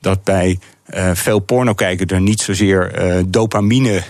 dat 0.02 0.24
bij 0.24 0.60
uh, 0.90 1.12
veel 1.14 1.40
pornokijkers 1.40 2.12
er 2.12 2.22
niet 2.22 2.42
zozeer 2.42 2.92
dopamine 3.28 4.04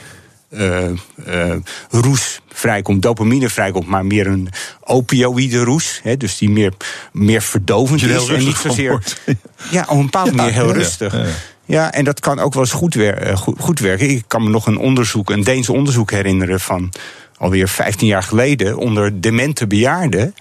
uh, 0.56 0.90
uh, 1.28 1.56
roes 1.90 2.42
vrijkomt, 2.48 3.02
dopamine 3.02 3.50
vrijkomt, 3.50 3.88
maar 3.88 4.06
meer 4.06 4.28
een 4.28 4.50
opioïde 4.84 5.64
roes. 5.64 6.00
Hè, 6.04 6.18
dus 6.18 6.38
die 6.38 6.50
meer, 6.50 6.74
meer 7.12 7.42
verdovend 7.42 8.04
is. 8.04 8.28
En 8.28 8.40
niet 8.40 8.58
zozeer. 8.58 9.00
Ja, 9.72 9.86
op 9.90 9.98
een 9.98 10.04
bepaalde 10.04 10.32
manier 10.32 10.54
heel 10.54 10.74
rustig. 10.74 11.14
Ja, 11.14 11.26
ja, 11.66 11.92
en 11.92 12.04
dat 12.04 12.20
kan 12.20 12.40
ook 12.40 12.54
wel 12.54 12.64
eens 12.64 12.72
goed, 12.72 12.94
wer 12.94 13.38
goed, 13.38 13.60
goed, 13.60 13.80
werken. 13.80 14.10
Ik 14.10 14.24
kan 14.28 14.44
me 14.44 14.50
nog 14.50 14.68
een 14.68 14.78
onderzoek, 14.78 15.30
een 15.30 15.44
Deens 15.44 15.70
onderzoek 15.70 16.12
herinneren 16.12 16.60
van 16.60 16.92
alweer 17.38 17.68
15 17.68 18.08
jaar 18.08 18.24
geleden 18.24 18.78
onder 18.78 19.22
demente 19.22 19.68
bejaarden. 19.68 20.36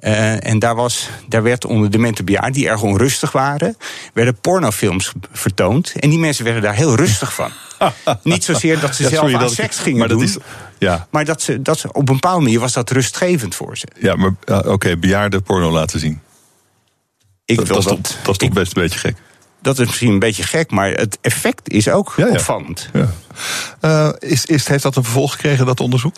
Uh, 0.00 0.46
en 0.46 0.58
daar, 0.58 0.74
was, 0.74 1.08
daar 1.28 1.42
werd 1.42 1.64
onder 1.64 1.90
demente 1.90 2.24
bejaarden 2.24 2.52
die 2.52 2.68
erg 2.68 2.82
onrustig 2.82 3.32
waren, 3.32 3.76
werden 4.12 4.40
pornofilms 4.40 5.12
vertoond. 5.32 5.92
En 5.96 6.10
die 6.10 6.18
mensen 6.18 6.44
werden 6.44 6.62
daar 6.62 6.74
heel 6.74 6.96
rustig 6.96 7.34
van. 7.34 7.50
Niet 8.22 8.44
zozeer 8.44 8.80
dat 8.80 8.94
ze 8.94 9.02
ja, 9.02 9.08
zelf 9.08 9.20
sorry, 9.20 9.34
aan 9.34 9.40
dat 9.40 9.52
seks 9.52 9.78
gingen 9.78 9.98
maar 9.98 10.08
doen. 10.08 10.18
Dat 10.18 10.28
is, 10.28 10.36
ja. 10.78 11.06
Maar 11.10 11.24
dat 11.24 11.42
ze, 11.42 11.62
dat 11.62 11.78
ze, 11.78 11.88
op 11.88 12.08
een 12.08 12.14
bepaalde 12.14 12.42
manier 12.42 12.60
was 12.60 12.72
dat 12.72 12.90
rustgevend 12.90 13.54
voor 13.54 13.76
ze. 13.76 13.86
Ja, 13.98 14.14
maar 14.14 14.34
uh, 14.44 14.56
oké, 14.56 14.68
okay, 14.68 14.98
bejaarden 14.98 15.42
porno 15.42 15.70
laten 15.70 16.00
zien. 16.00 16.20
Ik 17.44 17.56
dat, 17.56 17.66
wil 17.66 17.76
dat, 17.76 17.88
dat, 17.88 18.16
dat 18.22 18.32
is 18.32 18.48
toch 18.48 18.56
best 18.56 18.76
een 18.76 18.82
beetje 18.82 18.98
gek. 18.98 19.16
Dat 19.62 19.78
is 19.78 19.86
misschien 19.86 20.12
een 20.12 20.18
beetje 20.18 20.42
gek, 20.42 20.70
maar 20.70 20.90
het 20.90 21.18
effect 21.20 21.68
is 21.68 21.88
ook 21.88 22.14
ja, 22.16 22.28
opvallend. 22.28 22.90
Ja. 22.92 23.08
Uh, 23.80 24.30
is, 24.30 24.44
is, 24.44 24.68
heeft 24.68 24.82
dat 24.82 24.96
een 24.96 25.04
vervolg 25.04 25.32
gekregen, 25.32 25.66
dat 25.66 25.80
onderzoek? 25.80 26.16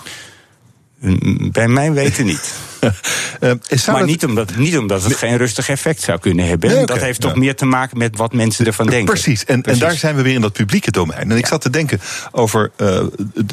Bij 1.53 1.69
mij 1.69 1.93
weten 1.93 2.27
niet. 2.27 2.55
uh, 3.41 3.53
maar 3.87 4.05
niet, 4.05 4.25
omdat, 4.25 4.57
niet 4.57 4.79
omdat 4.79 5.03
het 5.03 5.17
geen 5.17 5.37
rustig 5.37 5.69
effect 5.69 6.03
zou 6.03 6.19
kunnen 6.19 6.47
hebben. 6.47 6.69
Nee, 6.69 6.83
okay, 6.83 6.95
dat 6.95 7.05
heeft 7.05 7.21
toch 7.21 7.37
meer 7.37 7.57
te 7.57 7.65
maken 7.65 7.99
met 7.99 8.17
wat 8.17 8.33
mensen 8.33 8.67
ervan 8.67 8.87
denken. 8.87 9.15
Precies. 9.15 9.45
En, 9.45 9.63
Precies. 9.63 9.83
en 9.83 9.89
daar 9.89 9.97
zijn 9.97 10.17
we 10.17 10.23
weer 10.23 10.35
in 10.35 10.41
dat 10.41 10.53
publieke 10.53 10.91
domein. 10.91 11.31
En 11.31 11.37
ik 11.37 11.47
zat 11.47 11.61
te 11.61 11.71
denken 11.71 12.01
over 12.31 12.71
uh, 12.77 13.01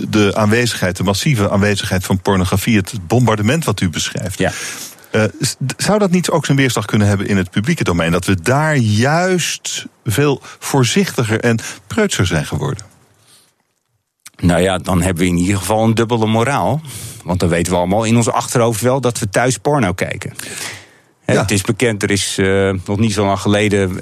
de 0.09 0.35
aanwezigheid, 0.35 0.97
de 0.97 1.03
massieve 1.03 1.49
aanwezigheid 1.49 2.05
van 2.05 2.21
pornografie, 2.21 2.77
het 2.77 2.93
bombardement 3.07 3.65
wat 3.65 3.81
u 3.81 3.89
beschrijft. 3.89 4.37
Ja. 4.37 4.51
Uh, 5.11 5.23
zou 5.77 5.99
dat 5.99 6.11
niet 6.11 6.29
ook 6.29 6.45
zijn 6.45 6.57
weerslag 6.57 6.85
kunnen 6.85 7.07
hebben 7.07 7.27
in 7.27 7.37
het 7.37 7.51
publieke 7.51 7.83
domein? 7.83 8.11
Dat 8.11 8.25
we 8.25 8.41
daar 8.41 8.75
juist 8.75 9.85
veel 10.05 10.41
voorzichtiger 10.59 11.39
en 11.39 11.59
preutser 11.87 12.25
zijn 12.25 12.45
geworden? 12.45 12.85
Nou 14.37 14.61
ja, 14.61 14.77
dan 14.77 15.01
hebben 15.01 15.23
we 15.23 15.29
in 15.29 15.37
ieder 15.37 15.57
geval 15.57 15.83
een 15.83 15.93
dubbele 15.93 16.25
moraal. 16.25 16.81
Want 17.25 17.39
dan 17.39 17.49
weten 17.49 17.71
we 17.71 17.77
allemaal 17.77 18.03
in 18.03 18.15
ons 18.15 18.29
achterhoofd 18.29 18.81
wel 18.81 19.01
dat 19.01 19.19
we 19.19 19.29
thuis 19.29 19.57
porno 19.57 19.93
kijken. 19.93 20.33
Ja. 21.25 21.41
Het 21.41 21.51
is 21.51 21.61
bekend, 21.61 22.03
er 22.03 22.11
is 22.11 22.37
uh, 22.37 22.73
nog 22.85 22.99
niet 22.99 23.13
zo 23.13 23.25
lang 23.25 23.39
geleden. 23.39 23.99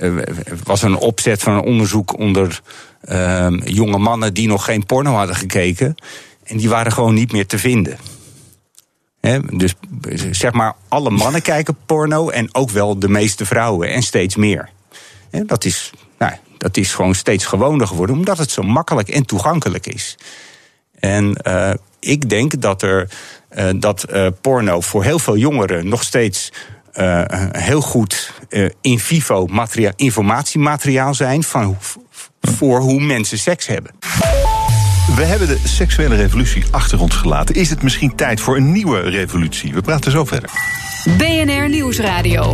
Uh, 0.00 0.18
was 0.64 0.82
een 0.82 0.96
opzet 0.96 1.42
van 1.42 1.52
een 1.52 1.62
onderzoek 1.62 2.18
onder 2.18 2.60
ehm, 3.00 3.60
jonge 3.64 3.98
mannen 3.98 4.34
die 4.34 4.48
nog 4.48 4.64
geen 4.64 4.86
porno 4.86 5.12
hadden 5.12 5.36
gekeken. 5.36 5.94
En 6.44 6.56
die 6.56 6.68
waren 6.68 6.92
gewoon 6.92 7.14
niet 7.14 7.32
meer 7.32 7.46
te 7.46 7.58
vinden. 7.58 7.98
He, 9.20 9.38
dus 9.40 9.74
zeg 10.30 10.52
maar, 10.52 10.74
alle 10.88 11.10
mannen 11.10 11.42
kijken 11.52 11.76
porno 11.86 12.28
en 12.28 12.54
ook 12.54 12.70
wel 12.70 12.98
de 12.98 13.08
meeste 13.08 13.46
vrouwen 13.46 13.88
en 13.88 14.02
steeds 14.02 14.36
meer. 14.36 14.68
He, 15.30 15.44
dat 15.44 15.64
is 15.64 15.92
nou, 16.18 16.32
dat 16.58 16.76
is 16.76 16.94
gewoon 16.94 17.14
steeds 17.14 17.44
gewoner 17.44 17.86
geworden, 17.86 18.16
omdat 18.16 18.38
het 18.38 18.50
zo 18.50 18.62
makkelijk 18.62 19.08
en 19.08 19.26
toegankelijk 19.26 19.86
is. 19.86 20.16
En 21.04 21.36
uh, 21.46 21.70
ik 22.00 22.28
denk 22.28 22.60
dat, 22.60 22.82
er, 22.82 23.08
uh, 23.58 23.68
dat 23.76 24.06
uh, 24.10 24.26
porno 24.40 24.80
voor 24.80 25.04
heel 25.04 25.18
veel 25.18 25.36
jongeren 25.36 25.88
nog 25.88 26.02
steeds 26.02 26.52
heel 27.52 27.80
goed 27.80 28.32
in 28.80 28.98
vivo 28.98 29.46
materia 29.46 29.92
informatiemateriaal 29.96 31.14
zijn 31.14 31.42
van, 31.42 31.76
voor 32.40 32.80
hoe 32.80 33.00
mensen 33.00 33.38
seks 33.38 33.66
hebben. 33.66 33.90
We 35.16 35.24
hebben 35.24 35.48
de 35.48 35.60
seksuele 35.64 36.16
revolutie 36.16 36.64
achter 36.70 37.00
ons 37.00 37.14
gelaten. 37.14 37.54
Is 37.54 37.70
het 37.70 37.82
misschien 37.82 38.14
tijd 38.14 38.40
voor 38.40 38.56
een 38.56 38.72
nieuwe 38.72 39.00
revolutie? 39.00 39.74
We 39.74 39.80
praten 39.80 40.10
zo 40.10 40.24
verder. 40.24 40.50
BNR 41.16 41.68
Nieuwsradio. 41.68 42.52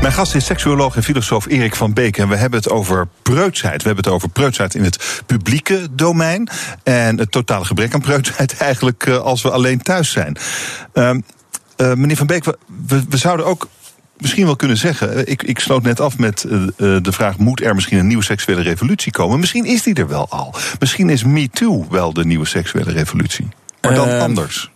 Mijn 0.00 0.12
gast 0.12 0.34
is 0.34 0.44
seksuoloog 0.44 0.96
en 0.96 1.02
filosoof 1.02 1.46
Erik 1.46 1.76
van 1.76 1.92
Beek. 1.92 2.18
En 2.18 2.28
we 2.28 2.36
hebben 2.36 2.58
het 2.58 2.70
over 2.70 3.08
preutsheid. 3.22 3.82
We 3.82 3.86
hebben 3.86 4.04
het 4.04 4.14
over 4.14 4.28
preutsheid 4.28 4.74
in 4.74 4.84
het 4.84 5.22
publieke 5.26 5.88
domein. 5.90 6.48
En 6.82 7.18
het 7.18 7.30
totale 7.30 7.64
gebrek 7.64 7.94
aan 7.94 8.00
preutsheid 8.00 8.56
eigenlijk 8.68 9.06
uh, 9.06 9.18
als 9.18 9.42
we 9.42 9.50
alleen 9.50 9.82
thuis 9.82 10.10
zijn. 10.10 10.36
Uh, 10.94 11.10
uh, 11.10 11.94
meneer 11.94 12.16
van 12.16 12.26
Beek, 12.26 12.44
we, 12.44 12.58
we, 12.86 13.02
we, 13.08 13.16
zouden 13.16 13.46
ook 13.46 13.68
misschien 14.16 14.44
wel 14.44 14.56
kunnen 14.56 14.76
zeggen. 14.76 15.14
Eh, 15.14 15.32
ik, 15.32 15.42
ik 15.42 15.58
sloot 15.58 15.82
net 15.82 16.00
af 16.00 16.18
met 16.18 16.40
de 16.76 17.12
vraag: 17.12 17.38
moet 17.38 17.62
er 17.62 17.74
misschien 17.74 17.98
een 17.98 18.06
nieuwe 18.06 18.24
seksuele 18.24 18.62
revolutie 18.62 19.12
komen? 19.12 19.40
Misschien 19.40 19.64
is 19.64 19.82
die 19.82 19.94
er 19.94 20.08
wel 20.08 20.28
al. 20.28 20.54
Misschien 20.78 21.10
is 21.10 21.24
MeToo 21.24 21.86
wel 21.90 22.12
de 22.12 22.24
nieuwe 22.24 22.46
seksuele 22.46 22.92
revolutie. 22.92 23.48
Maar 23.80 23.94
dan 23.94 24.08
ehm, 24.08 24.20
anders. 24.20 24.70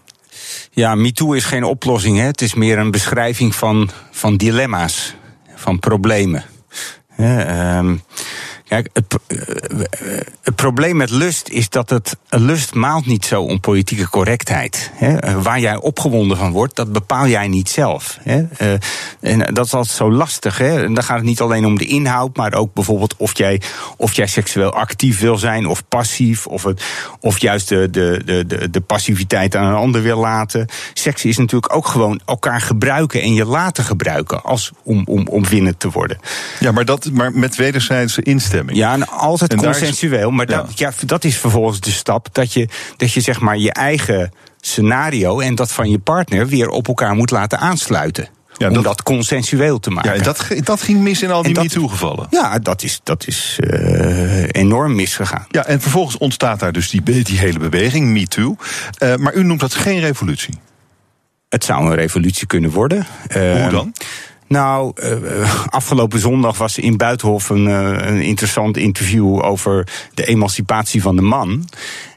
Ja, 0.75 0.95
MeToo 0.95 1.33
is 1.33 1.45
geen 1.45 1.65
oplossing. 1.65 2.19
Hè. 2.19 2.25
Het 2.25 2.43
is 2.43 2.55
meer 2.55 2.79
een 2.79 2.91
beschrijving 2.91 3.55
van, 3.55 3.91
van 4.11 4.37
dilemma's, 4.37 5.15
van 5.55 5.79
problemen. 5.79 6.45
Um, 7.21 8.03
Kijk, 8.73 8.89
het, 8.93 9.19
eh, 9.27 9.39
het, 10.43 10.55
probleem 10.55 10.97
met 10.97 11.11
lust 11.11 11.49
is 11.49 11.69
dat 11.69 11.91
het 11.91 12.17
lust 12.29 12.75
maalt 12.75 13.07
niet 13.07 13.25
zo 13.25 13.43
om 13.43 13.61
politieke 13.61 14.09
correctheid. 14.09 14.91
Hè. 14.95 15.43
Waar 15.43 15.61
jij 15.61 15.77
opgewonden 15.77 16.37
van 16.37 16.53
wordt, 16.53 16.77
dat 16.77 16.93
bepaal 16.93 17.27
jij 17.27 17.49
niet 17.49 17.69
zelf. 17.69 18.19
Hè. 18.23 18.43
Eh, 18.57 18.73
en 19.21 19.55
dat 19.55 19.67
is 19.67 19.75
altijd 19.75 19.97
zo 19.97 20.13
lastig. 20.13 20.59
Hè. 20.59 20.85
En 20.85 20.95
dan 20.95 21.05
gaat 21.05 21.17
het 21.17 21.25
niet 21.25 21.41
alleen 21.41 21.65
om 21.65 21.79
de 21.79 21.87
inhoud, 21.87 22.37
maar 22.37 22.55
ook 22.55 22.75
bijvoorbeeld 22.75 23.17
of 23.17 23.39
jij, 23.39 23.61
of 23.97 24.13
jij 24.13 24.27
seksueel 24.27 24.73
actief 24.73 25.21
wil 25.21 25.39
zijn 25.39 25.67
of 25.67 25.89
passief, 25.89 26.47
of, 26.47 26.63
het, 26.63 26.83
of 27.21 27.39
juist 27.39 27.69
de, 27.69 27.91
de, 27.91 28.45
de, 28.47 28.71
de 28.71 28.81
passiviteit 28.81 29.57
aan 29.57 29.67
een 29.67 29.75
ander 29.75 30.03
wil 30.03 30.19
laten. 30.19 30.67
Seks 30.95 31.25
is 31.25 31.37
natuurlijk 31.37 31.75
ook 31.75 31.87
gewoon 31.87 32.21
elkaar 32.25 32.61
gebruiken 32.61 33.23
en 33.23 33.35
je 33.35 33.45
laten 33.45 33.85
gebruiken 33.85 34.43
als 34.43 34.71
om, 34.83 35.03
om, 35.07 35.27
om 35.27 35.47
winnen 35.47 35.77
te 35.77 35.91
worden. 35.91 36.19
Ja, 36.61 36.73
maar, 36.73 36.85
dat, 36.85 37.11
maar 37.13 37.33
met 37.33 37.57
wederzijdse 37.57 38.23
Ja, 38.67 38.93
en 38.93 39.09
altijd 39.09 39.57
consensueel. 39.57 40.31
maar 40.31 40.47
dat, 40.47 40.79
ja. 40.79 40.93
dat 41.07 41.25
is 41.25 41.37
vervolgens 41.37 41.81
de 41.81 41.91
stap 41.91 42.29
dat 42.33 42.53
je, 42.53 42.69
dat 42.97 43.13
je 43.13 43.21
zeg 43.21 43.41
maar 43.41 43.59
je 43.59 43.73
eigen 43.73 44.33
scenario 44.61 45.41
en 45.41 45.55
dat 45.55 45.73
van 45.73 45.91
je 45.91 45.99
partner 45.99 46.47
weer 46.47 46.69
op 46.69 46.89
elkaar 46.89 47.15
moet 47.15 47.31
laten 47.31 47.59
aansluiten. 47.59 48.29
Ja, 48.57 48.71
om 48.71 48.83
dat, 48.83 49.03
consensueel 49.03 49.79
te 49.79 49.91
maken. 49.91 50.15
Ja, 50.15 50.23
dat, 50.23 50.47
dat 50.57 50.83
ging 50.83 51.01
mis 51.01 51.23
in 51.23 51.31
al 51.31 51.43
die 51.43 51.61
MeToo-gevallen. 51.61 52.27
Ja, 52.31 52.59
dat 52.59 52.83
is, 52.83 53.01
dat 53.03 53.27
is 53.27 53.59
uh, 53.61 54.45
enorm 54.49 54.95
misgegaan. 54.95 55.47
Ja, 55.51 55.67
en 55.67 55.81
vervolgens 55.81 56.19
ontstaat 56.19 56.61
daar 56.61 56.73
dus 56.73 56.91
die, 56.91 57.03
die 57.03 57.39
hele 57.39 57.59
beweging, 57.59 58.13
MeToo. 58.13 58.57
Uh, 58.99 59.15
maar 59.17 59.35
u 59.35 59.45
noemt 59.45 59.61
dat 59.61 59.75
geen 59.75 60.01
revolutie. 60.01 60.59
Het 61.49 61.65
zou 61.65 61.87
een 61.87 61.95
revolutie 61.95 62.47
kunnen 62.47 62.71
worden. 62.71 63.07
Hoe 63.33 63.69
dan? 63.71 63.95
Nou, 64.53 64.93
uh, 65.03 65.67
afgelopen 65.67 66.19
zondag 66.19 66.59
was 66.59 66.79
in 66.79 66.97
Buitenhof 66.97 67.49
een, 67.49 67.67
uh, 67.67 68.07
een 68.07 68.21
interessant 68.21 68.77
interview 68.77 69.43
over 69.45 69.89
de 70.15 70.27
emancipatie 70.27 71.03
van 71.03 71.17
de 71.17 71.23
man. 71.23 71.69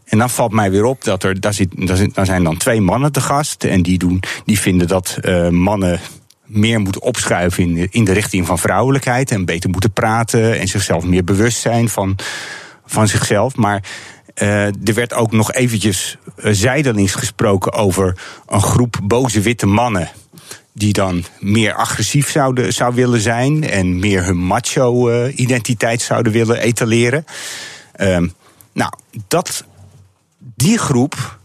En 0.06 0.18
dan 0.18 0.30
valt 0.30 0.52
mij 0.52 0.72
weer 0.72 0.84
op 0.84 1.04
dat 1.04 1.24
er, 1.24 1.40
daar, 1.40 1.54
zit, 1.54 1.70
daar, 2.14 2.26
zijn 2.26 2.44
dan 2.44 2.58
twee 2.58 2.82
mannen 2.82 3.12
te 3.12 3.22
gast. 3.22 3.64
En 3.64 3.84
die, 3.84 3.98
doen, 3.98 4.24
die 4.46 4.60
vinden 4.60 4.88
dat 4.88 5.18
uh, 5.22 5.50
mannen 5.50 6.00
meer 6.46 6.80
moeten 6.80 7.02
opschuiven 7.02 7.64
in 7.64 7.74
de, 7.74 7.88
in 7.92 8.04
de 8.04 8.14
richting 8.14 8.46
van 8.46 8.60
vrouwelijkheid. 8.60 9.32
En 9.32 9.46
beter 9.46 9.70
moeten 9.70 9.92
praten 9.92 10.60
en 10.60 10.68
zichzelf 10.68 11.04
meer 11.04 11.24
bewust 11.24 11.60
zijn 11.60 11.90
van, 11.90 12.16
van 12.86 13.08
zichzelf. 13.08 13.56
Maar 13.56 13.84
er 14.84 14.94
werd 14.94 15.14
ook 15.14 15.32
nog 15.32 15.54
eventjes 15.54 16.18
zijdelings 16.36 17.14
gesproken 17.16 17.74
over 17.74 18.18
een 18.48 18.62
groep 18.62 19.00
boze 19.04 19.42
witte 19.42 19.66
mannen 19.66 20.10
die 20.78 20.94
dan 20.94 21.24
meer 21.40 21.74
agressief 21.74 22.32
zouden 22.32 22.74
zou 22.74 22.96
willen 22.96 23.22
zijn 23.22 23.70
en 23.70 24.00
meer 24.00 24.26
hun 24.26 24.38
macho-identiteit 24.38 26.02
zouden 26.02 26.32
willen 26.32 26.60
etaleren. 26.60 27.26
Uh, 27.98 28.18
nou, 28.74 28.92
dat, 29.28 29.66
die 30.56 30.78
groep 30.78 31.38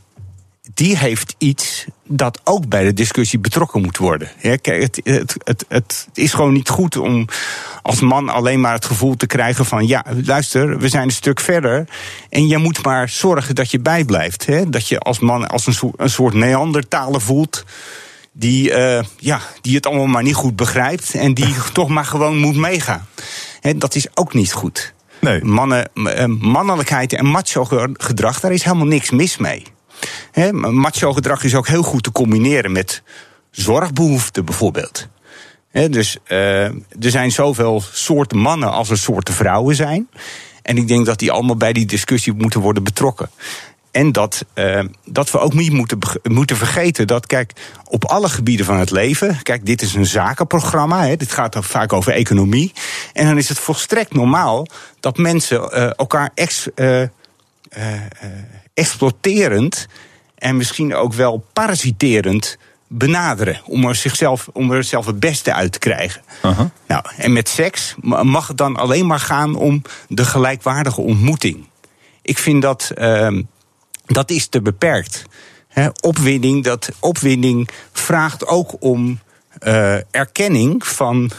die 0.74 0.96
heeft 0.96 1.34
iets 1.38 1.86
dat 2.04 2.40
ook 2.44 2.68
bij 2.68 2.84
de 2.84 2.92
discussie 2.92 3.38
betrokken 3.38 3.82
moet 3.82 3.96
worden. 3.96 4.28
kijk, 4.40 4.66
het, 4.66 5.00
het, 5.44 5.64
het, 5.68 6.08
is 6.14 6.32
gewoon 6.32 6.52
niet 6.52 6.68
goed 6.68 6.96
om 6.96 7.26
als 7.82 8.00
man 8.00 8.28
alleen 8.28 8.60
maar 8.60 8.72
het 8.72 8.84
gevoel 8.84 9.16
te 9.16 9.26
krijgen 9.26 9.64
van... 9.64 9.86
ja, 9.86 10.04
luister, 10.24 10.78
we 10.78 10.88
zijn 10.88 11.04
een 11.04 11.10
stuk 11.10 11.40
verder 11.40 11.88
en 12.28 12.46
je 12.46 12.58
moet 12.58 12.84
maar 12.84 13.08
zorgen 13.08 13.54
dat 13.54 13.70
je 13.70 13.78
bijblijft. 13.78 14.46
Hè? 14.46 14.70
Dat 14.70 14.88
je 14.88 14.98
als 14.98 15.18
man 15.18 15.48
als 15.48 15.66
een 15.66 15.74
soort, 15.74 15.94
een 15.96 16.10
soort 16.10 16.34
Neandertaler 16.34 17.20
voelt... 17.20 17.64
Die, 18.40 18.70
uh, 18.70 19.02
ja, 19.16 19.40
die 19.60 19.74
het 19.74 19.86
allemaal 19.86 20.06
maar 20.06 20.22
niet 20.22 20.34
goed 20.34 20.56
begrijpt 20.56 21.14
en 21.14 21.34
die 21.34 21.54
toch 21.72 21.88
maar 21.88 22.04
gewoon 22.04 22.38
moet 22.38 22.56
meegaan. 22.56 23.06
Dat 23.76 23.94
is 23.94 24.06
ook 24.14 24.34
niet 24.34 24.52
goed. 24.52 24.94
Nee. 25.20 25.44
Mannen, 25.44 25.90
eh, 25.94 26.24
mannelijkheid 26.26 27.12
en 27.12 27.26
macho 27.26 27.64
gedrag, 27.92 28.40
daar 28.40 28.52
is 28.52 28.62
helemaal 28.62 28.86
niks 28.86 29.10
mis 29.10 29.36
mee. 29.36 29.66
He, 30.32 30.52
macho 30.52 31.12
gedrag 31.12 31.44
is 31.44 31.54
ook 31.54 31.68
heel 31.68 31.82
goed 31.82 32.02
te 32.02 32.12
combineren 32.12 32.72
met 32.72 33.02
zorgbehoeften 33.50 34.44
bijvoorbeeld. 34.44 35.08
dus 35.72 36.18
uh, 36.28 36.64
er 36.64 37.10
zijn 37.10 37.32
zoveel 37.32 37.82
soorten 37.92 38.38
mannen 38.38 38.70
als 38.70 38.90
er 38.90 38.98
soorten 38.98 39.34
vrouwen 39.34 39.74
zijn. 39.74 40.08
En 40.62 40.76
ik 40.76 40.88
denk 40.88 41.06
dat 41.06 41.18
die 41.18 41.32
allemaal 41.32 41.56
bij 41.56 41.72
die 41.72 41.86
discussie 41.86 42.32
moeten 42.32 42.60
worden 42.60 42.84
betrokken. 42.84 43.30
En 43.90 44.12
dat, 44.12 44.44
uh, 44.54 44.84
dat 45.04 45.30
we 45.30 45.38
ook 45.38 45.54
niet 45.54 45.72
moeten, 45.72 45.98
moeten 46.22 46.56
vergeten 46.56 47.06
dat, 47.06 47.26
kijk, 47.26 47.52
op 47.88 48.04
alle 48.04 48.28
gebieden 48.28 48.66
van 48.66 48.78
het 48.78 48.90
leven. 48.90 49.42
Kijk, 49.42 49.66
dit 49.66 49.82
is 49.82 49.94
een 49.94 50.06
zakenprogramma. 50.06 51.06
Hè, 51.06 51.16
dit 51.16 51.32
gaat 51.32 51.56
vaak 51.60 51.92
over 51.92 52.12
economie. 52.12 52.72
En 53.12 53.26
dan 53.26 53.38
is 53.38 53.48
het 53.48 53.58
volstrekt 53.58 54.14
normaal 54.14 54.66
dat 55.00 55.16
mensen 55.16 55.70
uh, 55.74 55.90
elkaar 55.96 56.30
ex, 56.34 56.68
uh, 56.74 57.02
exploiterend 58.74 59.86
en 60.34 60.56
misschien 60.56 60.94
ook 60.94 61.12
wel 61.12 61.44
parasiterend 61.52 62.58
benaderen. 62.88 63.60
Om 63.64 63.84
er, 63.84 63.94
zichzelf, 63.94 64.48
om 64.52 64.72
er 64.72 64.84
zelf 64.84 65.06
het 65.06 65.20
beste 65.20 65.52
uit 65.52 65.72
te 65.72 65.78
krijgen. 65.78 66.22
nou, 66.86 67.04
en 67.16 67.32
met 67.32 67.48
seks 67.48 67.94
mag 68.02 68.48
het 68.48 68.56
dan 68.56 68.76
alleen 68.76 69.06
maar 69.06 69.20
gaan 69.20 69.54
om 69.54 69.82
de 70.08 70.24
gelijkwaardige 70.24 71.00
ontmoeting. 71.00 71.68
Ik 72.22 72.38
vind 72.38 72.62
dat, 72.62 72.92
uh, 72.94 73.38
dat 74.12 74.30
is 74.30 74.46
te 74.46 74.62
beperkt. 74.62 75.24
He, 75.68 75.88
opwinding, 76.00 76.64
dat, 76.64 76.90
opwinding 76.98 77.68
vraagt 77.92 78.46
ook 78.46 78.76
om 78.78 79.20
uh, 79.66 80.14
erkenning 80.14 80.86
van 80.86 81.30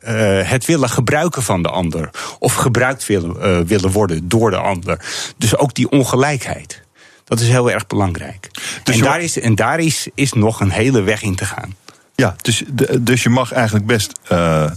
uh, 0.00 0.48
het 0.48 0.64
willen 0.64 0.88
gebruiken 0.88 1.42
van 1.42 1.62
de 1.62 1.68
ander. 1.68 2.10
Of 2.38 2.54
gebruikt 2.54 3.06
willen, 3.06 3.36
uh, 3.36 3.66
willen 3.66 3.90
worden 3.90 4.28
door 4.28 4.50
de 4.50 4.56
ander. 4.56 5.04
Dus 5.36 5.56
ook 5.56 5.74
die 5.74 5.90
ongelijkheid. 5.90 6.82
Dat 7.24 7.40
is 7.40 7.48
heel 7.48 7.70
erg 7.70 7.86
belangrijk. 7.86 8.50
Dus 8.82 8.96
en 8.96 9.02
daar, 9.02 9.20
is, 9.20 9.38
en 9.38 9.54
daar 9.54 9.78
is, 9.78 10.08
is 10.14 10.32
nog 10.32 10.60
een 10.60 10.70
hele 10.70 11.00
weg 11.00 11.22
in 11.22 11.34
te 11.34 11.44
gaan. 11.44 11.76
Ja, 12.14 12.36
dus, 12.42 12.62
dus 13.00 13.22
je 13.22 13.28
mag 13.28 13.52
eigenlijk 13.52 13.86
best. 13.86 14.12
Uh, 14.32 14.70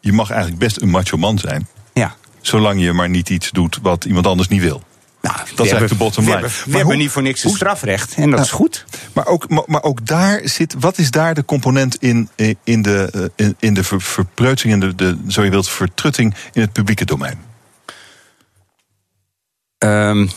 je 0.00 0.12
mag 0.12 0.30
eigenlijk 0.30 0.60
best 0.60 0.80
een 0.80 0.90
macho 0.90 1.16
man 1.16 1.38
zijn. 1.38 1.68
Ja. 1.92 2.14
Zolang 2.40 2.80
je 2.80 2.92
maar 2.92 3.08
niet 3.08 3.30
iets 3.30 3.50
doet 3.50 3.78
wat 3.82 4.04
iemand 4.04 4.26
anders 4.26 4.48
niet 4.48 4.62
wil. 4.62 4.82
Nou, 5.26 5.38
dat 5.38 5.66
is 5.66 5.72
eigenlijk 5.72 5.88
de 5.88 5.96
bottom 5.98 6.24
line. 6.24 6.36
We 6.36 6.42
hebben, 6.42 6.70
we 6.70 6.76
hebben 6.76 6.98
niet 6.98 7.10
voor 7.10 7.22
niks 7.22 7.44
een 7.44 7.50
strafrecht 7.50 8.14
en 8.14 8.30
dat 8.30 8.40
is 8.40 8.50
goed. 8.50 8.84
Maar 9.12 9.26
ook, 9.26 9.48
maar, 9.48 9.62
maar, 9.66 9.82
ook 9.82 10.06
daar 10.06 10.40
zit, 10.44 10.74
wat 10.78 10.98
is 10.98 11.10
daar 11.10 11.34
de 11.34 11.44
component 11.44 11.96
in, 11.96 12.28
in 12.64 12.82
de, 12.82 13.30
in, 13.36 13.56
in 13.58 13.74
de 13.74 13.84
ver, 13.84 14.00
verpreutsing, 14.00 14.72
in 14.72 14.80
de, 14.80 14.94
de, 14.94 15.18
zo 15.28 15.44
je 15.44 15.50
wilt, 15.50 15.68
vertrutting 15.68 16.34
in 16.52 16.60
het 16.60 16.72
publieke 16.72 17.04
domein? 17.04 17.38
Um, 19.78 20.30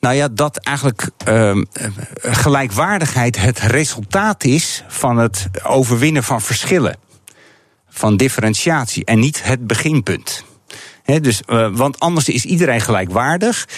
nou 0.00 0.14
ja, 0.14 0.28
dat 0.28 0.56
eigenlijk 0.56 1.10
uh, 1.28 1.62
gelijkwaardigheid 2.22 3.38
het 3.38 3.58
resultaat 3.58 4.44
is 4.44 4.84
van 4.88 5.16
het 5.16 5.48
overwinnen 5.62 6.24
van 6.24 6.40
verschillen. 6.40 6.96
Van 7.88 8.16
differentiatie 8.16 9.04
en 9.04 9.18
niet 9.18 9.42
het 9.42 9.66
beginpunt. 9.66 10.44
Dus, 11.18 11.42
uh, 11.46 11.68
want 11.72 11.98
anders 11.98 12.28
is 12.28 12.44
iedereen 12.44 12.80
gelijkwaardig 12.80 13.68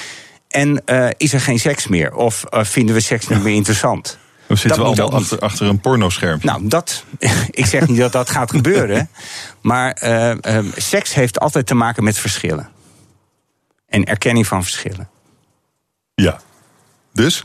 en 0.49 0.83
uh, 0.87 1.09
is 1.17 1.33
er 1.33 1.41
geen 1.41 1.59
seks 1.59 1.87
meer. 1.87 2.15
Of 2.15 2.45
vinden 2.51 2.95
we 2.95 3.01
seks 3.01 3.29
niet 3.29 3.43
meer 3.43 3.55
interessant. 3.55 4.19
Of 4.49 4.59
zitten 4.59 4.81
we 4.81 4.87
allemaal 4.87 5.13
achter, 5.13 5.39
achter, 5.39 5.67
een 5.67 5.81
pornoscherm? 5.81 6.39
Nou, 6.43 6.69
dat, 6.69 7.05
ik 7.51 7.67
zeg 7.67 7.89
niet 7.89 7.99
dat 7.99 8.13
dat 8.13 8.31
gaat 8.31 8.51
gebeuren. 8.51 9.09
Maar 9.61 10.03
seks 10.77 11.15
heeft 11.15 11.41
altijd 11.41 11.67
te 11.67 11.75
maken 11.75 12.05
met 12.05 12.19
verschillen. 12.19 12.69
En 13.89 14.05
erkenning 14.05 14.47
van 14.47 14.63
verschillen. 14.63 15.09
Ja. 16.15 16.41
Dus? 17.13 17.45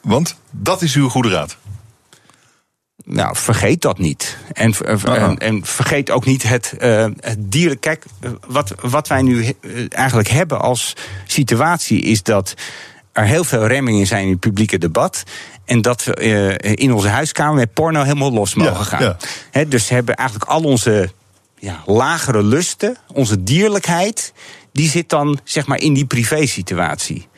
Want 0.00 0.36
dat 0.50 0.82
is 0.82 0.94
uw 0.94 1.08
goede 1.08 1.28
raad. 1.28 1.56
Nou, 3.10 3.36
vergeet 3.36 3.80
dat 3.80 3.98
niet. 3.98 4.38
En, 4.52 4.74
en, 5.04 5.38
en 5.38 5.64
vergeet 5.64 6.10
ook 6.10 6.24
niet 6.24 6.42
het, 6.42 6.74
uh, 6.80 7.06
het 7.20 7.36
dieren. 7.38 7.78
Kijk, 7.78 8.04
wat, 8.46 8.74
wat 8.80 9.08
wij 9.08 9.22
nu 9.22 9.54
eigenlijk 9.88 10.28
hebben 10.28 10.60
als 10.60 10.92
situatie 11.26 12.02
is 12.02 12.22
dat 12.22 12.54
er 13.12 13.24
heel 13.24 13.44
veel 13.44 13.66
remmingen 13.66 14.06
zijn 14.06 14.24
in 14.24 14.30
het 14.30 14.40
publieke 14.40 14.78
debat. 14.78 15.22
En 15.64 15.82
dat 15.82 16.04
we 16.04 16.24
uh, 16.62 16.72
in 16.74 16.92
onze 16.92 17.08
huiskamer 17.08 17.54
met 17.54 17.72
porno 17.72 18.02
helemaal 18.02 18.32
los 18.32 18.54
mogen 18.54 18.84
gaan. 18.84 19.02
Ja. 19.02 19.16
He, 19.50 19.68
dus 19.68 19.88
we 19.88 19.94
hebben 19.94 20.14
eigenlijk 20.14 20.50
al 20.50 20.62
onze 20.62 21.10
ja, 21.58 21.82
lagere 21.86 22.42
lusten, 22.42 22.96
onze 23.12 23.42
dierlijkheid, 23.42 24.32
die 24.72 24.90
zit 24.90 25.08
dan 25.08 25.38
zeg 25.44 25.66
maar 25.66 25.78
in 25.78 25.94
die 25.94 26.06
privé-situatie. 26.06 27.28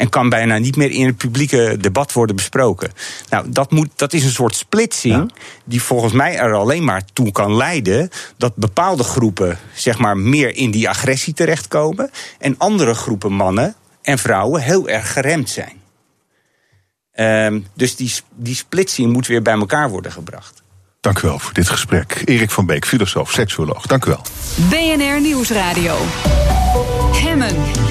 En 0.00 0.08
kan 0.08 0.28
bijna 0.28 0.58
niet 0.58 0.76
meer 0.76 0.90
in 0.90 1.06
het 1.06 1.16
publieke 1.16 1.76
debat 1.80 2.12
worden 2.12 2.36
besproken. 2.36 2.92
Nou, 3.28 3.50
dat, 3.50 3.70
moet, 3.70 3.88
dat 3.96 4.12
is 4.12 4.24
een 4.24 4.30
soort 4.30 4.54
splitsing 4.56 5.32
die 5.64 5.82
volgens 5.82 6.12
mij 6.12 6.36
er 6.36 6.54
alleen 6.54 6.84
maar 6.84 7.02
toe 7.12 7.32
kan 7.32 7.56
leiden 7.56 8.10
dat 8.36 8.56
bepaalde 8.56 9.02
groepen 9.02 9.58
zeg 9.74 9.98
maar, 9.98 10.16
meer 10.16 10.56
in 10.56 10.70
die 10.70 10.88
agressie 10.88 11.34
terechtkomen. 11.34 12.10
En 12.38 12.54
andere 12.58 12.94
groepen 12.94 13.32
mannen 13.32 13.74
en 14.02 14.18
vrouwen 14.18 14.62
heel 14.62 14.88
erg 14.88 15.12
geremd 15.12 15.50
zijn. 15.50 15.80
Um, 17.14 17.66
dus 17.74 17.96
die, 17.96 18.12
die 18.34 18.54
splitsing 18.54 19.12
moet 19.12 19.26
weer 19.26 19.42
bij 19.42 19.54
elkaar 19.54 19.90
worden 19.90 20.12
gebracht. 20.12 20.62
Dank 21.00 21.18
u 21.18 21.28
wel 21.28 21.38
voor 21.38 21.52
dit 21.52 21.68
gesprek. 21.68 22.22
Erik 22.24 22.50
van 22.50 22.66
Beek, 22.66 22.86
filosoof, 22.86 23.32
seksuoloog. 23.32 23.86
Dank 23.86 24.04
u 24.04 24.10
wel. 24.10 24.22
BNR 24.68 25.20
Nieuwsradio. 25.20 25.96
Hemmen. 27.12 27.89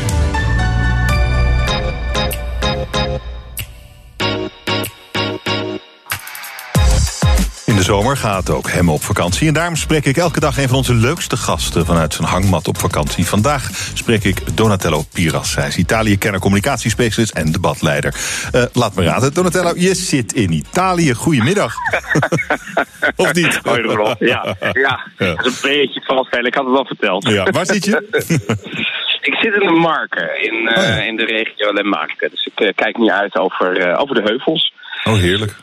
Zomer 7.89 8.17
gaat 8.17 8.49
ook 8.49 8.71
hem 8.71 8.89
op 8.89 9.01
vakantie. 9.01 9.47
En 9.47 9.53
daarom 9.53 9.75
spreek 9.75 10.05
ik 10.05 10.17
elke 10.17 10.39
dag 10.39 10.57
een 10.57 10.67
van 10.67 10.77
onze 10.77 10.93
leukste 10.93 11.37
gasten 11.37 11.85
vanuit 11.85 12.13
zijn 12.13 12.27
hangmat 12.27 12.67
op 12.67 12.77
vakantie. 12.77 13.25
Vandaag 13.25 13.69
spreek 13.93 14.23
ik 14.23 14.57
Donatello 14.57 15.03
Piras. 15.13 15.55
Hij 15.55 15.67
is 15.67 15.77
Italië-kenner, 15.77 16.39
communicatiespecialist 16.39 17.33
en 17.33 17.51
debatleider. 17.51 18.15
Uh, 18.55 18.63
laat 18.73 18.95
me 18.95 19.03
raden, 19.03 19.33
Donatello, 19.33 19.73
je 19.75 19.95
zit 19.95 20.33
in 20.33 20.51
Italië. 20.51 21.13
Goedemiddag. 21.13 21.73
of 23.15 23.33
niet? 23.33 23.59
Hoi. 23.63 24.15
Ja, 24.19 24.55
ja, 24.73 24.99
dat 25.17 25.45
is 25.45 25.63
een 25.63 25.69
beetje 25.69 26.01
vals. 26.01 26.29
Ik 26.29 26.55
had 26.55 26.65
het 26.65 26.77
al 26.77 26.85
verteld. 26.85 27.27
Ja, 27.27 27.43
waar 27.51 27.65
zit 27.65 27.85
je? 27.85 27.95
Ik 29.29 29.35
zit 29.35 29.53
in 29.53 29.67
de 29.67 29.79
Marken, 29.79 30.41
in, 30.41 30.53
uh, 30.53 30.77
oh 30.77 30.83
ja. 30.83 31.01
in 31.01 31.15
de 31.15 31.25
regio 31.25 31.73
Le 31.73 31.83
Marken. 31.83 32.29
Dus 32.29 32.45
ik 32.45 32.59
uh, 32.59 32.69
kijk 32.75 32.97
nu 32.97 33.09
uit 33.09 33.37
over, 33.37 33.97
over 33.97 34.15
de 34.15 34.21
heuvels. 34.21 34.73
Oh, 35.03 35.13
heerlijk. 35.13 35.55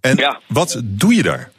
En 0.00 0.16
ja. 0.16 0.40
wat 0.46 0.80
doe 0.84 1.14
je 1.14 1.22
daar? 1.22 1.50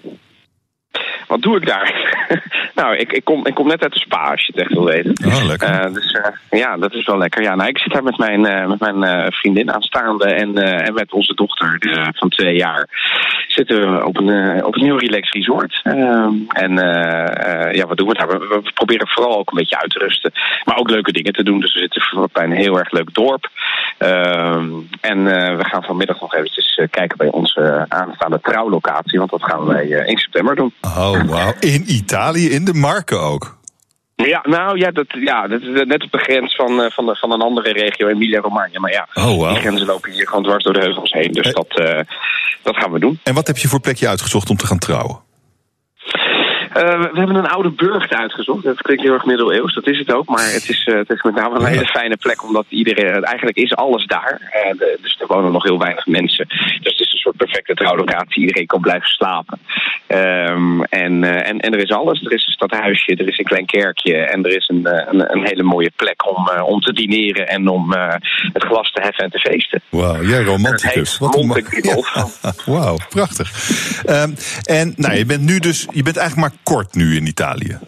Wat 1.28 1.42
doe 1.42 1.56
ik 1.58 1.66
daar? 1.66 2.16
nou, 2.80 2.96
ik, 2.96 3.12
ik, 3.12 3.24
kom, 3.24 3.46
ik 3.46 3.54
kom 3.54 3.68
net 3.68 3.84
uit 3.84 3.94
de 3.94 4.00
spa, 4.00 4.32
als 4.32 4.46
je 4.46 4.52
het 4.52 4.62
echt 4.62 4.74
wil 4.74 4.86
weten. 4.86 5.14
Oh, 5.26 5.46
lekker. 5.46 5.86
Uh, 5.86 5.94
dus 5.94 6.14
uh, 6.14 6.60
ja, 6.60 6.78
dat 6.78 6.94
is 6.94 7.06
wel 7.06 7.18
lekker. 7.18 7.42
Ja, 7.42 7.56
nou, 7.56 7.70
ik 7.70 7.78
zit 7.78 7.94
daar 7.94 8.04
met 8.04 8.18
mijn, 8.18 8.46
uh, 8.46 8.68
met 8.68 8.80
mijn 8.80 9.32
vriendin 9.32 9.74
aanstaande 9.74 10.26
en, 10.26 10.58
en 10.58 10.94
met 10.94 11.14
onze 11.14 11.34
dochter 11.34 11.78
van 12.16 12.30
twee 12.30 12.56
jaar. 12.56 12.88
Zitten 13.48 13.94
we 13.94 14.06
op 14.06 14.18
een, 14.18 14.66
op 14.66 14.76
een 14.76 14.84
heel 14.84 15.00
relaxed 15.00 15.34
resort. 15.34 15.80
Ehm, 15.84 16.34
en 16.48 16.74
ja, 17.72 17.86
wat 17.88 17.98
doen 17.98 18.08
we 18.08 18.14
daar? 18.14 18.28
We, 18.28 18.38
we, 18.38 18.72
proberen 18.74 19.08
vooral 19.08 19.38
ook 19.38 19.52
een 19.52 19.58
beetje 19.58 19.82
uit 19.82 19.92
te 19.92 20.00
rusten. 20.00 20.32
Maar 20.64 20.78
ook 20.78 20.90
leuke 20.90 21.12
dingen 21.12 21.34
te 21.34 21.44
doen. 21.44 21.60
Dus 21.60 21.74
we 21.74 21.80
zitten 21.80 22.30
bij 22.32 22.44
een 22.44 22.52
heel 22.52 22.78
erg 22.80 22.92
leuk 22.92 23.14
dorp. 23.14 23.50
Ehm, 23.98 24.70
en 25.02 25.24
we 25.58 25.66
gaan 25.66 25.84
vanmiddag 25.84 26.22
nog 26.22 26.36
eventjes 26.36 26.82
kijken 26.92 27.18
bij 27.18 27.32
onze 27.32 27.86
aanstaande 27.88 28.40
trouwlocatie. 28.42 29.20
Want 29.20 29.32
dat 29.32 29.44
gaan 29.44 29.66
wij 29.66 30.06
1 30.06 30.18
september 30.18 30.56
doen. 30.56 30.74
Oh, 30.82 31.17
wauw. 31.26 31.54
In 31.60 31.84
Italië, 31.88 32.50
in 32.50 32.66
de 32.66 32.74
Marken 32.74 33.22
ook? 33.22 33.58
Ja, 34.16 34.44
nou 34.44 34.78
ja, 34.78 34.92
dat, 34.92 35.06
ja, 35.10 35.48
dat 35.48 35.62
is 35.62 35.86
net 35.86 36.04
op 36.04 36.12
de 36.12 36.18
grens 36.18 36.56
van, 36.56 36.80
uh, 36.80 36.90
van, 36.90 37.16
van 37.16 37.32
een 37.32 37.42
andere 37.42 37.72
regio, 37.72 38.08
Emilia-Romagna. 38.08 38.80
Maar 38.80 38.92
ja, 38.92 39.08
oh, 39.14 39.24
wow. 39.24 39.50
die 39.50 39.60
grenzen 39.60 39.88
lopen 39.88 40.12
hier 40.12 40.28
gewoon 40.28 40.44
dwars 40.44 40.64
door 40.64 40.74
de 40.74 40.80
heuvels 40.80 41.12
heen. 41.12 41.32
Dus 41.32 41.54
dat, 41.54 41.80
uh, 41.80 42.00
dat 42.64 42.76
gaan 42.78 42.92
we 42.92 43.00
doen. 43.00 43.20
En 43.24 43.34
wat 43.34 43.48
heb 43.48 43.58
je 43.58 43.68
voor 43.68 43.80
plekje 43.80 44.08
uitgezocht 44.08 44.50
om 44.50 44.58
te 44.58 44.66
gaan 44.66 44.80
trouwen? 44.80 45.20
Uh, 46.78 47.12
we 47.12 47.18
hebben 47.20 47.36
een 47.36 47.48
oude 47.48 47.70
burcht 47.70 48.14
uitgezocht. 48.14 48.64
Dat 48.64 48.82
klinkt 48.82 49.04
heel 49.04 49.14
erg 49.14 49.26
middeleeuws, 49.26 49.74
dat 49.74 49.88
is 49.88 49.98
het 49.98 50.14
ook. 50.14 50.30
Maar 50.30 50.52
het 50.54 50.70
is, 50.70 50.86
het 50.86 51.10
is 51.10 51.22
met 51.22 51.36
name 51.36 51.60
een 51.60 51.66
hele 51.66 51.86
fijne 51.86 52.18
plek, 52.18 52.44
omdat 52.44 52.66
iedereen, 52.70 53.24
eigenlijk 53.24 53.58
is 53.58 53.76
alles 53.76 54.06
daar. 54.06 54.40
De, 54.78 54.98
dus 55.02 55.18
er 55.20 55.28
wonen 55.28 55.52
nog 55.52 55.64
heel 55.64 55.80
weinig 55.80 56.06
mensen. 56.06 56.48
Dus 56.48 56.92
het 56.92 57.00
is 57.00 57.14
een 57.14 57.20
soort 57.20 57.38
perfecte 57.38 57.74
trouwlocatie. 57.74 58.42
Iedereen 58.42 58.66
kan 58.66 58.82
blijven 58.82 59.08
slapen. 59.08 59.60
Um, 60.08 60.84
en, 60.84 61.24
en, 61.24 61.60
en 61.60 61.74
er 61.74 61.84
is 61.84 61.92
alles. 61.92 62.26
Er 62.26 62.34
is 62.34 62.46
een 62.46 62.54
stadhuisje, 62.54 63.16
er 63.16 63.28
is 63.28 63.38
een 63.38 63.46
klein 63.46 63.66
kerkje 63.66 64.16
en 64.16 64.46
er 64.46 64.56
is 64.56 64.68
een, 64.68 64.88
een, 65.10 65.32
een 65.32 65.46
hele 65.46 65.64
mooie 65.64 65.92
plek 65.96 66.38
om, 66.38 66.50
om 66.50 66.80
te 66.80 66.94
dineren 66.94 67.48
en 67.48 67.68
om 67.68 67.94
het 68.54 68.64
glas 68.64 68.92
te 68.92 69.02
heffen 69.02 69.24
en 69.24 69.32
te 69.32 69.40
feesten. 69.40 69.82
Wauw, 69.90 70.24
jij 70.24 70.44
romanticus. 70.44 71.18
Wat 71.18 71.36
een 71.36 71.48
ja. 71.82 72.26
Wauw, 72.66 72.98
prachtig. 73.10 73.52
Um, 74.10 74.36
en 74.64 74.94
nou, 74.96 75.16
je 75.16 75.26
bent 75.26 75.42
nu 75.42 75.60
dus, 75.60 75.88
je 75.92 76.04
bent 76.04 76.18
eigenlijk 76.18 76.50
maar 76.50 76.60
kort 76.74 76.96
nu 76.96 77.16
in 77.16 77.28
Italië. 77.28 77.80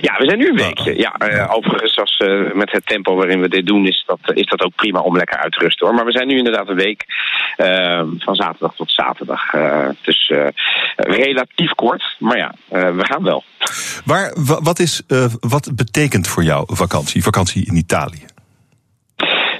Ja, 0.00 0.14
we 0.18 0.24
zijn 0.24 0.38
nu 0.38 0.48
een 0.48 0.56
weekje. 0.56 0.98
Ja, 0.98 1.14
uh, 1.18 1.54
overigens, 1.54 1.98
als, 1.98 2.22
uh, 2.24 2.52
met 2.52 2.72
het 2.72 2.86
tempo 2.86 3.16
waarin 3.16 3.40
we 3.40 3.48
dit 3.48 3.66
doen, 3.66 3.86
is 3.86 4.04
dat, 4.06 4.18
is 4.24 4.46
dat 4.46 4.62
ook 4.62 4.74
prima 4.74 5.00
om 5.00 5.16
lekker 5.16 5.38
uit 5.38 5.52
te 5.52 5.58
rusten 5.58 5.86
hoor. 5.86 5.96
Maar 5.96 6.04
we 6.04 6.12
zijn 6.12 6.26
nu 6.26 6.36
inderdaad 6.36 6.68
een 6.68 6.76
week 6.76 7.04
uh, 7.56 8.02
van 8.18 8.34
zaterdag 8.34 8.74
tot 8.74 8.92
zaterdag. 8.92 9.50
dus 10.02 10.32
relatief 10.96 11.72
kort, 11.74 12.16
maar 12.18 12.36
ja, 12.36 12.54
we 12.68 13.04
gaan 13.04 13.22
wel. 13.22 13.44
Waar, 14.04 14.36
wat, 14.62 14.78
is, 14.78 15.02
wat 15.40 15.70
betekent 15.74 16.28
voor 16.28 16.42
jou 16.42 16.64
vakantie, 16.66 17.22
vakantie 17.22 17.66
in 17.66 17.76
Italië? 17.76 18.26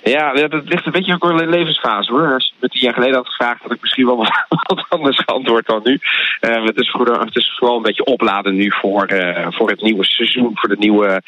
Ja, 0.08 0.32
dat 0.32 0.68
ligt 0.68 0.86
een 0.86 0.92
beetje 0.92 1.14
ook 1.14 1.30
in 1.30 1.36
de 1.36 1.46
levensfase 1.46 2.12
hoor. 2.12 2.32
Als 2.32 2.46
je 2.46 2.52
me 2.60 2.68
tien 2.68 2.80
jaar 2.80 2.94
geleden 2.94 3.16
had 3.16 3.26
gevraagd, 3.26 3.62
had 3.62 3.72
ik 3.72 3.80
misschien 3.80 4.06
wel 4.06 4.16
wat 4.48 4.86
anders 4.88 5.18
geantwoord 5.26 5.66
dan 5.66 5.80
nu. 5.84 6.00
Uh, 6.40 6.64
het, 6.64 6.80
is 6.80 6.90
voor, 6.90 7.06
het 7.06 7.36
is 7.36 7.56
vooral 7.58 7.76
een 7.76 7.82
beetje 7.82 8.04
opladen 8.04 8.54
nu 8.54 8.72
voor, 8.72 9.12
uh, 9.12 9.46
voor 9.50 9.70
het 9.70 9.82
nieuwe 9.82 10.04
seizoen, 10.04 10.50
voor, 10.54 10.68
de 10.68 10.76
nieuwe, 10.78 11.22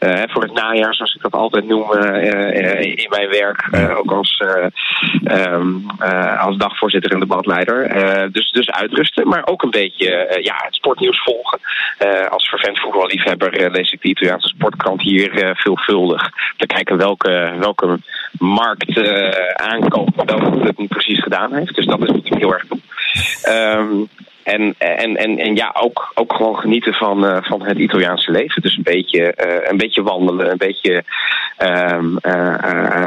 uh, 0.00 0.22
voor 0.26 0.42
het 0.42 0.52
najaar, 0.52 0.94
zoals 0.94 1.14
ik 1.14 1.22
dat 1.22 1.32
altijd 1.32 1.66
noem 1.66 1.92
in 1.92 3.06
mijn 3.10 3.28
werk. 3.30 3.68
ook 3.96 4.12
als, 4.12 4.42
um, 5.24 5.86
als 6.38 6.56
dagvoorzitter 6.56 7.12
en 7.12 7.20
debatleider. 7.20 7.88
dus, 8.32 8.50
dus 8.50 8.70
uitrusten, 8.70 9.28
maar 9.28 9.46
ook 9.46 9.62
een 9.62 9.70
beetje 9.70 10.38
ja, 10.42 10.54
het 10.56 10.74
sportnieuws 10.74 11.22
volgen. 11.22 11.60
als 12.30 12.48
vervent 12.48 12.80
voetballiefhebber 12.80 13.70
lees 13.70 13.92
ik 13.92 14.02
de 14.02 14.08
Italiaanse 14.08 14.48
sportkrant 14.48 15.02
hier 15.02 15.54
veelvuldig. 15.56 16.30
Te 16.56 16.66
kijken 16.66 16.96
welke, 16.96 17.52
welke 17.58 17.98
markt 18.38 18.96
uh, 18.96 19.28
aankopen 19.54 20.26
welke 20.26 20.66
het 20.66 20.78
niet 20.78 20.88
precies 20.88 21.22
gedaan 21.22 21.54
heeft. 21.54 21.74
Dus 21.74 21.86
dat 21.86 22.02
is 22.02 22.08
natuurlijk 22.08 22.42
heel 22.42 22.54
erg 22.54 22.64
goed. 22.68 22.82
Um, 23.48 24.08
en, 24.42 24.74
en, 24.78 25.16
en, 25.16 25.38
en 25.38 25.54
ja, 25.54 25.76
ook, 25.80 26.10
ook 26.14 26.32
gewoon 26.32 26.56
genieten 26.56 26.92
van, 26.92 27.24
uh, 27.24 27.36
van 27.40 27.62
het 27.62 27.78
Italiaanse 27.78 28.30
leven. 28.30 28.62
Dus 28.62 28.76
een 28.76 28.82
beetje, 28.82 29.34
uh, 29.46 29.70
een 29.70 29.76
beetje 29.76 30.02
wandelen, 30.02 30.50
een 30.50 30.58
beetje 30.58 31.04
um, 31.58 32.18
uh, 32.22 32.54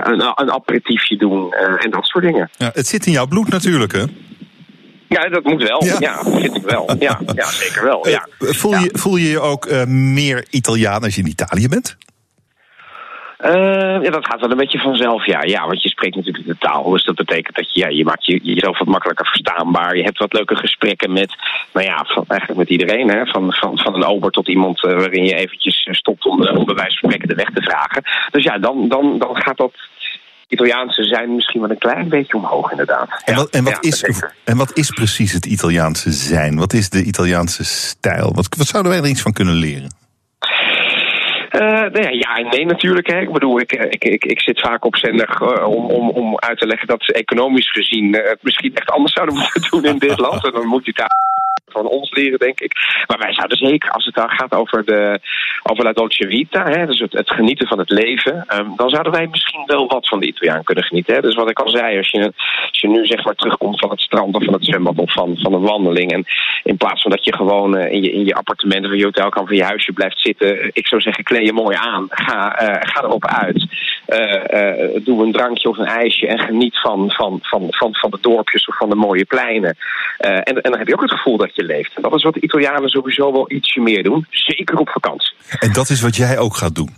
een, 0.04 0.32
een 0.36 0.52
aperitiefje 0.52 1.18
doen 1.18 1.54
en 1.54 1.92
dat 1.92 2.06
soort 2.06 2.24
dingen. 2.24 2.50
Ja, 2.58 2.72
het 2.74 2.88
zit 2.88 3.06
in 3.06 3.12
jouw 3.12 3.28
bloed 3.28 3.50
natuurlijk, 3.50 3.92
hè? 3.92 4.04
Ja, 5.08 5.30
dat 5.30 5.44
moet 5.44 5.64
wel. 5.64 5.84
Ja, 5.84 5.96
ja 6.00 6.24
vind 6.24 6.56
ik 6.56 6.64
wel. 6.64 6.96
Ja, 7.00 7.20
ja 7.36 7.46
zeker 7.46 7.84
wel. 7.84 8.08
Ja. 8.08 8.28
voel, 8.40 8.78
je, 8.78 8.90
voel 8.94 9.16
je 9.16 9.30
je 9.30 9.40
ook 9.40 9.86
meer 9.88 10.46
Italiaan 10.50 11.04
als 11.04 11.16
je 11.16 11.22
in 11.22 11.28
Italië 11.28 11.68
bent? 11.68 11.98
Uh, 13.46 14.04
ja, 14.04 14.10
dat 14.10 14.26
gaat 14.26 14.40
wel 14.40 14.52
een 14.52 14.58
beetje 14.58 14.80
vanzelf, 14.80 15.26
ja. 15.26 15.42
Ja, 15.42 15.66
want 15.68 15.84
je 15.84 15.90
spreekt 15.90 16.16
natuurlijk 16.16 16.48
de 16.48 16.58
taal. 16.58 16.90
Dus 16.90 17.06
dat 17.06 17.16
betekent 17.16 17.56
dat 17.56 17.74
je, 17.74 17.80
ja, 17.80 17.88
je 17.88 18.04
maakt 18.04 18.26
je, 18.26 18.40
jezelf 18.44 18.80
wat 18.80 18.88
makkelijker 18.88 19.26
verstaanbaar. 19.26 19.98
Je 19.98 20.04
hebt 20.04 20.18
wat 20.20 20.34
leuke 20.34 20.56
gesprekken 20.56 21.14
met, 21.14 21.36
nou 21.74 21.86
ja, 21.86 22.06
van, 22.08 22.24
eigenlijk 22.28 22.60
met 22.60 22.70
iedereen. 22.70 23.10
Hè? 23.10 23.26
Van, 23.26 23.54
van, 23.54 23.80
van 23.80 23.96
een 23.96 24.06
ober 24.06 24.32
tot 24.32 24.48
iemand 24.48 24.84
uh, 24.84 24.92
waarin 24.92 25.26
je 25.26 25.36
eventjes 25.36 25.88
stopt 25.92 26.26
om, 26.26 26.48
om 26.48 26.66
bij 26.66 26.76
wijze 26.76 26.98
van 27.00 27.10
spreken 27.10 27.28
de 27.28 27.36
weg 27.36 27.50
te 27.54 27.62
vragen. 27.62 28.04
Dus 28.32 28.44
ja, 28.44 28.58
dan, 28.58 28.88
dan, 28.90 29.20
dan 29.20 29.36
gaat 29.36 29.58
dat 29.58 29.74
Italiaanse 30.48 31.04
zijn 31.04 31.36
misschien 31.36 31.62
wel 31.62 31.70
een 31.70 31.78
klein 31.78 32.10
beetje 32.10 32.38
omhoog, 32.38 32.72
inderdaad. 32.72 33.22
En 33.26 33.36
wat, 33.36 33.50
en 33.50 33.64
wat, 33.64 33.86
is, 33.86 34.04
en 34.44 34.58
wat 34.58 34.78
is 34.78 34.90
precies 34.90 35.32
het 35.32 35.46
Italiaanse 35.46 36.12
zijn? 36.12 36.58
Wat 36.58 36.74
is 36.74 36.90
de 36.90 37.04
Italiaanse 37.04 37.64
stijl? 37.64 38.34
Wat, 38.34 38.56
wat 38.58 38.68
zouden 38.68 38.92
wij 38.92 39.02
er 39.02 39.08
iets 39.08 39.22
van 39.22 39.34
kunnen 39.34 39.56
leren? 39.56 40.03
Uh, 41.54 41.62
nou 41.62 42.18
ja, 42.18 42.36
en 42.36 42.48
nee 42.48 42.66
natuurlijk. 42.66 43.08
Hè. 43.08 43.20
Ik 43.20 43.32
bedoel, 43.32 43.60
ik, 43.60 43.72
ik, 43.72 44.04
ik, 44.04 44.26
ik 44.26 44.42
zit 44.42 44.60
vaak 44.60 44.86
op 44.86 44.96
zender 44.96 45.38
uh, 45.42 45.68
om, 45.70 45.86
om, 45.86 46.10
om 46.10 46.40
uit 46.40 46.58
te 46.58 46.68
leggen 46.68 46.88
dat 46.88 47.04
ze 47.04 47.14
economisch 47.14 47.72
gezien 47.72 48.14
het 48.14 48.40
misschien 48.42 48.76
echt 48.76 48.92
anders 48.92 49.14
zouden 49.14 49.36
moeten 49.40 49.70
doen 49.72 49.86
in 49.86 49.98
dit 49.98 50.20
land. 50.20 50.46
En 50.46 50.52
dan 50.52 50.68
moet 50.68 50.86
je 50.86 50.94
daar 50.94 51.10
van 51.74 51.88
ons 51.88 52.12
leren, 52.12 52.40
denk 52.40 52.60
ik. 52.60 52.74
Maar 53.08 53.18
wij 53.18 53.34
zouden 53.34 53.58
zeker, 53.58 53.90
als 53.90 54.06
het 54.06 54.16
dan 54.16 54.30
gaat 54.30 54.54
over, 54.54 54.86
de, 54.86 55.20
over 55.64 55.84
la 55.84 55.94
dolce 55.94 56.28
vita, 56.28 56.64
hè, 56.70 56.86
dus 56.86 57.00
het, 57.00 57.32
genieten 57.32 57.68
van 57.68 57.80
het 57.80 57.90
leven, 57.90 58.46
um, 58.60 58.74
dan 58.76 58.90
zouden 58.90 59.12
wij 59.12 59.28
misschien 59.32 59.64
wel 59.66 59.88
wat 59.88 60.08
van 60.08 60.20
de 60.20 60.26
Italiaan 60.26 60.64
kunnen 60.64 60.84
genieten. 60.84 61.16
Hè. 61.16 61.22
Dus 61.22 61.36
wat 61.36 61.50
ik 61.50 61.60
al 61.60 61.70
zei, 61.70 61.98
als 61.98 62.10
je, 62.10 62.34
als 62.70 62.82
je 62.82 62.88
nu 62.88 63.06
zeg 63.06 63.26
maar 63.26 63.36
terugkomt 63.36 63.80
van 63.80 63.90
het 63.90 64.02
strand 64.02 64.36
of 64.36 64.44
van 64.44 64.54
het 64.54 64.66
zwembad 64.66 64.98
of 64.98 65.14
van, 65.14 65.38
van 65.38 65.54
een 65.54 65.62
wandeling, 65.62 66.12
en 66.12 66.26
in 66.64 66.78
plaats 66.78 67.02
van 67.02 67.12
dat 67.12 67.26
je 67.26 67.36
gewoon 67.36 67.78
uh, 67.78 67.92
in, 67.92 68.04
je, 68.04 68.12
in 68.12 68.26
je 68.26 68.36
appartement 68.36 68.86
of 68.86 68.92
in 68.92 68.98
je 68.98 69.04
hotel 69.04 69.30
kan 69.30 69.48
van 69.48 69.56
je 69.56 69.64
huisje 69.64 69.94
blijft 69.94 70.20
zitten, 70.20 70.70
ik 70.74 70.88
zou 70.88 71.02
zeggen, 71.02 71.24
kleed 71.24 71.46
je 71.46 71.54
mooi 71.54 71.78
aan, 71.80 72.08
ga, 72.10 72.62
uh, 72.62 72.76
ga 72.80 73.04
erop 73.04 73.26
uit. 73.26 73.68
Doe 75.04 75.26
een 75.26 75.32
drankje 75.32 75.70
of 75.70 75.78
een 75.78 75.86
ijsje 75.86 76.28
en 76.28 76.40
geniet 76.40 76.80
van, 76.80 77.12
van, 77.12 77.40
van, 77.42 77.68
van, 77.70 77.96
van 77.96 78.10
de 78.10 78.18
dorpjes 78.22 78.68
of 78.68 78.78
van 78.78 78.90
de 78.90 78.96
mooie 78.96 79.26
pleinen. 79.26 79.78
en, 80.18 80.44
en 80.44 80.72
dan 80.72 80.78
heb 80.78 80.88
je 80.88 80.94
ook 80.94 81.02
het 81.02 81.12
gevoel 81.12 81.38
dat 81.46 81.56
je 81.56 81.64
leeft. 81.64 81.96
En 81.96 82.02
dat 82.02 82.14
is 82.14 82.24
wat 82.24 82.34
de 82.34 82.42
Italianen 82.42 82.90
sowieso 82.90 83.32
wel 83.32 83.52
ietsje 83.52 83.82
meer 83.82 84.04
doen. 84.04 84.26
Zeker 84.30 84.78
op 84.78 84.90
vakantie. 84.90 85.34
En 85.60 85.74
dat 85.74 85.90
is 85.90 86.02
wat 86.02 86.16
jij 86.16 86.38
ook 86.38 86.56
gaat 86.56 86.76
doen? 86.76 86.90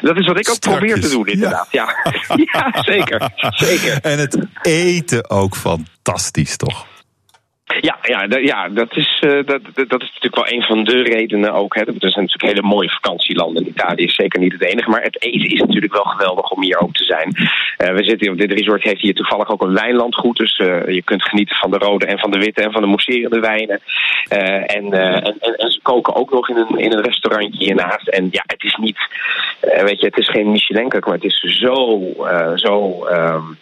Dat 0.00 0.18
is 0.18 0.26
wat 0.26 0.38
ik 0.38 0.50
ook 0.50 0.58
probeer 0.58 1.00
te 1.00 1.08
doen, 1.08 1.26
inderdaad. 1.26 1.68
Ja, 1.70 1.96
ja. 2.28 2.36
ja 2.52 2.82
zeker, 2.82 3.30
zeker. 3.36 4.00
En 4.00 4.18
het 4.18 4.38
eten 4.62 5.30
ook 5.30 5.56
fantastisch, 5.56 6.56
toch? 6.56 6.86
Ja, 7.80 7.98
ja, 8.02 8.26
ja 8.38 8.68
dat, 8.68 8.96
is, 8.96 9.22
uh, 9.26 9.30
dat, 9.30 9.60
dat 9.74 10.02
is 10.02 10.10
natuurlijk 10.14 10.34
wel 10.34 10.50
een 10.50 10.62
van 10.62 10.84
de 10.84 11.02
redenen 11.02 11.52
ook. 11.52 11.74
Hè. 11.74 11.80
Er 11.80 11.94
zijn 11.98 12.24
natuurlijk 12.24 12.42
hele 12.42 12.74
mooie 12.74 12.90
vakantielanden. 12.90 13.68
Italië 13.68 14.04
is 14.04 14.14
zeker 14.14 14.40
niet 14.40 14.52
het 14.52 14.62
enige. 14.62 14.90
Maar 14.90 15.02
het 15.02 15.22
eten 15.22 15.50
is 15.50 15.60
natuurlijk 15.60 15.92
wel 15.92 16.04
geweldig 16.04 16.50
om 16.50 16.62
hier 16.62 16.80
ook 16.80 16.92
te 16.92 17.04
zijn. 17.04 17.28
Uh, 17.36 17.96
we 17.96 18.04
zitten 18.04 18.30
op 18.30 18.38
dit 18.38 18.52
resort 18.52 18.82
heeft 18.82 19.00
hier 19.00 19.14
toevallig 19.14 19.50
ook 19.50 19.62
een 19.62 19.74
wijnlandgoed. 19.74 20.36
Dus 20.36 20.58
uh, 20.58 20.86
je 20.86 21.02
kunt 21.02 21.28
genieten 21.28 21.56
van 21.56 21.70
de 21.70 21.78
rode 21.78 22.06
en 22.06 22.18
van 22.18 22.30
de 22.30 22.38
witte 22.38 22.62
en 22.62 22.72
van 22.72 22.82
de 22.82 22.88
mousserende 22.88 23.40
wijnen. 23.40 23.80
En, 24.28 24.92
en, 24.92 24.92
en, 25.40 25.70
ze 25.70 25.80
koken 25.82 26.14
ook 26.14 26.30
nog 26.30 26.48
in 26.48 26.56
een, 26.56 26.78
in 26.78 26.92
een 26.92 27.02
restaurantje 27.02 27.64
hiernaast. 27.64 28.08
En 28.08 28.28
ja, 28.30 28.42
het 28.46 28.62
is 28.62 28.76
niet, 28.76 28.98
weet 29.60 30.00
je, 30.00 30.06
het 30.06 30.18
is 30.18 30.30
geen 30.30 30.50
Michelin 30.50 30.88
maar 30.88 31.14
het 31.14 31.24
is 31.24 31.40
zo, 31.40 32.00
zo... 32.54 33.06
Um, 33.06 33.58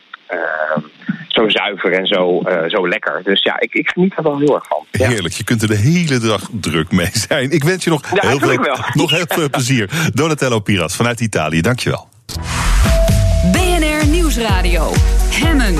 zo 1.29 1.49
zuiver 1.49 1.93
en 1.93 2.07
zo, 2.07 2.43
uh, 2.49 2.69
zo 2.69 2.89
lekker. 2.89 3.21
Dus 3.25 3.43
ja, 3.43 3.61
ik, 3.61 3.75
ik 3.75 3.89
geniet 3.89 4.17
er 4.17 4.23
wel 4.23 4.39
heel 4.39 4.55
erg 4.55 4.67
van. 4.67 4.87
Heerlijk, 4.91 5.35
je 5.35 5.45
kunt 5.45 5.63
er 5.63 5.69
de 5.69 5.77
hele 5.77 6.19
dag 6.19 6.49
druk 6.51 6.93
mee 6.93 7.11
zijn. 7.29 7.51
Ik 7.51 7.65
wens 7.65 7.85
je 7.85 7.91
nog, 7.91 8.11
heel, 8.11 8.39
veel, 8.39 8.59
nog 8.93 9.11
heel 9.11 9.27
veel 9.29 9.51
plezier. 9.57 9.91
Donatello 10.15 10.61
Piras 10.61 10.97
vanuit 10.97 11.21
Italië, 11.21 11.61
dankjewel. 11.61 12.09
BNR 13.53 14.07
Nieuwsradio, 14.07 14.93
Hemmen. 15.31 15.75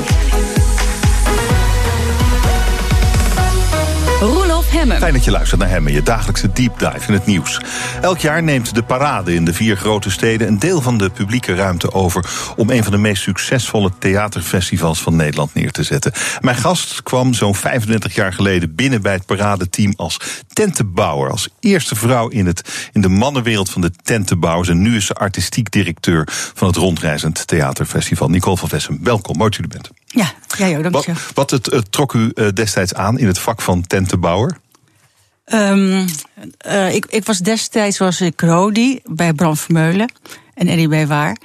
Fijn 4.73 5.13
dat 5.13 5.25
je 5.25 5.31
luistert 5.31 5.61
naar 5.61 5.69
Hemmen, 5.69 5.93
je 5.93 6.03
dagelijkse 6.03 6.53
deep 6.53 6.79
dive 6.79 7.09
in 7.09 7.13
het 7.13 7.27
nieuws. 7.27 7.61
Elk 8.01 8.19
jaar 8.19 8.43
neemt 8.43 8.75
de 8.75 8.83
parade 8.83 9.35
in 9.35 9.45
de 9.45 9.53
vier 9.53 9.77
grote 9.77 10.11
steden 10.11 10.49
een 10.49 10.59
deel 10.59 10.81
van 10.81 10.99
de 10.99 11.11
publieke 11.11 11.55
ruimte 11.55 11.93
over 11.93 12.31
om 12.57 12.71
een 12.71 12.83
van 12.83 12.93
de 12.93 12.99
meest 12.99 13.23
succesvolle 13.23 13.91
theaterfestivals 13.99 15.03
van 15.03 15.17
Nederland 15.17 15.55
neer 15.55 15.71
te 15.71 15.83
zetten. 15.83 16.13
Mijn 16.41 16.57
gast 16.57 17.03
kwam 17.03 17.35
zo'n 17.35 17.55
35 17.55 18.15
jaar 18.15 18.33
geleden 18.33 18.75
binnen 18.75 19.03
bij 19.03 19.13
het 19.13 19.27
paradeteam 19.27 19.93
als 19.97 20.17
tentenbouwer. 20.53 21.31
Als 21.31 21.49
eerste 21.61 21.95
vrouw 21.95 22.29
in, 22.29 22.47
het, 22.47 22.89
in 22.93 23.01
de 23.01 23.09
mannenwereld 23.09 23.71
van 23.71 23.81
de 23.81 23.91
tentenbouwers. 24.03 24.69
En 24.69 24.83
nu 24.83 24.97
is 24.97 25.07
ze 25.07 25.15
artistiek 25.15 25.71
directeur 25.71 26.29
van 26.55 26.69
het 26.69 26.77
rondreizend 26.77 27.47
theaterfestival. 27.47 28.29
Nicole 28.29 28.57
van 28.57 28.69
Vessen, 28.69 28.99
welkom, 29.03 29.37
mooi 29.37 29.51
dat 29.51 29.59
jullie 29.59 29.79
bent. 29.79 30.02
Ja, 30.13 30.33
jij 30.57 30.77
ook, 30.77 30.83
dank 30.83 31.05
je. 31.05 31.13
Wat, 31.13 31.33
wat 31.35 31.51
het, 31.51 31.67
het, 31.67 31.93
trok 31.93 32.13
u 32.13 32.31
eh, 32.35 32.49
destijds 32.49 32.95
aan 32.95 33.19
in 33.19 33.27
het 33.27 33.39
vak 33.39 33.63
van 33.63 33.87
tentenbouwer? 33.87 34.57
Um, 35.53 36.07
uh, 36.67 36.95
ik, 36.95 37.07
ik, 37.09 37.25
was 37.25 37.39
destijds 37.39 37.99
was 37.99 38.21
ik 38.21 38.41
Rodi 38.41 39.01
bij 39.05 39.33
Bram 39.33 39.57
Vermeulen 39.57 40.13
en 40.55 40.69
Eddie 40.69 40.89
bij 40.89 41.07
Waar. 41.07 41.37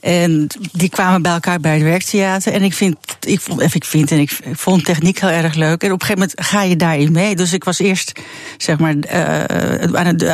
En 0.00 0.46
die 0.72 0.88
kwamen 0.88 1.22
bij 1.22 1.32
elkaar 1.32 1.60
bij 1.60 1.74
het 1.74 1.82
werktheater. 1.82 2.52
En 2.52 2.62
ik 2.62 2.74
vind, 2.74 2.96
ik 3.20 3.40
vond, 3.40 3.74
ik 3.74 3.84
vind 3.84 4.10
en 4.10 4.18
ik 4.18 4.38
vond 4.52 4.84
techniek 4.84 5.20
heel 5.20 5.28
erg 5.28 5.54
leuk. 5.54 5.82
En 5.82 5.92
op 5.92 6.00
een 6.00 6.06
gegeven 6.06 6.28
moment 6.28 6.46
ga 6.46 6.62
je 6.62 6.76
daarin 6.76 7.12
mee. 7.12 7.36
Dus 7.36 7.52
ik 7.52 7.64
was 7.64 7.78
eerst, 7.78 8.20
zeg 8.56 8.78
maar, 8.78 8.94
uh, 8.94 9.98
aan 9.98 10.06
het, 10.06 10.24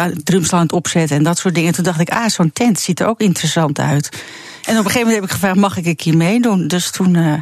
aan 0.53 0.61
het 0.61 0.72
opzetten 0.72 1.16
en 1.16 1.22
dat 1.22 1.39
soort 1.39 1.55
dingen. 1.55 1.68
En 1.68 1.75
toen 1.75 1.85
dacht 1.85 2.01
ik, 2.01 2.11
ah, 2.11 2.29
zo'n 2.29 2.53
tent 2.53 2.81
ziet 2.81 3.01
er 3.01 3.07
ook 3.07 3.20
interessant 3.20 3.79
uit. 3.79 4.09
En 4.64 4.79
op 4.79 4.85
een 4.85 4.91
gegeven 4.91 4.99
moment 4.99 5.14
heb 5.14 5.25
ik 5.25 5.31
gevraagd, 5.31 5.57
mag 5.57 5.77
ik 5.77 5.87
een 5.87 5.97
keer 5.97 6.16
meedoen? 6.16 6.68
Dus 6.68 6.91
toen 6.91 7.14
uh, 7.14 7.35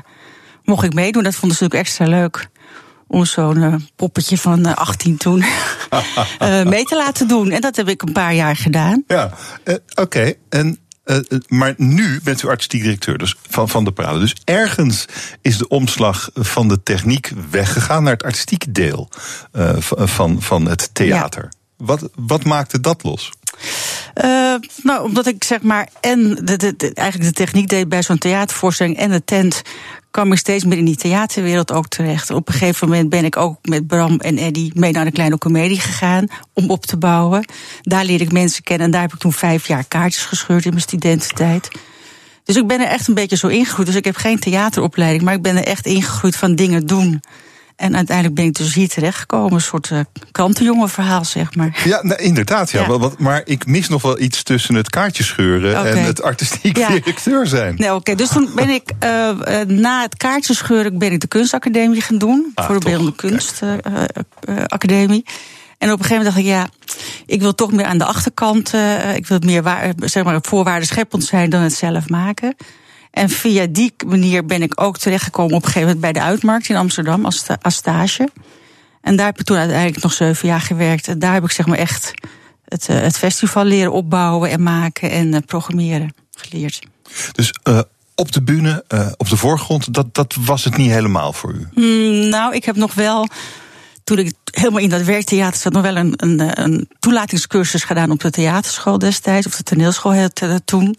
mocht 0.65 0.85
ik 0.85 0.95
meedoen. 0.95 1.23
Dat 1.23 1.35
vonden 1.35 1.57
ze 1.57 1.63
natuurlijk 1.63 1.89
extra 1.89 2.07
leuk 2.07 2.51
om 3.07 3.25
zo'n 3.25 3.57
uh, 3.57 3.75
poppetje 3.97 4.39
van 4.39 4.67
uh, 4.67 4.75
18 4.75 5.17
toen 5.17 5.39
uh, 5.39 6.63
mee 6.75 6.85
te 6.85 6.97
laten 6.97 7.29
doen. 7.29 7.51
En 7.51 7.61
dat 7.61 7.77
heb 7.77 7.89
ik 7.89 8.03
een 8.03 8.13
paar 8.13 8.35
jaar 8.35 8.57
gedaan. 8.57 9.05
Ja, 9.07 9.31
oké. 9.65 10.01
Okay. 10.01 10.39
En 10.49 10.77
maar 11.49 11.75
nu 11.77 12.21
bent 12.23 12.43
u 12.43 12.49
artistiek 12.49 12.83
directeur 12.83 13.19
dus 13.19 13.37
van, 13.49 13.69
van 13.69 13.85
de 13.85 13.93
parade. 13.93 14.19
Dus 14.19 14.37
ergens 14.45 15.07
is 15.41 15.59
de 15.59 15.69
omslag 15.69 16.31
van 16.35 16.69
de 16.69 16.83
techniek 16.83 17.33
weggegaan 17.51 18.03
naar 18.03 18.13
het 18.13 18.23
artistieke 18.23 18.73
deel 18.73 19.09
van, 19.89 20.43
van 20.43 20.67
het 20.69 20.91
theater. 20.95 21.43
Ja. 21.43 21.87
Wat, 21.87 22.09
wat 22.15 22.45
maakte 22.45 22.81
dat 22.81 23.03
los? 23.03 23.33
Uh, 24.25 24.55
nou, 24.83 25.05
omdat 25.05 25.27
ik 25.27 25.45
zeg 25.45 25.63
maar 25.63 25.89
en 26.01 26.35
de, 26.45 26.91
eigenlijk 26.95 27.37
de 27.37 27.45
techniek 27.45 27.69
deed 27.69 27.89
bij 27.89 28.03
zo'n 28.03 28.19
theatervoorstelling 28.19 28.97
en 28.97 29.11
de 29.11 29.25
tent 29.25 29.63
kwam 30.11 30.33
ik 30.33 30.39
steeds 30.39 30.65
meer 30.65 30.79
in 30.79 30.85
die 30.85 30.97
theaterwereld 30.97 31.73
ook 31.73 31.89
terecht. 31.89 32.31
Op 32.31 32.49
een 32.49 32.55
gegeven 32.55 32.89
moment 32.89 33.09
ben 33.09 33.25
ik 33.25 33.37
ook 33.37 33.59
met 33.63 33.87
Bram 33.87 34.21
en 34.21 34.39
Eddy 34.39 34.71
mee 34.75 34.93
naar 34.93 35.05
de 35.05 35.13
kleine 35.13 35.39
comedie 35.39 35.81
gegaan 35.81 36.27
om 36.53 36.71
op 36.71 36.87
te 36.87 36.97
bouwen. 36.97 37.45
Daar 37.83 38.05
leerde 38.05 38.25
ik 38.25 38.33
mensen 38.33 38.63
kennen 38.63 38.87
en 38.87 38.93
daar 38.93 39.01
heb 39.01 39.13
ik 39.13 39.19
toen 39.19 39.33
vijf 39.33 39.67
jaar 39.67 39.85
kaartjes 39.89 40.25
gescheurd 40.25 40.65
in 40.65 40.71
mijn 40.71 40.83
studententijd. 40.83 41.69
Dus 42.45 42.57
ik 42.57 42.67
ben 42.67 42.81
er 42.81 42.87
echt 42.87 43.09
een 43.09 43.15
beetje 43.15 43.37
zo 43.37 43.47
ingegroeid. 43.47 43.87
Dus 43.87 43.97
ik 43.97 44.05
heb 44.05 44.17
geen 44.17 44.39
theateropleiding, 44.39 45.23
maar 45.23 45.35
ik 45.35 45.43
ben 45.43 45.57
er 45.57 45.65
echt 45.65 45.87
ingegroeid 45.87 46.37
van 46.37 46.55
dingen 46.55 46.87
doen. 46.87 47.21
En 47.83 47.97
uiteindelijk 47.97 48.37
ben 48.37 48.45
ik 48.45 48.55
dus 48.55 48.75
hier 48.75 48.89
terechtgekomen. 48.89 49.53
Een 49.53 49.61
soort 49.61 49.91
uh, 49.91 50.01
krantenjongen 50.33 50.89
verhaal, 50.89 51.25
zeg 51.25 51.55
maar. 51.55 51.81
Ja, 51.85 52.03
nou, 52.03 52.23
inderdaad. 52.23 52.71
Ja. 52.71 52.87
ja. 52.89 53.11
Maar 53.19 53.43
ik 53.45 53.67
mis 53.67 53.89
nog 53.89 54.03
wel 54.03 54.21
iets 54.21 54.43
tussen 54.43 54.75
het 54.75 54.91
kaartje 54.91 55.23
scheuren 55.23 55.71
okay. 55.71 55.93
en 55.93 56.05
het 56.05 56.23
artistiek 56.23 56.77
ja. 56.77 56.89
directeur 56.89 57.47
zijn. 57.47 57.75
Nee, 57.79 57.95
oké. 57.95 58.15
Dus 58.15 58.29
toen 58.29 58.51
ben 58.55 58.69
ik 58.69 58.93
uh, 59.05 59.31
na 59.67 60.03
het 60.03 60.17
kaartje 60.17 60.55
scheuren 60.55 60.99
ben 60.99 61.13
ik 61.13 61.21
de 61.21 61.27
kunstacademie 61.27 62.01
gaan 62.01 62.19
doen. 62.19 62.53
Ah, 62.55 62.67
voor 62.67 62.79
de 62.79 62.85
beeldende 62.85 63.15
kunstacademie. 63.15 65.25
En 65.79 65.93
op 65.93 65.99
een 65.99 66.05
gegeven 66.05 66.25
moment 66.25 66.25
dacht 66.25 66.39
ik, 66.39 66.45
ja, 66.45 66.69
ik 67.27 67.41
wil 67.41 67.55
toch 67.55 67.73
meer 67.73 67.85
aan 67.85 67.99
de 67.99 68.05
achterkant. 68.05 68.73
ik 69.15 69.27
wil 69.27 69.39
meer 69.39 69.63
waar, 69.63 69.93
zeg 69.97 70.25
maar, 70.25 70.39
voorwaarden 70.43 70.87
scheppend 70.87 71.25
zijn 71.25 71.51
dan 71.51 71.63
het 71.63 71.75
zelf 71.75 72.09
maken. 72.09 72.57
En 73.13 73.29
via 73.29 73.67
die 73.67 73.95
manier 74.07 74.47
ben 74.47 74.63
ik 74.63 74.81
ook 74.81 74.99
terechtgekomen 74.99 75.55
op 75.55 75.63
een 75.63 75.71
gegeven 75.71 75.87
moment 75.87 76.01
bij 76.01 76.13
de 76.13 76.29
Uitmarkt 76.29 76.69
in 76.69 76.77
Amsterdam 76.77 77.25
als, 77.25 77.47
als 77.63 77.75
stage. 77.75 78.29
En 79.01 79.17
daar 79.17 79.27
heb 79.27 79.39
ik 79.39 79.47
toen 79.47 79.57
uiteindelijk 79.57 80.03
nog 80.03 80.13
zeven 80.13 80.49
jaar 80.49 80.61
gewerkt. 80.61 81.09
En 81.09 81.19
daar 81.19 81.33
heb 81.33 81.45
ik 81.45 81.51
zeg 81.51 81.67
maar 81.67 81.79
echt 81.79 82.13
het, 82.65 82.89
eh, 82.89 83.01
het 83.01 83.19
festival 83.19 83.65
leren 83.65 83.93
opbouwen 83.93 84.51
en 84.51 84.63
maken 84.63 85.11
en 85.11 85.33
uh, 85.33 85.39
programmeren 85.47 86.15
geleerd. 86.31 86.87
Dus 87.33 87.55
uh, 87.69 87.81
op 88.15 88.33
de 88.33 88.43
bühne, 88.43 88.85
uh, 88.89 89.07
op 89.17 89.29
de 89.29 89.37
voorgrond, 89.37 89.95
dat, 89.95 90.15
dat 90.15 90.37
was 90.41 90.65
het 90.65 90.77
niet 90.77 90.91
helemaal 90.91 91.33
voor 91.33 91.53
u? 91.53 91.69
Mm, 91.75 92.29
nou, 92.29 92.55
ik 92.55 92.65
heb 92.65 92.77
nog 92.77 92.95
wel 92.95 93.29
toen 94.05 94.19
ik 94.19 94.35
helemaal 94.51 94.81
in 94.81 94.89
dat 94.89 95.03
werktheater 95.03 95.61
zat, 95.61 95.73
nog 95.73 95.83
wel 95.83 95.97
een, 95.97 96.13
een, 96.17 96.61
een 96.63 96.89
toelatingscursus 96.99 97.85
gedaan 97.85 98.11
op 98.11 98.21
de 98.21 98.31
theaterschool 98.31 98.99
destijds, 98.99 99.47
of 99.47 99.57
de 99.57 99.63
toneelschool 99.63 100.29
toen. 100.65 100.97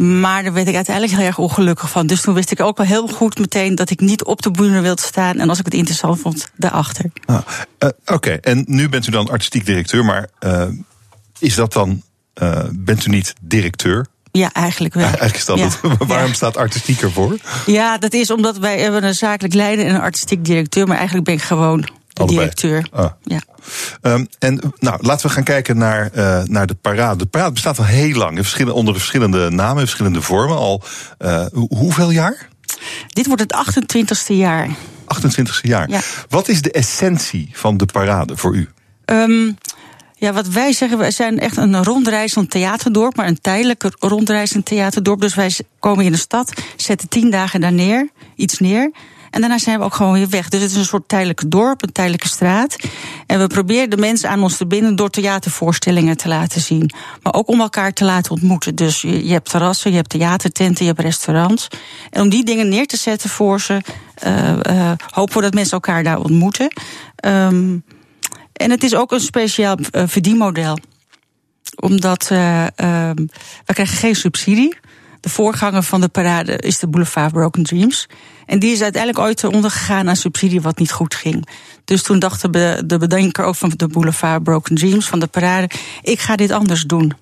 Maar 0.00 0.42
daar 0.42 0.52
werd 0.52 0.68
ik 0.68 0.74
uiteindelijk 0.74 1.16
heel 1.16 1.26
erg 1.26 1.38
ongelukkig 1.38 1.90
van. 1.90 2.06
Dus 2.06 2.20
toen 2.20 2.34
wist 2.34 2.50
ik 2.50 2.60
ook 2.60 2.76
wel 2.76 2.86
heel 2.86 3.08
goed 3.08 3.38
meteen 3.38 3.74
dat 3.74 3.90
ik 3.90 4.00
niet 4.00 4.24
op 4.24 4.42
de 4.42 4.50
bühne 4.50 4.80
wilde 4.80 5.02
staan. 5.02 5.38
En 5.38 5.48
als 5.48 5.58
ik 5.58 5.64
het 5.64 5.74
interessant 5.74 6.20
vond, 6.20 6.50
daarachter. 6.56 7.10
Ah, 7.24 7.40
uh, 7.78 7.88
Oké, 8.06 8.30
en 8.30 8.64
nu 8.66 8.88
bent 8.88 9.06
u 9.06 9.10
dan 9.10 9.30
artistiek 9.30 9.66
directeur. 9.66 10.04
Maar 10.04 10.28
uh, 10.40 10.64
is 11.38 11.54
dat 11.54 11.72
dan. 11.72 12.02
Uh, 12.42 12.62
bent 12.72 13.06
u 13.06 13.10
niet 13.10 13.34
directeur? 13.40 14.06
Ja, 14.32 14.52
eigenlijk 14.52 14.94
wel. 14.94 15.04
Eigenlijk 15.04 15.36
is 15.36 15.44
dat 15.44 15.58
ja. 15.58 15.64
het. 15.64 15.80
Waarom 16.06 16.28
ja. 16.28 16.34
staat 16.34 16.56
artistiek 16.56 17.00
ervoor? 17.02 17.36
Ja, 17.66 17.98
dat 17.98 18.12
is 18.12 18.30
omdat 18.30 18.58
wij 18.58 18.80
hebben 18.80 19.04
een 19.04 19.14
zakelijk 19.14 19.54
leider 19.54 19.86
en 19.86 19.94
een 19.94 20.00
artistiek 20.00 20.44
directeur. 20.44 20.86
Maar 20.86 20.96
eigenlijk 20.96 21.26
ben 21.26 21.34
ik 21.34 21.42
gewoon 21.42 21.88
directeur. 22.26 22.86
Ah. 22.92 23.10
Ja. 23.22 23.40
Um, 24.02 24.28
en 24.38 24.60
nou, 24.78 24.98
laten 25.00 25.26
we 25.26 25.32
gaan 25.32 25.44
kijken 25.44 25.78
naar, 25.78 26.10
uh, 26.16 26.42
naar 26.44 26.66
de 26.66 26.74
parade. 26.74 27.16
De 27.16 27.26
parade 27.26 27.52
bestaat 27.52 27.78
al 27.78 27.84
heel 27.84 28.16
lang, 28.16 28.62
onder 28.70 28.92
de 28.92 29.00
verschillende 29.00 29.50
namen, 29.50 29.82
verschillende 29.82 30.22
vormen. 30.22 30.56
Al 30.56 30.82
uh, 31.18 31.46
hoeveel 31.52 32.10
jaar? 32.10 32.48
Dit 33.06 33.26
wordt 33.26 33.42
het 33.42 33.54
28ste 33.54 34.34
jaar. 34.34 34.68
28ste 35.16 35.60
jaar. 35.60 35.88
Ja. 35.88 36.00
Wat 36.28 36.48
is 36.48 36.62
de 36.62 36.70
essentie 36.70 37.50
van 37.52 37.76
de 37.76 37.86
parade 37.86 38.36
voor 38.36 38.56
u? 38.56 38.68
Um, 39.04 39.56
ja, 40.20 40.32
wat 40.32 40.48
wij 40.48 40.72
zeggen, 40.72 40.98
wij 40.98 41.10
zijn 41.10 41.38
echt 41.38 41.56
een 41.56 41.84
rondreizend 41.84 42.50
theaterdorp, 42.50 43.16
maar 43.16 43.26
een 43.26 43.40
tijdelijk 43.40 43.84
rondreizend 43.98 44.64
theaterdorp. 44.64 45.20
Dus 45.20 45.34
wij 45.34 45.52
komen 45.78 46.04
in 46.04 46.12
de 46.12 46.18
stad, 46.18 46.52
zetten 46.76 47.08
tien 47.08 47.30
dagen 47.30 47.60
daar 47.60 47.72
neer, 47.72 48.08
iets 48.34 48.58
neer. 48.58 48.90
En 49.30 49.40
daarna 49.40 49.58
zijn 49.58 49.78
we 49.78 49.84
ook 49.84 49.94
gewoon 49.94 50.12
weer 50.12 50.28
weg. 50.28 50.48
Dus 50.48 50.60
het 50.60 50.70
is 50.70 50.76
een 50.76 50.84
soort 50.84 51.08
tijdelijke 51.08 51.48
dorp, 51.48 51.82
een 51.82 51.92
tijdelijke 51.92 52.28
straat. 52.28 52.76
En 53.26 53.38
we 53.38 53.46
proberen 53.46 53.90
de 53.90 53.96
mensen 53.96 54.30
aan 54.30 54.42
ons 54.42 54.56
te 54.56 54.66
binden 54.66 54.96
door 54.96 55.10
theatervoorstellingen 55.10 56.16
te 56.16 56.28
laten 56.28 56.60
zien. 56.60 56.90
Maar 57.22 57.34
ook 57.34 57.48
om 57.48 57.60
elkaar 57.60 57.92
te 57.92 58.04
laten 58.04 58.30
ontmoeten. 58.30 58.74
Dus 58.74 59.00
je, 59.00 59.26
je 59.26 59.32
hebt 59.32 59.50
terrassen, 59.50 59.90
je 59.90 59.96
hebt 59.96 60.08
theatertenten, 60.08 60.84
je 60.84 60.90
hebt 60.90 61.02
restaurants. 61.04 61.68
En 62.10 62.22
om 62.22 62.28
die 62.28 62.44
dingen 62.44 62.68
neer 62.68 62.86
te 62.86 62.96
zetten 62.96 63.30
voor 63.30 63.60
ze, 63.60 63.80
uh, 64.26 64.56
uh, 64.70 64.92
hopen 65.10 65.36
we 65.36 65.42
dat 65.42 65.54
mensen 65.54 65.72
elkaar 65.72 66.02
daar 66.02 66.18
ontmoeten. 66.18 66.72
Um, 67.24 67.84
en 68.52 68.70
het 68.70 68.82
is 68.82 68.94
ook 68.94 69.12
een 69.12 69.20
speciaal 69.20 69.76
uh, 69.78 70.02
verdienmodel. 70.06 70.78
Omdat 71.76 72.28
uh, 72.32 72.66
we 73.64 73.72
krijgen 73.72 73.96
geen 73.96 74.16
subsidie. 74.16 74.76
De 75.20 75.28
voorganger 75.28 75.82
van 75.82 76.00
de 76.00 76.08
parade 76.08 76.56
is 76.56 76.78
de 76.78 76.88
Boulevard 76.88 77.32
Broken 77.32 77.62
Dreams. 77.62 78.06
En 78.46 78.58
die 78.58 78.72
is 78.72 78.82
uiteindelijk 78.82 79.22
ooit 79.24 79.44
ondergegaan 79.44 80.08
aan 80.08 80.16
subsidie 80.16 80.60
wat 80.60 80.78
niet 80.78 80.92
goed 80.92 81.14
ging. 81.14 81.48
Dus 81.84 82.02
toen 82.02 82.18
dacht 82.18 82.52
de, 82.52 82.82
de 82.86 82.98
bedenker 82.98 83.44
ook 83.44 83.56
van 83.56 83.72
de 83.76 83.86
Boulevard 83.86 84.42
Broken 84.42 84.74
Dreams, 84.74 85.06
van 85.06 85.20
de 85.20 85.26
parade... 85.26 85.70
ik 86.02 86.20
ga 86.20 86.36
dit 86.36 86.50
anders 86.50 86.82
doen. 86.82 87.12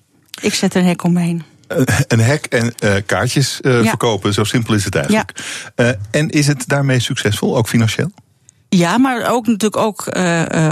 Ik 0.41 0.53
zet 0.53 0.75
een 0.75 0.85
hek 0.85 1.03
omheen. 1.03 1.43
Een 2.07 2.19
hek 2.19 2.45
en 2.45 2.73
uh, 2.83 2.93
kaartjes 3.05 3.59
uh, 3.61 3.83
ja. 3.83 3.89
verkopen, 3.89 4.33
zo 4.33 4.43
simpel 4.43 4.73
is 4.73 4.83
het 4.83 4.95
eigenlijk. 4.95 5.39
Ja. 5.75 5.85
Uh, 5.85 5.93
en 6.11 6.29
is 6.29 6.47
het 6.47 6.63
daarmee 6.67 6.99
succesvol, 6.99 7.57
ook 7.57 7.67
financieel? 7.67 8.11
Ja, 8.69 8.97
maar 8.97 9.31
ook 9.31 9.47
natuurlijk 9.47 9.77
ook 9.77 10.07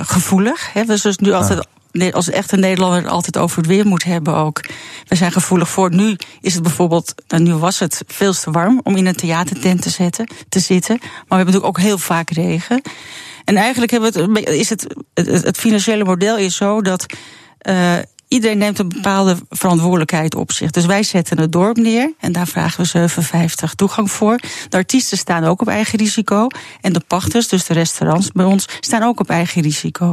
gevoelig. 0.06 0.74
Hè. 0.74 0.86
We 0.86 0.98
zullen 0.98 1.18
nu 1.22 1.32
altijd... 1.32 1.68
Als 2.12 2.30
echte 2.30 2.56
Nederlander 2.56 3.08
altijd 3.08 3.38
over 3.38 3.58
het 3.58 3.68
weer 3.68 3.86
moet 3.86 4.04
hebben 4.04 4.36
ook. 4.36 4.62
We 5.08 5.16
zijn 5.16 5.32
gevoelig 5.32 5.70
voor. 5.70 5.96
Nu 5.96 6.16
is 6.42 6.54
het 6.54 6.64
bijvoorbeeld, 6.64 7.14
nou, 7.28 7.44
nu 7.44 7.54
was 7.54 7.80
het 7.80 8.04
veel 8.08 8.34
te 8.34 8.52
warm 8.52 8.80
om 8.84 8.96
in 8.96 9.06
een 9.06 9.16
theatertent 9.16 9.82
te, 9.82 9.90
zetten, 9.90 10.30
te 10.50 10.60
zitten. 10.60 10.98
Maar 11.00 11.10
we 11.10 11.36
hebben 11.36 11.46
natuurlijk 11.46 11.78
ook 11.78 11.80
heel 11.80 11.98
vaak 11.98 12.30
regen. 12.30 12.82
En 13.44 13.56
eigenlijk 13.56 13.92
hebben 13.92 14.14
we 14.14 14.40
het, 14.40 14.50
is 14.50 14.70
het, 14.70 14.88
het, 15.14 15.58
financiële 15.58 16.04
model 16.04 16.38
is 16.38 16.56
zo 16.56 16.82
dat 16.82 17.06
uh, 17.70 17.94
iedereen 18.28 18.58
neemt 18.58 18.80
een 18.80 18.90
bepaalde 18.90 19.38
verantwoordelijkheid 19.50 20.36
op 20.36 20.52
zich. 20.52 20.72
Dus 20.72 20.86
wij 20.86 21.04
zetten 21.04 21.40
het 21.40 21.52
dorp 21.52 21.78
neer 21.78 22.14
en 22.20 22.32
daar 22.32 22.48
vragen 22.48 22.82
we 22.82 22.88
57 22.88 23.74
toegang 23.74 24.12
voor. 24.12 24.40
De 24.70 24.78
artiesten 24.78 25.18
staan 25.18 25.44
ook 25.44 25.62
op 25.62 25.68
eigen 25.68 26.00
risico. 26.00 26.48
En 26.82 26.94
de 26.94 27.02
pachters, 27.08 27.48
dus 27.48 27.66
de 27.66 27.74
restaurants 27.74 28.32
bij 28.32 28.46
ons, 28.46 28.66
staan 28.80 29.04
ook 29.04 29.20
op 29.20 29.30
eigen 29.30 29.62
risico. 29.62 30.12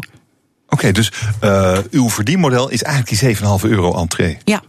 Oké, 0.64 0.74
okay, 0.74 0.92
dus 0.92 1.12
uh, 1.44 1.78
uw 1.90 2.10
verdienmodel 2.10 2.68
is 2.68 2.82
eigenlijk 2.82 3.20
die 3.20 3.36
7,5 3.36 3.70
euro 3.70 3.94
entree? 3.98 4.38
Ja. 4.44 4.62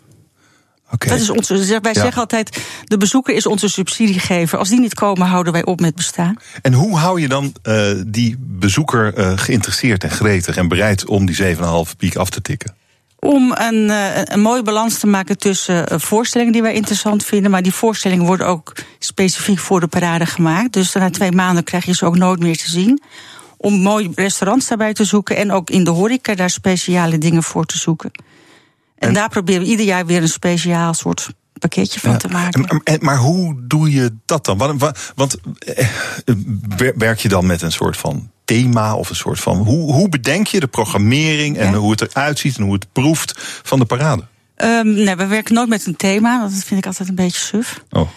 Okay. 0.92 1.10
Dat 1.10 1.20
is 1.20 1.30
onze, 1.30 1.80
wij 1.82 1.94
ja. 1.94 2.02
zeggen 2.02 2.22
altijd, 2.22 2.62
de 2.84 2.98
bezoeker 2.98 3.36
is 3.36 3.46
onze 3.46 3.70
subsidiegever. 3.70 4.58
Als 4.58 4.70
die 4.70 4.80
niet 4.80 4.94
komen, 4.94 5.28
houden 5.28 5.54
wij 5.54 5.66
op 5.66 5.80
met 5.80 5.96
bestaan. 5.96 6.36
En 6.62 6.74
hoe 6.74 6.98
hou 6.98 7.22
je 7.22 7.28
dan 7.28 7.54
uh, 7.64 7.92
die 8.08 8.36
bezoeker 8.40 9.18
uh, 9.18 9.32
geïnteresseerd 9.36 10.04
en 10.04 10.12
gretig... 10.12 10.58
en 10.58 10.68
bereid 10.68 11.06
om 11.06 11.26
die 11.26 11.56
7,5 11.56 11.62
piek 11.98 12.16
af 12.16 12.30
te 12.30 12.42
tikken? 12.42 12.76
Om 13.20 13.54
een, 13.58 13.90
een 14.34 14.42
mooie 14.42 14.64
balans 14.64 15.00
te 15.00 15.08
maken 15.08 15.38
tussen 15.38 16.02
voorstellingen 16.02 16.54
die 16.54 16.62
wij 16.62 16.74
interessant 16.74 17.26
vinden... 17.26 17.52
maar 17.52 17.62
die 17.62 17.74
voorstellingen 17.74 18.26
worden 18.26 18.48
ook 18.48 18.74
specifiek 19.00 19.60
voor 19.60 19.80
de 19.80 19.88
parade 19.88 20.26
gemaakt. 20.26 20.74
Dus 20.74 20.94
na 20.94 21.10
twee 21.10 21.32
maanden 21.32 21.64
krijg 21.64 21.86
je 21.86 21.94
ze 21.94 22.06
ook 22.06 22.18
nooit 22.18 22.40
meer 22.40 22.58
te 22.58 22.70
zien 22.70 23.02
om 23.66 23.74
mooie 23.74 24.12
restaurants 24.16 24.68
daarbij 24.68 24.94
te 24.94 25.04
zoeken 25.04 25.36
en 25.36 25.52
ook 25.52 25.70
in 25.70 25.84
de 25.84 25.90
horeca 25.90 26.36
daar 26.36 26.50
speciale 26.50 27.18
dingen 27.18 27.44
voor 27.44 27.66
te 27.66 27.78
zoeken. 27.78 28.12
En, 28.14 29.08
en 29.08 29.14
daar 29.14 29.30
proberen 29.30 29.62
we 29.62 29.68
ieder 29.68 29.86
jaar 29.86 30.06
weer 30.06 30.22
een 30.22 30.28
speciaal 30.28 30.94
soort 30.94 31.30
pakketje 31.60 32.00
van 32.00 32.12
ja, 32.12 32.18
te 32.18 32.28
maken. 32.28 32.68
En, 32.68 32.82
en, 32.84 33.00
maar 33.02 33.18
hoe 33.18 33.56
doe 33.68 33.92
je 33.92 34.16
dat 34.26 34.46
dan? 34.46 34.58
Want, 34.58 35.14
want 35.16 35.38
eh, 35.60 35.88
werk 36.96 37.20
je 37.20 37.30
dan 37.30 37.46
met 37.46 37.62
een 37.62 37.72
soort 37.72 37.98
van 37.98 38.30
thema 38.44 38.96
of 38.96 39.10
een 39.10 39.16
soort 39.16 39.40
van. 39.40 39.58
Hoe, 39.58 39.94
hoe 39.94 40.10
bedenk 40.10 40.48
je 40.48 40.60
de 40.60 40.68
programmering 40.68 41.58
en 41.58 41.72
ja. 41.72 41.78
hoe 41.78 41.92
het 41.92 42.02
eruit 42.02 42.40
ziet 42.40 42.58
en 42.58 42.64
hoe 42.64 42.74
het 42.74 42.92
proeft 42.92 43.34
van 43.64 43.80
de 43.80 43.86
parade? 43.86 44.24
Um, 44.64 44.94
nee, 44.94 45.16
we 45.16 45.26
werken 45.26 45.54
nooit 45.54 45.70
met 45.70 45.86
een 45.86 45.96
thema. 45.96 46.42
Dat 46.42 46.52
vind 46.52 46.80
ik 46.80 46.86
altijd 46.86 47.10
een 47.10 47.16
beetje 47.16 47.40
suf. 47.40 47.84
Oh. 47.92 48.10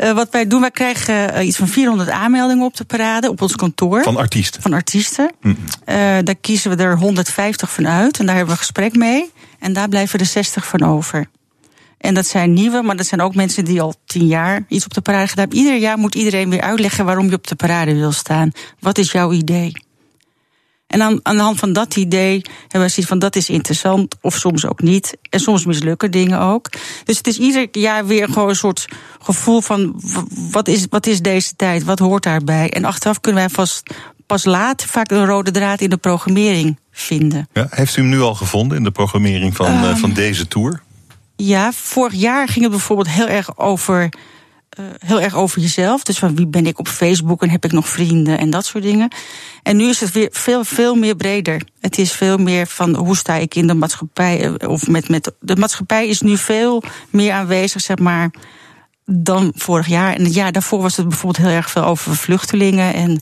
Uh, 0.00 0.12
wat 0.12 0.28
wij 0.30 0.46
doen, 0.46 0.60
wij 0.60 0.70
krijgen 0.70 1.34
uh, 1.34 1.46
iets 1.46 1.56
van 1.56 1.68
400 1.68 2.10
aanmeldingen 2.10 2.64
op 2.64 2.76
de 2.76 2.84
parade 2.84 3.30
op 3.30 3.42
ons 3.42 3.56
kantoor. 3.56 4.02
Van 4.02 4.16
artiesten? 4.16 4.62
Van 4.62 4.72
artiesten. 4.72 5.32
Mm 5.40 5.56
uh, 5.86 5.96
daar 6.24 6.36
kiezen 6.40 6.76
we 6.76 6.82
er 6.82 6.98
150 6.98 7.72
van 7.72 7.88
uit 7.88 8.18
en 8.18 8.26
daar 8.26 8.36
hebben 8.36 8.54
we 8.54 8.60
een 8.60 8.66
gesprek 8.66 8.96
mee. 8.96 9.30
En 9.58 9.72
daar 9.72 9.88
blijven 9.88 10.18
er 10.18 10.26
60 10.26 10.66
van 10.66 10.82
over. 10.82 11.26
En 11.98 12.14
dat 12.14 12.26
zijn 12.26 12.52
nieuwe, 12.52 12.82
maar 12.82 12.96
dat 12.96 13.06
zijn 13.06 13.20
ook 13.20 13.34
mensen 13.34 13.64
die 13.64 13.80
al 13.80 13.94
tien 14.06 14.26
jaar 14.26 14.64
iets 14.68 14.84
op 14.84 14.94
de 14.94 15.00
parade 15.00 15.28
gedaan 15.28 15.44
hebben. 15.48 15.58
Ieder 15.58 15.76
jaar 15.80 15.98
moet 15.98 16.14
iedereen 16.14 16.50
weer 16.50 16.60
uitleggen 16.60 17.04
waarom 17.04 17.28
je 17.28 17.34
op 17.34 17.46
de 17.46 17.54
parade 17.54 17.94
wil 17.94 18.12
staan. 18.12 18.50
Wat 18.80 18.98
is 18.98 19.12
jouw 19.12 19.32
idee? 19.32 19.72
En 20.92 21.02
aan, 21.02 21.20
aan 21.22 21.36
de 21.36 21.42
hand 21.42 21.58
van 21.58 21.72
dat 21.72 21.96
idee 21.96 22.42
hebben 22.60 22.80
we 22.80 22.88
zoiets 22.88 23.06
van 23.10 23.18
dat 23.18 23.36
is 23.36 23.48
interessant, 23.48 24.16
of 24.20 24.34
soms 24.34 24.66
ook 24.66 24.82
niet. 24.82 25.16
En 25.30 25.40
soms 25.40 25.64
mislukken 25.64 26.10
dingen 26.10 26.40
ook. 26.40 26.68
Dus 27.04 27.16
het 27.16 27.26
is 27.26 27.38
ieder 27.38 27.68
jaar 27.72 28.06
weer 28.06 28.28
gewoon 28.28 28.48
een 28.48 28.56
soort 28.56 28.88
gevoel 29.20 29.60
van 29.60 30.00
wat 30.50 30.68
is, 30.68 30.86
wat 30.90 31.06
is 31.06 31.20
deze 31.20 31.56
tijd, 31.56 31.84
wat 31.84 31.98
hoort 31.98 32.22
daarbij. 32.22 32.70
En 32.70 32.84
achteraf 32.84 33.20
kunnen 33.20 33.40
wij 33.40 33.50
vast 33.50 33.94
pas 34.26 34.44
laat 34.44 34.84
vaak 34.84 35.10
een 35.10 35.26
rode 35.26 35.50
draad 35.50 35.80
in 35.80 35.90
de 35.90 35.96
programmering 35.96 36.78
vinden. 36.90 37.48
Ja, 37.52 37.66
heeft 37.70 37.96
u 37.96 38.00
hem 38.00 38.10
nu 38.10 38.20
al 38.20 38.34
gevonden 38.34 38.76
in 38.76 38.84
de 38.84 38.90
programmering 38.90 39.56
van, 39.56 39.84
um, 39.84 39.96
van 39.96 40.12
deze 40.12 40.48
tour? 40.48 40.82
Ja, 41.36 41.72
vorig 41.72 42.14
jaar 42.14 42.48
ging 42.48 42.60
het 42.60 42.70
bijvoorbeeld 42.70 43.08
heel 43.08 43.28
erg 43.28 43.58
over. 43.58 44.08
Uh, 44.80 44.86
heel 44.98 45.20
erg 45.20 45.34
over 45.34 45.60
jezelf. 45.60 46.02
Dus 46.02 46.18
van 46.18 46.36
wie 46.36 46.46
ben 46.46 46.66
ik 46.66 46.78
op 46.78 46.88
Facebook 46.88 47.42
en 47.42 47.50
heb 47.50 47.64
ik 47.64 47.72
nog 47.72 47.88
vrienden 47.88 48.38
en 48.38 48.50
dat 48.50 48.66
soort 48.66 48.84
dingen. 48.84 49.08
En 49.62 49.76
nu 49.76 49.88
is 49.88 50.00
het 50.00 50.12
weer 50.12 50.28
veel, 50.30 50.64
veel 50.64 50.94
meer 50.94 51.16
breder. 51.16 51.62
Het 51.80 51.98
is 51.98 52.12
veel 52.12 52.38
meer 52.38 52.66
van 52.66 52.96
hoe 52.96 53.16
sta 53.16 53.34
ik 53.34 53.54
in 53.54 53.66
de 53.66 53.74
maatschappij. 53.74 54.54
Eh, 54.58 54.68
of 54.68 54.88
met, 54.88 55.08
met, 55.08 55.32
de 55.40 55.56
maatschappij 55.56 56.08
is 56.08 56.20
nu 56.20 56.36
veel 56.36 56.82
meer 57.10 57.32
aanwezig, 57.32 57.80
zeg 57.80 57.98
maar, 57.98 58.30
dan 59.04 59.52
vorig 59.56 59.86
jaar. 59.86 60.14
En 60.14 60.24
het 60.24 60.34
jaar 60.34 60.52
daarvoor 60.52 60.82
was 60.82 60.96
het 60.96 61.08
bijvoorbeeld 61.08 61.46
heel 61.46 61.56
erg 61.56 61.70
veel 61.70 61.84
over 61.84 62.16
vluchtelingen 62.16 62.94
en 62.94 63.20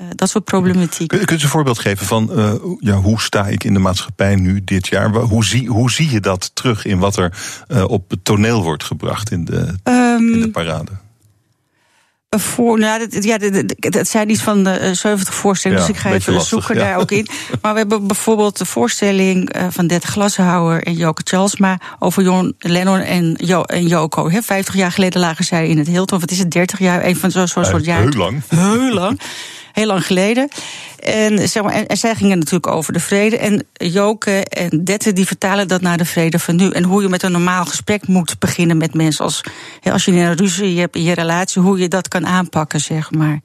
uh, 0.00 0.06
dat 0.14 0.28
soort 0.28 0.44
problematiek. 0.44 1.08
Kun, 1.08 1.24
kunt 1.24 1.40
u 1.40 1.42
een 1.42 1.50
voorbeeld 1.50 1.78
geven 1.78 2.06
van 2.06 2.30
uh, 2.32 2.52
ja, 2.78 2.94
hoe 2.94 3.20
sta 3.20 3.46
ik 3.46 3.64
in 3.64 3.72
de 3.72 3.80
maatschappij 3.80 4.36
nu 4.36 4.64
dit 4.64 4.86
jaar? 4.86 5.14
Hoe 5.14 5.44
zie, 5.44 5.68
hoe 5.68 5.90
zie 5.90 6.10
je 6.10 6.20
dat 6.20 6.50
terug 6.54 6.84
in 6.84 6.98
wat 6.98 7.16
er 7.16 7.38
uh, 7.68 7.84
op 7.84 8.10
het 8.10 8.24
toneel 8.24 8.62
wordt 8.62 8.84
gebracht 8.84 9.30
in 9.30 9.44
de, 9.44 9.74
um, 9.84 10.32
in 10.34 10.40
de 10.40 10.50
parade? 10.50 10.90
Voor, 12.38 12.78
nou, 12.78 13.08
dat, 13.08 13.24
ja, 13.24 13.36
het 13.78 14.08
zijn 14.08 14.30
iets 14.30 14.42
van 14.42 14.64
de 14.64 14.90
70 14.94 15.34
voorstellingen, 15.34 15.82
ja, 15.82 15.88
dus 15.88 15.96
ik 15.96 16.02
ga 16.02 16.12
even 16.12 16.32
lastig, 16.32 16.50
zoeken 16.50 16.74
ja. 16.74 16.80
daar 16.80 17.00
ook 17.00 17.10
in. 17.10 17.26
Maar 17.62 17.72
we 17.72 17.78
hebben 17.78 18.06
bijvoorbeeld 18.06 18.58
de 18.58 18.64
voorstelling 18.64 19.56
van 19.70 19.86
Dette 19.86 20.06
Glashouwer 20.06 20.82
en 20.82 20.94
Joke 20.94 21.20
Charlesma 21.24 21.80
over 21.98 22.22
John 22.22 22.54
Lennon 22.58 22.98
en, 22.98 23.34
jo 23.36 23.62
en 23.62 23.86
Joko. 23.86 24.30
He, 24.30 24.42
50 24.42 24.74
jaar 24.74 24.92
geleden 24.92 25.20
lagen 25.20 25.44
zij 25.44 25.68
in 25.68 25.78
het 25.78 25.86
Hilton. 25.86 26.20
Wat 26.20 26.30
is 26.30 26.38
het, 26.38 26.50
30 26.50 26.78
jaar? 26.78 27.04
Een 27.04 27.16
van 27.16 27.30
zo'n 27.30 27.48
soort 27.48 27.84
jaar. 27.84 28.00
Heel 28.00 28.10
lang. 28.10 28.42
Heel 28.48 28.92
lang 28.92 29.20
heel 29.74 29.86
lang 29.86 30.06
geleden. 30.06 30.48
En, 30.98 31.48
zeg 31.48 31.62
maar, 31.62 31.72
en, 31.72 31.96
zij 31.96 32.14
gingen 32.14 32.38
natuurlijk 32.38 32.66
over 32.66 32.92
de 32.92 33.00
vrede. 33.00 33.38
En 33.38 33.66
Joke 33.72 34.44
en 34.44 34.84
Dette 34.84 35.12
die 35.12 35.26
vertalen 35.26 35.68
dat 35.68 35.80
naar 35.80 35.96
de 35.96 36.04
vrede 36.04 36.38
van 36.38 36.56
nu. 36.56 36.70
En 36.70 36.84
hoe 36.84 37.02
je 37.02 37.08
met 37.08 37.22
een 37.22 37.32
normaal 37.32 37.64
gesprek 37.64 38.06
moet 38.06 38.38
beginnen 38.38 38.76
met 38.76 38.94
mensen. 38.94 39.24
Als, 39.24 39.40
als 39.82 40.04
je 40.04 40.12
een 40.12 40.36
ruzie 40.36 40.80
hebt 40.80 40.96
in 40.96 41.02
je 41.02 41.14
relatie, 41.14 41.62
hoe 41.62 41.78
je 41.78 41.88
dat 41.88 42.08
kan 42.08 42.26
aanpakken, 42.26 42.80
zeg 42.80 43.10
maar. 43.10 43.40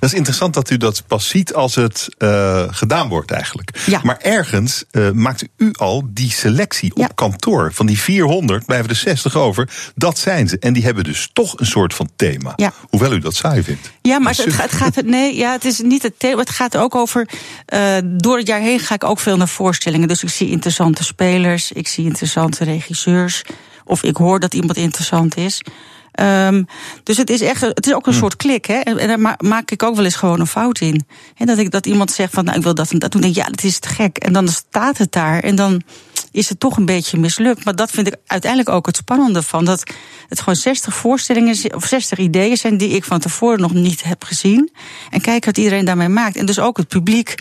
Dat 0.00 0.10
is 0.10 0.16
interessant 0.16 0.54
dat 0.54 0.70
u 0.70 0.76
dat 0.76 1.02
pas 1.06 1.28
ziet 1.28 1.54
als 1.54 1.74
het 1.74 2.08
uh, 2.18 2.64
gedaan 2.70 3.08
wordt 3.08 3.30
eigenlijk. 3.30 3.80
Ja. 3.86 4.00
Maar 4.02 4.18
ergens 4.18 4.84
uh, 4.92 5.10
maakt 5.10 5.44
u 5.56 5.72
al 5.72 6.02
die 6.10 6.30
selectie 6.30 6.90
op 6.90 6.98
ja. 6.98 7.08
kantoor. 7.14 7.72
Van 7.72 7.86
die 7.86 8.00
400 8.00 8.66
blijven 8.66 8.88
er 8.90 8.96
60 8.96 9.36
over. 9.36 9.68
Dat 9.94 10.18
zijn 10.18 10.48
ze. 10.48 10.58
En 10.58 10.72
die 10.72 10.84
hebben 10.84 11.04
dus 11.04 11.30
toch 11.32 11.58
een 11.58 11.66
soort 11.66 11.94
van 11.94 12.10
thema. 12.16 12.52
Ja. 12.56 12.72
Hoewel 12.88 13.12
u 13.12 13.18
dat 13.18 13.34
saai 13.34 13.62
vindt. 13.62 13.90
Ja, 14.02 14.18
maar 14.18 14.36
het, 14.36 14.56
het, 14.56 14.72
gaat... 14.72 15.02
Nee, 15.02 15.36
ja, 15.36 15.52
het 15.52 15.64
is 15.64 15.80
niet 15.80 16.02
het 16.02 16.18
thema. 16.18 16.40
Het 16.40 16.50
gaat 16.50 16.76
ook 16.76 16.94
over... 16.94 17.28
Uh, 17.74 17.96
door 18.04 18.38
het 18.38 18.46
jaar 18.46 18.60
heen 18.60 18.78
ga 18.78 18.94
ik 18.94 19.04
ook 19.04 19.18
veel 19.18 19.36
naar 19.36 19.48
voorstellingen. 19.48 20.08
Dus 20.08 20.22
ik 20.22 20.28
zie 20.28 20.48
interessante 20.50 21.04
spelers. 21.04 21.72
Ik 21.72 21.88
zie 21.88 22.04
interessante 22.04 22.64
regisseurs. 22.64 23.42
Of 23.84 24.02
ik 24.02 24.16
hoor 24.16 24.40
dat 24.40 24.54
iemand 24.54 24.76
interessant 24.76 25.36
is. 25.36 25.60
Um, 26.14 26.66
dus 27.02 27.16
het 27.16 27.30
is 27.30 27.40
echt, 27.40 27.60
het 27.60 27.86
is 27.86 27.94
ook 27.94 28.06
een 28.06 28.12
hm. 28.12 28.18
soort 28.18 28.36
klik, 28.36 28.64
hè? 28.64 28.74
En, 28.74 28.98
en 28.98 29.08
daar 29.08 29.36
maak 29.38 29.70
ik 29.70 29.82
ook 29.82 29.94
wel 29.94 30.04
eens 30.04 30.16
gewoon 30.16 30.40
een 30.40 30.46
fout 30.46 30.80
in. 30.80 31.06
En 31.36 31.46
dat 31.46 31.58
ik 31.58 31.70
dat 31.70 31.86
iemand 31.86 32.10
zegt 32.10 32.32
van, 32.32 32.44
nou, 32.44 32.56
ik 32.56 32.62
wil 32.62 32.74
dat 32.74 32.90
en 32.90 32.98
dat 32.98 33.12
doen. 33.12 33.20
Denk 33.20 33.34
ja, 33.34 33.44
dat 33.44 33.64
is 33.64 33.78
te 33.78 33.88
gek. 33.88 34.16
En 34.16 34.32
dan 34.32 34.48
staat 34.48 34.98
het 34.98 35.12
daar 35.12 35.42
en 35.42 35.54
dan 35.54 35.82
is 36.32 36.48
het 36.48 36.60
toch 36.60 36.76
een 36.76 36.84
beetje 36.84 37.18
mislukt. 37.18 37.64
Maar 37.64 37.76
dat 37.76 37.90
vind 37.90 38.06
ik 38.06 38.16
uiteindelijk 38.26 38.70
ook 38.70 38.86
het 38.86 38.96
spannende 38.96 39.42
van. 39.42 39.64
Dat 39.64 39.82
het 40.28 40.38
gewoon 40.38 40.56
60 40.56 40.94
voorstellingen 40.94 41.74
of 41.74 41.84
60 41.84 42.18
ideeën 42.18 42.56
zijn 42.56 42.76
die 42.76 42.88
ik 42.88 43.04
van 43.04 43.20
tevoren 43.20 43.60
nog 43.60 43.72
niet 43.72 44.02
heb 44.02 44.24
gezien. 44.24 44.70
En 45.10 45.20
kijk 45.20 45.44
wat 45.44 45.58
iedereen 45.58 45.84
daarmee 45.84 46.08
maakt. 46.08 46.36
En 46.36 46.46
dus 46.46 46.58
ook 46.58 46.76
het 46.76 46.88
publiek 46.88 47.34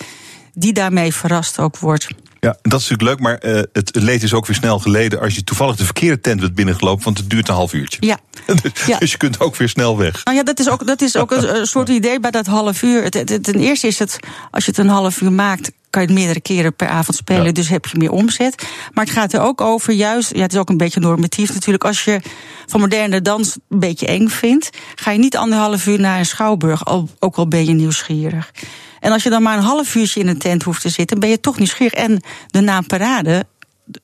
die 0.54 0.74
daarmee 0.74 1.14
verrast 1.14 1.60
ook 1.60 1.78
wordt. 1.78 2.08
Ja, 2.40 2.58
dat 2.62 2.80
is 2.80 2.90
natuurlijk 2.90 3.10
leuk, 3.10 3.20
maar 3.20 3.56
uh, 3.56 3.62
het 3.74 3.96
leed 3.96 4.24
is 4.24 4.34
ook 4.34 4.46
weer 4.46 4.56
snel 4.56 4.80
geleden 4.80 5.20
als 5.20 5.36
je 5.36 5.44
toevallig 5.44 5.76
de 5.76 5.86
verkeerde 5.86 6.20
tent 6.20 6.40
bent 6.40 6.56
binnengelopen, 6.56 7.04
want 7.04 7.18
het 7.18 7.30
duurt 7.30 7.48
een 7.48 7.54
half 7.54 7.74
uurtje. 7.74 7.98
Ja. 8.06 8.20
dus, 8.62 8.86
ja. 8.86 8.98
dus 8.98 9.12
je 9.12 9.18
kunt 9.18 9.40
ook 9.40 9.56
weer 9.56 9.70
snel 9.70 9.98
weg. 9.98 10.24
Nou 10.24 10.38
ja, 10.38 10.44
dat 10.44 10.60
is 10.60 10.70
ook, 10.70 10.88
dat 10.88 11.02
is 11.02 11.18
ook 11.18 11.32
een, 11.32 11.68
soort 11.68 11.90
idee 12.00 12.20
bij 12.20 12.32
dat 12.32 12.46
half 12.46 12.82
uur. 12.82 13.04
Het, 13.04 13.14
het, 13.14 13.44
ten 13.44 13.56
eerste 13.56 13.88
is 13.88 14.00
het, 14.00 14.20
als 14.52 14.66
je 14.66 14.72
het 14.72 14.80
een 14.80 14.90
half 14.90 15.22
uur 15.22 15.32
maakt, 15.32 15.72
kan 15.90 16.02
je 16.02 16.08
het 16.08 16.18
meerdere 16.18 16.42
keren 16.42 16.76
per 16.76 16.88
avond 16.88 17.18
spelen, 17.18 17.46
ja. 17.46 17.52
dus 17.52 17.70
heb 17.70 17.86
je 17.86 17.98
meer 17.98 18.12
omzet. 18.12 18.68
Maar 18.94 19.06
het 19.06 19.14
gaat 19.14 19.34
er 19.34 19.42
ook 19.42 19.62
over, 19.62 19.94
juist, 19.94 20.36
ja, 20.36 20.42
het 20.42 20.54
is 20.54 20.60
ook 20.60 20.70
een 20.70 20.78
beetje 20.78 21.00
normatief 21.00 21.54
natuurlijk, 21.54 21.84
als 21.84 22.04
je 22.04 22.22
van 22.66 22.80
moderne 22.80 23.22
dans 23.22 23.58
een 23.70 23.80
beetje 23.80 24.08
eng 24.08 24.28
vindt, 24.28 24.70
ga 24.96 25.12
je 25.12 25.20
niet 25.20 25.38
anderhalf 25.38 25.88
uur 25.88 26.00
naar 26.00 26.20
een 26.20 26.26
schouwburg, 26.26 26.88
ook 27.20 27.36
al 27.36 27.48
ben 27.48 27.66
je 27.66 27.74
nieuwsgierig. 27.74 28.52
En 29.00 29.12
als 29.12 29.24
je 29.24 29.30
dan 29.30 29.42
maar 29.42 29.58
een 29.58 29.64
half 29.64 29.96
uurtje 29.96 30.20
in 30.20 30.28
een 30.28 30.38
tent 30.38 30.64
hoeft 30.64 30.82
te 30.82 30.90
zitten, 30.90 31.20
ben 31.20 31.30
je 31.30 31.40
toch 31.40 31.58
nieuwsgierig. 31.58 31.94
En 31.94 32.22
de 32.48 32.60
naam 32.60 32.88
parade, 32.88 33.46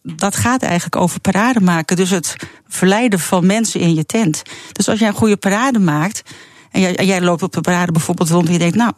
dat 0.02 0.36
gaat 0.36 0.64
eigenlijk 0.64 0.96
over 0.96 1.20
parade 1.20 1.62
maken. 1.62 1.96
Dus 1.96 2.10
het 2.10 2.36
verleiden 2.68 3.20
van 3.20 3.46
mensen 3.46 3.80
in 3.80 3.96
je 3.96 4.06
tent. 4.06 4.42
Dus 4.72 4.90
als 4.90 5.00
jij 5.00 5.08
een 5.08 5.14
goede 5.14 5.38
parade 5.38 5.80
maakt. 5.80 6.22
En 6.72 6.82
jij, 6.82 6.96
en 6.96 7.06
jij 7.06 7.22
loopt 7.22 7.44
op 7.44 7.54
de 7.54 7.62
parade 7.62 7.92
bijvoorbeeld 7.92 8.30
rond 8.30 8.48
en 8.48 8.54
je 8.54 8.60
denkt, 8.60 8.76
nou, 8.76 8.92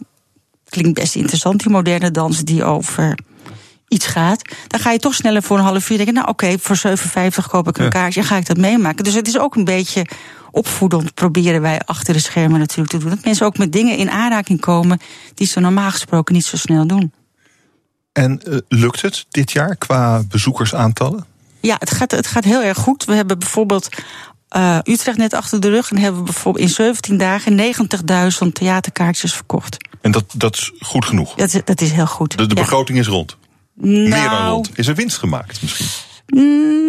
klinkt 0.70 0.94
best 0.94 1.16
interessant, 1.16 1.60
die 1.60 1.72
moderne 1.72 2.12
dans 2.12 2.44
die 2.44 2.64
over 2.64 3.18
iets 3.88 4.06
gaat, 4.06 4.42
dan 4.68 4.80
ga 4.80 4.92
je 4.92 5.00
toch 5.00 5.14
sneller 5.14 5.44
voor 5.44 5.58
een 5.58 5.64
half 5.64 5.90
uur 5.90 5.98
denken, 5.98 6.16
nou 6.16 6.28
oké, 6.28 6.46
okay, 6.46 6.60
voor 6.60 6.98
7,50 6.98 7.50
koop 7.50 7.68
ik 7.68 7.78
een 7.78 7.84
ja. 7.84 7.90
kaartje 7.90 8.20
en 8.20 8.26
ga 8.26 8.38
ik 8.38 8.46
dat 8.46 8.58
meemaken. 8.58 9.04
Dus 9.04 9.14
het 9.14 9.28
is 9.28 9.40
ook 9.40 9.56
een 9.56 9.64
beetje 9.64 10.06
opvoedend, 10.52 11.14
proberen 11.14 11.62
wij 11.62 11.82
achter 11.86 12.14
de 12.14 12.20
schermen 12.20 12.60
natuurlijk 12.60 12.90
te 12.90 12.98
doen. 12.98 13.10
Dat 13.10 13.26
mensen 13.26 13.46
ook 13.46 13.58
met 13.58 13.72
dingen 13.72 13.98
in 13.98 14.10
aanraking 14.10 14.62
komen 14.62 15.00
die 15.34 15.48
ze 15.48 15.60
normaal 15.60 15.92
gesproken 15.92 16.34
niet 16.34 16.46
zo 16.46 16.58
snel 16.58 16.88
doen. 16.88 17.12
En 18.12 18.42
uh, 18.48 18.58
lukt 18.68 19.02
het 19.02 19.26
dit 19.30 19.52
jaar 19.52 19.76
qua 19.76 20.24
bezoekersaantallen? 20.30 21.26
Ja, 21.60 21.76
het 21.80 21.92
gaat, 21.92 22.12
het 22.12 22.28
gaat 22.28 22.44
heel 22.44 22.64
erg 22.64 22.78
goed. 22.78 23.06
We 23.06 23.14
hebben 23.14 23.40
bijvoorbeeld 23.40 23.90
uh, 24.56 24.78
Utrecht 24.84 25.18
net 25.18 25.34
achter 25.34 25.60
de 25.60 25.70
rug 25.70 25.92
en 25.92 25.98
hebben 25.98 26.20
we 26.20 26.26
bijvoorbeeld 26.26 26.66
in 26.66 26.72
17 26.72 27.18
dagen 27.18 27.60
90.000 28.44 28.52
theaterkaartjes 28.54 29.34
verkocht. 29.34 29.78
En 30.02 30.12
dat, 30.12 30.26
dat 30.36 30.56
is 30.56 30.72
goed 30.80 31.06
genoeg? 31.06 31.34
Dat 31.34 31.54
is, 31.54 31.62
dat 31.66 31.82
is 31.82 31.92
heel 31.92 32.08
goed. 32.08 32.38
De, 32.38 32.48
de 32.48 32.56
ja. 32.56 32.62
begroting 32.62 33.00
is 33.00 33.08
rond? 33.08 33.38
Nou, 33.74 34.10
Meer 34.10 34.30
dan 34.30 34.50
rond. 34.50 34.70
Is 34.74 34.88
er 34.88 34.96
winst 34.96 35.18
gemaakt 35.18 35.62
misschien? 35.62 35.88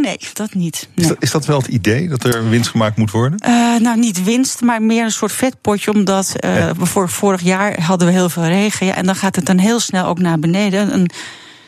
Nee, 0.03 0.19
dat 0.33 0.55
niet. 0.55 0.89
Is, 0.95 1.07
dat, 1.07 1.17
is, 1.21 1.31
dat, 1.31 1.47
wel 1.47 1.59
het 1.59 1.67
idee, 1.67 2.09
dat 2.09 2.25
er 2.25 2.49
winst 2.49 2.71
gemaakt 2.71 2.97
moet 2.97 3.11
worden? 3.11 3.41
Uh, 3.47 3.81
nou, 3.81 3.99
niet 3.99 4.25
winst, 4.25 4.61
maar 4.61 4.83
meer 4.83 5.05
een 5.05 5.11
soort 5.11 5.33
vetpotje. 5.33 5.93
Omdat 5.93 6.35
uh, 6.45 6.57
ja. 6.57 6.75
vorig 7.07 7.43
jaar 7.43 7.83
hadden 7.83 8.07
we 8.07 8.13
heel 8.13 8.29
veel 8.29 8.45
regen. 8.45 8.87
Ja, 8.87 8.95
en 8.95 9.07
dan 9.07 9.15
gaat 9.15 9.37
het 9.37 9.47
dan 9.47 9.59
heel 9.59 9.81
snel 9.81 10.07
ook 10.07 10.19
naar 10.19 10.39
beneden. 10.39 10.95
Een 10.95 11.11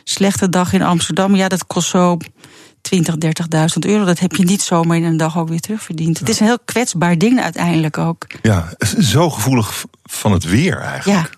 slechte 0.05 0.49
dag 0.49 0.73
in 0.73 0.83
Amsterdam, 0.83 1.37
ja, 1.37 1.49
dat 1.49 1.67
kost 1.67 1.89
zo 1.89 2.17
20, 2.91 3.15
30.000 3.19 3.91
euro. 3.91 4.05
Dat 4.05 4.19
heb 4.19 4.33
je 4.35 4.45
niet 4.45 4.63
zomaar 4.63 4.97
in 4.97 5.05
een 5.05 5.17
dag 5.17 5.39
ook 5.39 5.49
weer 5.49 5.61
terugverdiend. 5.61 6.15
Ja. 6.19 6.21
Het 6.21 6.29
is 6.29 6.41
een 6.41 6.47
heel 6.47 6.59
kwetsbaar 6.65 7.19
ding 7.19 7.41
uiteindelijk 7.41 7.99
ook. 7.99 8.27
Ja, 8.43 8.73
zo 9.01 9.31
gevoelig 9.31 9.85
van 10.05 10.33
het 10.33 10.45
weer 10.45 10.79
eigenlijk. 10.79 11.31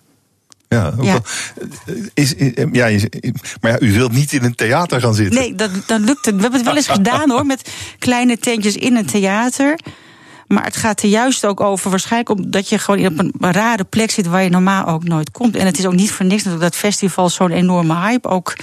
Ja. 0.69 0.79
Ja, 0.79 0.93
Ja. 1.03 1.13
Wel, 1.13 1.21
is, 2.15 2.35
is, 2.35 2.53
ja, 2.73 2.87
je- 2.87 3.35
maar 3.61 3.71
ja, 3.71 3.81
u 3.81 3.93
wilt 3.93 4.13
niet 4.13 4.33
in 4.33 4.45
een 4.45 4.55
theater 4.55 5.01
gaan 5.01 5.15
zitten. 5.15 5.41
Nee, 5.41 5.55
dat, 5.55 5.71
dat 5.87 6.01
lukt 6.01 6.25
het. 6.25 6.35
We 6.35 6.41
hebben 6.41 6.59
het 6.61 6.69
wel 6.69 6.77
eens 6.77 6.89
gedaan 6.99 7.31
hoor, 7.31 7.47
met 7.47 7.71
kleine 7.99 8.39
tentjes 8.39 8.77
in 8.77 8.97
een 8.97 9.07
theater. 9.07 9.79
Maar 10.47 10.65
het 10.65 10.77
gaat 10.77 11.03
er 11.03 11.09
juist 11.09 11.47
ook 11.47 11.61
over, 11.61 11.91
waarschijnlijk 11.91 12.31
omdat 12.31 12.69
je 12.69 12.79
gewoon 12.79 13.07
op 13.07 13.19
een 13.19 13.53
rare 13.53 13.85
plek 13.85 14.11
zit 14.11 14.27
waar 14.27 14.43
je 14.43 14.51
normaal 14.51 14.87
ook 14.87 15.05
nooit 15.05 15.31
komt. 15.31 15.57
En 15.57 15.67
het 15.67 15.79
is 15.79 15.87
ook 15.87 15.95
niet 15.95 16.11
voor 16.11 16.27
niks 16.27 16.43
dat 16.43 16.61
dat 16.61 16.77
festival 16.77 17.29
zo'n 17.31 17.51
enorme 17.51 17.97
hype 17.97 18.29
ook 18.29 18.57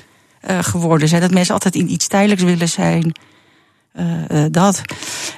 uh, 0.50 0.60
geworden 0.62 1.08
zijn. 1.08 1.22
Dat 1.22 1.32
mensen 1.32 1.54
altijd 1.54 1.76
in 1.76 1.92
iets 1.92 2.08
tijdelijks 2.08 2.44
willen 2.44 2.70
zijn. 2.70 3.16
Uh, 3.96 4.06
uh, 4.32 4.46
dat. 4.52 4.82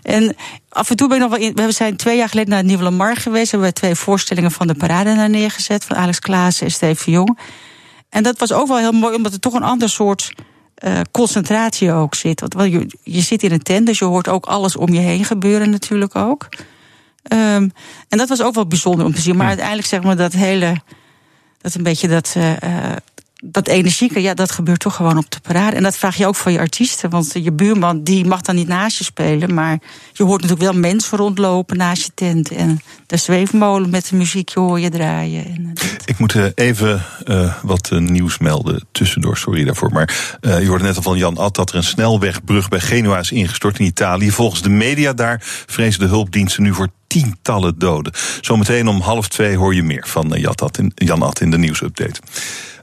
En 0.02 0.36
af 0.70 0.90
en 0.90 0.96
toe 0.96 1.08
ben 1.08 1.18
ik 1.18 1.24
nog 1.24 1.32
wel 1.32 1.48
in. 1.48 1.56
We 1.56 1.72
zijn 1.72 1.96
twee 1.96 2.18
jaar 2.18 2.30
geleden 2.30 2.50
naar 2.50 2.64
Nieuwe 2.64 2.84
Lamar 2.84 3.16
geweest. 3.16 3.52
Hebben 3.52 3.70
we 3.70 3.76
twee 3.76 3.96
voorstellingen 3.96 4.52
van 4.52 4.68
de 4.68 4.76
parade 4.76 5.16
daar 5.16 5.30
neergezet. 5.30 5.86
Van 5.86 5.98
Alex 5.98 6.20
Klaassen 6.20 6.66
en 6.66 6.72
Steve 6.72 7.06
de 7.06 7.12
Jong. 7.12 7.40
En 8.10 8.24
dat 8.24 8.40
was 8.40 8.52
ook 8.52 8.68
wel 8.68 8.78
heel 8.78 8.92
mooi, 8.92 9.16
omdat 9.16 9.32
het 9.32 9.42
toch 9.42 9.54
een 9.54 9.64
ander 9.64 9.90
soort 9.90 10.34
concentratie 11.12 11.94
ook 11.94 12.16
zit. 12.16 12.42
Want 12.42 12.72
je, 12.72 12.98
je 13.04 13.22
zit 13.22 13.44
in 13.44 13.52
een 13.52 13.62
tent, 13.62 13.86
dus 13.86 14.00
je 14.00 14.06
hoort 14.06 14.28
ook 14.28 14.46
alles 14.46 14.76
om 14.76 14.94
je 14.94 15.00
heen 15.00 15.26
gebeuren 15.26 15.70
natuurlijk 15.70 16.16
ook. 16.16 16.48
Um, 17.34 17.72
en 18.10 18.18
dat 18.18 18.30
was 18.30 18.42
ook 18.42 18.54
wel 18.56 18.68
bijzonder 18.68 19.06
om 19.06 19.14
te 19.14 19.22
zien. 19.22 19.36
Maar 19.36 19.48
uiteindelijk 19.48 19.88
zeg 19.88 20.04
maar 20.04 20.16
dat 20.16 20.34
hele. 20.34 20.76
Dat 21.62 21.74
een 21.74 21.84
beetje 21.84 22.08
dat. 22.08 22.34
Uh, 22.38 22.52
dat 23.44 23.68
energieke, 23.68 24.22
ja, 24.22 24.34
dat 24.34 24.52
gebeurt 24.52 24.80
toch 24.80 24.96
gewoon 24.96 25.18
op 25.18 25.32
de 25.32 25.40
parade. 25.40 25.76
En 25.76 25.84
dat 25.84 25.98
vraag 25.98 26.16
je 26.16 26.28
ook 26.28 26.36
van 26.36 26.52
je 26.52 26.60
artiesten. 26.60 27.10
Want 27.10 27.32
je 27.34 27.52
buurman 27.52 28.04
die 28.04 28.26
mag 28.26 28.42
dan 28.42 28.56
niet 28.56 28.68
naast 28.68 28.98
je 28.98 29.04
spelen. 29.04 29.54
Maar 29.54 29.80
je 30.14 30.24
hoort 30.24 30.42
natuurlijk 30.42 30.72
wel 30.72 30.82
mensen 30.82 31.18
rondlopen 31.18 31.78
naast 31.78 32.04
je 32.04 32.12
tent. 32.14 32.52
En 32.52 32.82
de 33.08 33.18
zweefmolen 33.18 33.90
met 33.90 34.10
de 34.10 34.16
muziekje 34.16 34.60
hoor 34.60 34.80
je 34.80 34.90
draaien. 34.90 35.46
En 35.46 35.74
Ik 36.06 36.18
moet 36.18 36.58
even 36.58 37.06
uh, 37.26 37.54
wat 37.64 37.92
nieuws 37.92 38.38
melden 38.38 38.84
tussendoor. 38.92 39.38
Sorry 39.38 39.64
daarvoor. 39.64 39.92
Maar 39.92 40.38
je 40.42 40.68
hoorde 40.68 40.84
net 40.84 40.96
al 40.96 41.02
van 41.02 41.18
Jan 41.18 41.38
Ad 41.38 41.56
dat 41.56 41.70
er 41.70 41.76
een 41.76 41.84
snelwegbrug 41.84 42.70
bij 42.70 42.80
Genua 42.80 43.20
is 43.20 43.32
ingestort 43.32 43.80
in 43.80 43.86
Italië. 43.86 44.32
Volgens 44.32 44.62
de 44.62 44.70
media 44.70 45.14
daar 45.14 45.38
vrezen 45.66 46.00
de 46.00 46.08
hulpdiensten 46.08 46.64
nu 46.64 46.74
voor 46.74 46.88
tientallen 47.08 47.80
doden. 47.80 48.14
Zometeen 48.42 48.88
om 48.88 49.02
half 49.02 49.28
twee 49.28 49.58
hoor 49.58 49.76
je 49.76 49.84
meer 49.84 50.08
van 50.08 50.30
Jan 50.96 51.22
Ad 51.22 51.42
in 51.42 51.52
de 51.52 51.58
nieuwsupdate. 51.58 52.20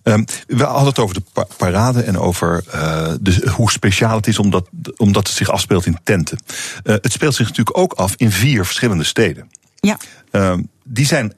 Um, 0.08 0.24
we 0.46 0.64
hadden 0.64 0.88
het 0.88 0.98
over 0.98 1.14
de 1.14 1.46
parade 1.56 2.02
en 2.02 2.18
over 2.18 2.64
uh, 2.74 3.12
de, 3.20 3.50
hoe 3.50 3.70
speciaal 3.70 4.16
het 4.16 4.26
is 4.26 4.38
omdat, 4.38 4.68
omdat 4.96 5.26
het 5.26 5.36
zich 5.36 5.50
afspeelt 5.50 5.86
in 5.86 5.98
tenten. 6.02 6.38
Uh, 6.84 6.94
het 7.00 7.12
speelt 7.12 7.34
zich 7.34 7.46
natuurlijk 7.46 7.78
ook 7.78 7.92
af 7.92 8.14
in 8.16 8.30
vier 8.30 8.64
verschillende 8.64 9.04
steden. 9.04 9.50
Ja. 9.74 9.98
Um, 10.30 10.68
die 10.84 11.06
zijn 11.06 11.32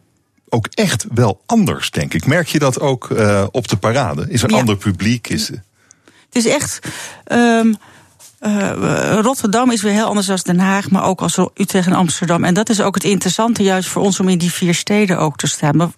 ook 0.49 0.67
echt 0.67 1.07
wel 1.15 1.43
anders, 1.47 1.91
denk 1.91 2.15
ik. 2.15 2.27
Merk 2.27 2.49
je 2.49 2.59
dat 2.59 2.81
ook 2.81 3.09
uh, 3.09 3.47
op 3.51 3.69
de 3.69 3.77
parade? 3.77 4.27
Is 4.29 4.43
er 4.43 4.51
ja. 4.51 4.57
ander 4.57 4.77
publiek? 4.77 5.29
Is... 5.29 5.49
Het 5.49 5.65
is 6.33 6.47
echt. 6.47 6.79
Um, 7.33 7.77
uh, 8.41 9.19
Rotterdam 9.21 9.71
is 9.71 9.83
weer 9.83 9.93
heel 9.93 10.05
anders 10.05 10.27
dan 10.27 10.39
Den 10.43 10.59
Haag, 10.59 10.91
maar 10.91 11.05
ook 11.05 11.21
als 11.21 11.39
Utrecht 11.55 11.87
en 11.87 11.93
Amsterdam. 11.93 12.45
En 12.45 12.55
dat 12.55 12.69
is 12.69 12.81
ook 12.81 12.95
het 12.95 13.05
interessante 13.05 13.63
juist 13.63 13.89
voor 13.89 14.03
ons 14.03 14.21
om 14.21 14.29
in 14.29 14.39
die 14.39 14.53
vier 14.53 14.75
steden 14.75 15.19
ook 15.19 15.37
te 15.37 15.47
staan. 15.47 15.95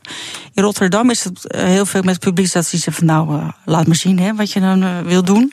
In 0.55 0.63
Rotterdam 0.63 1.11
is 1.11 1.25
het 1.25 1.45
heel 1.57 1.87
veel 1.87 2.03
met 2.03 2.19
publiek 2.19 2.53
dat 2.53 2.67
ze 2.67 2.77
zeggen 2.77 2.93
van 2.93 3.07
nou, 3.07 3.37
uh, 3.37 3.49
laat 3.65 3.87
maar 3.87 3.97
zien 3.97 4.19
hè, 4.19 4.35
wat 4.35 4.53
je 4.53 4.61
dan 4.61 5.05
wil 5.05 5.25
doen. 5.25 5.53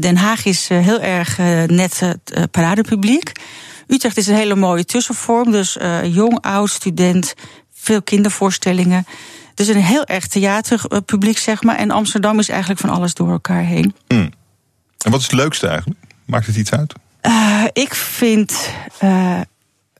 Den 0.00 0.16
Haag 0.16 0.44
is 0.44 0.68
heel 0.68 1.00
erg 1.00 1.38
net 1.66 2.00
het 2.00 2.50
paradepubliek. 2.50 3.32
Utrecht 3.86 4.16
is 4.16 4.26
een 4.26 4.34
hele 4.34 4.54
mooie 4.54 4.84
tussenvorm, 4.84 5.50
dus 5.50 5.78
jong, 6.02 6.38
oud, 6.40 6.70
student, 6.70 7.34
veel 7.74 8.02
kindervoorstellingen. 8.02 9.06
Dus 9.54 9.68
een 9.68 9.82
heel 9.82 10.04
erg 10.04 10.26
theaterpubliek, 10.26 11.38
zeg 11.38 11.62
maar. 11.62 11.76
En 11.76 11.90
Amsterdam 11.90 12.38
is 12.38 12.48
eigenlijk 12.48 12.80
van 12.80 12.90
alles 12.90 13.14
door 13.14 13.30
elkaar 13.30 13.62
heen. 13.62 13.94
Mm. 14.08 14.30
En 15.06 15.12
wat 15.12 15.20
is 15.20 15.26
het 15.26 15.36
leukste 15.36 15.66
eigenlijk? 15.66 16.00
Maakt 16.24 16.46
het 16.46 16.56
iets 16.56 16.70
uit? 16.70 16.92
Uh, 17.22 17.64
ik 17.72 17.94
vind 17.94 18.70
uh, 19.02 19.40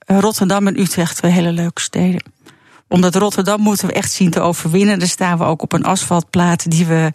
Rotterdam 0.06 0.66
en 0.66 0.80
Utrecht 0.80 1.16
twee 1.16 1.32
hele 1.32 1.52
leuke 1.52 1.80
steden. 1.80 2.22
Omdat 2.88 3.14
Rotterdam 3.14 3.60
moeten 3.60 3.86
we 3.86 3.92
echt 3.92 4.12
zien 4.12 4.30
te 4.30 4.40
overwinnen. 4.40 4.98
Daar 4.98 5.08
staan 5.08 5.38
we 5.38 5.44
ook 5.44 5.62
op 5.62 5.72
een 5.72 5.84
asfaltplaat 5.84 6.70
die 6.70 6.86
we. 6.86 7.10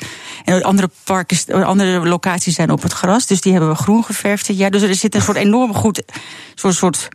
En 0.45 0.63
andere 0.63 0.89
parken, 1.03 1.65
andere 1.65 2.07
locaties 2.07 2.55
zijn 2.55 2.71
op 2.71 2.81
het 2.81 2.93
gras. 2.93 3.27
Dus 3.27 3.41
die 3.41 3.51
hebben 3.51 3.69
we 3.69 3.75
groen 3.75 4.03
geverfd. 4.03 4.47
Ja, 4.47 4.69
dus 4.69 4.81
er 4.81 4.95
zit 4.95 5.15
een 5.15 5.21
soort 5.21 5.37
enorm 5.37 5.73
goed. 5.73 6.03
Soort 6.55 7.07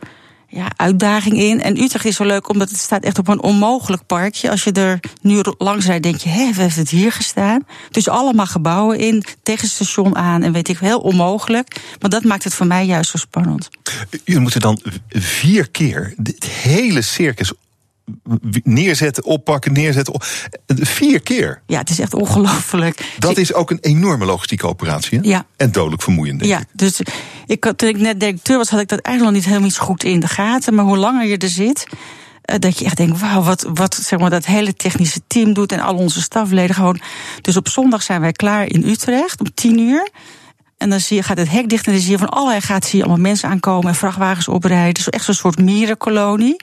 ja, 0.49 0.67
uitdaging 0.77 1.39
in. 1.39 1.63
En 1.63 1.81
Utrecht 1.81 2.05
is 2.05 2.17
zo 2.17 2.25
leuk 2.25 2.49
omdat 2.49 2.69
het 2.69 2.79
staat 2.79 3.05
echt 3.05 3.19
op 3.19 3.29
een 3.29 3.43
onmogelijk 3.43 4.07
parkje. 4.07 4.51
Als 4.51 4.65
je 4.65 4.73
er 4.73 5.01
nu 5.21 5.41
langs 5.59 5.87
rijdt, 5.87 6.03
denk 6.03 6.17
je, 6.17 6.29
hé, 6.29 6.53
we 6.53 6.63
heeft 6.63 6.77
het 6.77 6.91
hier 6.91 7.13
gestaan? 7.13 7.67
Dus 7.91 8.09
allemaal 8.09 8.47
gebouwen 8.47 8.99
in, 8.99 9.25
tegen 9.43 9.69
station 9.69 10.17
aan 10.17 10.43
en 10.43 10.53
weet 10.53 10.69
ik, 10.69 10.79
heel 10.79 11.01
onmogelijk. 11.01 11.81
Maar 12.01 12.11
dat 12.11 12.25
maakt 12.25 12.45
het 12.45 12.55
voor 12.55 12.67
mij 12.67 12.87
juist 12.87 13.11
zo 13.11 13.19
spannend. 13.19 13.69
Jullie 14.25 14.41
moeten 14.41 14.61
dan 14.61 14.81
vier 15.09 15.71
keer 15.71 16.15
het 16.23 16.45
hele 16.45 17.03
circus 17.03 17.53
neerzetten, 18.63 19.25
oppakken, 19.25 19.73
neerzetten. 19.73 20.15
Op, 20.15 20.25
vier 20.67 21.21
keer. 21.21 21.63
Ja, 21.67 21.79
het 21.79 21.91
is 21.91 21.99
echt 21.99 22.15
ongelooflijk. 22.15 23.15
Dat 23.19 23.37
is 23.37 23.55
ook 23.55 23.71
een 23.71 23.81
enorme 23.81 24.25
logistieke 24.25 24.67
operatie. 24.67 25.19
Hè? 25.19 25.29
Ja. 25.29 25.47
En 25.57 25.73
dodelijk 25.73 26.03
vermoeiend. 26.03 26.45
ja, 26.45 26.59
ik. 26.59 26.67
dus 26.73 27.01
ik, 27.47 27.73
toen 27.77 27.89
ik 27.89 27.99
net 27.99 28.21
directeur 28.21 28.57
was, 28.57 28.71
had 28.71 28.81
ik 28.81 28.89
dat 28.89 29.01
eigenlijk 29.01 29.35
nog 29.35 29.45
niet 29.45 29.55
helemaal 29.55 29.87
goed 29.87 30.05
in 30.05 30.21
de 30.21 30.29
gaten. 30.29 30.75
Maar 30.75 30.85
hoe 30.85 30.97
langer 30.97 31.27
je 31.27 31.37
er 31.37 31.49
zit, 31.49 31.87
dat 32.43 32.79
je 32.79 32.85
echt 32.85 32.97
denkt, 32.97 33.21
wauw, 33.21 33.43
wat, 33.43 33.67
wat 33.75 33.95
zeg 33.95 34.19
maar, 34.19 34.31
dat 34.31 34.47
hele 34.47 34.75
technische 34.75 35.21
team 35.27 35.53
doet 35.53 35.73
en 35.73 35.81
al 35.81 35.95
onze 35.95 36.23
stafleden 36.23 36.75
gewoon. 36.75 37.01
Dus 37.41 37.57
op 37.57 37.69
zondag 37.69 38.03
zijn 38.03 38.21
wij 38.21 38.33
klaar 38.33 38.67
in 38.67 38.89
Utrecht 38.89 39.41
om 39.41 39.55
tien 39.55 39.79
uur. 39.79 40.11
En 40.77 40.91
dan 40.91 41.01
zie 41.01 41.17
je, 41.17 41.23
gaat 41.23 41.37
het 41.37 41.51
hek 41.51 41.69
dicht 41.69 41.87
en 41.87 41.93
dan 41.93 42.01
zie 42.01 42.11
je 42.11 42.19
van 42.19 42.29
allerlei 42.29 42.61
gaat 42.61 42.85
zie 42.85 42.99
je 42.99 43.05
allemaal 43.05 43.23
mensen 43.23 43.49
aankomen 43.49 43.89
en 43.89 43.95
vrachtwagens 43.95 44.49
oprijden. 44.49 44.95
Dus 44.95 45.09
echt 45.09 45.25
zo'n 45.25 45.35
soort 45.35 45.59
mierenkolonie. 45.59 46.57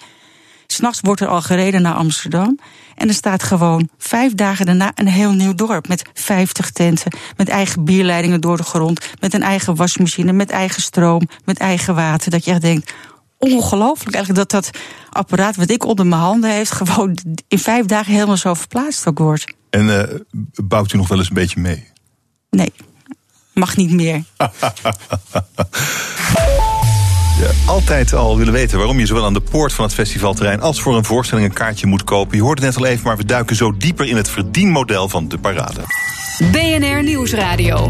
S'nachts 0.74 1.00
wordt 1.02 1.22
er 1.22 1.28
al 1.28 1.42
gereden 1.42 1.82
naar 1.82 1.94
Amsterdam. 1.94 2.60
En 2.96 3.08
er 3.08 3.14
staat 3.14 3.44
gewoon 3.44 3.90
vijf 3.98 4.34
dagen 4.34 4.66
daarna 4.66 4.92
een 4.96 5.08
heel 5.08 5.32
nieuw 5.32 5.56
dorp. 5.56 5.88
Met 5.88 6.10
vijftig 6.14 6.72
tenten, 6.72 7.16
met 7.38 7.50
eigen 7.50 7.84
bierleidingen 7.84 8.42
door 8.42 8.58
de 8.58 8.64
grond. 8.64 9.10
Met 9.20 9.34
een 9.34 9.44
eigen 9.44 9.76
wasmachine, 9.76 10.32
met 10.32 10.50
eigen 10.50 10.82
stroom, 10.82 11.22
met 11.46 11.58
eigen 11.58 11.96
water. 11.96 12.32
Dat 12.32 12.46
je 12.46 12.52
echt 12.52 12.62
denkt, 12.62 12.94
ongelooflijk 13.38 14.16
eigenlijk 14.16 14.50
dat 14.50 14.64
dat 14.64 14.80
apparaat 15.10 15.56
wat 15.56 15.70
ik 15.70 15.86
onder 15.86 16.06
mijn 16.06 16.22
handen 16.22 16.52
heeft... 16.52 16.72
gewoon 16.72 17.18
in 17.48 17.60
vijf 17.60 17.86
dagen 17.86 18.14
helemaal 18.14 18.38
zo 18.38 18.54
verplaatst 18.54 19.08
ook 19.08 19.20
wordt. 19.20 19.54
En 19.70 19.88
uh, 19.88 20.04
bouwt 20.64 20.94
u 20.94 20.98
nog 20.98 21.08
wel 21.08 21.18
eens 21.18 21.28
een 21.28 21.34
beetje 21.34 21.60
mee? 21.60 21.88
Nee, 22.50 22.74
mag 23.54 23.76
niet 23.76 23.92
meer. 23.92 24.24
altijd 27.66 28.14
al 28.14 28.38
willen 28.38 28.54
weten 28.54 28.78
waarom 28.78 29.00
je 29.00 29.06
zowel 29.06 29.26
aan 29.26 29.34
de 29.34 29.42
poort 29.42 29.74
van 29.74 29.86
het 29.86 29.94
festivalterrein 29.94 30.62
als 30.62 30.82
voor 30.82 30.96
een 30.96 31.06
voorstelling 31.06 31.48
een 31.48 31.54
kaartje 31.54 31.88
moet 31.88 32.04
kopen. 32.04 32.38
Je 32.38 32.44
hoorde 32.44 32.66
het 32.66 32.76
net 32.76 32.86
al 32.86 32.92
even, 32.92 33.08
maar 33.08 33.18
we 33.18 33.26
duiken 33.26 33.56
zo 33.56 33.78
dieper 33.78 34.06
in 34.06 34.16
het 34.16 34.30
verdienmodel 34.30 35.10
van 35.10 35.28
de 35.28 35.38
parade. 35.38 35.82
BNR 36.52 37.04
Nieuwsradio. 37.04 37.88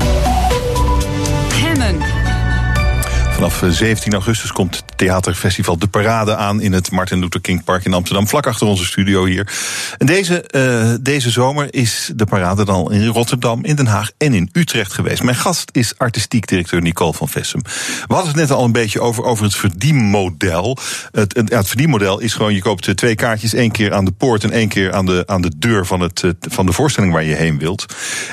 Vanaf 3.44 3.76
17 3.76 4.14
augustus 4.14 4.52
komt 4.52 4.84
theaterfestival 4.96 5.78
De 5.78 5.88
Parade 5.88 6.36
aan 6.36 6.62
in 6.62 6.74
het 6.74 6.92
Martin 6.92 7.20
Luther 7.20 7.42
King 7.42 7.64
Park 7.64 7.86
in 7.86 7.94
Amsterdam, 7.94 8.28
vlak 8.28 8.48
achter 8.48 8.68
onze 8.68 8.86
studio 8.86 9.26
hier. 9.26 9.54
En 9.98 10.06
deze, 10.06 10.46
uh, 10.56 10.94
deze 11.02 11.30
zomer 11.30 11.74
is 11.74 12.12
de 12.16 12.26
parade 12.26 12.66
dan 12.66 12.92
in 12.92 13.08
Rotterdam, 13.08 13.66
in 13.66 13.76
Den 13.76 13.88
Haag 13.88 14.12
en 14.18 14.34
in 14.34 14.50
Utrecht 14.52 14.94
geweest. 14.94 15.24
Mijn 15.24 15.36
gast 15.36 15.70
is 15.72 15.98
artistiek 15.98 16.48
directeur 16.48 16.82
Nicole 16.82 17.14
van 17.14 17.30
Vessem. 17.30 17.62
We 18.08 18.14
hadden 18.14 18.32
het 18.32 18.36
net 18.40 18.52
al 18.52 18.64
een 18.64 18.72
beetje 18.72 19.02
over, 19.02 19.24
over 19.24 19.44
het 19.44 19.56
verdienmodel. 19.56 20.78
Het, 21.12 21.36
het, 21.36 21.50
het 21.50 21.68
verdienmodel 21.68 22.20
is 22.20 22.34
gewoon, 22.34 22.54
je 22.54 22.62
koopt 22.62 22.98
twee 22.98 23.16
kaartjes, 23.16 23.54
één 23.54 23.72
keer 23.72 23.94
aan 23.94 24.06
de 24.06 24.12
poort 24.12 24.44
en 24.44 24.52
één 24.52 24.68
keer 24.68 24.94
aan 24.94 25.06
de, 25.06 25.24
aan 25.26 25.42
de 25.42 25.52
deur 25.58 25.86
van, 25.86 26.00
het, 26.00 26.24
van 26.40 26.66
de 26.66 26.74
voorstelling 26.74 27.14
waar 27.14 27.24
je 27.24 27.36
heen 27.36 27.58
wilt. 27.58 27.86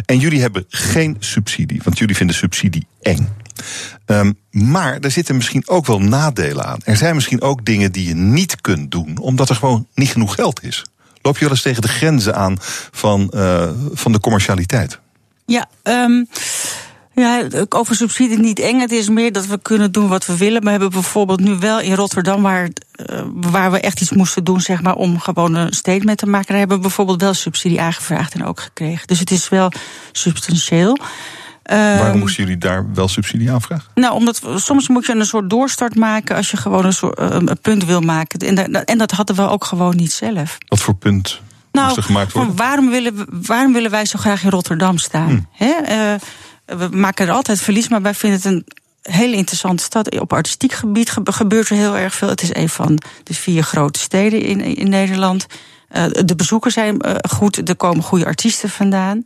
En 0.05 0.19
jullie 0.19 0.41
hebben 0.41 0.65
geen 0.69 1.17
subsidie, 1.19 1.81
want 1.85 1.99
jullie 1.99 2.17
vinden 2.17 2.37
subsidie 2.37 2.87
eng. 3.03 3.39
Um, 4.07 4.39
maar 4.51 4.99
er 5.01 5.11
zitten 5.11 5.37
misschien 5.37 5.69
ook 5.69 5.87
wel 5.87 6.01
nadelen 6.01 6.65
aan. 6.65 6.79
Er 6.85 6.97
zijn 6.97 7.15
misschien 7.15 7.43
ook 7.43 7.65
dingen 7.65 7.93
die 7.93 8.09
je 8.09 8.15
niet 8.15 8.61
kunt 8.61 8.91
doen, 8.91 9.19
omdat 9.19 9.49
er 9.49 9.57
gewoon 9.57 9.87
niet 9.95 10.11
genoeg 10.11 10.35
geld 10.35 10.63
is. 10.63 10.85
Loop 11.23 11.35
je 11.35 11.41
wel 11.41 11.51
eens 11.51 11.63
tegen 11.63 11.83
de 11.83 11.89
grenzen 11.89 12.37
aan 12.37 12.57
van, 12.91 13.33
uh, 13.35 13.71
van 13.93 14.13
de 14.13 14.21
commercialiteit? 14.21 14.99
Ja, 15.47 15.69
um, 15.83 16.29
ja, 17.15 17.49
over 17.69 17.95
subsidie 17.95 18.39
niet 18.39 18.59
eng. 18.59 18.81
Het 18.81 18.93
is 18.93 19.09
meer 19.09 19.33
dat 19.33 19.47
we 19.47 19.59
kunnen 19.63 19.93
doen 19.93 20.09
wat 20.09 20.27
we 20.27 20.37
willen. 20.37 20.63
We 20.63 20.71
hebben 20.71 20.91
bijvoorbeeld 20.91 21.41
nu 21.41 21.57
wel 21.57 21.81
in 21.81 21.95
Rotterdam, 21.95 22.43
waar, 22.43 22.69
uh, 23.07 23.23
waar 23.35 23.71
we 23.71 23.81
echt 23.81 24.01
iets 24.01 24.11
moesten 24.11 24.45
doen, 24.45 24.61
zeg 24.61 24.83
maar, 24.83 24.95
om 24.95 25.19
gewoon 25.19 25.55
een 25.55 25.73
statement 25.73 26.19
te 26.19 26.27
maken. 26.27 26.49
Daar 26.49 26.59
hebben 26.59 26.77
we 26.77 26.83
bijvoorbeeld 26.83 27.21
wel 27.21 27.35
subsidie 27.35 27.81
aangevraagd 27.81 28.35
en 28.35 28.45
ook 28.45 28.61
gekregen. 28.61 29.07
Dus 29.07 29.19
het 29.19 29.31
is 29.31 29.49
wel 29.49 29.73
substantieel. 30.13 30.99
Waarom 31.63 32.19
moesten 32.19 32.45
jullie 32.45 32.59
daar 32.59 32.93
wel 32.95 33.09
subsidie 33.09 33.51
aanvragen? 33.53 33.91
Nou, 33.95 34.15
omdat 34.15 34.43
soms 34.57 34.89
moet 34.89 35.07
je 35.07 35.15
een 35.15 35.27
soort 35.27 35.51
doorstart 35.51 35.95
maken 35.95 36.37
als 36.37 36.51
je 36.51 36.57
gewoon 36.57 36.85
een, 36.85 36.93
soort, 36.93 37.19
een 37.19 37.59
punt 37.63 37.85
wil 37.85 38.01
maken. 38.01 38.39
En, 38.39 38.85
en 38.85 38.99
dat 38.99 39.11
hadden 39.11 39.37
we 39.37 39.49
ook 39.49 39.65
gewoon 39.65 39.97
niet 39.97 40.13
zelf. 40.13 40.59
Wat 40.69 40.81
voor 40.81 40.95
punt 40.95 41.41
nou, 41.73 42.03
er 42.09 42.29
worden? 42.33 42.57
Waarom 42.57 42.91
willen, 42.91 43.27
waarom 43.47 43.73
willen 43.73 43.91
wij 43.91 44.05
zo 44.05 44.19
graag 44.19 44.43
in 44.43 44.51
Rotterdam 44.51 44.99
staan? 44.99 45.49
Hm. 45.53 45.65
uh, 45.65 46.15
we 46.67 46.89
maken 46.91 47.27
er 47.27 47.33
altijd 47.33 47.61
verlies, 47.61 47.89
maar 47.89 48.03
wij 48.03 48.15
vinden 48.15 48.39
het 48.39 48.47
een 48.53 48.67
hele 49.03 49.37
interessante 49.37 49.83
stad. 49.83 50.21
Op 50.21 50.33
artistiek 50.33 50.73
gebied 50.73 51.11
gebeurt 51.25 51.69
er 51.69 51.77
heel 51.77 51.97
erg 51.97 52.15
veel. 52.15 52.29
Het 52.29 52.43
is 52.43 52.55
een 52.55 52.69
van 52.69 52.99
de 53.23 53.35
vier 53.35 53.63
grote 53.63 53.99
steden 53.99 54.43
in, 54.43 54.61
in 54.61 54.89
Nederland. 54.89 55.47
Uh, 55.93 56.05
de 56.25 56.37
bezoekers 56.37 56.75
zijn 56.75 57.07
uh, 57.07 57.15
goed, 57.29 57.69
er 57.69 57.77
komen 57.77 58.05
goede 58.05 58.27
artiesten 58.27 58.69
vandaan. 58.69 59.25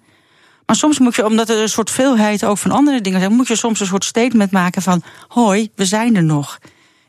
Maar 0.66 0.76
soms 0.76 0.98
moet 0.98 1.14
je, 1.14 1.24
omdat 1.24 1.48
er 1.48 1.58
een 1.58 1.68
soort 1.68 1.90
veelheid 1.90 2.44
ook 2.44 2.58
van 2.58 2.70
andere 2.70 3.00
dingen 3.00 3.20
zijn, 3.20 3.32
moet 3.32 3.48
je 3.48 3.56
soms 3.56 3.80
een 3.80 3.86
soort 3.86 4.04
statement 4.04 4.50
maken 4.50 4.82
van: 4.82 5.02
hoi, 5.28 5.70
we 5.74 5.84
zijn 5.84 6.16
er 6.16 6.24
nog. 6.24 6.58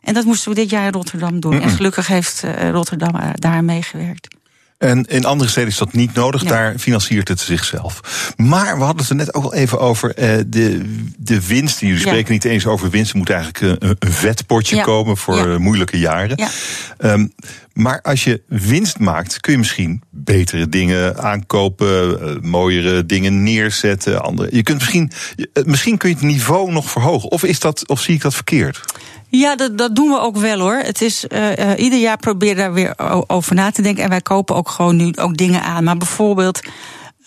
En 0.01 0.13
dat 0.13 0.25
moesten 0.25 0.49
we 0.49 0.55
dit 0.55 0.69
jaar 0.69 0.85
in 0.85 0.91
Rotterdam 0.91 1.39
doen. 1.39 1.61
En 1.61 1.69
gelukkig 1.69 2.07
heeft 2.07 2.43
uh, 2.45 2.69
Rotterdam 2.69 3.11
daar 3.33 3.63
meegewerkt. 3.63 4.34
En 4.77 5.05
in 5.05 5.25
andere 5.25 5.49
steden 5.49 5.69
is 5.69 5.77
dat 5.77 5.93
niet 5.93 6.13
nodig, 6.13 6.43
daar 6.43 6.77
financiert 6.77 7.27
het 7.27 7.39
zichzelf. 7.39 7.99
Maar 8.37 8.77
we 8.77 8.83
hadden 8.83 9.01
het 9.01 9.09
er 9.09 9.15
net 9.15 9.33
ook 9.33 9.43
al 9.43 9.53
even 9.53 9.79
over 9.79 10.19
uh, 10.19 10.43
de, 10.47 10.81
de 11.17 11.47
winst. 11.47 11.79
Jullie 11.79 11.99
spreken 11.99 12.33
niet 12.33 12.45
eens 12.45 12.65
over 12.65 12.89
winst, 12.89 13.11
er 13.11 13.17
moet 13.17 13.29
eigenlijk 13.29 13.81
een, 13.81 13.95
een 13.99 14.11
vetpotje 14.11 14.81
komen 14.81 15.17
voor 15.17 15.61
moeilijke 15.61 15.99
jaren. 15.99 16.49
Um, 16.99 17.33
maar 17.73 18.01
als 18.01 18.23
je 18.23 18.41
winst 18.47 18.99
maakt, 18.99 19.39
kun 19.39 19.51
je 19.51 19.57
misschien 19.57 20.01
betere 20.09 20.69
dingen 20.69 21.17
aankopen, 21.17 22.39
mooiere 22.41 23.05
dingen 23.05 23.43
neerzetten. 23.43 24.21
Andere. 24.21 24.55
Je 24.55 24.63
kunt 24.63 24.77
misschien, 24.77 25.11
misschien 25.65 25.97
kun 25.97 26.09
je 26.09 26.15
het 26.15 26.23
niveau 26.23 26.71
nog 26.71 26.89
verhogen. 26.89 27.31
Of, 27.31 27.43
is 27.43 27.59
dat, 27.59 27.87
of 27.87 28.01
zie 28.01 28.15
ik 28.15 28.21
dat 28.21 28.35
verkeerd? 28.35 28.81
Ja, 29.29 29.55
dat, 29.55 29.77
dat 29.77 29.95
doen 29.95 30.09
we 30.09 30.19
ook 30.19 30.37
wel 30.37 30.59
hoor. 30.59 30.75
Het 30.75 31.01
is, 31.01 31.25
uh, 31.29 31.49
ieder 31.77 31.99
jaar 31.99 32.17
proberen 32.17 32.55
daar 32.55 32.73
weer 32.73 32.93
over 33.27 33.55
na 33.55 33.71
te 33.71 33.81
denken. 33.81 34.03
En 34.03 34.09
wij 34.09 34.21
kopen 34.21 34.55
ook 34.55 34.69
gewoon 34.69 34.95
nu 34.95 35.11
ook 35.15 35.37
dingen 35.37 35.61
aan. 35.61 35.83
Maar 35.83 35.97
bijvoorbeeld, 35.97 36.59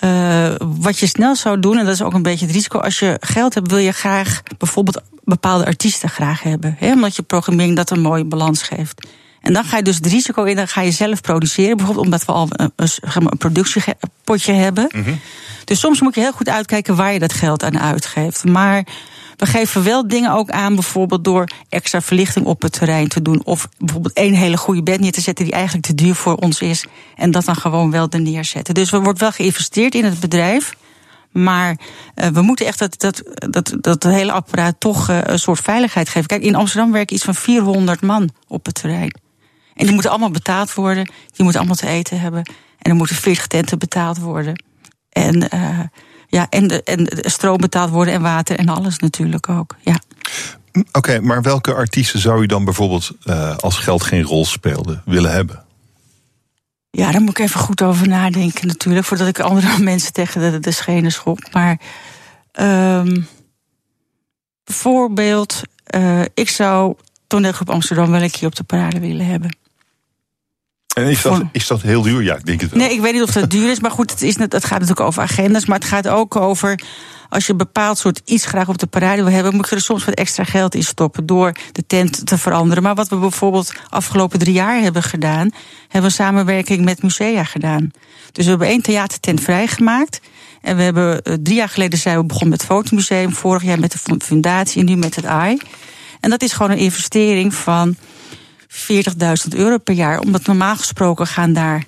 uh, 0.01 0.55
wat 0.59 0.99
je 0.99 1.07
snel 1.07 1.37
zou 1.37 1.61
doen, 1.61 1.79
en 1.79 1.85
dat 1.85 1.95
is 1.95 2.03
ook 2.03 2.15
een 2.15 2.23
beetje 2.23 2.47
het 2.47 2.55
risico. 2.55 2.79
Als 2.79 2.99
je 2.99 3.17
geld 3.21 3.55
hebt, 3.55 3.71
wil 3.71 3.79
je 3.79 3.93
graag 3.93 4.43
bijvoorbeeld 4.59 5.01
bepaalde 5.25 5.67
artiesten 5.67 6.09
graag 6.09 6.43
hebben. 6.43 6.77
Hè, 6.79 6.93
omdat 6.93 7.17
je 7.17 7.23
programmering 7.23 7.77
dat 7.77 7.91
een 7.91 8.01
mooie 8.01 8.25
balans 8.25 8.63
geeft. 8.63 9.07
En 9.41 9.53
dan 9.53 9.65
ga 9.65 9.77
je 9.77 9.83
dus 9.83 9.97
het 9.97 10.07
risico 10.07 10.45
in, 10.45 10.57
dan 10.57 10.69
ga 10.69 10.81
je 10.81 10.91
zelf 10.91 11.21
produceren. 11.21 11.77
Bijvoorbeeld 11.77 12.07
omdat 12.07 12.25
we 12.25 12.33
al 12.33 12.49
een, 12.77 13.39
productiepotje 13.39 14.53
hebben. 14.53 14.89
Mm 14.95 15.03
-hmm. 15.03 15.21
Dus 15.65 15.81
soms 15.81 16.01
moet 16.01 16.15
je 16.15 16.21
heel 16.21 16.33
goed 16.33 16.49
uitkijken 16.49 16.97
waar 16.97 17.13
je 17.13 17.19
dat 17.19 17.33
geld 17.33 17.65
aan 17.65 17.79
uitgeeft. 17.79 18.45
Maar 18.45 18.87
we 19.37 19.47
geven 19.47 19.85
wel 19.85 20.09
dingen 20.09 20.33
ook 20.33 20.51
aan, 20.51 20.75
bijvoorbeeld 20.75 21.25
door 21.25 21.49
extra 21.69 22.01
verlichting 22.01 22.47
op 22.47 22.63
het 22.63 22.73
terrein 22.73 23.09
te 23.09 23.23
doen. 23.23 23.45
Of 23.45 23.69
bijvoorbeeld 23.79 24.15
één 24.15 24.35
hele 24.35 24.57
goede 24.57 24.83
bed 24.83 25.01
neer 25.01 25.13
te 25.13 25.21
zetten 25.21 25.45
die 25.45 25.55
eigenlijk 25.55 25.87
te 25.87 25.95
duur 25.95 26.15
voor 26.15 26.35
ons 26.35 26.61
is. 26.61 26.85
En 27.17 27.31
dat 27.31 27.45
dan 27.45 27.57
gewoon 27.57 27.91
wel 27.91 28.09
er 28.11 28.21
neerzetten. 28.21 28.75
Dus 28.75 28.93
er 28.93 29.03
wordt 29.03 29.21
wel 29.21 29.33
geïnvesteerd 29.33 29.95
in 29.95 30.05
het 30.05 30.21
bedrijf. 30.21 30.75
Maar 31.33 31.79
uh, 32.15 32.27
we 32.27 32.43
moeten 32.43 32.67
echt 32.67 32.79
dat, 32.79 33.01
dat, 33.01 33.23
dat, 33.51 33.75
dat 33.81 34.03
hele 34.03 34.33
apparaat 34.33 34.75
toch 34.79 35.11
uh, 35.11 35.19
een 35.23 35.39
soort 35.39 35.61
veiligheid 35.61 36.09
geven. 36.09 36.29
Kijk, 36.29 36.43
in 36.43 36.55
Amsterdam 36.55 36.93
werken 36.93 37.17
iets 37.17 37.25
van 37.25 37.35
400 37.35 38.01
man 38.01 38.31
op 38.47 38.67
het 38.67 38.75
terrein. 38.75 39.21
En 39.79 39.85
die 39.85 39.93
moeten 39.93 40.11
allemaal 40.11 40.31
betaald 40.31 40.75
worden. 40.75 41.05
Die 41.05 41.43
moeten 41.43 41.59
allemaal 41.59 41.77
te 41.77 41.87
eten 41.87 42.21
hebben. 42.21 42.43
En 42.79 42.91
er 42.91 42.95
moeten 42.95 43.17
40 43.17 43.47
tenten 43.47 43.79
betaald 43.79 44.19
worden. 44.19 44.65
En 45.09 45.49
uh, 45.55 45.81
ja, 46.27 46.47
en, 46.51 46.67
de, 46.67 46.83
en 46.83 47.05
de 47.05 47.31
stroom 47.31 47.57
betaald 47.57 47.91
worden 47.91 48.15
en 48.15 48.23
water 48.23 48.59
en 48.59 48.69
alles 48.69 48.99
natuurlijk 48.99 49.49
ook. 49.49 49.77
Ja. 49.81 50.01
Oké, 50.73 50.89
okay, 50.93 51.19
maar 51.19 51.43
welke 51.43 51.75
artiesten 51.75 52.21
zou 52.21 52.43
u 52.43 52.47
dan 52.47 52.65
bijvoorbeeld, 52.65 53.11
uh, 53.25 53.57
als 53.57 53.79
geld 53.79 54.03
geen 54.03 54.23
rol 54.23 54.45
speelde, 54.45 55.01
willen 55.05 55.33
hebben? 55.33 55.65
Ja, 56.91 57.13
daar 57.13 57.21
moet 57.21 57.39
ik 57.39 57.45
even 57.45 57.61
goed 57.61 57.83
over 57.83 58.09
nadenken 58.09 58.67
natuurlijk, 58.67 59.07
voordat 59.07 59.29
ik 59.29 59.41
andere 59.41 59.79
mensen 59.93 60.13
tegen 60.13 60.41
de, 60.41 60.61
de 60.61 60.71
schenen 60.71 61.13
schop. 61.13 61.49
Maar 61.53 61.81
um, 62.61 63.27
bijvoorbeeld, 64.65 65.61
uh, 65.95 66.23
ik 66.35 66.49
zou 66.49 66.95
toneelgroep 67.27 67.71
Amsterdam 67.71 68.11
wel 68.11 68.23
een 68.23 68.31
keer 68.31 68.47
op 68.47 68.57
de 68.57 68.65
parade 68.65 69.01
willen 69.01 69.27
hebben. 69.27 69.57
En 70.99 71.11
is 71.11 71.23
dat, 71.23 71.43
is 71.53 71.67
dat 71.67 71.83
heel 71.83 72.03
duur? 72.03 72.23
Ja, 72.23 72.37
ik 72.37 72.47
denk 72.47 72.61
het 72.61 72.71
wel. 72.71 72.81
Nee, 72.81 72.93
ik 72.93 73.01
weet 73.01 73.13
niet 73.13 73.23
of 73.23 73.31
dat 73.31 73.51
duur 73.51 73.71
is. 73.71 73.81
Maar 73.81 73.91
goed, 73.91 74.11
het, 74.11 74.23
is 74.23 74.37
net, 74.37 74.53
het 74.53 74.65
gaat 74.65 74.81
natuurlijk 74.81 75.07
over 75.07 75.23
agendas. 75.23 75.67
Maar 75.67 75.79
het 75.79 75.89
gaat 75.89 76.09
ook 76.09 76.37
over. 76.37 76.81
Als 77.29 77.47
je 77.47 77.53
een 77.53 77.59
bepaald 77.59 77.99
soort 77.99 78.21
iets 78.25 78.47
graag 78.47 78.69
op 78.69 78.79
de 78.79 78.87
parade 78.87 79.23
wil 79.23 79.33
hebben, 79.33 79.55
moet 79.55 79.69
je 79.69 79.75
er 79.75 79.81
soms 79.81 80.05
wat 80.05 80.15
extra 80.15 80.45
geld 80.45 80.75
in 80.75 80.83
stoppen 80.83 81.27
door 81.27 81.53
de 81.73 81.87
tent 81.87 82.27
te 82.27 82.39
veranderen. 82.39 82.83
Maar 82.83 82.95
wat 82.95 83.09
we 83.09 83.17
bijvoorbeeld 83.17 83.73
afgelopen 83.89 84.39
drie 84.39 84.53
jaar 84.53 84.81
hebben 84.81 85.03
gedaan, 85.03 85.51
hebben 85.89 86.11
we 86.11 86.17
samenwerking 86.17 86.85
met 86.85 87.03
musea 87.03 87.45
gedaan. 87.45 87.91
Dus 88.33 88.45
we 88.45 88.51
hebben 88.51 88.69
één 88.69 88.83
theatertent 88.83 89.41
vrijgemaakt. 89.41 90.21
En 90.61 90.77
we 90.77 90.83
hebben 90.83 91.23
eh, 91.23 91.35
drie 91.43 91.57
jaar 91.57 91.69
geleden 91.69 91.99
zijn 91.99 92.17
we 92.17 92.25
begonnen 92.25 92.51
met 92.51 92.61
het 92.61 92.71
Fotomuseum, 92.71 93.33
vorig 93.33 93.63
jaar 93.63 93.81
met 93.81 93.93
de 93.93 94.19
fundatie 94.19 94.81
en 94.81 94.87
nu 94.87 94.97
met 94.97 95.17
het 95.17 95.25
AI. 95.25 95.59
En 96.21 96.31
dat 96.31 96.43
is 96.43 96.53
gewoon 96.53 96.71
een 96.71 96.79
investering 96.79 97.55
van 97.55 97.97
40.000 98.69 99.57
euro 99.57 99.79
per 99.79 99.95
jaar. 99.95 100.21
Omdat 100.21 100.47
normaal 100.47 100.77
gesproken 100.77 101.27
gaan 101.27 101.53
daar 101.53 101.85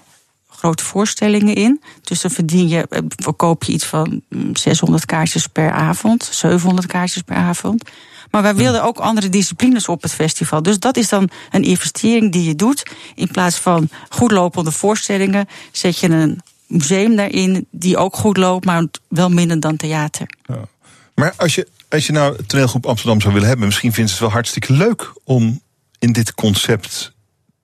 grote 0.61 0.85
voorstellingen 0.85 1.55
in. 1.55 1.81
Dus 2.03 2.21
dan 2.21 2.31
verdien 2.31 2.69
je, 2.69 2.87
eh, 2.89 3.01
verkoop 3.09 3.65
je 3.65 3.73
iets 3.73 3.87
van 3.87 4.23
600 4.53 5.03
mm, 5.03 5.17
kaartjes 5.17 5.47
per 5.47 5.71
avond, 5.71 6.29
700 6.33 6.87
kaartjes 6.87 7.23
per 7.23 7.37
avond. 7.37 7.91
Maar 8.31 8.43
wij 8.43 8.55
wilden 8.55 8.83
ook 8.83 8.99
andere 8.99 9.29
disciplines 9.29 9.89
op 9.89 10.03
het 10.03 10.13
festival. 10.13 10.63
Dus 10.63 10.79
dat 10.79 10.97
is 10.97 11.09
dan 11.09 11.31
een 11.51 11.63
investering 11.63 12.33
die 12.33 12.45
je 12.45 12.55
doet. 12.55 12.91
In 13.15 13.29
plaats 13.29 13.57
van 13.57 13.89
goed 14.09 14.31
lopende 14.31 14.73
voorstellingen, 14.73 15.49
zet 15.73 15.99
je 15.99 16.09
een 16.09 16.41
museum 16.67 17.17
daarin 17.17 17.67
die 17.71 17.97
ook 17.97 18.17
goed 18.17 18.37
loopt, 18.37 18.65
maar 18.65 18.85
wel 19.09 19.29
minder 19.29 19.61
dan 19.61 19.77
theater. 19.77 20.27
Ja. 20.47 20.69
Maar 21.15 21.35
als 21.37 21.55
je, 21.55 21.69
als 21.89 22.07
je 22.07 22.13
nou 22.13 22.45
toneelgroep 22.47 22.87
Amsterdam 22.87 23.21
zou 23.21 23.33
willen 23.33 23.49
hebben, 23.49 23.67
misschien 23.67 23.93
vindt 23.93 24.11
ze 24.11 24.17
het 24.17 24.25
wel 24.25 24.35
hartstikke 24.35 24.73
leuk 24.73 25.13
om 25.25 25.61
in 26.01 26.13
dit 26.13 26.35
concept 26.35 27.13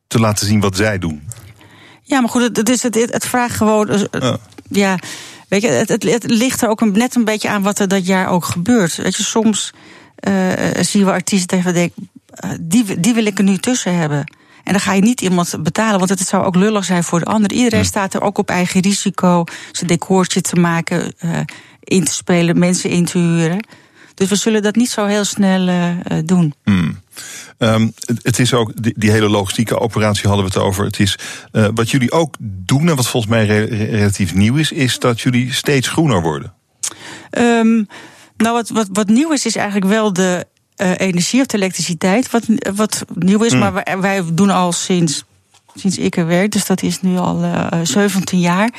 te 0.07 0.21
laten 0.21 0.47
zien 0.47 0.61
wat 0.61 0.77
zij 0.77 0.99
doen. 0.99 1.29
Ja, 2.03 2.21
maar 2.21 2.31
goed, 2.31 2.57
het, 2.57 2.69
is 2.69 2.83
het, 2.83 2.95
het 2.95 3.27
vraagt 3.27 3.57
gewoon. 3.57 3.87
Dus, 3.87 4.07
ja. 4.11 4.39
ja. 4.69 4.99
weet 5.49 5.63
je, 5.63 5.69
het, 5.69 5.89
het, 5.89 6.31
ligt 6.31 6.63
er 6.63 6.69
ook 6.69 6.81
een, 6.81 6.93
net 6.93 7.15
een 7.15 7.25
beetje 7.25 7.49
aan 7.49 7.63
wat 7.63 7.79
er 7.79 7.89
dat 7.89 8.07
jaar 8.07 8.29
ook 8.29 8.45
gebeurt. 8.45 8.97
Weet 8.97 9.17
je, 9.17 9.23
soms 9.23 9.73
uh, 10.29 10.53
zien 10.81 11.05
we 11.05 11.11
artiesten 11.11 11.49
tegen 11.49 11.75
denken, 11.75 12.11
uh, 12.45 12.51
die, 12.61 13.01
die 13.01 13.15
wil 13.15 13.27
ik 13.27 13.39
er 13.39 13.45
nu 13.45 13.59
tussen 13.59 13.97
hebben. 13.97 14.35
En 14.65 14.73
dan 14.73 14.81
ga 14.81 14.93
je 14.93 15.03
niet 15.03 15.21
iemand 15.21 15.57
betalen, 15.63 15.99
want 15.99 16.11
het 16.11 16.29
zou 16.29 16.45
ook 16.45 16.57
lullig 16.57 16.85
zijn 16.85 17.05
voor 17.05 17.19
de 17.19 17.25
ander. 17.25 17.53
Iedereen 17.53 17.85
staat 17.85 18.15
er 18.15 18.23
ook 18.23 18.39
op 18.39 18.49
eigen 18.49 18.81
risico 18.81 19.45
zijn 19.73 19.87
decoortje 19.87 20.41
te 20.41 20.57
maken, 20.57 21.15
uh, 21.25 21.39
in 21.81 22.05
te 22.05 22.13
spelen, 22.13 22.59
mensen 22.59 22.91
in 22.91 23.05
te 23.05 23.19
huren. 23.19 23.67
Dus 24.17 24.29
we 24.29 24.37
zullen 24.37 24.63
dat 24.63 24.77
niet 24.77 24.91
zo 24.91 25.07
heel 25.07 25.25
snel 25.25 25.69
uh, 25.69 25.95
doen. 26.25 26.55
Hmm. 26.65 26.99
Um, 27.59 27.93
het 28.23 28.39
is 28.39 28.55
ook, 28.55 28.83
die, 28.83 28.95
die, 28.97 29.11
hele 29.11 29.29
logistieke 29.29 29.79
operatie 29.79 30.29
hadden 30.29 30.47
we 30.47 30.53
het 30.53 30.63
over. 30.63 30.85
Het 30.85 31.01
is, 31.01 31.19
uh, 31.53 31.69
wat 31.75 31.91
jullie 31.91 32.13
ook 32.13 32.35
doen, 32.41 32.89
en 32.89 32.97
wat 32.97 33.09
volgens 33.09 33.33
mij 33.33 33.47
re 33.47 33.65
relatief 33.65 34.35
nieuw 34.35 34.57
is, 34.57 34.73
is 34.73 34.99
dat 34.99 35.21
jullie 35.21 35.53
steeds 35.53 35.89
groener 35.89 36.23
worden. 36.23 36.53
Um, 37.31 37.87
nou, 38.37 38.55
wat, 38.55 38.69
wat, 38.69 38.89
wat 38.93 39.09
nieuw 39.09 39.33
is, 39.33 39.47
is 39.47 39.57
eigenlijk 39.57 39.87
wel 39.87 40.13
de 40.13 40.47
uh, 40.77 40.91
energie 40.97 41.41
of 41.41 41.47
de 41.47 41.57
elektriciteit. 41.57 42.31
Wat, 42.31 42.45
wat 42.75 43.05
nieuw 43.15 43.43
is, 43.43 43.53
mm. 43.53 43.59
maar 43.59 43.73
wij, 43.73 43.99
wij 43.99 44.23
doen 44.33 44.51
al 44.51 44.73
sinds 44.73 45.25
sinds 45.79 45.99
ik 45.99 46.17
er 46.17 46.27
werk, 46.27 46.53
dus 46.53 46.67
dat 46.67 46.83
is 46.83 47.01
nu 47.01 47.19
al 47.19 47.43
uh, 47.43 47.73
eh, 47.73 47.79
17 47.83 48.41
jaar. 48.41 48.71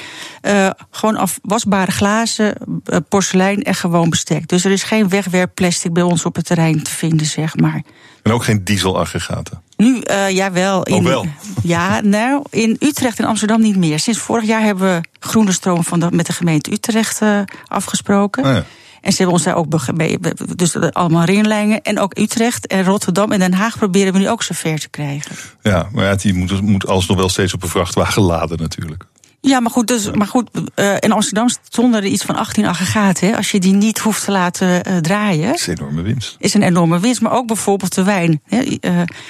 Uh, 0.41 0.69
gewoon 0.91 1.15
afwasbare 1.15 1.91
glazen, 1.91 2.55
uh, 2.85 2.97
porselein 3.09 3.63
en 3.63 3.75
gewoon 3.75 4.09
bestek. 4.09 4.47
Dus 4.47 4.65
er 4.65 4.71
is 4.71 4.83
geen 4.83 5.09
wegwerpplastic 5.09 5.93
bij 5.93 6.03
ons 6.03 6.25
op 6.25 6.35
het 6.35 6.45
terrein 6.45 6.83
te 6.83 6.91
vinden, 6.91 7.25
zeg 7.25 7.55
maar. 7.55 7.81
En 8.23 8.31
ook 8.31 8.43
geen 8.43 8.63
dieselaggregaten? 8.63 9.61
Nu, 9.77 10.01
uh, 10.09 10.29
jawel. 10.29 10.83
In, 10.83 10.93
oh, 10.93 11.03
wel? 11.03 11.25
Ja, 11.63 12.01
nou, 12.01 12.43
in 12.49 12.75
Utrecht 12.79 13.19
en 13.19 13.25
Amsterdam 13.25 13.61
niet 13.61 13.77
meer. 13.77 13.99
Sinds 13.99 14.19
vorig 14.19 14.45
jaar 14.45 14.61
hebben 14.61 14.95
we 14.95 15.01
groene 15.19 15.51
stroom 15.51 15.83
van 15.83 15.99
de, 15.99 16.07
met 16.11 16.25
de 16.25 16.33
gemeente 16.33 16.71
Utrecht 16.71 17.21
afgesproken. 17.67 18.45
Oh 18.45 18.51
ja. 18.51 18.63
En 19.07 19.13
ze 19.13 19.17
hebben 19.17 19.35
ons 19.35 19.43
daar 19.43 19.55
ook 19.55 19.93
mee, 19.95 20.19
dus 20.55 20.75
allemaal 20.75 21.23
rinlijnen. 21.23 21.81
En 21.81 21.99
ook 21.99 22.17
Utrecht 22.17 22.67
en 22.67 22.83
Rotterdam 22.83 23.31
en 23.31 23.39
Den 23.39 23.53
Haag 23.53 23.77
proberen 23.77 24.13
we 24.13 24.19
nu 24.19 24.29
ook 24.29 24.43
zover 24.43 24.79
te 24.79 24.89
krijgen. 24.89 25.35
Ja, 25.61 25.87
maar 25.91 26.05
ja, 26.05 26.15
die 26.15 26.33
moet, 26.33 26.61
moet 26.61 26.87
alsnog 26.87 27.17
wel 27.17 27.29
steeds 27.29 27.53
op 27.53 27.63
een 27.63 27.69
vrachtwagen 27.69 28.21
laden 28.21 28.57
natuurlijk. 28.57 29.05
Ja, 29.47 29.59
maar 29.59 29.71
goed, 29.71 29.87
dus, 29.87 30.11
maar 30.11 30.27
goed 30.27 30.49
uh, 30.75 30.95
in 30.99 31.11
Amsterdam 31.11 31.49
stonden 31.49 32.01
er 32.03 32.07
iets 32.07 32.23
van 32.23 32.35
18 32.35 32.65
aggregaten. 32.65 33.35
Als 33.35 33.51
je 33.51 33.59
die 33.59 33.73
niet 33.73 33.99
hoeft 33.99 34.25
te 34.25 34.31
laten 34.31 34.89
uh, 34.89 34.97
draaien. 34.97 35.53
is 35.53 35.67
een 35.67 35.77
enorme 35.77 36.01
winst. 36.01 36.35
Is 36.39 36.53
een 36.53 36.61
enorme 36.61 36.99
winst. 36.99 37.21
Maar 37.21 37.31
ook 37.31 37.47
bijvoorbeeld 37.47 37.95
de 37.95 38.03
wijn. 38.03 38.41
Hè. 38.43 38.63
Uh, 38.63 38.77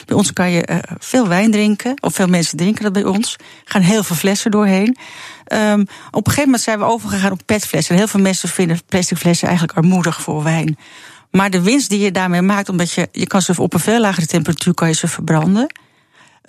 bij 0.05 0.15
ons 0.15 0.33
kan 0.33 0.51
je 0.51 0.83
veel 0.99 1.27
wijn 1.27 1.51
drinken. 1.51 1.93
Of 2.01 2.13
veel 2.13 2.27
mensen 2.27 2.57
drinken 2.57 2.83
dat 2.83 2.93
bij 2.93 3.03
ons. 3.03 3.33
Er 3.33 3.71
gaan 3.71 3.81
heel 3.81 4.03
veel 4.03 4.15
flessen 4.15 4.51
doorheen. 4.51 4.97
Um, 5.53 5.81
op 5.81 5.87
een 5.87 6.31
gegeven 6.31 6.43
moment 6.43 6.61
zijn 6.61 6.79
we 6.79 6.85
overgegaan 6.85 7.31
op 7.31 7.41
petflessen. 7.45 7.91
En 7.91 7.97
heel 7.97 8.07
veel 8.07 8.21
mensen 8.21 8.49
vinden 8.49 8.79
plastic 8.85 9.17
flessen 9.17 9.47
eigenlijk 9.47 9.77
armoedig 9.77 10.21
voor 10.21 10.43
wijn. 10.43 10.77
Maar 11.31 11.49
de 11.49 11.61
winst 11.61 11.89
die 11.89 11.99
je 11.99 12.11
daarmee 12.11 12.41
maakt, 12.41 12.69
omdat 12.69 12.91
je, 12.91 13.09
je 13.11 13.27
kan 13.27 13.41
ze 13.41 13.53
op 13.57 13.73
een 13.73 13.79
veel 13.79 13.99
lagere 13.99 14.25
temperatuur 14.25 14.73
kan 14.73 14.87
je 14.87 14.93
ze 14.93 15.07
verbranden. 15.07 15.67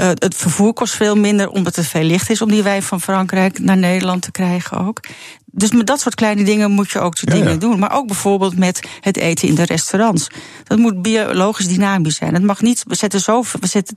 Uh, 0.01 0.09
het 0.15 0.35
vervoer 0.35 0.73
kost 0.73 0.95
veel 0.95 1.17
minder 1.17 1.49
omdat 1.49 1.77
het 1.77 1.87
veel 1.87 2.03
licht 2.03 2.31
is 2.31 2.43
om 2.43 2.51
die 2.51 2.63
wijn 2.63 2.83
van 2.83 3.01
Frankrijk 3.01 3.59
naar 3.59 3.77
Nederland 3.77 4.23
te 4.23 4.31
krijgen 4.31 4.87
ook. 4.87 5.01
Dus 5.47 5.71
met 5.71 5.87
dat 5.87 6.01
soort 6.01 6.15
kleine 6.15 6.45
dingen 6.45 6.71
moet 6.71 6.91
je 6.91 6.99
ook 6.99 7.17
de 7.17 7.27
dingen 7.27 7.53
ja, 7.53 7.57
doen. 7.57 7.79
Maar 7.79 7.93
ook 7.93 8.07
bijvoorbeeld 8.07 8.57
met 8.57 8.89
het 9.01 9.17
eten 9.17 9.49
in 9.49 9.55
de 9.55 9.65
restaurants. 9.65 10.29
Dat 10.65 10.79
moet 10.79 11.03
biologisch 11.03 11.69
dynamisch 11.69 12.17
zijn. 12.17 12.35
Het 12.35 12.43
mag 12.43 12.61
niet, 12.61 12.85
we 12.87 12.95
zetten, 12.95 13.21
zo, 13.21 13.45
we 13.61 13.67
zetten 13.67 13.97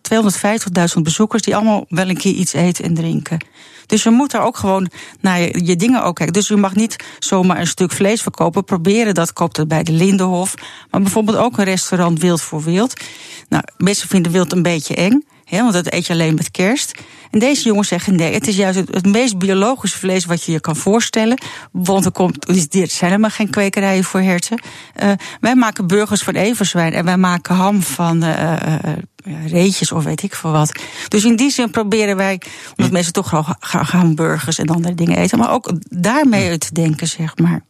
250.000 0.95 1.01
bezoekers 1.01 1.41
die 1.41 1.55
allemaal 1.55 1.85
wel 1.89 2.09
een 2.09 2.17
keer 2.17 2.33
iets 2.33 2.53
eten 2.53 2.83
en 2.83 2.93
drinken. 2.93 3.45
Dus 3.85 4.03
je 4.03 4.09
moet 4.09 4.31
daar 4.31 4.45
ook 4.45 4.57
gewoon 4.57 4.89
naar 5.19 5.41
je, 5.41 5.65
je, 5.65 5.75
dingen 5.75 6.03
ook 6.03 6.15
kijken. 6.15 6.33
Dus 6.33 6.47
je 6.47 6.55
mag 6.55 6.75
niet 6.75 6.95
zomaar 7.19 7.59
een 7.59 7.67
stuk 7.67 7.91
vlees 7.91 8.21
verkopen. 8.21 8.63
Proberen 8.63 9.13
dat, 9.13 9.33
koopt 9.33 9.57
het 9.57 9.67
bij 9.67 9.83
de 9.83 9.91
Lindenhof. 9.91 10.53
Maar 10.89 11.01
bijvoorbeeld 11.01 11.37
ook 11.37 11.57
een 11.57 11.65
restaurant 11.65 12.19
Wild 12.19 12.41
voor 12.41 12.63
Wild. 12.63 12.93
Nou, 13.49 13.63
mensen 13.77 14.07
vinden 14.07 14.31
wild 14.31 14.51
een 14.51 14.61
beetje 14.61 14.95
eng 14.95 15.23
want 15.59 15.73
dat 15.73 15.93
eet 15.93 16.07
je 16.07 16.13
alleen 16.13 16.35
met 16.35 16.51
kerst. 16.51 17.01
En 17.31 17.39
deze 17.39 17.63
jongens 17.63 17.87
zeggen 17.87 18.15
nee, 18.15 18.33
het 18.33 18.47
is 18.47 18.55
juist 18.55 18.79
het, 18.79 19.05
meest 19.05 19.37
biologische 19.37 19.97
vlees 19.97 20.25
wat 20.25 20.43
je 20.43 20.51
je 20.51 20.59
kan 20.59 20.75
voorstellen. 20.75 21.41
Want 21.71 22.05
er, 22.05 22.11
komt, 22.11 22.47
er 22.47 22.55
zijn 22.71 23.11
helemaal 23.11 23.29
geen 23.29 23.49
kwekerijen 23.49 24.03
voor 24.03 24.21
herten. 24.21 24.61
Uh, 25.03 25.11
wij 25.39 25.55
maken 25.55 25.87
burgers 25.87 26.23
van 26.23 26.33
everzwijn 26.33 26.93
en 26.93 27.05
wij 27.05 27.17
maken 27.17 27.55
ham 27.55 27.81
van 27.81 28.23
uh, 28.23 28.53
reetjes 29.45 29.91
of 29.91 30.03
weet 30.03 30.23
ik 30.23 30.35
veel 30.35 30.51
wat. 30.51 30.81
Dus 31.07 31.23
in 31.23 31.35
die 31.35 31.51
zin 31.51 31.69
proberen 31.69 32.15
wij, 32.15 32.41
omdat 32.75 32.91
mensen 32.91 33.13
toch 33.13 33.55
graag 33.59 33.91
hamburgers 33.91 34.59
en 34.59 34.67
andere 34.67 34.95
dingen 34.95 35.17
eten, 35.17 35.37
maar 35.37 35.51
ook 35.51 35.71
daarmee 35.89 36.57
te 36.57 36.73
denken, 36.73 37.07
zeg 37.07 37.37
maar. 37.37 37.61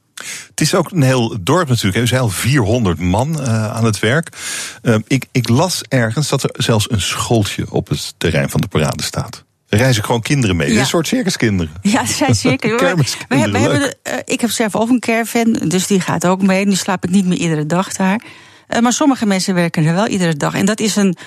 Het 0.49 0.61
is 0.61 0.76
ook 0.76 0.91
een 0.91 1.02
heel 1.02 1.38
dorp 1.41 1.68
natuurlijk. 1.68 1.95
Er 1.95 2.07
zijn 2.07 2.22
al 2.22 2.30
400 2.30 2.99
man 2.99 3.39
uh, 3.39 3.72
aan 3.72 3.85
het 3.85 3.99
werk. 3.99 4.38
Uh, 4.84 4.95
ik, 5.07 5.26
ik 5.31 5.49
las 5.49 5.81
ergens 5.88 6.30
dat 6.30 6.43
er 6.43 6.49
zelfs 6.53 6.91
een 6.91 7.02
schooltje 7.02 7.72
op 7.72 7.88
het 7.88 8.14
terrein 8.18 8.49
van 8.49 8.61
de 8.61 8.68
parade 8.68 9.03
staat. 9.03 9.43
Er 9.69 9.77
reizen 9.77 10.03
gewoon 10.03 10.22
kinderen 10.22 10.56
mee. 10.56 10.73
Ja. 10.73 10.80
Een 10.80 10.85
soort 10.85 11.07
circuskinderen. 11.07 11.73
Ja, 11.81 12.06
ze 12.06 12.14
zijn 12.14 12.35
zeker. 12.49 12.77
we, 12.77 12.85
hebben, 12.85 13.52
we 13.52 13.57
hebben 13.57 13.80
de, 13.80 13.98
uh, 14.10 14.14
ik 14.26 14.41
heb 14.41 14.49
zelf 14.49 14.76
ook 14.76 14.89
een 14.89 14.99
caravan, 14.99 15.53
dus 15.53 15.88
die 15.88 15.99
gaat 15.99 16.27
ook 16.27 16.41
mee. 16.41 16.65
Nu 16.65 16.76
slaap 16.76 17.03
ik 17.03 17.10
niet 17.10 17.26
meer 17.26 17.38
iedere 17.38 17.65
dag 17.65 17.93
daar. 17.93 18.23
maar 18.81 18.93
sommige 18.93 19.26
mensen 19.26 19.53
werken 19.53 19.85
er 19.85 19.93
wel 19.93 20.07
iedere 20.07 20.35
dag. 20.35 20.53
En 20.53 20.65
dat 20.65 20.80
is 20.80 20.95
een 20.95 21.18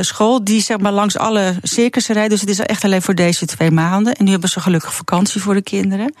school 0.00 0.44
die 0.44 0.62
zeg 0.62 0.78
maar 0.78 0.92
langs 0.92 1.16
alle 1.16 1.54
circussen 1.62 2.14
rijdt. 2.14 2.30
Dus 2.30 2.40
het 2.40 2.50
is 2.50 2.58
echt 2.58 2.84
alleen 2.84 3.02
voor 3.02 3.14
deze 3.14 3.46
twee 3.46 3.70
maanden. 3.70 4.14
En 4.14 4.24
nu 4.24 4.30
hebben 4.30 4.48
ze 4.48 4.60
gelukkig 4.60 4.94
vakantie 4.94 5.40
voor 5.40 5.54
de 5.54 5.62
kinderen. 5.62 6.14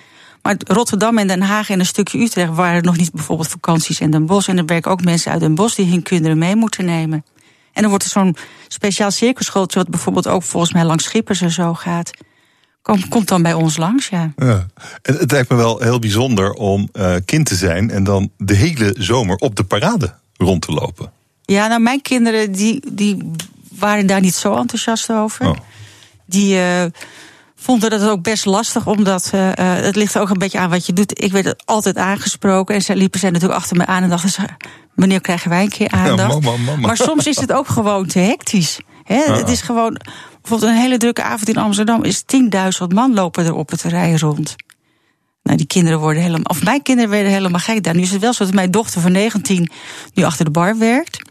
Maar 0.44 0.56
Rotterdam 0.58 1.18
en 1.18 1.26
Den 1.26 1.42
Haag 1.42 1.70
en 1.70 1.78
een 1.78 1.86
stukje 1.86 2.18
Utrecht 2.18 2.54
waren 2.54 2.82
nog 2.82 2.96
niet 2.96 3.12
bijvoorbeeld 3.12 3.48
vakanties 3.48 4.00
in 4.00 4.10
Den 4.10 4.26
Bosch. 4.26 4.48
En 4.48 4.58
er 4.58 4.64
werken 4.64 4.90
ook 4.90 5.04
mensen 5.04 5.32
uit 5.32 5.40
Den 5.40 5.54
Bosch 5.54 5.76
die 5.76 5.90
hun 5.90 6.02
kinderen 6.02 6.38
mee 6.38 6.56
moeten 6.56 6.84
nemen. 6.84 7.24
En 7.72 7.80
dan 7.80 7.90
wordt 7.90 8.04
er 8.04 8.10
zo'n 8.10 8.36
speciaal 8.68 9.10
circusschooltje, 9.10 9.78
wat 9.78 9.88
bijvoorbeeld 9.88 10.28
ook 10.28 10.42
volgens 10.42 10.72
mij 10.72 10.84
langs 10.84 11.04
Schippers 11.04 11.40
en 11.40 11.50
zo 11.50 11.74
gaat. 11.74 12.10
Komt, 12.82 13.08
komt 13.08 13.28
dan 13.28 13.42
bij 13.42 13.52
ons 13.52 13.76
langs, 13.76 14.08
ja. 14.08 14.32
ja. 14.36 14.66
En 15.02 15.14
het 15.16 15.30
lijkt 15.30 15.50
me 15.50 15.56
wel 15.56 15.80
heel 15.80 15.98
bijzonder 15.98 16.52
om 16.52 16.88
uh, 16.92 17.14
kind 17.24 17.46
te 17.46 17.54
zijn 17.54 17.90
en 17.90 18.04
dan 18.04 18.30
de 18.36 18.54
hele 18.54 18.94
zomer 18.98 19.36
op 19.36 19.56
de 19.56 19.64
parade 19.64 20.14
rond 20.36 20.62
te 20.62 20.72
lopen. 20.72 21.12
Ja, 21.44 21.66
nou, 21.66 21.80
mijn 21.80 22.02
kinderen 22.02 22.52
die, 22.52 22.82
die 22.92 23.30
waren 23.78 24.06
daar 24.06 24.20
niet 24.20 24.34
zo 24.34 24.56
enthousiast 24.56 25.10
over. 25.10 25.46
Oh. 25.46 25.56
Die. 26.26 26.56
Uh, 26.56 26.84
vonden 27.64 27.90
dat 27.90 28.08
ook 28.08 28.22
best 28.22 28.44
lastig, 28.44 28.86
omdat 28.86 29.30
uh, 29.34 29.50
het 29.56 29.96
ligt 29.96 30.18
ook 30.18 30.30
een 30.30 30.38
beetje 30.38 30.58
aan 30.58 30.70
wat 30.70 30.86
je 30.86 30.92
doet. 30.92 31.22
Ik 31.22 31.32
werd 31.32 31.66
altijd 31.66 31.96
aangesproken 31.96 32.74
en 32.74 32.82
ze 32.82 32.96
liepen 32.96 33.20
zij 33.20 33.30
natuurlijk 33.30 33.60
achter 33.60 33.76
me 33.76 33.86
aan 33.86 34.02
en 34.02 34.08
dachten 34.08 34.30
ze: 34.30 34.42
wanneer 34.94 35.20
krijgen 35.20 35.50
wij 35.50 35.62
een 35.62 35.68
keer 35.68 35.90
aandacht? 35.90 36.32
Ja, 36.32 36.40
mama, 36.40 36.56
mama. 36.56 36.86
Maar 36.86 36.96
soms 36.96 37.26
is 37.26 37.40
het 37.40 37.52
ook 37.52 37.68
gewoon 37.68 38.06
te 38.06 38.18
hectisch. 38.18 38.80
He, 39.04 39.32
Het 39.32 39.48
is 39.48 39.60
gewoon, 39.60 40.00
bijvoorbeeld 40.40 40.70
een 40.70 40.78
hele 40.78 40.96
drukke 40.96 41.22
avond 41.22 41.48
in 41.48 41.56
Amsterdam 41.56 42.02
is 42.02 42.22
10.000 42.22 42.86
man 42.88 43.14
lopen 43.14 43.44
er 43.44 43.54
op 43.54 43.70
het 43.70 43.80
terrein 43.80 44.18
rond. 44.18 44.54
Nou, 45.42 45.56
die 45.56 45.66
kinderen 45.66 46.00
worden 46.00 46.22
helemaal, 46.22 46.44
of 46.44 46.64
mijn 46.64 46.82
kinderen 46.82 47.10
werden 47.10 47.32
helemaal 47.32 47.60
gek 47.60 47.82
daar. 47.82 47.94
Nu 47.94 48.02
is 48.02 48.10
het 48.10 48.20
wel 48.20 48.32
zo 48.32 48.44
dat 48.44 48.54
mijn 48.54 48.70
dochter 48.70 49.00
van 49.00 49.12
19 49.12 49.70
nu 50.14 50.22
achter 50.22 50.44
de 50.44 50.50
bar 50.50 50.78
werkt. 50.78 51.30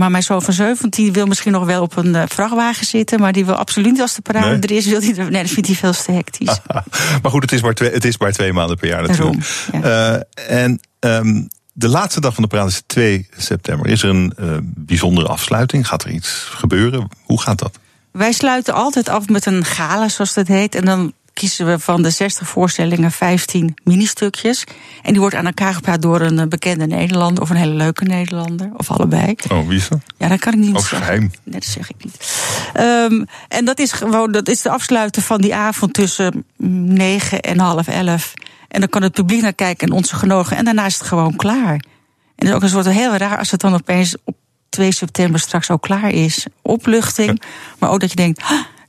Maar 0.00 0.10
mijn 0.10 0.22
zoon 0.22 0.42
van 0.42 0.54
17 0.54 1.12
wil 1.12 1.26
misschien 1.26 1.52
nog 1.52 1.64
wel 1.64 1.82
op 1.82 1.96
een 1.96 2.14
uh, 2.14 2.22
vrachtwagen 2.28 2.86
zitten. 2.86 3.20
Maar 3.20 3.32
die 3.32 3.44
wil 3.44 3.54
absoluut 3.54 3.92
niet 3.92 4.00
als 4.00 4.14
de 4.14 4.22
parade 4.22 4.48
nee. 4.48 4.60
er 4.60 4.70
is. 4.70 4.86
Wil 4.86 5.00
die 5.00 5.14
er, 5.14 5.30
nee, 5.30 5.42
dat 5.42 5.50
vindt 5.50 5.68
hij 5.68 5.76
veel 5.76 5.92
te 5.92 6.12
hectisch. 6.12 6.60
maar 7.22 7.30
goed, 7.30 7.42
het 7.42 7.52
is 7.52 7.62
maar, 7.62 7.74
twee, 7.74 7.90
het 7.90 8.04
is 8.04 8.18
maar 8.18 8.32
twee 8.32 8.52
maanden 8.52 8.76
per 8.76 8.88
jaar 8.88 9.02
natuurlijk. 9.08 9.44
Daarom, 9.70 9.90
ja. 9.90 10.24
uh, 10.46 10.60
en 10.62 10.80
um, 11.00 11.48
de 11.72 11.88
laatste 11.88 12.20
dag 12.20 12.34
van 12.34 12.42
de 12.42 12.48
parade 12.48 12.68
is 12.68 12.82
2 12.86 13.28
september. 13.36 13.86
Is 13.86 14.02
er 14.02 14.08
een 14.08 14.32
uh, 14.40 14.56
bijzondere 14.62 15.28
afsluiting? 15.28 15.88
Gaat 15.88 16.04
er 16.04 16.10
iets 16.10 16.48
gebeuren? 16.50 17.08
Hoe 17.22 17.40
gaat 17.40 17.58
dat? 17.58 17.78
Wij 18.12 18.32
sluiten 18.32 18.74
altijd 18.74 19.08
af 19.08 19.28
met 19.28 19.46
een 19.46 19.64
gala, 19.64 20.08
zoals 20.08 20.34
dat 20.34 20.46
heet. 20.46 20.74
En 20.74 20.84
dan 20.84 21.12
kiezen 21.40 21.66
we 21.66 21.78
van 21.78 22.02
de 22.02 22.10
60 22.10 22.48
voorstellingen 22.48 23.12
15 23.12 23.74
ministukjes. 23.84 24.64
En 25.02 25.10
die 25.12 25.20
wordt 25.20 25.36
aan 25.36 25.46
elkaar 25.46 25.74
gepraat 25.74 26.02
door 26.02 26.20
een 26.20 26.48
bekende 26.48 26.86
Nederlander 26.86 27.42
of 27.42 27.50
een 27.50 27.56
hele 27.56 27.74
leuke 27.74 28.04
Nederlander. 28.04 28.70
Of 28.76 28.90
allebei. 28.90 29.34
Oh, 29.50 29.68
wie 29.68 29.76
is 29.76 29.88
dat? 29.88 29.98
Ja, 30.16 30.28
dat 30.28 30.38
kan 30.38 30.52
ik 30.52 30.58
niet 30.58 30.74
oh, 30.74 30.80
zeggen. 30.80 30.98
geheim. 30.98 31.20
Nee, 31.20 31.60
dat 31.60 31.64
zeg 31.64 31.90
ik 31.90 32.04
niet. 32.04 32.16
Um, 32.80 33.26
en 33.48 33.64
dat 33.64 33.78
is 33.78 33.92
gewoon 33.92 34.32
dat 34.32 34.48
is 34.48 34.62
de 34.62 34.70
afsluiten 34.70 35.22
van 35.22 35.40
die 35.40 35.54
avond 35.54 35.92
tussen 35.92 36.44
9 36.56 37.40
en 37.40 37.58
half 37.58 37.88
11. 37.88 38.34
En 38.68 38.80
dan 38.80 38.88
kan 38.88 39.02
het 39.02 39.12
publiek 39.12 39.42
naar 39.42 39.52
kijken 39.52 39.88
en 39.88 39.94
onze 39.94 40.16
genogen. 40.16 40.56
En 40.56 40.64
daarna 40.64 40.86
is 40.86 40.98
het 40.98 41.06
gewoon 41.06 41.36
klaar. 41.36 41.72
En 41.72 41.82
het 42.36 42.48
is 42.48 42.52
ook 42.52 42.62
een 42.62 42.68
soort 42.68 42.88
heel 42.88 43.16
raar 43.16 43.38
als 43.38 43.50
het 43.50 43.60
dan 43.60 43.74
opeens 43.74 44.16
op 44.24 44.36
2 44.68 44.92
september 44.92 45.40
straks 45.40 45.70
ook 45.70 45.82
klaar 45.82 46.10
is. 46.10 46.46
Opluchting. 46.62 47.42
Maar 47.78 47.90
ook 47.90 48.00
dat 48.00 48.10
je 48.10 48.16
denkt. 48.16 48.42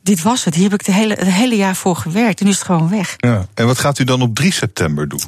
Dit 0.03 0.22
was 0.22 0.44
het. 0.44 0.56
Hier 0.56 0.69
heb 0.69 0.80
ik 0.80 0.86
de 0.86 0.91
hele, 0.91 1.14
het 1.14 1.28
hele 1.28 1.56
jaar 1.56 1.76
voor 1.76 1.95
gewerkt. 1.95 2.40
En 2.40 2.45
nu 2.45 2.52
is 2.52 2.57
het 2.57 2.65
gewoon 2.65 2.90
weg. 2.90 3.14
Ja. 3.18 3.45
En 3.53 3.65
wat 3.65 3.80
gaat 3.80 3.99
u 3.99 4.03
dan 4.03 4.22
op 4.22 4.36
3 4.36 4.53
september 4.53 5.07
doen? 5.10 5.22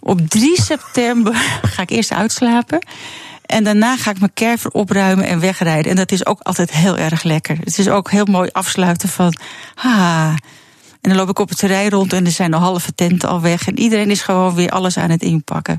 Op 0.00 0.20
3 0.28 0.62
september 0.72 1.34
ga 1.62 1.82
ik 1.82 1.90
eerst 1.90 2.12
uitslapen. 2.12 2.86
En 3.46 3.64
daarna 3.64 3.96
ga 3.96 4.10
ik 4.10 4.18
mijn 4.18 4.34
kerver 4.34 4.70
opruimen 4.70 5.26
en 5.26 5.40
wegrijden. 5.40 5.90
En 5.90 5.96
dat 5.96 6.12
is 6.12 6.26
ook 6.26 6.40
altijd 6.40 6.70
heel 6.70 6.98
erg 6.98 7.22
lekker. 7.22 7.56
Het 7.64 7.78
is 7.78 7.88
ook 7.88 8.10
heel 8.10 8.24
mooi 8.24 8.48
afsluiten 8.52 9.08
van. 9.08 9.36
Ha. 9.74 10.28
En 11.00 11.12
dan 11.12 11.16
loop 11.16 11.28
ik 11.28 11.38
op 11.38 11.48
het 11.48 11.58
terrein 11.58 11.90
rond 11.90 12.12
en 12.12 12.24
er 12.24 12.30
zijn 12.30 12.50
de 12.50 12.56
halve 12.56 12.94
tenten 12.94 13.28
al 13.28 13.40
weg. 13.40 13.66
En 13.66 13.78
iedereen 13.78 14.10
is 14.10 14.22
gewoon 14.22 14.54
weer 14.54 14.70
alles 14.70 14.98
aan 14.98 15.10
het 15.10 15.22
inpakken. 15.22 15.76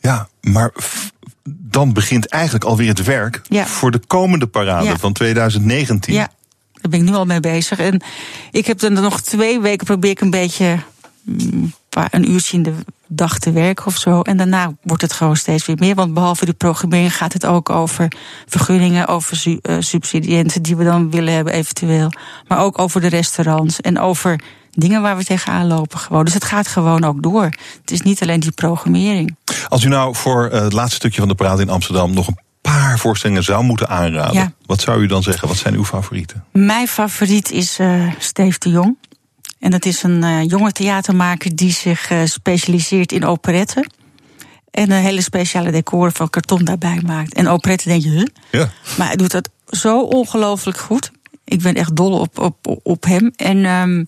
Ja, 0.00 0.28
maar 0.40 0.70
dan 1.44 1.92
begint 1.92 2.26
eigenlijk 2.26 2.64
alweer 2.64 2.88
het 2.88 3.04
werk 3.04 3.40
ja. 3.48 3.66
voor 3.66 3.90
de 3.90 4.00
komende 4.06 4.46
parade 4.46 4.84
ja. 4.84 4.96
van 4.96 5.12
2019. 5.12 6.14
Ja, 6.14 6.28
daar 6.82 6.90
ben 6.90 7.00
ik 7.00 7.06
nu 7.06 7.14
al 7.14 7.24
mee 7.24 7.40
bezig. 7.40 7.78
En 7.78 8.02
ik 8.50 8.66
heb 8.66 8.78
dan 8.78 8.92
nog 8.92 9.20
twee 9.20 9.60
weken 9.60 9.86
probeer 9.86 10.10
ik 10.10 10.20
een 10.20 10.30
beetje 10.30 10.78
mm, 11.22 11.72
een 12.10 12.30
uurtje 12.30 12.56
in 12.56 12.62
de 12.62 12.74
dag 13.06 13.38
te 13.38 13.52
werken 13.52 13.86
of 13.86 13.96
zo. 13.96 14.20
En 14.20 14.36
daarna 14.36 14.72
wordt 14.82 15.02
het 15.02 15.12
gewoon 15.12 15.36
steeds 15.36 15.66
weer 15.66 15.76
meer. 15.78 15.94
Want 15.94 16.14
behalve 16.14 16.44
de 16.44 16.52
programmering 16.52 17.16
gaat 17.16 17.32
het 17.32 17.46
ook 17.46 17.70
over 17.70 18.12
vergunningen, 18.46 19.06
over 19.06 19.42
uh, 19.46 19.76
subsidiënten 19.78 20.62
die 20.62 20.76
we 20.76 20.84
dan 20.84 21.10
willen 21.10 21.34
hebben, 21.34 21.52
eventueel. 21.52 22.12
Maar 22.48 22.58
ook 22.58 22.78
over 22.78 23.00
de 23.00 23.08
restaurants 23.08 23.80
en 23.80 23.98
over 23.98 24.40
dingen 24.70 25.02
waar 25.02 25.16
we 25.16 25.24
tegenaan 25.24 25.66
lopen. 25.66 25.98
Gewoon. 25.98 26.24
Dus 26.24 26.34
het 26.34 26.44
gaat 26.44 26.66
gewoon 26.66 27.04
ook 27.04 27.22
door. 27.22 27.44
Het 27.80 27.90
is 27.90 28.00
niet 28.00 28.22
alleen 28.22 28.40
die 28.40 28.52
programmering. 28.52 29.36
Als 29.68 29.84
u 29.84 29.88
nou 29.88 30.14
voor 30.14 30.50
uh, 30.52 30.60
het 30.60 30.72
laatste 30.72 30.96
stukje 30.96 31.18
van 31.18 31.28
de 31.28 31.34
praat 31.34 31.60
in 31.60 31.70
Amsterdam 31.70 32.14
nog 32.14 32.26
een 32.26 32.38
paar 32.62 32.98
voorstellingen 32.98 33.42
zou 33.42 33.64
moeten 33.64 33.88
aanraden, 33.88 34.34
ja. 34.34 34.52
wat 34.66 34.80
zou 34.80 35.02
u 35.02 35.06
dan 35.06 35.22
zeggen? 35.22 35.48
Wat 35.48 35.56
zijn 35.56 35.74
uw 35.74 35.84
favorieten? 35.84 36.44
Mijn 36.52 36.88
favoriet 36.88 37.50
is 37.50 37.78
uh, 37.78 38.12
Steve 38.18 38.58
de 38.58 38.68
Jong. 38.68 38.96
En 39.58 39.70
dat 39.70 39.84
is 39.84 40.02
een 40.02 40.22
uh, 40.24 40.44
jonge 40.44 40.72
theatermaker 40.72 41.56
die 41.56 41.72
zich 41.72 42.10
uh, 42.10 42.20
specialiseert 42.24 43.12
in 43.12 43.24
operetten. 43.24 43.90
En 44.70 44.90
een 44.90 45.02
hele 45.02 45.20
speciale 45.20 45.70
decoren 45.70 46.12
van 46.12 46.30
karton 46.30 46.64
daarbij 46.64 47.02
maakt. 47.06 47.34
En 47.34 47.48
operetten 47.48 47.88
denk 47.88 48.02
je, 48.02 48.10
huh? 48.10 48.26
Ja. 48.50 48.70
Maar 48.98 49.06
hij 49.06 49.16
doet 49.16 49.30
dat 49.30 49.48
zo 49.68 50.00
ongelooflijk 50.00 50.78
goed. 50.78 51.10
Ik 51.44 51.62
ben 51.62 51.74
echt 51.74 51.96
dol 51.96 52.18
op, 52.18 52.38
op, 52.38 52.80
op 52.82 53.04
hem. 53.04 53.32
En 53.36 53.64
um, 53.64 54.06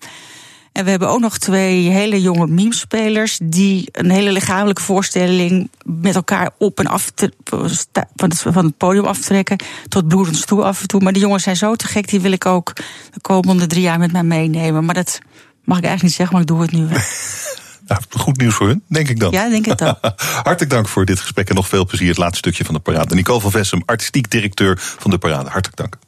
en 0.75 0.85
we 0.85 0.91
hebben 0.91 1.09
ook 1.09 1.21
nog 1.21 1.39
twee 1.39 1.89
hele 1.89 2.21
jonge 2.21 2.47
memespelers 2.47 3.39
die 3.43 3.89
een 3.93 4.11
hele 4.11 4.33
lichamelijke 4.33 4.83
voorstelling 4.83 5.71
met 5.85 6.15
elkaar 6.15 6.51
op 6.59 6.79
en 6.79 6.87
af 6.87 7.11
te, 7.11 7.33
van, 7.45 8.29
het, 8.29 8.41
van 8.41 8.65
het 8.65 8.77
podium 8.77 9.05
aftrekken. 9.05 9.57
Tot 9.89 10.09
bloedens 10.09 10.45
toe 10.45 10.63
af 10.63 10.81
en 10.81 10.87
toe. 10.87 11.01
Maar 11.01 11.13
die 11.13 11.23
jongens 11.23 11.43
zijn 11.43 11.57
zo 11.57 11.75
te 11.75 11.87
gek, 11.87 12.09
die 12.09 12.21
wil 12.21 12.33
ik 12.33 12.47
ook 12.47 12.73
de 13.11 13.21
komende 13.21 13.67
drie 13.67 13.83
jaar 13.83 13.99
met 13.99 14.13
mij 14.13 14.23
meenemen. 14.23 14.85
Maar 14.85 14.95
dat 14.95 15.19
mag 15.65 15.79
ik 15.79 15.85
eigenlijk 15.85 16.03
niet 16.03 16.13
zeggen, 16.13 16.33
maar 16.33 16.43
ik 16.43 16.49
doe 16.49 16.61
het 16.63 16.73
nu 16.73 16.87
wel. 16.87 16.99
Nou, 17.87 18.03
goed 18.11 18.37
nieuws 18.37 18.55
voor 18.55 18.67
hun, 18.67 18.83
denk 18.89 19.09
ik 19.09 19.21
dan. 19.21 19.31
Ja, 19.31 19.49
denk 19.49 19.67
ik 19.67 19.79
dan. 19.79 19.99
Hartelijk 20.43 20.71
dank 20.71 20.89
voor 20.89 21.05
dit 21.05 21.21
gesprek 21.21 21.49
en 21.49 21.55
nog 21.55 21.69
veel 21.69 21.87
plezier. 21.87 22.09
Het 22.09 22.17
laatste 22.17 22.39
stukje 22.39 22.65
van 22.65 22.75
de 22.75 22.81
parade. 22.81 23.15
Nicole 23.15 23.41
van 23.41 23.51
Vessem, 23.51 23.83
artistiek 23.87 24.31
directeur 24.31 24.77
van 24.79 25.11
de 25.11 25.19
parade. 25.19 25.51
Hartelijk 25.51 25.77
dank. 25.77 25.99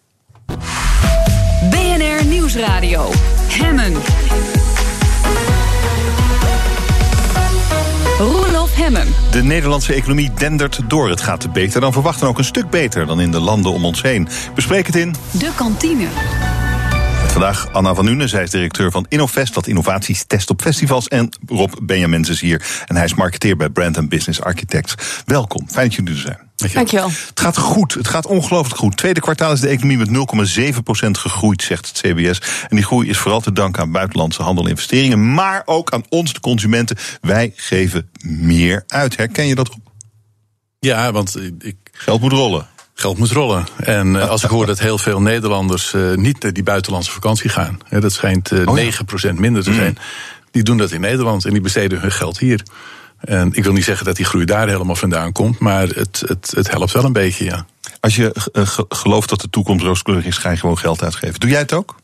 BNR 1.70 2.24
Nieuwsradio. 2.24 3.10
Hemmen. 3.48 3.94
Roelof 8.18 8.74
Hemmen. 8.74 9.06
De 9.30 9.42
Nederlandse 9.42 9.94
economie 9.94 10.30
dendert 10.34 10.80
door. 10.86 11.08
Het 11.08 11.20
gaat 11.20 11.52
beter 11.52 11.80
dan 11.80 11.92
verwacht 11.92 12.20
en 12.20 12.26
ook 12.26 12.38
een 12.38 12.44
stuk 12.44 12.70
beter 12.70 13.06
dan 13.06 13.20
in 13.20 13.30
de 13.30 13.40
landen 13.40 13.72
om 13.72 13.84
ons 13.84 14.02
heen. 14.02 14.28
Bespreek 14.54 14.86
het 14.86 14.96
in... 14.96 15.14
De 15.30 15.50
kantine. 15.56 16.06
Vandaag 17.26 17.72
Anna 17.72 17.94
van 17.94 18.04
Nuenen, 18.04 18.28
zij 18.28 18.42
is 18.42 18.50
directeur 18.50 18.90
van 18.90 19.06
Innovest, 19.08 19.54
dat 19.54 19.66
innovaties 19.66 20.24
test 20.24 20.50
op 20.50 20.62
festivals. 20.62 21.08
En 21.08 21.28
Rob 21.46 21.72
Benjamins 21.82 22.28
is 22.28 22.40
hier 22.40 22.62
en 22.86 22.96
hij 22.96 23.04
is 23.04 23.14
marketeer 23.14 23.56
bij 23.56 23.68
Brand 23.68 24.08
Business 24.08 24.40
Architects. 24.40 24.94
Welkom, 25.24 25.68
fijn 25.68 25.86
dat 25.86 25.96
jullie 25.96 26.14
er 26.14 26.20
zijn. 26.20 26.45
Dankjewel. 26.56 27.10
Het 27.10 27.40
gaat 27.40 27.58
goed, 27.58 27.94
het 27.94 28.08
gaat 28.08 28.26
ongelooflijk 28.26 28.80
goed. 28.80 28.96
Tweede 28.96 29.20
kwartaal 29.20 29.52
is 29.52 29.60
de 29.60 29.68
economie 29.68 29.98
met 29.98 30.08
0,7% 30.08 31.10
gegroeid, 31.10 31.62
zegt 31.62 31.86
het 31.86 32.00
CBS. 32.00 32.40
En 32.68 32.76
die 32.76 32.84
groei 32.84 33.08
is 33.08 33.18
vooral 33.18 33.40
te 33.40 33.52
danken 33.52 33.82
aan 33.82 33.92
buitenlandse 33.92 34.42
handel 34.42 34.64
en 34.64 34.70
investeringen, 34.70 35.34
maar 35.34 35.62
ook 35.64 35.90
aan 35.90 36.04
ons, 36.08 36.32
de 36.32 36.40
consumenten. 36.40 36.96
Wij 37.20 37.52
geven 37.56 38.10
meer 38.22 38.84
uit. 38.86 39.16
Herken 39.16 39.46
je 39.46 39.54
dat? 39.54 39.70
Ja, 40.78 41.12
want 41.12 41.36
ik. 41.58 41.76
Geld 41.92 42.20
moet 42.20 42.32
rollen. 42.32 42.66
geld 42.94 43.18
moet 43.18 43.30
rollen. 43.30 43.66
En 43.76 44.28
als 44.28 44.44
ik 44.44 44.50
hoor 44.50 44.66
dat 44.66 44.78
heel 44.78 44.98
veel 44.98 45.20
Nederlanders 45.20 45.94
niet 46.14 46.42
naar 46.42 46.52
die 46.52 46.62
buitenlandse 46.62 47.10
vakantie 47.10 47.50
gaan, 47.50 47.78
hè, 47.84 48.00
dat 48.00 48.12
schijnt 48.12 48.50
uh, 48.50 48.66
oh, 48.66 48.78
9% 49.30 49.34
minder 49.34 49.62
te 49.62 49.74
zijn, 49.74 49.98
die 50.50 50.62
doen 50.62 50.76
dat 50.76 50.90
in 50.90 51.00
Nederland 51.00 51.44
en 51.44 51.52
die 51.52 51.60
besteden 51.60 52.00
hun 52.00 52.12
geld 52.12 52.38
hier. 52.38 52.62
En 53.20 53.52
ik 53.52 53.64
wil 53.64 53.72
niet 53.72 53.84
zeggen 53.84 54.06
dat 54.06 54.16
die 54.16 54.24
groei 54.24 54.44
daar 54.44 54.68
helemaal 54.68 54.96
vandaan 54.96 55.32
komt, 55.32 55.58
maar 55.58 55.86
het, 55.86 56.22
het, 56.26 56.52
het 56.56 56.70
helpt 56.70 56.92
wel 56.92 57.04
een 57.04 57.12
beetje, 57.12 57.44
ja. 57.44 57.66
Als 58.00 58.16
je 58.16 58.32
gelooft 58.88 59.28
dat 59.28 59.40
de 59.40 59.50
toekomst 59.50 59.84
rooskleurig 59.84 60.26
is, 60.26 60.38
ga 60.38 60.50
je 60.50 60.56
gewoon 60.56 60.78
geld 60.78 61.02
uitgeven. 61.02 61.40
Doe 61.40 61.50
jij 61.50 61.58
het 61.58 61.72
ook? 61.72 61.96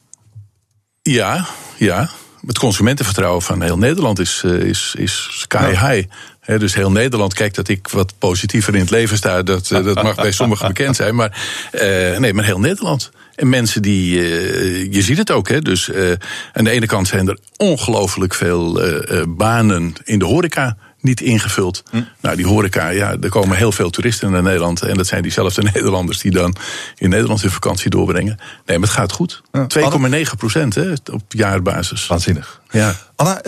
Ja, 1.03 1.47
ja. 1.77 2.11
Het 2.47 2.59
consumentenvertrouwen 2.59 3.43
van 3.43 3.63
heel 3.63 3.79
Nederland 3.79 4.19
is, 4.19 4.43
is, 4.45 4.95
is 4.99 5.29
sky 5.31 5.69
high 5.69 6.09
dus 6.47 6.75
heel 6.75 6.91
Nederland 6.91 7.35
kijkt 7.35 7.57
dat 7.57 7.69
ik 7.69 7.89
wat 7.89 8.15
positiever 8.19 8.75
in 8.75 8.81
het 8.81 8.91
leven 8.91 9.17
sta. 9.17 9.43
Dat, 9.43 9.71
eh, 9.71 9.85
dat 9.85 10.03
mag 10.03 10.15
bij 10.15 10.33
sommigen 10.33 10.69
bekend 10.73 10.97
zijn. 10.97 11.15
Maar, 11.15 11.43
uh, 11.73 12.19
nee, 12.19 12.35
maar 12.35 12.45
heel 12.45 12.61
Nederland. 12.61 13.11
En 13.35 13.49
mensen 13.49 13.83
die. 13.83 14.19
Uh, 14.19 14.93
je 14.93 15.03
ziet 15.03 15.19
het 15.19 15.31
ook, 15.31 15.49
hè? 15.49 15.61
Dus 15.61 15.89
uh, 15.89 16.13
aan 16.53 16.65
de 16.65 16.71
ene 16.71 16.87
kant 16.87 17.09
zijn 17.09 17.29
er 17.29 17.39
ongelooflijk 17.57 18.35
veel 18.35 18.81
banen 19.29 19.95
in 20.05 20.19
de 20.19 20.25
horeca 20.25 20.77
niet 21.03 21.21
ingevuld. 21.21 21.83
Hm. 21.91 22.03
Nou, 22.21 22.37
die 22.37 22.47
horeca, 22.47 22.89
ja, 22.89 23.17
er 23.21 23.29
komen 23.29 23.57
heel 23.57 23.73
veel 23.73 23.91
toeristen 23.91 24.31
naar 24.31 24.43
Nederland. 24.43 24.83
En 24.83 24.97
dat 24.97 25.07
zijn 25.07 25.23
diezelfde 25.23 25.63
Nederlanders 25.75 26.21
die 26.21 26.31
dan 26.31 26.55
in 26.97 27.09
Nederland 27.09 27.43
hun 27.43 27.51
vakantie 27.51 27.91
doorbrengen. 27.91 28.39
Nee, 28.67 28.79
maar 28.79 28.89
het 28.89 28.97
gaat 28.97 29.13
goed. 29.13 29.43
2,9 29.57 30.23
procent 30.39 30.77
op 31.11 31.23
jaarbasis. 31.29 32.07
Waanzinnig. 32.07 32.61
Ja. 32.71 32.97
Anna, 33.17 33.41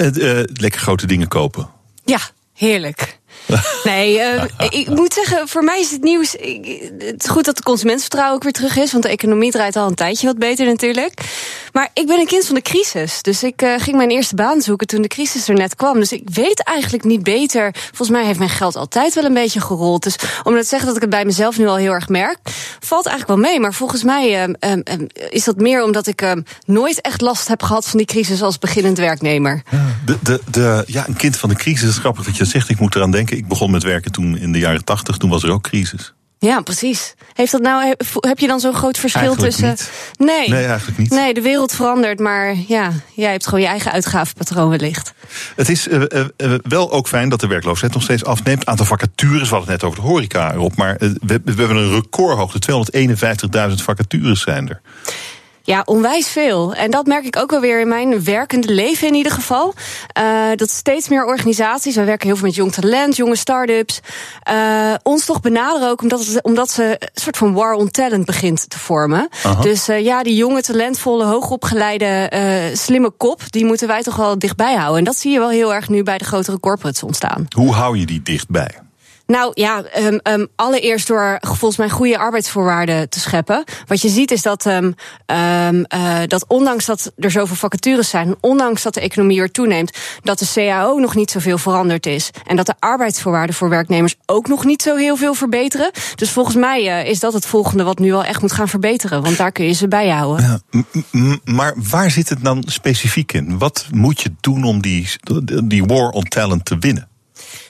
lekker 0.52 0.80
grote 0.80 1.06
dingen 1.06 1.28
kopen. 1.28 1.68
Ja, 2.04 2.18
Heerlijk. 2.54 3.18
Nee, 3.84 4.18
uh, 4.18 4.42
ik 4.68 4.88
moet 4.88 5.12
zeggen, 5.12 5.48
voor 5.48 5.64
mij 5.64 5.80
is 5.80 5.90
het 5.90 6.02
nieuws. 6.02 6.32
het 6.98 7.22
is 7.22 7.28
goed 7.28 7.44
dat 7.44 7.56
de 7.56 7.62
consumentenvertrouwen 7.62 8.34
ook 8.36 8.42
weer 8.42 8.52
terug 8.52 8.76
is. 8.76 8.92
Want 8.92 9.04
de 9.04 9.10
economie 9.10 9.50
draait 9.50 9.76
al 9.76 9.88
een 9.88 9.94
tijdje 9.94 10.26
wat 10.26 10.38
beter 10.38 10.66
natuurlijk. 10.66 11.20
Maar 11.74 11.90
ik 11.92 12.06
ben 12.06 12.18
een 12.18 12.26
kind 12.26 12.46
van 12.46 12.54
de 12.54 12.62
crisis. 12.62 13.22
Dus 13.22 13.42
ik 13.42 13.62
uh, 13.62 13.74
ging 13.78 13.96
mijn 13.96 14.10
eerste 14.10 14.34
baan 14.34 14.60
zoeken 14.60 14.86
toen 14.86 15.02
de 15.02 15.08
crisis 15.08 15.48
er 15.48 15.54
net 15.54 15.74
kwam. 15.74 15.98
Dus 15.98 16.12
ik 16.12 16.28
weet 16.32 16.62
eigenlijk 16.62 17.04
niet 17.04 17.22
beter. 17.22 17.74
Volgens 17.74 18.10
mij 18.10 18.24
heeft 18.24 18.38
mijn 18.38 18.50
geld 18.50 18.76
altijd 18.76 19.14
wel 19.14 19.24
een 19.24 19.34
beetje 19.34 19.60
gerold. 19.60 20.02
Dus 20.02 20.16
om 20.42 20.54
te 20.54 20.62
zeggen 20.62 20.86
dat 20.86 20.96
ik 20.96 21.02
het 21.02 21.10
bij 21.10 21.24
mezelf 21.24 21.58
nu 21.58 21.66
al 21.66 21.76
heel 21.76 21.92
erg 21.92 22.08
merk, 22.08 22.38
valt 22.80 23.06
eigenlijk 23.06 23.40
wel 23.40 23.50
mee. 23.50 23.60
Maar 23.60 23.74
volgens 23.74 24.02
mij 24.02 24.48
uh, 24.48 24.78
is 25.28 25.44
dat 25.44 25.56
meer 25.56 25.82
omdat 25.82 26.06
ik 26.06 26.34
nooit 26.66 27.00
echt 27.00 27.20
last 27.20 27.48
heb 27.48 27.62
gehad 27.62 27.88
van 27.88 27.98
die 27.98 28.06
crisis 28.06 28.42
als 28.42 28.58
beginnend 28.58 28.98
werknemer. 28.98 29.62
De, 30.04 30.18
de, 30.22 30.40
de, 30.50 30.84
ja, 30.86 31.08
een 31.08 31.16
kind 31.16 31.36
van 31.36 31.48
de 31.48 31.54
crisis. 31.54 31.98
Grappig 31.98 32.24
dat 32.24 32.36
je 32.36 32.44
zegt. 32.44 32.68
Ik 32.68 32.80
moet 32.80 32.94
eraan 32.94 33.10
denken. 33.10 33.36
Ik 33.36 33.48
begon 33.48 33.70
met 33.70 33.82
werken 33.82 34.12
toen 34.12 34.38
in 34.38 34.52
de 34.52 34.58
jaren 34.58 34.84
tachtig. 34.84 35.16
Toen 35.16 35.30
was 35.30 35.42
er 35.42 35.50
ook 35.50 35.62
crisis. 35.62 36.14
Ja, 36.44 36.60
precies. 36.60 37.14
Heeft 37.32 37.52
dat 37.52 37.60
nou, 37.60 37.94
heb 38.20 38.38
je 38.38 38.46
dan 38.46 38.60
zo'n 38.60 38.74
groot 38.74 38.98
verschil 38.98 39.20
eigenlijk 39.20 39.50
tussen. 39.50 39.68
Niet. 39.68 39.90
Nee. 40.16 40.48
nee, 40.48 40.64
eigenlijk 40.64 40.98
niet. 40.98 41.10
Nee, 41.10 41.34
de 41.34 41.40
wereld 41.40 41.72
verandert, 41.72 42.18
maar 42.18 42.54
ja, 42.68 42.92
jij 43.14 43.30
hebt 43.30 43.44
gewoon 43.44 43.60
je 43.60 43.66
eigen 43.66 43.92
uitgavenpatroon 43.92 44.68
wellicht. 44.68 45.12
Het 45.56 45.68
is 45.68 45.88
uh, 45.88 46.02
uh, 46.36 46.54
wel 46.62 46.92
ook 46.92 47.08
fijn 47.08 47.28
dat 47.28 47.40
de 47.40 47.46
werkloosheid 47.46 47.92
nog 47.92 48.02
steeds 48.02 48.24
afneemt. 48.24 48.58
Het 48.58 48.68
aantal 48.68 48.86
vacatures, 48.86 49.48
we 49.48 49.54
hadden 49.54 49.72
het 49.72 49.82
net 49.82 49.90
over 49.90 50.02
de 50.02 50.08
horeca 50.08 50.52
erop, 50.52 50.76
maar 50.76 50.96
we, 50.98 51.40
we, 51.44 51.52
hebben 51.56 51.76
een 51.76 51.94
recordhoogte. 51.94 52.58
251.000 53.68 53.74
vacatures 53.74 54.40
zijn 54.40 54.68
er. 54.68 54.80
Ja, 55.66 55.82
onwijs 55.84 56.28
veel. 56.28 56.74
En 56.74 56.90
dat 56.90 57.06
merk 57.06 57.24
ik 57.24 57.36
ook 57.36 57.50
wel 57.50 57.60
weer 57.60 57.80
in 57.80 57.88
mijn 57.88 58.24
werkende 58.24 58.72
leven 58.72 59.08
in 59.08 59.14
ieder 59.14 59.32
geval. 59.32 59.74
Uh, 60.18 60.46
dat 60.56 60.70
steeds 60.70 61.08
meer 61.08 61.26
organisaties, 61.26 61.94
wij 61.94 62.04
werken 62.04 62.26
heel 62.26 62.36
veel 62.36 62.46
met 62.46 62.54
jong 62.54 62.72
talent, 62.72 63.16
jonge 63.16 63.36
start-ups, 63.36 64.00
uh, 64.50 64.94
ons 65.02 65.24
toch 65.24 65.40
benaderen 65.40 65.88
ook 65.88 66.02
omdat, 66.02 66.26
het, 66.26 66.42
omdat 66.42 66.70
ze 66.70 66.96
een 66.98 67.08
soort 67.14 67.36
van 67.36 67.52
war 67.52 67.72
on 67.72 67.90
talent 67.90 68.24
begint 68.24 68.70
te 68.70 68.78
vormen. 68.78 69.28
Dus 69.60 69.88
uh, 69.88 70.00
ja, 70.00 70.22
die 70.22 70.34
jonge, 70.34 70.62
talentvolle, 70.62 71.24
hoogopgeleide, 71.24 72.30
slimme 72.74 73.10
kop, 73.10 73.40
die 73.50 73.64
moeten 73.64 73.88
wij 73.88 74.02
toch 74.02 74.16
wel 74.16 74.38
dichtbij 74.38 74.74
houden. 74.74 74.98
En 74.98 75.04
dat 75.04 75.16
zie 75.16 75.32
je 75.32 75.38
wel 75.38 75.50
heel 75.50 75.74
erg 75.74 75.88
nu 75.88 76.02
bij 76.02 76.18
de 76.18 76.24
grotere 76.24 76.60
corporates 76.60 77.02
ontstaan. 77.02 77.46
Hoe 77.56 77.72
hou 77.72 77.98
je 77.98 78.06
die 78.06 78.22
dichtbij? 78.22 78.70
Nou 79.26 79.50
ja, 79.54 79.84
um, 79.98 80.20
um, 80.22 80.46
allereerst 80.56 81.06
door 81.06 81.38
volgens 81.40 81.76
mij 81.76 81.90
goede 81.90 82.18
arbeidsvoorwaarden 82.18 83.08
te 83.08 83.20
scheppen. 83.20 83.64
Wat 83.86 84.00
je 84.00 84.08
ziet 84.08 84.30
is 84.30 84.42
dat, 84.42 84.66
um, 84.66 84.94
uh, 85.36 86.18
dat 86.26 86.44
ondanks 86.48 86.84
dat 86.84 87.12
er 87.18 87.30
zoveel 87.30 87.56
vacatures 87.56 88.08
zijn, 88.08 88.34
ondanks 88.40 88.82
dat 88.82 88.94
de 88.94 89.00
economie 89.00 89.38
weer 89.38 89.50
toeneemt, 89.50 89.98
dat 90.22 90.38
de 90.38 90.50
CAO 90.54 90.98
nog 90.98 91.14
niet 91.14 91.30
zoveel 91.30 91.58
veranderd 91.58 92.06
is. 92.06 92.30
En 92.46 92.56
dat 92.56 92.66
de 92.66 92.74
arbeidsvoorwaarden 92.78 93.54
voor 93.54 93.68
werknemers 93.68 94.14
ook 94.26 94.48
nog 94.48 94.64
niet 94.64 94.82
zo 94.82 94.96
heel 94.96 95.16
veel 95.16 95.34
verbeteren. 95.34 95.90
Dus 96.14 96.30
volgens 96.30 96.56
mij 96.56 96.82
uh, 96.82 97.10
is 97.10 97.20
dat 97.20 97.32
het 97.32 97.46
volgende 97.46 97.84
wat 97.84 97.98
nu 97.98 98.10
wel 98.10 98.24
echt 98.24 98.40
moet 98.40 98.52
gaan 98.52 98.68
verbeteren. 98.68 99.22
Want 99.22 99.36
daar 99.36 99.52
kun 99.52 99.64
je 99.64 99.72
ze 99.72 99.88
bij 99.88 100.08
houden. 100.08 100.62
Ja, 100.70 101.38
maar 101.44 101.74
waar 101.76 102.10
zit 102.10 102.28
het 102.28 102.44
dan 102.44 102.62
specifiek 102.66 103.32
in? 103.32 103.58
Wat 103.58 103.86
moet 103.90 104.20
je 104.20 104.32
doen 104.40 104.64
om 104.64 104.82
die, 104.82 105.08
die 105.64 105.84
war 105.84 106.10
on 106.10 106.24
talent 106.24 106.64
te 106.64 106.78
winnen? 106.78 107.08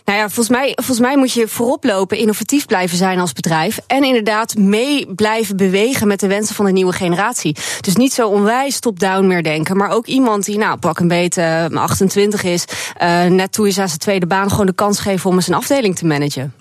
Nou 0.05 0.19
ja, 0.19 0.25
volgens 0.25 0.49
mij, 0.49 0.73
volgens 0.75 0.99
mij 0.99 1.17
moet 1.17 1.33
je 1.33 1.49
voorop 1.49 1.85
lopen, 1.85 2.19
innovatief 2.19 2.67
blijven 2.67 2.97
zijn 2.97 3.19
als 3.21 3.33
bedrijf. 3.33 3.79
En 3.87 4.05
inderdaad 4.05 4.55
mee 4.57 5.15
blijven 5.15 5.57
bewegen 5.57 6.07
met 6.07 6.21
de 6.21 6.27
wensen 6.27 6.55
van 6.55 6.65
de 6.65 6.73
nieuwe 6.73 6.93
generatie. 6.93 7.57
Dus 7.81 7.97
niet 7.97 8.13
zo 8.13 8.29
onwijs 8.29 8.79
top-down 8.79 9.27
meer 9.27 9.43
denken. 9.43 9.77
Maar 9.77 9.91
ook 9.91 10.07
iemand 10.07 10.45
die, 10.45 10.59
nou, 10.59 10.79
pak 10.79 10.99
een 10.99 11.09
beetje 11.09 11.71
28 11.75 12.43
is, 12.43 12.65
uh, 13.03 13.25
net 13.25 13.53
toe 13.53 13.69
is 13.69 13.79
aan 13.79 13.89
zijn 13.89 13.99
tweede 13.99 14.27
baan, 14.27 14.51
gewoon 14.51 14.67
de 14.67 14.75
kans 14.75 14.99
geven 15.01 15.31
om 15.31 15.37
eens 15.37 15.49
een 15.49 15.55
afdeling 15.55 15.97
te 15.97 16.07
managen. 16.07 16.55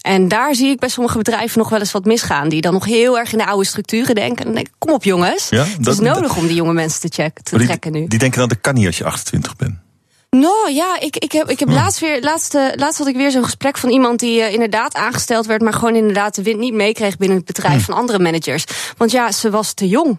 En 0.00 0.28
daar 0.28 0.54
zie 0.54 0.68
ik 0.68 0.78
bij 0.78 0.88
sommige 0.88 1.18
bedrijven 1.18 1.58
nog 1.58 1.68
wel 1.68 1.78
eens 1.78 1.92
wat 1.92 2.04
misgaan. 2.04 2.48
Die 2.48 2.60
dan 2.60 2.72
nog 2.72 2.84
heel 2.84 3.18
erg 3.18 3.32
in 3.32 3.38
de 3.38 3.46
oude 3.46 3.66
structuren 3.66 4.14
denken. 4.14 4.38
En 4.38 4.44
dan 4.44 4.54
denk 4.54 4.66
ik, 4.66 4.72
kom 4.78 4.92
op 4.92 5.04
jongens. 5.04 5.48
Ja, 5.48 5.64
het 5.64 5.86
is 5.86 5.98
nodig 5.98 6.36
om 6.36 6.46
die 6.46 6.56
jonge 6.56 6.72
mensen 6.72 7.00
te, 7.00 7.22
checken, 7.22 7.44
te 7.44 7.58
trekken 7.58 7.92
nu. 7.92 8.06
Die 8.06 8.18
denken 8.18 8.38
dan, 8.38 8.48
dat 8.48 8.60
kan 8.60 8.74
niet 8.74 8.86
als 8.86 8.98
je 8.98 9.04
28 9.04 9.56
bent. 9.56 9.87
Nou 10.30 10.72
ja, 10.72 11.00
ik, 11.00 11.16
ik 11.16 11.32
heb, 11.32 11.50
ik 11.50 11.58
heb 11.58 11.68
laatst 11.68 12.00
weer, 12.00 12.22
laatst, 12.22 12.54
laatst 12.74 12.98
had 12.98 13.06
ik 13.06 13.16
weer 13.16 13.30
zo'n 13.30 13.44
gesprek 13.44 13.78
van 13.78 13.90
iemand 13.90 14.20
die 14.20 14.38
uh, 14.40 14.52
inderdaad 14.52 14.94
aangesteld 14.94 15.46
werd, 15.46 15.62
maar 15.62 15.72
gewoon 15.72 15.94
inderdaad 15.94 16.34
de 16.34 16.42
wind 16.42 16.58
niet 16.58 16.74
meekreeg 16.74 17.16
binnen 17.16 17.36
het 17.36 17.46
bedrijf 17.46 17.78
hm. 17.78 17.84
van 17.84 17.94
andere 17.94 18.18
managers. 18.18 18.64
Want 18.96 19.10
ja, 19.10 19.32
ze 19.32 19.50
was 19.50 19.72
te 19.72 19.88
jong. 19.88 20.18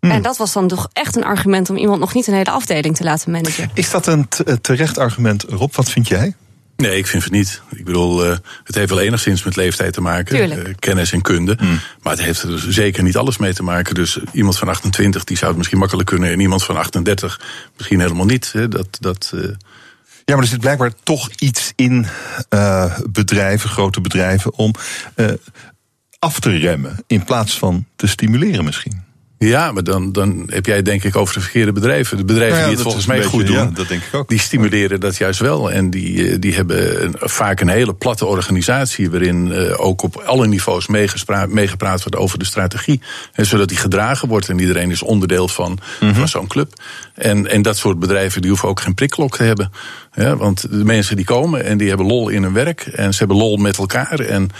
Hm. 0.00 0.10
En 0.10 0.22
dat 0.22 0.36
was 0.36 0.52
dan 0.52 0.68
toch 0.68 0.88
echt 0.92 1.16
een 1.16 1.24
argument 1.24 1.70
om 1.70 1.76
iemand 1.76 2.00
nog 2.00 2.14
niet 2.14 2.26
een 2.26 2.34
hele 2.34 2.50
afdeling 2.50 2.96
te 2.96 3.04
laten 3.04 3.30
managen. 3.30 3.70
Is 3.74 3.90
dat 3.90 4.06
een 4.06 4.28
terecht 4.60 4.98
argument, 4.98 5.42
Rob? 5.42 5.74
Wat 5.74 5.90
vind 5.90 6.08
jij? 6.08 6.34
Nee, 6.76 6.98
ik 6.98 7.06
vind 7.06 7.22
het 7.22 7.32
niet. 7.32 7.62
Ik 7.70 7.84
bedoel, 7.84 8.26
uh, 8.26 8.36
het 8.64 8.74
heeft 8.74 8.90
wel 8.90 9.00
enigszins 9.00 9.42
met 9.42 9.56
leeftijd 9.56 9.92
te 9.92 10.00
maken. 10.00 10.58
Uh, 10.58 10.74
kennis 10.78 11.12
en 11.12 11.22
kunde. 11.22 11.58
Mm. 11.60 11.80
Maar 12.02 12.12
het 12.12 12.22
heeft 12.22 12.42
er 12.42 12.48
dus 12.48 12.68
zeker 12.68 13.02
niet 13.02 13.16
alles 13.16 13.36
mee 13.36 13.54
te 13.54 13.62
maken. 13.62 13.94
Dus 13.94 14.18
iemand 14.32 14.58
van 14.58 14.68
28 14.68 15.24
die 15.24 15.36
zou 15.36 15.48
het 15.48 15.58
misschien 15.58 15.78
makkelijk 15.78 16.08
kunnen. 16.08 16.30
En 16.30 16.40
iemand 16.40 16.64
van 16.64 16.76
38 16.76 17.40
misschien 17.76 18.00
helemaal 18.00 18.26
niet. 18.26 18.52
Hè. 18.52 18.68
Dat, 18.68 18.96
dat, 19.00 19.32
uh... 19.34 19.42
Ja, 20.24 20.34
maar 20.34 20.42
er 20.42 20.50
zit 20.50 20.60
blijkbaar 20.60 20.92
toch 21.02 21.30
iets 21.38 21.72
in 21.76 22.06
bedrijven, 23.10 23.70
grote 23.70 24.00
bedrijven, 24.00 24.54
om 24.54 24.74
af 26.18 26.40
te 26.40 26.50
remmen. 26.50 26.96
In 27.06 27.24
plaats 27.24 27.58
van 27.58 27.86
te 27.96 28.06
stimuleren 28.06 28.64
misschien. 28.64 29.02
Ja, 29.48 29.72
maar 29.72 29.84
dan, 29.84 30.12
dan 30.12 30.42
heb 30.46 30.66
jij 30.66 30.82
denk 30.82 31.04
ik 31.04 31.16
over 31.16 31.34
de 31.34 31.40
verkeerde 31.40 31.72
bedrijven. 31.72 32.16
De 32.16 32.24
bedrijven 32.24 32.56
nou 32.56 32.66
die 32.68 32.74
het 32.74 32.84
volgens 32.84 33.06
mij 33.06 33.22
goed 33.22 33.46
doen, 33.46 33.74
dat 33.74 33.88
denk 33.88 34.02
ik 34.02 34.14
ook. 34.14 34.28
die 34.28 34.38
stimuleren 34.38 35.00
dat 35.00 35.16
juist 35.16 35.40
wel. 35.40 35.70
En 35.70 35.90
die, 35.90 36.28
eh, 36.28 36.36
die 36.40 36.54
hebben 36.54 37.12
vaak 37.18 37.60
een 37.60 37.68
hele 37.68 37.94
platte 37.94 38.26
organisatie... 38.26 39.10
waarin 39.10 39.46
uh, 39.46 39.80
ook 39.80 40.02
op 40.02 40.16
alle 40.16 40.46
niveaus 40.46 40.86
meegepraat 41.48 42.02
wordt 42.02 42.16
over 42.16 42.38
de 42.38 42.44
strategie. 42.44 43.00
En 43.32 43.46
zodat 43.46 43.68
die 43.68 43.78
gedragen 43.78 44.28
wordt 44.28 44.48
en 44.48 44.58
iedereen 44.58 44.90
is 44.90 45.02
onderdeel 45.02 45.48
van, 45.48 45.78
mm 46.00 46.12
van 46.14 46.28
zo'n 46.28 46.46
club. 46.46 46.72
En, 47.14 47.50
en 47.50 47.62
dat 47.62 47.76
soort 47.76 47.98
bedrijven 47.98 48.40
die 48.40 48.50
hoeven 48.50 48.68
ook 48.68 48.80
geen 48.80 48.94
prikklok 48.94 49.36
te 49.36 49.42
hebben. 49.42 49.72
Ja, 50.14 50.36
want 50.36 50.70
de 50.70 50.84
mensen 50.84 51.16
die 51.16 51.24
komen 51.24 51.64
en 51.64 51.78
die 51.78 51.88
hebben 51.88 52.06
lol 52.06 52.28
in 52.28 52.42
hun 52.42 52.52
werk 52.52 52.80
en 52.80 53.12
ze 53.12 53.18
hebben 53.18 53.36
lol 53.36 53.56
met 53.56 53.78
elkaar. 53.78 54.20
En 54.20 54.50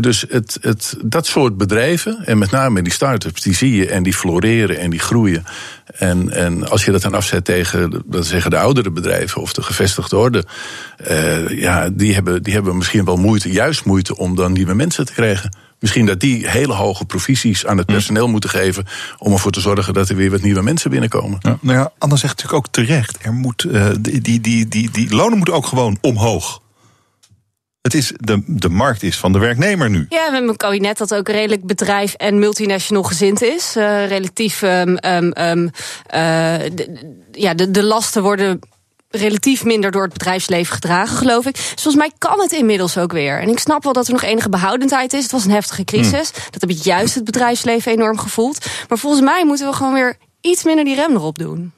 dus 0.00 0.24
het, 0.28 0.58
het, 0.60 0.96
dat 1.04 1.26
soort 1.26 1.56
bedrijven, 1.56 2.26
en 2.26 2.38
met 2.38 2.50
name 2.50 2.82
die 2.82 2.92
start-ups, 2.92 3.42
die 3.42 3.54
zie 3.54 3.76
je 3.76 3.88
en 3.88 4.02
die 4.02 4.16
floreren 4.30 4.78
en 4.78 4.90
die 4.90 5.00
groeien. 5.00 5.44
En, 5.98 6.30
en 6.30 6.68
als 6.68 6.84
je 6.84 6.90
dat 6.90 7.02
dan 7.02 7.14
afzet 7.14 7.44
tegen 7.44 8.02
dat 8.06 8.26
zeggen 8.26 8.50
de 8.50 8.58
oudere 8.58 8.90
bedrijven 8.90 9.40
of 9.40 9.52
de 9.52 9.62
gevestigde 9.62 10.16
orde, 10.16 10.44
uh, 11.10 11.48
ja, 11.60 11.90
die 11.92 12.14
hebben, 12.14 12.42
die 12.42 12.52
hebben 12.52 12.76
misschien 12.76 13.04
wel 13.04 13.16
moeite, 13.16 13.52
juist 13.52 13.84
moeite 13.84 14.16
om 14.16 14.34
dan 14.34 14.52
nieuwe 14.52 14.74
mensen 14.74 15.06
te 15.06 15.12
krijgen. 15.12 15.56
Misschien 15.78 16.06
dat 16.06 16.20
die 16.20 16.48
hele 16.48 16.72
hoge 16.72 17.04
provisies 17.04 17.66
aan 17.66 17.76
het 17.76 17.86
personeel 17.86 18.28
moeten 18.28 18.50
geven. 18.50 18.86
om 19.18 19.32
ervoor 19.32 19.52
te 19.52 19.60
zorgen 19.60 19.94
dat 19.94 20.08
er 20.08 20.16
weer 20.16 20.30
wat 20.30 20.42
nieuwe 20.42 20.62
mensen 20.62 20.90
binnenkomen. 20.90 21.38
Ja, 21.40 21.58
nou 21.60 21.78
ja, 21.78 21.92
Anna 21.98 22.16
zegt 22.16 22.36
natuurlijk 22.36 22.66
ook 22.66 22.72
terecht. 22.72 23.18
Er 23.22 23.32
moet, 23.32 23.64
uh, 23.64 23.86
die, 24.00 24.20
die, 24.20 24.40
die, 24.40 24.68
die, 24.68 24.90
die 24.90 25.14
lonen 25.14 25.36
moeten 25.36 25.54
ook 25.54 25.66
gewoon 25.66 25.98
omhoog. 26.00 26.60
Het 27.82 27.94
is 27.94 28.12
de, 28.16 28.42
de 28.46 28.68
markt 28.68 29.02
is 29.02 29.16
van 29.16 29.32
de 29.32 29.38
werknemer 29.38 29.90
nu. 29.90 30.06
Ja, 30.08 30.26
we 30.26 30.32
hebben 30.32 30.48
een 30.50 30.56
kabinet 30.56 30.98
dat 30.98 31.14
ook 31.14 31.28
redelijk 31.28 31.66
bedrijf 31.66 32.14
en 32.14 32.38
multinational 32.38 33.02
gezind 33.02 33.42
is. 33.42 33.76
Uh, 33.76 34.06
relatief. 34.06 34.62
Um, 34.62 34.98
um, 35.06 35.24
uh, 35.24 35.70
de, 36.72 36.98
ja, 37.32 37.54
de, 37.54 37.70
de 37.70 37.82
lasten 37.82 38.22
worden 38.22 38.58
relatief 39.10 39.64
minder 39.64 39.90
door 39.90 40.02
het 40.02 40.12
bedrijfsleven 40.12 40.74
gedragen, 40.74 41.16
geloof 41.16 41.46
ik. 41.46 41.54
Dus 41.54 41.82
volgens 41.82 41.96
mij 41.96 42.10
kan 42.18 42.40
het 42.40 42.52
inmiddels 42.52 42.98
ook 42.98 43.12
weer. 43.12 43.40
En 43.40 43.48
ik 43.48 43.58
snap 43.58 43.84
wel 43.84 43.92
dat 43.92 44.06
er 44.06 44.12
nog 44.12 44.22
enige 44.22 44.48
behoudendheid 44.48 45.12
is. 45.12 45.22
Het 45.22 45.32
was 45.32 45.44
een 45.44 45.50
heftige 45.50 45.84
crisis. 45.84 46.30
Hmm. 46.30 46.42
Dat 46.50 46.60
heb 46.60 46.70
ik 46.70 46.82
juist 46.82 47.14
het 47.14 47.24
bedrijfsleven 47.24 47.92
enorm 47.92 48.18
gevoeld. 48.18 48.66
Maar 48.88 48.98
volgens 48.98 49.22
mij 49.22 49.44
moeten 49.44 49.66
we 49.66 49.74
gewoon 49.74 49.92
weer 49.92 50.16
iets 50.40 50.64
minder 50.64 50.84
die 50.84 50.94
rem 50.94 51.14
erop 51.14 51.38
doen. 51.38 51.72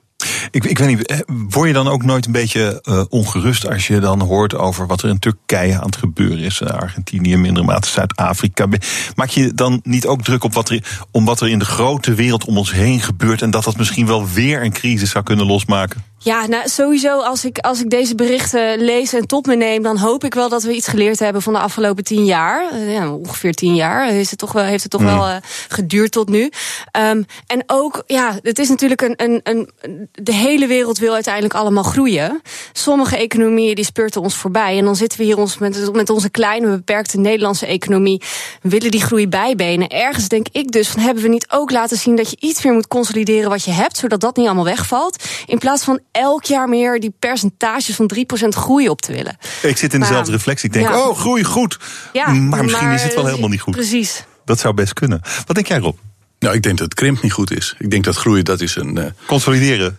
Ik, 0.51 0.65
ik 0.65 0.79
weet 0.79 0.89
niet, 0.89 1.07
eh, 1.07 1.19
word 1.27 1.69
je 1.69 1.75
dan 1.75 1.89
ook 1.89 2.03
nooit 2.03 2.27
een 2.27 2.33
beetje 2.33 2.83
uh, 2.89 3.03
ongerust 3.09 3.69
als 3.69 3.87
je 3.87 3.99
dan 3.99 4.21
hoort 4.21 4.55
over 4.55 4.87
wat 4.87 5.03
er 5.03 5.09
in 5.09 5.19
Turkije 5.19 5.79
aan 5.79 5.87
het 5.87 5.97
gebeuren 5.97 6.39
is, 6.39 6.61
uh, 6.61 6.69
Argentinië, 6.69 7.37
minder 7.37 7.65
mate 7.65 7.89
Zuid-Afrika? 7.89 8.67
Maak 9.15 9.29
je 9.29 9.55
dan 9.55 9.81
niet 9.85 10.07
ook 10.07 10.23
druk 10.23 10.45
op 10.45 10.55
wat 10.55 10.71
er, 10.71 11.07
om 11.11 11.25
wat 11.25 11.41
er 11.41 11.49
in 11.49 11.59
de 11.59 11.65
grote 11.65 12.15
wereld 12.15 12.45
om 12.45 12.59
ons 12.59 12.73
heen 12.73 13.01
gebeurt 13.01 13.43
en 13.43 13.51
dat 13.51 13.65
dat 13.65 13.77
misschien 13.77 14.07
wel 14.07 14.29
weer 14.29 14.63
een 14.63 14.73
crisis 14.73 15.11
zou 15.11 15.25
kunnen 15.25 15.47
losmaken? 15.47 16.12
Ja, 16.25 16.47
nou 16.47 16.69
sowieso 16.69 17.21
als 17.21 17.45
ik, 17.45 17.59
als 17.59 17.81
ik 17.81 17.91
deze 17.91 18.15
berichten 18.15 18.81
lees 18.81 19.13
en 19.13 19.27
tot 19.27 19.47
me 19.47 19.55
neem, 19.55 19.83
dan 19.83 19.97
hoop 19.97 20.25
ik 20.25 20.35
wel 20.35 20.49
dat 20.49 20.63
we 20.63 20.75
iets 20.75 20.89
geleerd 20.89 21.19
hebben 21.19 21.43
van 21.43 21.53
de 21.53 21.59
afgelopen 21.59 22.05
tien 22.05 22.25
jaar. 22.25 22.71
Eh, 22.73 22.93
ja, 22.93 23.13
ongeveer 23.13 23.53
tien 23.53 23.75
jaar 23.75 24.09
is 24.09 24.31
het 24.31 24.39
toch 24.39 24.53
wel, 24.53 24.65
heeft 24.65 24.83
het 24.83 24.93
toch 24.93 25.03
wel 25.03 25.29
uh, 25.29 25.37
geduurd 25.69 26.13
tot 26.13 26.29
nu. 26.29 26.51
Um, 26.99 27.27
en 27.47 27.63
ook, 27.67 28.03
ja, 28.07 28.39
het 28.43 28.59
is 28.59 28.69
natuurlijk 28.69 29.03
een, 29.03 29.15
een, 29.17 29.41
een. 29.43 29.71
De 30.13 30.35
hele 30.35 30.67
wereld 30.67 30.99
wil 30.99 31.15
uiteindelijk 31.15 31.55
allemaal 31.55 31.83
groeien. 31.83 32.43
Sommige 32.73 33.17
economieën 33.17 33.75
die 33.75 33.85
spurten 33.85 34.21
ons 34.21 34.35
voorbij. 34.35 34.79
En 34.79 34.85
dan 34.85 34.97
zitten 34.97 35.19
we 35.19 35.25
hier 35.25 35.39
ons 35.39 35.59
met, 35.59 35.93
met 35.93 36.11
onze 36.11 36.31
kleine, 36.31 36.67
beperkte 36.67 37.19
Nederlandse 37.19 37.67
economie. 37.67 38.23
willen 38.61 38.91
die 38.91 39.03
groei 39.03 39.29
bijbenen. 39.29 39.89
Ergens 39.89 40.29
denk 40.29 40.47
ik 40.53 40.73
dus 40.73 40.89
van 40.89 41.03
hebben 41.03 41.23
we 41.23 41.29
niet 41.29 41.51
ook 41.51 41.71
laten 41.71 41.97
zien 41.97 42.17
dat 42.17 42.31
je 42.31 42.37
iets 42.41 42.65
meer 42.65 42.73
moet 42.73 42.89
consolideren 42.89 43.51
wat 43.51 43.65
je 43.65 43.71
hebt, 43.71 43.97
zodat 43.97 44.21
dat 44.21 44.37
niet 44.37 44.47
allemaal 44.47 44.65
wegvalt. 44.65 45.25
In 45.47 45.59
plaats 45.59 45.85
van 45.85 46.01
elk 46.13 46.45
jaar 46.45 46.69
meer 46.69 47.01
die 47.01 47.15
percentages 47.19 47.95
van 47.95 48.11
3% 48.45 48.49
groei 48.49 48.89
op 48.89 49.01
te 49.01 49.13
willen. 49.13 49.37
Ik 49.63 49.77
zit 49.77 49.95
in 49.95 50.01
dezelfde 50.01 50.33
reflectie. 50.33 50.69
Ik 50.69 50.75
denk, 50.75 50.89
oh, 50.89 51.19
groei 51.19 51.45
goed. 51.45 51.79
Ja, 52.13 52.33
maar 52.33 52.65
misschien 52.65 52.91
is 52.91 53.03
het 53.03 53.15
wel 53.15 53.27
helemaal 53.27 53.49
niet 53.49 53.61
goed. 53.61 53.75
Precies. 53.75 54.25
Dat 54.45 54.59
zou 54.59 54.75
best 54.75 54.93
kunnen. 54.93 55.21
Wat 55.47 55.55
denk 55.57 55.67
jij, 55.67 55.79
Rob? 55.79 55.97
Nou, 56.39 56.55
ik 56.55 56.63
denk 56.63 56.79
dat 56.79 56.95
krimp 56.95 57.23
niet 57.23 57.33
goed 57.33 57.51
is. 57.51 57.75
Ik 57.79 57.91
denk 57.91 58.05
dat 58.05 58.17
groei, 58.17 58.43
dat 58.43 58.61
is 58.61 58.77
een... 58.77 58.99
Uh... 58.99 59.05
Consolideren? 59.27 59.99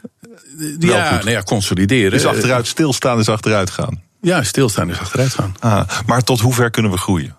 ja, 0.80 1.12
nou 1.12 1.30
ja, 1.30 1.42
consolideren. 1.42 2.12
Dus 2.12 2.26
achteruit, 2.26 2.68
stilstaan 2.68 3.20
is 3.20 3.30
achteruit 3.30 3.70
gaan? 3.70 4.02
Ja, 4.22 4.44
stilstaan 4.44 4.90
is 4.90 5.00
achteruit 5.00 5.34
gaan. 5.34 5.56
Ah, 5.60 5.90
maar 6.06 6.22
tot 6.22 6.40
hoe 6.40 6.54
ver 6.54 6.70
kunnen 6.70 6.92
we 6.92 6.98
groeien? 6.98 7.36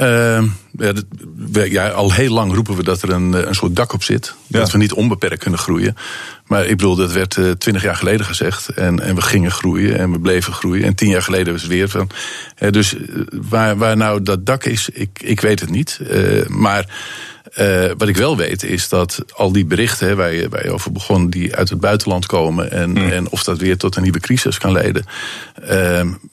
Uh, 0.00 0.42
ja, 1.52 1.64
ja, 1.64 1.88
al 1.88 2.12
heel 2.12 2.32
lang 2.32 2.54
roepen 2.54 2.76
we 2.76 2.82
dat 2.82 3.02
er 3.02 3.10
een, 3.10 3.48
een 3.48 3.54
soort 3.54 3.76
dak 3.76 3.92
op 3.92 4.02
zit. 4.02 4.34
Dat 4.46 4.70
we 4.70 4.78
niet 4.78 4.92
onbeperkt 4.92 5.42
kunnen 5.42 5.60
groeien. 5.60 5.96
Maar 6.46 6.64
ik 6.64 6.76
bedoel, 6.76 6.96
dat 6.96 7.12
werd 7.12 7.36
uh, 7.36 7.50
twintig 7.50 7.82
jaar 7.82 7.96
geleden 7.96 8.26
gezegd. 8.26 8.68
En, 8.68 9.00
en 9.00 9.14
we 9.14 9.22
gingen 9.22 9.50
groeien 9.50 9.98
en 9.98 10.12
we 10.12 10.20
bleven 10.20 10.52
groeien. 10.52 10.84
En 10.84 10.94
tien 10.94 11.08
jaar 11.08 11.22
geleden 11.22 11.52
was 11.52 11.62
het 11.62 11.70
weer 11.70 11.88
van. 11.88 12.10
Uh, 12.58 12.70
dus 12.70 12.96
eh, 12.96 13.02
waar, 13.48 13.76
waar 13.76 13.96
nou 13.96 14.22
dat 14.22 14.46
dak 14.46 14.64
is, 14.64 14.88
ik, 14.88 15.20
ik 15.22 15.40
weet 15.40 15.60
het 15.60 15.70
niet. 15.70 16.00
Uh, 16.10 16.46
maar 16.46 16.86
uh, 17.58 17.90
wat 17.96 18.08
ik 18.08 18.16
wel 18.16 18.36
weet 18.36 18.62
is 18.62 18.88
dat 18.88 19.24
al 19.32 19.52
die 19.52 19.64
berichten 19.64 20.08
hè, 20.08 20.14
waar, 20.14 20.32
je, 20.32 20.48
waar 20.48 20.64
je 20.64 20.72
over 20.72 20.92
begon, 20.92 21.30
die 21.30 21.56
uit 21.56 21.68
het 21.68 21.80
buitenland 21.80 22.26
komen 22.26 22.70
en, 22.70 22.96
hmm. 22.96 23.10
en 23.10 23.30
of 23.30 23.42
dat 23.42 23.58
weer 23.58 23.76
tot 23.76 23.96
een 23.96 24.02
nieuwe 24.02 24.20
crisis 24.20 24.58
kan 24.58 24.72
leiden. 24.72 25.04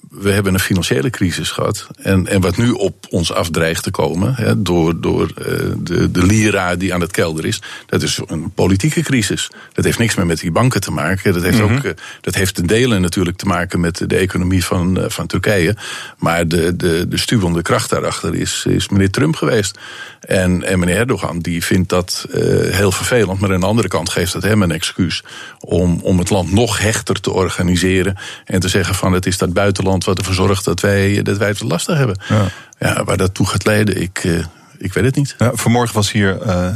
We 0.10 0.32
hebben 0.32 0.54
een 0.54 0.60
financiële 0.60 1.10
crisis 1.10 1.52
gehad. 1.52 1.88
En, 2.02 2.28
en 2.28 2.42
wat 2.42 2.58
nu 2.58 2.72
op 2.72 3.06
ons 3.10 3.32
afdreigt 3.32 3.84
te 3.84 3.92
komen, 3.92 4.36
hè, 4.36 4.62
door, 4.62 5.02
door 5.02 5.32
uh, 5.38 5.46
de, 5.78 6.12
de 6.12 6.26
lira 6.26 6.76
die 6.76 6.94
aan 6.94 7.02
het 7.02 7.12
kelder 7.12 7.46
is, 7.46 7.62
dat 7.86 8.02
is 8.02 8.20
een 8.26 8.52
politieke 8.52 9.02
crisis. 9.02 9.52
Dat 9.74 9.86
heeft 9.86 9.98
niks 9.98 10.16
meer 10.16 10.26
met 10.26 10.40
die 10.40 10.52
banken 10.52 10.82
te 10.82 10.92
maken. 10.92 11.34
Dat 11.34 11.44
heeft, 11.44 11.58
mm 11.58 11.68
-hmm. 11.68 11.78
ook, 11.78 11.84
uh, 11.84 11.92
dat 12.22 12.36
heeft 12.36 12.56
ten 12.56 12.68
dele 12.68 13.00
natuurlijk 13.00 13.38
te 13.38 13.46
maken 13.46 13.80
met 13.80 14.10
de 14.10 14.16
economie 14.16 14.66
van, 14.66 15.00
uh, 15.00 15.06
van 15.08 15.28
Turkije. 15.28 15.76
Maar 16.18 16.48
de, 16.48 16.76
de, 16.76 17.08
de 17.08 17.18
stuwende 17.18 17.62
kracht 17.62 17.90
daarachter 17.90 18.36
is, 18.36 18.66
is 18.68 18.90
meneer 18.90 19.12
Trump 19.12 19.36
geweest. 19.36 19.80
En, 20.20 20.64
en 20.64 20.80
meneer 20.80 20.98
Erdogan 20.98 21.40
die 21.40 21.64
vindt 21.64 21.90
dat 21.90 22.26
heel 22.72 22.92
vervelend. 22.92 23.40
Maar 23.40 23.54
aan 23.54 23.60
de 23.60 23.66
andere 23.66 23.88
kant 23.88 24.10
geeft 24.10 24.34
dat 24.34 24.44
hem 24.44 24.62
een 24.62 24.72
excuus 24.72 25.24
om, 25.60 26.00
om 26.02 26.20
het 26.20 26.30
land 26.30 26.52
nog 26.52 26.80
hechter 26.80 27.22
te 27.22 27.32
organiseren. 27.32 28.18
En 28.46 28.60
te 28.60 28.68
zeggen 28.68 28.96
van 28.96 29.14
het 29.14 29.26
is 29.26 29.38
dat 29.38 29.54
buitenland 29.54 29.97
wat 30.06 30.18
ervoor 30.18 30.34
zorgt 30.34 30.65
dat 30.65 30.80
wij, 30.80 31.22
dat 31.22 31.38
wij 31.38 31.48
het 31.48 31.61
lastig 31.61 31.98
hebben. 31.98 32.19
Ja. 32.30 32.48
ja 32.80 33.03
waar 33.03 33.18
dat 33.18 33.34
toe 33.34 33.48
gaat 33.48 33.65
leiden, 33.65 34.02
ik, 34.02 34.24
uh, 34.24 34.45
ik 34.78 34.94
weet 34.94 35.06
het 35.06 35.15
niet. 35.15 35.36
Ja, 35.38 35.52
vanmorgen 35.53 35.95
was 35.95 36.11
hier 36.11 36.45
uh, 36.45 36.68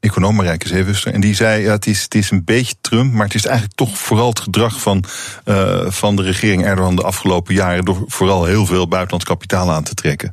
econoom 0.00 0.34
Marijke 0.34 0.68
Zeewuster. 0.68 1.12
En 1.12 1.20
die 1.20 1.34
zei, 1.34 1.62
ja, 1.62 1.70
het, 1.70 1.86
is, 1.86 2.02
het 2.02 2.14
is 2.14 2.30
een 2.30 2.44
beetje 2.44 2.74
Trump... 2.80 3.12
maar 3.12 3.26
het 3.26 3.34
is 3.34 3.44
eigenlijk 3.44 3.76
toch 3.76 3.98
vooral 3.98 4.28
het 4.28 4.40
gedrag 4.40 4.80
van, 4.80 5.04
uh, 5.44 5.90
van 5.90 6.16
de 6.16 6.22
regering 6.22 6.64
Erdogan... 6.64 6.96
de 6.96 7.02
afgelopen 7.02 7.54
jaren 7.54 7.84
door 7.84 8.04
vooral 8.06 8.44
heel 8.44 8.66
veel 8.66 8.88
buitenlands 8.88 9.26
kapitaal 9.26 9.70
aan 9.70 9.82
te 9.82 9.94
trekken. 9.94 10.30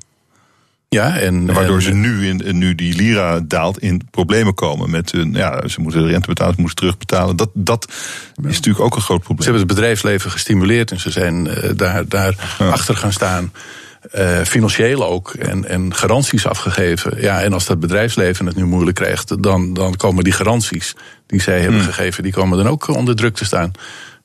Ja, 0.89 1.17
en, 1.17 1.53
waardoor 1.53 1.75
en, 1.75 1.81
ze 1.81 1.93
nu, 1.93 2.27
in, 2.27 2.57
nu 2.57 2.75
die 2.75 2.95
lira 2.95 3.39
daalt 3.39 3.79
in 3.79 4.07
problemen 4.11 4.53
komen 4.53 4.89
met 4.89 5.11
hun. 5.11 5.33
Ja, 5.33 5.67
ze 5.67 5.81
moeten 5.81 6.01
de 6.01 6.07
rente 6.07 6.27
betalen, 6.27 6.53
ze 6.53 6.61
moeten 6.61 6.79
terugbetalen. 6.79 7.35
Dat, 7.35 7.49
dat 7.53 7.91
is 8.43 8.55
natuurlijk 8.55 8.85
ook 8.85 8.95
een 8.95 9.01
groot 9.01 9.23
probleem. 9.23 9.43
Ze 9.43 9.49
hebben 9.49 9.67
het 9.67 9.75
bedrijfsleven 9.75 10.31
gestimuleerd 10.31 10.91
en 10.91 10.99
ze 10.99 11.11
zijn 11.11 11.47
uh, 11.47 11.69
daar, 11.75 12.07
daar 12.07 12.55
ja. 12.59 12.69
achter 12.69 12.95
gaan 12.95 13.13
staan. 13.13 13.51
Uh, 14.15 14.41
financieel 14.41 15.05
ook. 15.05 15.33
En, 15.33 15.65
en 15.65 15.95
garanties 15.95 16.47
afgegeven. 16.47 17.21
Ja, 17.21 17.41
en 17.41 17.53
als 17.53 17.65
dat 17.65 17.79
bedrijfsleven 17.79 18.45
het 18.45 18.55
nu 18.55 18.65
moeilijk 18.65 18.95
krijgt, 18.95 19.43
dan, 19.43 19.73
dan 19.73 19.95
komen 19.95 20.23
die 20.23 20.33
garanties 20.33 20.95
die 21.27 21.41
zij 21.41 21.59
hebben 21.59 21.79
hmm. 21.79 21.89
gegeven, 21.89 22.23
die 22.23 22.31
komen 22.31 22.57
dan 22.57 22.67
ook 22.67 22.87
onder 22.87 23.15
druk 23.15 23.35
te 23.35 23.45
staan. 23.45 23.71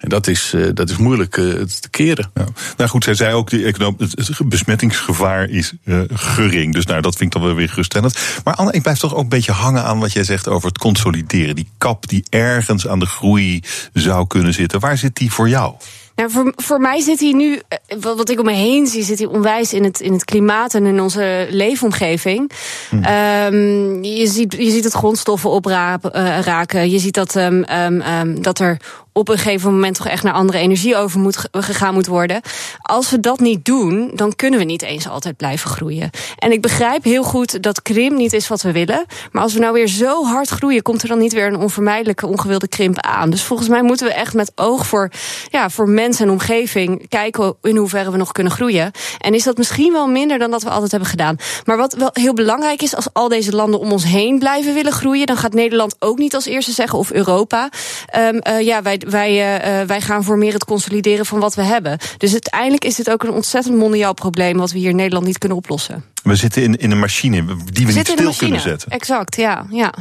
En 0.05 0.11
dat 0.11 0.27
is, 0.27 0.53
uh, 0.55 0.69
dat 0.75 0.91
is 0.91 0.97
moeilijk 0.97 1.37
uh, 1.37 1.63
te 1.63 1.91
keren. 1.91 2.31
Ja. 2.35 2.45
Nou 2.77 2.91
goed, 2.91 3.05
zij 3.05 3.15
zei 3.15 3.35
ook, 3.35 3.51
de 3.51 3.75
het 3.97 4.49
besmettingsgevaar 4.49 5.49
is 5.49 5.73
uh, 5.85 6.01
gering. 6.13 6.75
Dus 6.75 6.87
nou, 6.87 7.01
dat 7.01 7.17
vind 7.17 7.35
ik 7.35 7.41
dan 7.41 7.49
wel 7.49 7.57
weer 7.57 7.69
geruststellend. 7.69 8.19
Maar 8.45 8.55
Anne, 8.55 8.73
ik 8.73 8.83
blijf 8.83 8.99
toch 8.99 9.15
ook 9.15 9.23
een 9.23 9.29
beetje 9.29 9.53
hangen 9.53 9.85
aan 9.85 9.99
wat 9.99 10.13
jij 10.13 10.25
zegt 10.25 10.49
over 10.49 10.69
het 10.69 10.79
consolideren. 10.79 11.55
Die 11.55 11.69
kap 11.79 12.09
die 12.09 12.25
ergens 12.31 12.89
aan 12.89 12.99
de 12.99 13.07
groei 13.07 13.63
zou 13.93 14.27
kunnen 14.27 14.53
zitten. 14.53 14.81
Waar 14.81 14.99
zit 14.99 15.17
die 15.17 15.33
voor 15.33 15.49
jou? 15.49 15.75
Nou, 16.17 16.31
voor, 16.31 16.53
voor 16.57 16.81
mij 16.81 17.01
zit 17.01 17.21
hij 17.21 17.33
nu, 17.33 17.61
wat 18.01 18.31
ik 18.31 18.39
om 18.39 18.45
me 18.45 18.53
heen 18.53 18.87
zie, 18.87 19.05
zit 19.05 19.19
hij 19.19 19.29
onwijs 19.29 19.73
in 19.73 19.85
het, 19.85 20.01
in 20.01 20.13
het 20.13 20.25
klimaat 20.25 20.75
en 20.75 20.87
in 20.87 21.01
onze 21.01 21.47
leefomgeving. 21.51 22.51
Hm. 22.91 22.97
Um, 22.97 24.05
je, 24.05 24.27
ziet, 24.27 24.53
je 24.59 24.71
ziet 24.71 24.85
het 24.85 24.93
grondstoffen 24.93 25.51
opraken. 25.51 26.91
Je 26.91 26.99
ziet 26.99 27.15
dat, 27.15 27.35
um, 27.35 27.65
um, 27.71 28.43
dat 28.43 28.59
er 28.59 28.81
op 29.17 29.29
een 29.29 29.39
gegeven 29.39 29.73
moment 29.73 29.97
toch 29.97 30.07
echt 30.07 30.23
naar 30.23 30.33
andere 30.33 30.59
energie 30.59 30.97
over 30.97 31.21
moet, 31.21 31.49
gegaan 31.51 31.95
moet 31.95 32.07
worden. 32.07 32.41
Als 32.83 33.11
we 33.11 33.21
dat 33.21 33.41
niet 33.41 33.65
doen, 33.65 34.11
dan 34.15 34.37
kunnen 34.37 34.59
we 34.59 34.65
niet 34.65 34.83
eens 34.83 35.09
altijd 35.09 35.37
blijven 35.37 35.71
groeien. 35.71 36.11
En 36.39 36.53
ik 36.53 36.61
begrijp 36.61 37.05
heel 37.05 37.23
goed 37.23 37.63
dat 37.63 37.83
krimp 37.83 38.17
niet 38.17 38.33
is 38.33 38.49
wat 38.49 38.63
we 38.63 38.73
willen. 38.73 39.05
Maar 39.33 39.43
als 39.43 39.53
we 39.53 39.59
nou 39.59 39.73
weer 39.73 39.89
zo 39.89 40.25
hard 40.25 40.49
groeien, 40.49 40.83
komt 40.83 41.03
er 41.03 41.09
dan 41.09 41.19
niet 41.19 41.33
weer 41.33 41.47
een 41.47 41.57
onvermijdelijke 41.57 42.27
ongewilde 42.27 42.69
krimp 42.69 43.01
aan. 43.01 43.31
Dus 43.31 43.43
volgens 43.43 43.69
mij 43.69 43.83
moeten 43.83 44.07
we 44.07 44.13
echt 44.13 44.35
met 44.35 44.53
oog 44.55 44.87
voor, 44.87 45.11
ja, 45.51 45.71
voor 45.71 45.89
mens 45.89 46.21
en 46.21 46.31
omgeving 46.31 47.09
kijken 47.09 47.57
in 47.63 47.77
hoeverre 47.77 48.11
we 48.11 48.17
nog 48.17 48.33
kunnen 48.33 48.53
groeien. 48.53 48.91
En 49.19 49.35
is 49.35 49.45
dat 49.45 49.57
misschien 49.57 49.93
wel 49.93 50.07
minder 50.07 50.39
dan 50.39 50.51
dat 50.51 50.63
we 50.63 50.71
altijd 50.71 50.91
hebben 50.91 51.09
gedaan. 51.09 51.37
Maar 51.65 51.77
wat 51.77 51.95
wel 51.95 52.11
heel 52.13 52.35
belangrijk 52.35 52.83
is, 52.83 52.97
als 52.97 53.09
al 53.13 53.29
deze 53.29 53.53
landen 53.53 53.81
om 53.81 53.93
ons 53.93 54.05
heen 54.05 54.39
blijven 54.39 54.75
willen 54.75 54.93
groeien, 54.93 55.27
dan 55.27 55.37
gaat 55.37 55.55
Nederland 55.55 55.97
ook 55.99 56.19
niet 56.19 56.35
als 56.35 56.47
eerste 56.47 56.73
zeggen, 56.73 56.99
of 56.99 57.13
Europa. 57.13 57.69
Um, 58.17 58.41
uh, 58.49 58.61
ja, 58.61 58.83
wij 58.83 59.03
wij, 59.07 59.33
uh, 59.81 59.87
wij 59.87 60.01
gaan 60.01 60.25
voor 60.25 60.39
meer 60.39 60.53
het 60.53 60.65
consolideren 60.65 61.27
van 61.27 61.41
wat 61.41 61.55
we 61.55 61.63
hebben. 61.63 61.99
Dus 62.19 62.33
uiteindelijk 62.33 62.85
is 62.85 62.95
dit 62.95 63.11
ook 63.11 63.23
een 63.23 63.31
ontzettend 63.31 63.77
mondiaal 63.77 64.15
probleem... 64.15 64.57
wat 64.57 64.73
we 64.73 64.79
hier 64.79 64.91
in 64.91 64.97
Nederland 64.97 65.27
niet 65.27 65.39
kunnen 65.39 65.59
oplossen. 65.59 66.05
We 66.23 66.37
zitten 66.37 66.63
in, 66.63 66.77
in 66.77 66.91
een 66.91 66.99
machine 66.99 67.45
die 67.47 67.87
we, 67.87 67.93
we 67.93 67.99
niet 67.99 68.09
stil 68.09 68.35
kunnen 68.35 68.61
zetten. 68.61 68.91
Exact, 68.91 69.37
ja. 69.37 69.67
ja. 69.71 69.95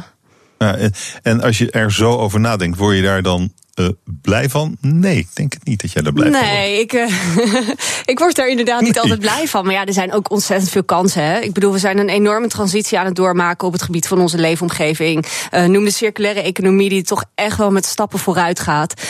ja 0.58 0.76
en, 0.76 0.92
en 1.22 1.40
als 1.40 1.58
je 1.58 1.70
er 1.70 1.92
zo 1.92 2.10
over 2.10 2.40
nadenkt, 2.40 2.78
word 2.78 2.96
je 2.96 3.02
daar 3.02 3.22
dan 3.22 3.52
uh, 3.80 3.88
blij 4.04 4.48
van? 4.48 4.76
Nee, 4.80 5.18
ik 5.18 5.28
denk 5.32 5.52
het 5.52 5.64
niet 5.64 5.80
dat 5.80 5.92
jij 5.92 6.02
daar 6.02 6.12
blij 6.12 6.28
nee, 6.28 6.40
van. 6.40 6.50
Nee, 6.50 6.80
ik, 6.80 6.92
uh, 6.92 7.68
ik 8.12 8.18
word 8.18 8.36
daar 8.36 8.48
inderdaad 8.48 8.80
niet 8.80 8.98
altijd 8.98 9.20
blij 9.20 9.48
van. 9.48 9.64
Maar 9.64 9.74
ja, 9.74 9.86
er 9.86 9.92
zijn 9.92 10.12
ook 10.12 10.30
ontzettend 10.30 10.70
veel 10.70 10.84
kansen. 10.84 11.22
Hè? 11.22 11.38
Ik 11.38 11.52
bedoel, 11.52 11.72
we 11.72 11.78
zijn 11.78 11.98
een 11.98 12.08
enorme 12.08 12.48
transitie 12.48 12.98
aan 12.98 13.04
het 13.04 13.14
doormaken 13.14 13.66
op 13.66 13.72
het 13.72 13.82
gebied 13.82 14.08
van 14.08 14.20
onze 14.20 14.38
leefomgeving. 14.38 15.26
Uh, 15.54 15.64
noem 15.64 15.84
de 15.84 15.90
circulaire 15.90 16.42
economie, 16.42 16.88
die 16.88 17.02
toch 17.02 17.24
echt 17.34 17.56
wel 17.56 17.70
met 17.70 17.84
stappen 17.84 18.18
vooruit 18.18 18.60
gaat. 18.60 19.02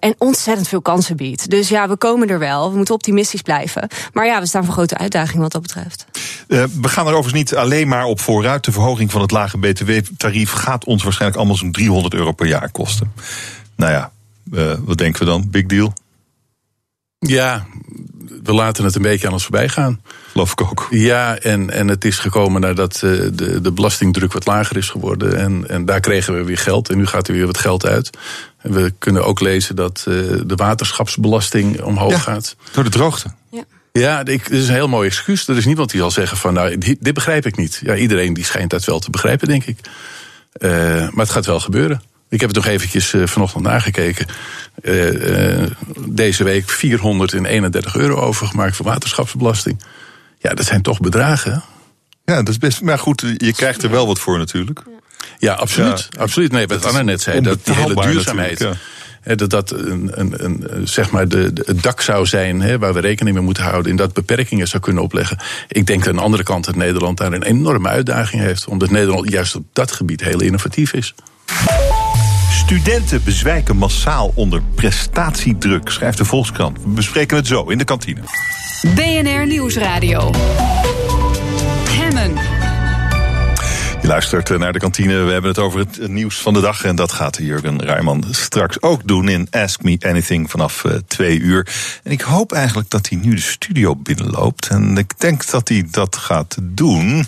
en 0.00 0.14
ontzettend 0.18 0.68
veel 0.68 0.82
kansen 0.82 1.16
biedt. 1.16 1.50
Dus 1.50 1.68
ja, 1.68 1.88
we 1.88 1.96
komen 1.96 2.28
er 2.28 2.38
wel. 2.38 2.70
We 2.70 2.76
moeten 2.76 2.94
optimistisch 2.94 3.42
blijven. 3.42 3.88
Maar 4.12 4.26
ja, 4.26 4.40
we 4.40 4.46
staan 4.46 4.64
voor 4.64 4.74
grote 4.74 4.98
uitdagingen 4.98 5.42
wat 5.42 5.52
dat 5.52 5.62
betreft. 5.62 6.06
we 6.46 6.88
gaan 6.88 7.06
er 7.06 7.12
overigens 7.12 7.42
niet 7.42 7.54
alleen 7.54 7.88
maar 7.88 8.04
op 8.04 8.20
vooruit. 8.20 8.64
De 8.64 8.72
verhoging 8.72 9.10
van 9.10 9.20
het 9.20 9.30
lage 9.30 9.58
btw-tarief 9.58 10.50
gaat 10.50 10.84
ons 10.84 11.02
waarschijnlijk 11.02 11.40
allemaal 11.40 11.58
zo'n 11.58 11.72
300 11.72 12.14
euro 12.14 12.32
per 12.32 12.46
jaar 12.46 12.70
kosten. 12.70 13.12
Nou 13.82 13.94
ja, 13.94 14.12
uh, 14.52 14.74
wat 14.80 14.98
denken 14.98 15.20
we 15.20 15.30
dan? 15.30 15.50
Big 15.50 15.66
deal? 15.66 15.92
Ja, 17.18 17.66
we 18.42 18.52
laten 18.52 18.84
het 18.84 18.94
een 18.94 19.02
beetje 19.02 19.26
aan 19.26 19.32
ons 19.32 19.42
voorbij 19.42 19.68
gaan. 19.68 20.02
Geloof 20.30 20.52
ik 20.52 20.60
ook. 20.60 20.86
Ja, 20.90 21.38
en, 21.38 21.70
en 21.70 21.88
het 21.88 22.04
is 22.04 22.18
gekomen 22.18 22.60
nadat 22.60 22.98
de, 23.00 23.60
de 23.62 23.72
belastingdruk 23.72 24.32
wat 24.32 24.46
lager 24.46 24.76
is 24.76 24.88
geworden. 24.88 25.38
En, 25.38 25.68
en 25.68 25.84
daar 25.84 26.00
kregen 26.00 26.34
we 26.34 26.44
weer 26.44 26.58
geld. 26.58 26.88
En 26.88 26.96
nu 26.96 27.06
gaat 27.06 27.28
er 27.28 27.34
weer 27.34 27.46
wat 27.46 27.58
geld 27.58 27.86
uit. 27.86 28.10
En 28.58 28.72
we 28.72 28.92
kunnen 28.98 29.24
ook 29.24 29.40
lezen 29.40 29.76
dat 29.76 30.00
de 30.04 30.54
waterschapsbelasting 30.56 31.80
omhoog 31.80 32.22
gaat. 32.22 32.56
Door 32.72 32.84
de 32.84 32.90
droogte. 32.90 33.32
Ja. 33.50 33.64
Ja, 33.92 34.18
ik, 34.18 34.26
dit 34.26 34.60
is 34.60 34.68
een 34.68 34.74
heel 34.74 34.88
mooi 34.88 35.08
excuus. 35.08 35.48
Er 35.48 35.56
is 35.56 35.66
niemand 35.66 35.90
die 35.90 36.00
zal 36.00 36.10
zeggen 36.10 36.36
van, 36.36 36.54
nou, 36.54 36.78
dit 36.78 37.14
begrijp 37.14 37.46
ik 37.46 37.56
niet. 37.56 37.80
Ja, 37.84 37.94
iedereen 37.94 38.34
die 38.34 38.44
schijnt 38.44 38.70
dat 38.70 38.84
wel 38.84 38.98
te 38.98 39.10
begrijpen, 39.10 39.48
denk 39.48 39.64
ik. 39.64 39.78
Uh, 40.58 40.70
maar 41.10 41.24
het 41.24 41.30
gaat 41.30 41.46
wel 41.46 41.60
gebeuren. 41.60 42.02
Ik 42.32 42.40
heb 42.40 42.48
het 42.48 42.64
nog 42.64 42.66
eventjes 42.66 43.12
uh, 43.12 43.26
vanochtend 43.26 43.64
nagekeken. 43.64 44.26
Uh, 44.82 45.66
deze 46.08 46.44
week 46.44 46.70
431 46.70 47.96
euro 47.96 48.20
overgemaakt 48.20 48.76
voor 48.76 48.86
waterschapsbelasting. 48.86 49.82
Ja, 50.38 50.54
dat 50.54 50.66
zijn 50.66 50.82
toch 50.82 51.00
bedragen. 51.00 51.62
Ja, 52.24 52.36
dat 52.36 52.48
is 52.48 52.58
best. 52.58 52.82
Maar 52.82 52.98
goed, 52.98 53.24
je 53.36 53.52
krijgt 53.52 53.82
er 53.82 53.90
wel 53.90 54.06
wat 54.06 54.18
voor 54.18 54.38
natuurlijk. 54.38 54.82
Ja, 55.38 55.54
absoluut. 55.54 56.08
Ja, 56.10 56.20
absoluut. 56.20 56.52
Nee, 56.52 56.66
wat 56.66 56.84
Anna 56.84 57.02
net 57.02 57.20
zei, 57.20 57.40
dat 57.40 57.64
die 57.64 57.74
hele 57.74 58.02
duurzaamheid. 58.02 58.58
Ja 58.58 58.72
dat 59.22 59.50
dat 59.50 59.70
een, 59.70 60.10
een, 60.14 60.44
een, 60.44 60.88
zeg 60.88 61.10
maar 61.10 61.28
de, 61.28 61.52
de, 61.52 61.62
het 61.66 61.82
dak 61.82 62.00
zou 62.00 62.26
zijn 62.26 62.60
hè, 62.60 62.78
waar 62.78 62.94
we 62.94 63.00
rekening 63.00 63.36
mee 63.36 63.44
moeten 63.44 63.62
houden. 63.62 63.90
En 63.90 63.96
dat 63.96 64.12
beperkingen 64.12 64.68
zou 64.68 64.82
kunnen 64.82 65.02
opleggen. 65.02 65.38
Ik 65.68 65.86
denk 65.86 66.06
aan 66.06 66.16
de 66.16 66.20
andere 66.20 66.42
kant 66.42 66.64
dat 66.64 66.76
Nederland 66.76 67.18
daar 67.18 67.32
een 67.32 67.42
enorme 67.42 67.88
uitdaging 67.88 68.42
heeft. 68.42 68.66
Omdat 68.66 68.90
Nederland 68.90 69.30
juist 69.30 69.54
op 69.54 69.64
dat 69.72 69.92
gebied 69.92 70.20
heel 70.20 70.40
innovatief 70.40 70.92
is. 70.92 71.14
Studenten 72.52 73.22
bezwijken 73.24 73.76
massaal 73.76 74.32
onder 74.34 74.62
prestatiedruk, 74.74 75.90
schrijft 75.90 76.18
de 76.18 76.24
Volkskrant. 76.24 76.82
We 76.82 76.88
bespreken 76.88 77.36
het 77.36 77.46
zo 77.46 77.64
in 77.68 77.78
de 77.78 77.84
kantine. 77.84 78.20
BNR 78.94 79.46
Nieuwsradio. 79.46 80.30
Hemmen. 81.88 82.34
Je 84.02 84.08
luistert 84.08 84.50
eh, 84.50 84.58
naar 84.58 84.72
de 84.72 84.78
kantine. 84.78 85.22
We 85.22 85.32
hebben 85.32 85.50
het 85.50 85.58
over 85.58 85.78
het 85.78 86.08
nieuws 86.08 86.36
van 86.38 86.54
de 86.54 86.60
dag. 86.60 86.84
En 86.84 86.96
dat 86.96 87.12
gaat 87.12 87.36
Jurgen 87.36 87.82
Rijman 87.82 88.24
straks 88.30 88.82
ook 88.82 89.06
doen 89.08 89.28
in 89.28 89.46
Ask 89.50 89.82
Me 89.82 89.96
Anything 90.00 90.50
vanaf 90.50 90.84
uh, 90.84 90.92
twee 91.06 91.38
uur. 91.38 91.68
En 92.02 92.12
ik 92.12 92.20
hoop 92.20 92.52
eigenlijk 92.52 92.90
dat 92.90 93.08
hij 93.08 93.18
nu 93.18 93.34
de 93.34 93.40
studio 93.40 93.96
binnenloopt. 93.96 94.68
En 94.68 94.96
ik 94.96 95.18
denk 95.18 95.50
dat 95.50 95.68
hij 95.68 95.86
dat 95.90 96.16
gaat 96.16 96.56
doen. 96.60 97.26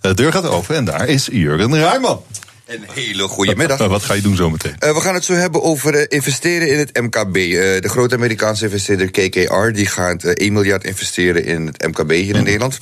De 0.00 0.14
deur 0.14 0.32
gaat 0.32 0.48
open 0.48 0.76
en 0.76 0.84
daar 0.84 1.06
is 1.06 1.28
Jurgen 1.32 1.74
Rijman. 1.74 2.20
Een 2.66 2.84
hele 2.92 3.28
goede 3.28 3.56
middag. 3.56 3.86
Wat 3.86 4.02
ga 4.02 4.14
je 4.14 4.22
doen 4.22 4.36
zometeen? 4.36 4.76
Uh, 4.84 4.94
we 4.94 5.00
gaan 5.00 5.14
het 5.14 5.24
zo 5.24 5.32
hebben 5.32 5.62
over 5.62 5.94
uh, 5.94 6.04
investeren 6.08 6.68
in 6.68 6.78
het 6.78 7.00
MKB. 7.00 7.36
Uh, 7.36 7.80
de 7.80 7.88
grote 7.88 8.14
Amerikaanse 8.14 8.64
investeerder 8.64 9.10
KKR 9.10 9.72
die 9.72 9.86
gaat 9.86 10.24
1 10.24 10.52
miljard 10.52 10.84
investeren 10.84 11.44
in 11.44 11.66
het 11.66 11.86
MKB 11.86 12.10
hier 12.10 12.36
in 12.36 12.44
Nederland. 12.44 12.78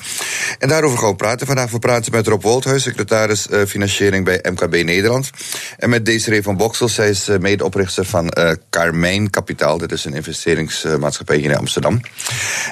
En 0.59 0.69
daarover 0.69 0.98
gaan 0.98 1.09
we 1.09 1.16
praten. 1.16 1.47
Vandaag 1.47 1.70
we 1.70 1.78
praten 1.78 2.12
met 2.12 2.27
Rob 2.27 2.43
Wolthuis, 2.43 2.82
secretaris 2.82 3.47
financiering 3.66 4.24
bij 4.24 4.44
MKB 4.51 4.85
Nederland. 4.85 5.31
En 5.78 5.90
met 5.90 6.06
Desiree 6.06 6.43
van 6.43 6.56
Boksel, 6.56 6.89
zij 6.89 7.09
is 7.09 7.28
medeoprichter 7.40 8.05
van 8.05 8.32
Carmijn 8.70 9.31
Kapitaal. 9.31 9.78
Dat 9.78 9.93
is 9.93 10.05
een 10.05 10.15
investeringsmaatschappij 10.15 11.36
hier 11.36 11.51
in 11.51 11.56
Amsterdam. 11.56 12.01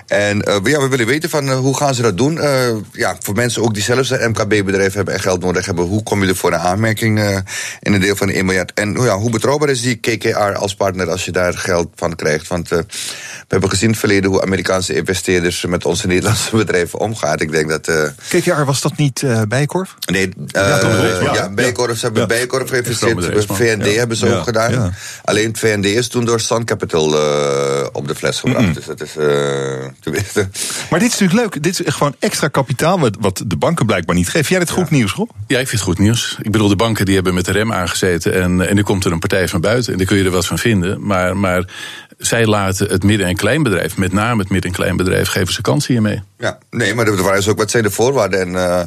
En 0.07 0.37
ja, 0.65 0.81
we 0.81 0.89
willen 0.89 1.07
weten 1.07 1.31
van 1.31 1.51
hoe 1.51 1.77
gaan 1.77 1.95
ze 1.95 2.03
dat 2.03 2.19
doen. 2.19 2.41
ja, 2.93 3.17
voor 3.21 3.35
mensen 3.35 3.63
ook 3.63 3.75
die 3.75 3.83
zelfs 3.83 4.11
een 4.11 4.31
MKB-bedrijf 4.31 4.95
hebben 4.95 5.15
en 5.15 5.21
geld 5.21 5.41
nodig 5.41 5.67
hebben. 5.67 5.85
Hoe 5.85 6.03
kom 6.03 6.23
je 6.23 6.29
er 6.29 6.37
voor 6.37 6.53
een 6.53 6.59
aanmerking? 6.59 7.01
Uh, 7.03 7.37
in 7.81 7.93
een 7.93 8.01
deel 8.01 8.17
van 8.17 8.27
de 8.27 8.33
1 8.33 8.45
miljard. 8.45 8.73
En 8.75 8.93
ja, 8.93 9.17
hoe 9.17 9.31
betrouwbaar 9.31 9.69
is 9.69 9.81
die 9.81 9.97
KKR 9.97 10.55
als 10.55 10.75
partner 10.75 11.11
als 11.11 11.25
je 11.25 11.31
daar 11.31 11.55
geld 11.55 11.89
van 11.95 12.15
krijgt? 12.15 12.49
Want 12.49 12.73
uh, 12.73 12.79
we 12.79 12.85
hebben 13.49 13.71
gezien 13.71 13.85
in 13.85 13.91
het 13.91 13.99
verleden 13.99 14.31
hoe 14.31 14.43
Amerikaanse 14.43 14.95
investeerders 14.95 15.65
met 15.65 15.85
onze 15.85 16.07
Nederlandse 16.07 16.57
bedrijven 16.57 16.99
omgaan. 16.99 17.39
Ik 17.39 17.53
denk 17.53 17.69
dat. 17.69 17.89
Uh, 17.89 18.03
KKR 18.29 18.65
was 18.65 18.81
dat 18.81 18.97
niet 18.97 19.25
Bijenkorf? 19.49 19.95
Nee, 20.11 20.29
ja, 20.47 21.51
Bijenkorf, 21.55 21.99
ze 21.99 22.05
hebben 22.05 22.23
ja. 22.23 22.29
Bijenkorf 22.29 22.69
geïnvesteerd. 22.69 23.45
VND 23.49 23.97
hebben 23.97 24.17
ze 24.17 24.37
ook 24.37 24.43
gedaan. 24.43 24.95
Alleen 25.25 25.47
het 25.47 25.59
VND 25.59 25.85
is 25.85 26.09
toen 26.09 26.25
door 26.25 26.41
Sun 26.41 26.65
Capital 26.65 27.07
op 27.93 28.09
de 28.09 28.15
fles 28.15 28.41
gebracht. 28.41 28.59
Mm 28.59 28.65
-hmm. 28.65 28.75
Dus 28.75 28.85
dat 28.85 29.01
is 29.01 29.13
te 29.13 30.11
weten. 30.11 30.53
Maar 30.91 30.99
dit 31.01 31.13
is 31.13 31.19
natuurlijk 31.19 31.41
leuk. 31.41 31.63
Dit 31.63 31.81
is 31.81 31.95
gewoon 31.95 32.15
extra 32.19 32.49
kapitaal 32.49 33.01
wat, 33.01 33.17
wat 33.21 33.43
de 33.47 33.57
banken 33.57 33.87
blijkbaar 33.87 34.17
niet 34.17 34.29
geven. 34.29 34.49
Jij 34.49 34.59
dit 34.59 34.71
goed 34.71 34.91
nieuws, 34.91 35.13
Rob? 35.13 35.31
Ja, 35.47 35.59
ik 35.59 35.69
vind 35.69 35.81
het 35.81 35.91
goed 35.91 35.99
nieuws. 35.99 36.39
Ik 36.43 36.51
bedoel, 36.51 36.69
de 36.69 36.77
die 37.01 37.15
hebben 37.15 37.35
met 37.35 37.45
de 37.45 37.53
rem 37.53 37.73
aangezeten. 37.73 38.35
En, 38.35 38.69
en 38.69 38.75
nu 38.75 38.83
komt 38.83 39.05
er 39.05 39.13
een 39.13 39.19
partij 39.19 39.49
van 39.49 39.61
buiten. 39.61 39.93
En 39.93 39.99
daar 39.99 40.07
kun 40.07 40.17
je 40.17 40.25
er 40.25 40.31
wat 40.31 40.47
van 40.47 40.59
vinden. 40.59 41.07
Maar, 41.07 41.37
maar 41.37 41.65
zij 42.19 42.47
laten 42.47 42.89
het 42.89 43.03
midden- 43.03 43.27
en 43.27 43.37
kleinbedrijf, 43.37 43.97
met 43.97 44.13
name 44.13 44.41
het 44.41 44.51
midden- 44.51 44.71
en 44.71 44.77
kleinbedrijf, 44.77 45.29
geven 45.29 45.55
ze 45.55 45.61
kansen 45.61 45.93
hiermee. 45.93 46.23
Ja, 46.39 46.59
nee, 46.71 46.95
maar 46.95 47.05
de 47.05 47.17
vraag 47.17 47.37
is 47.37 47.49
ook, 47.49 47.59
wat 47.59 47.71
zijn 47.71 47.83
de 47.83 47.91
voorwaarden? 47.91 48.41
En 48.41 48.49
uh, 48.49 48.83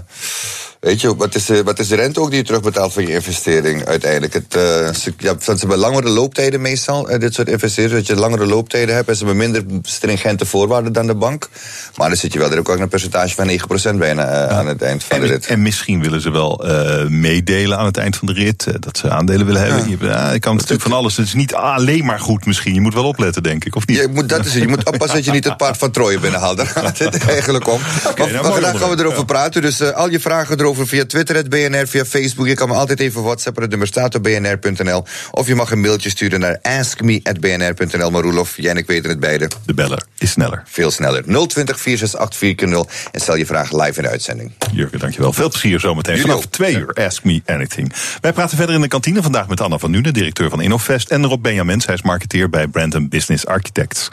Weet 0.86 1.02
je, 1.02 1.16
wat 1.16 1.36
is, 1.36 1.45
de, 1.45 1.64
wat 1.64 1.80
is 1.80 1.88
de 1.88 1.95
rente 1.95 2.20
ook 2.20 2.30
die 2.30 2.40
je 2.40 2.45
terugbetaalt 2.45 2.94
voor 2.94 3.02
je 3.02 3.14
investering 3.14 3.86
uiteindelijk? 3.86 4.34
Het, 4.34 4.56
uh, 4.56 4.62
ze, 4.94 5.14
ja, 5.18 5.36
ze 5.40 5.56
hebben 5.57 5.78
langere 5.78 6.10
looptijden 6.10 6.62
meestal, 6.62 7.12
uh, 7.12 7.20
dit 7.20 7.34
soort 7.34 7.48
investeerders. 7.48 7.99
Dat 7.99 8.07
je 8.07 8.22
langere 8.22 8.45
looptijden 8.45 8.95
hebt 8.95 9.10
en 9.10 9.16
ze 9.16 9.26
hebben 9.26 9.52
minder 9.52 9.80
stringente 9.82 10.45
voorwaarden 10.45 10.94
dan 10.94 11.07
de 11.07 11.16
bank. 11.16 11.49
Maar 11.95 12.07
dan 12.07 12.18
zit 12.18 12.34
je 12.34 12.40
wel 12.40 12.52
er 12.52 12.60
ook 12.60 12.68
een 12.68 12.88
percentage 12.88 13.36
van 13.36 13.49
9% 13.94 13.98
bijna 13.98 14.26
uh, 14.26 14.32
ja. 14.32 14.48
aan 14.48 14.68
het 14.68 14.82
eind 14.82 15.03
van 15.03 15.16
en, 15.16 15.22
de 15.24 15.28
rit. 15.28 15.45
En 15.45 15.62
misschien 15.62 16.02
willen 16.02 16.22
ze 16.22 16.30
wel 16.30 16.64
meedelen 17.10 17.78
aan 17.78 17.86
het 17.86 17.98
eind 17.98 18.16
van 18.16 18.28
de 18.28 18.34
rit. 18.34 18.68
dat 18.80 18.98
ze 18.98 19.10
aandelen 19.10 19.45
willen 19.45 19.62
hebben. 19.62 19.90
Ja. 19.90 19.98
Je, 19.99 20.06
ja, 20.06 20.32
je 20.32 20.40
kan 20.40 20.56
natuurlijk 20.56 20.82
van 20.82 20.94
alles. 20.94 21.18
Het 21.18 21.26
is 21.28 21.34
niet 21.34 21.53
alleen 21.53 22.06
maar 22.06 22.20
goed 22.20 22.45
misschien. 22.45 22.74
Je 22.74 22.82
moet 22.82 22.94
wel 22.94 23.07
opletten, 23.07 23.44
denk 23.44 23.66
ik. 23.66 23.76
Of 23.76 23.88
niet? 23.88 23.98
Je 23.98 24.10
moet, 24.14 24.30
dat 24.30 24.45
is 24.45 24.53
het. 24.53 24.62
Je 24.62 24.68
moet 24.68 24.86
oppassen 24.86 25.16
dat 25.16 25.26
je 25.26 25.32
niet 25.32 25.45
het 25.45 25.57
paard 25.57 25.78
van 25.78 25.91
Troje 25.91 26.20
binnenhaalt. 26.20 26.57
Daar 26.57 26.68
gaat 26.68 26.98
het 26.98 27.26
eigenlijk 27.28 27.68
om. 27.68 27.80
Okay, 28.07 28.32
maar, 28.32 28.41
nou, 28.41 28.53
vandaag 28.53 28.80
gaan 28.80 28.90
we 28.90 28.99
erover 28.99 29.26
praten. 29.26 29.62
Dus 29.62 29.94
al 29.94 30.10
je 30.10 30.20
vragen 30.20 30.60
erover 30.60 30.75
via 30.84 31.06
Twitter, 31.06 31.36
het 31.36 31.50
BNR, 31.50 31.88
via 31.88 32.06
Facebook. 32.06 32.48
Je 32.48 32.54
kan 32.54 32.68
me 32.68 32.74
altijd 32.74 33.00
even 33.00 33.24
whatsappen. 33.24 33.62
Het 33.62 33.72
nummer 33.72 33.88
staat 33.88 34.16
op 34.16 34.24
bnr.nl. 34.24 35.04
Of 35.32 35.48
je 35.48 35.56
mag 35.56 35.72
een 35.72 35.82
mailtje 35.82 36.10
sturen 36.10 36.40
naar 36.40 36.60
askme.bnr.nl. 36.62 38.12
Maar 38.12 38.22
Roelof, 38.22 38.58
jij 38.58 38.72
en 38.72 38.78
ik 38.78 38.88
weten 38.88 39.10
het 39.10 39.20
beide. 39.20 39.50
De 39.66 39.74
beller 39.74 40.06
is 40.18 40.32
sneller. 40.32 40.64
Veel 40.66 40.92
sneller. 40.92 41.24
020 41.48 41.80
468 41.80 43.10
En 43.12 43.22
stel 43.22 43.36
je 43.36 43.46
vraag 43.46 43.72
live 43.72 43.98
in 43.98 44.04
de 44.04 44.10
uitzending. 44.10 44.52
Jurgen, 44.72 45.00
dankjewel. 45.00 45.34
Veel 45.34 45.50
plezier 45.50 45.80
zometeen. 45.80 46.18
Vanaf 46.18 46.46
twee 46.46 46.76
uur, 46.76 46.94
Ask 46.94 47.24
Me 47.24 47.42
Anything. 47.46 47.94
Wij 48.22 48.34
praten 48.34 48.58
verder 48.58 48.76
in 48.76 48.82
de 48.82 48.88
kantine 48.88 49.22
vandaag 49.22 49.48
met 49.48 49.62
Anna 49.62 49.78
van 49.78 49.92
Nuenen, 49.92 50.14
directeur 50.14 50.50
van 50.50 50.62
Innovest. 50.62 51.10
En 51.10 51.26
Rob 51.26 51.42
Benjamins, 51.42 51.86
hij 51.86 51.96
is 51.96 52.02
marketeer 52.02 52.50
bij 52.50 52.68
Brandon 52.68 53.10
Business 53.10 53.46
Architects. 53.46 54.10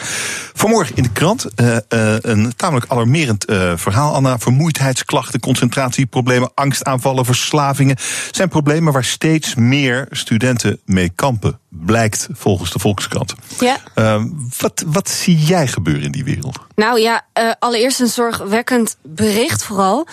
Vanmorgen 0.54 0.96
in 0.96 1.02
de 1.02 1.12
krant 1.12 1.46
uh, 1.56 1.76
uh, 1.88 2.14
een 2.20 2.52
tamelijk 2.56 2.86
alarmerend 2.88 3.50
uh, 3.50 3.72
verhaal, 3.76 4.14
Anna. 4.14 4.38
Vermoeidheidsklachten, 4.38 5.40
concentratieproblemen, 5.40 6.41
angstaanvallen, 6.54 7.24
verslavingen. 7.24 7.96
zijn 8.30 8.48
problemen 8.48 8.92
waar 8.92 9.04
steeds 9.04 9.54
meer 9.54 10.06
studenten 10.10 10.80
mee 10.84 11.10
kampen, 11.14 11.58
blijkt 11.68 12.28
volgens 12.32 12.70
de 12.70 12.78
Volkskrant. 12.78 13.34
Ja. 13.60 13.76
Uh, 13.94 14.24
wat, 14.58 14.84
wat 14.86 15.08
zie 15.08 15.36
jij 15.36 15.66
gebeuren 15.66 16.02
in 16.02 16.12
die 16.12 16.24
wereld? 16.24 16.58
Nou 16.74 17.00
ja, 17.00 17.26
uh, 17.38 17.50
allereerst 17.58 18.00
een 18.00 18.08
zorgwekkend 18.08 18.96
bericht 19.02 19.64
vooral. 19.64 20.06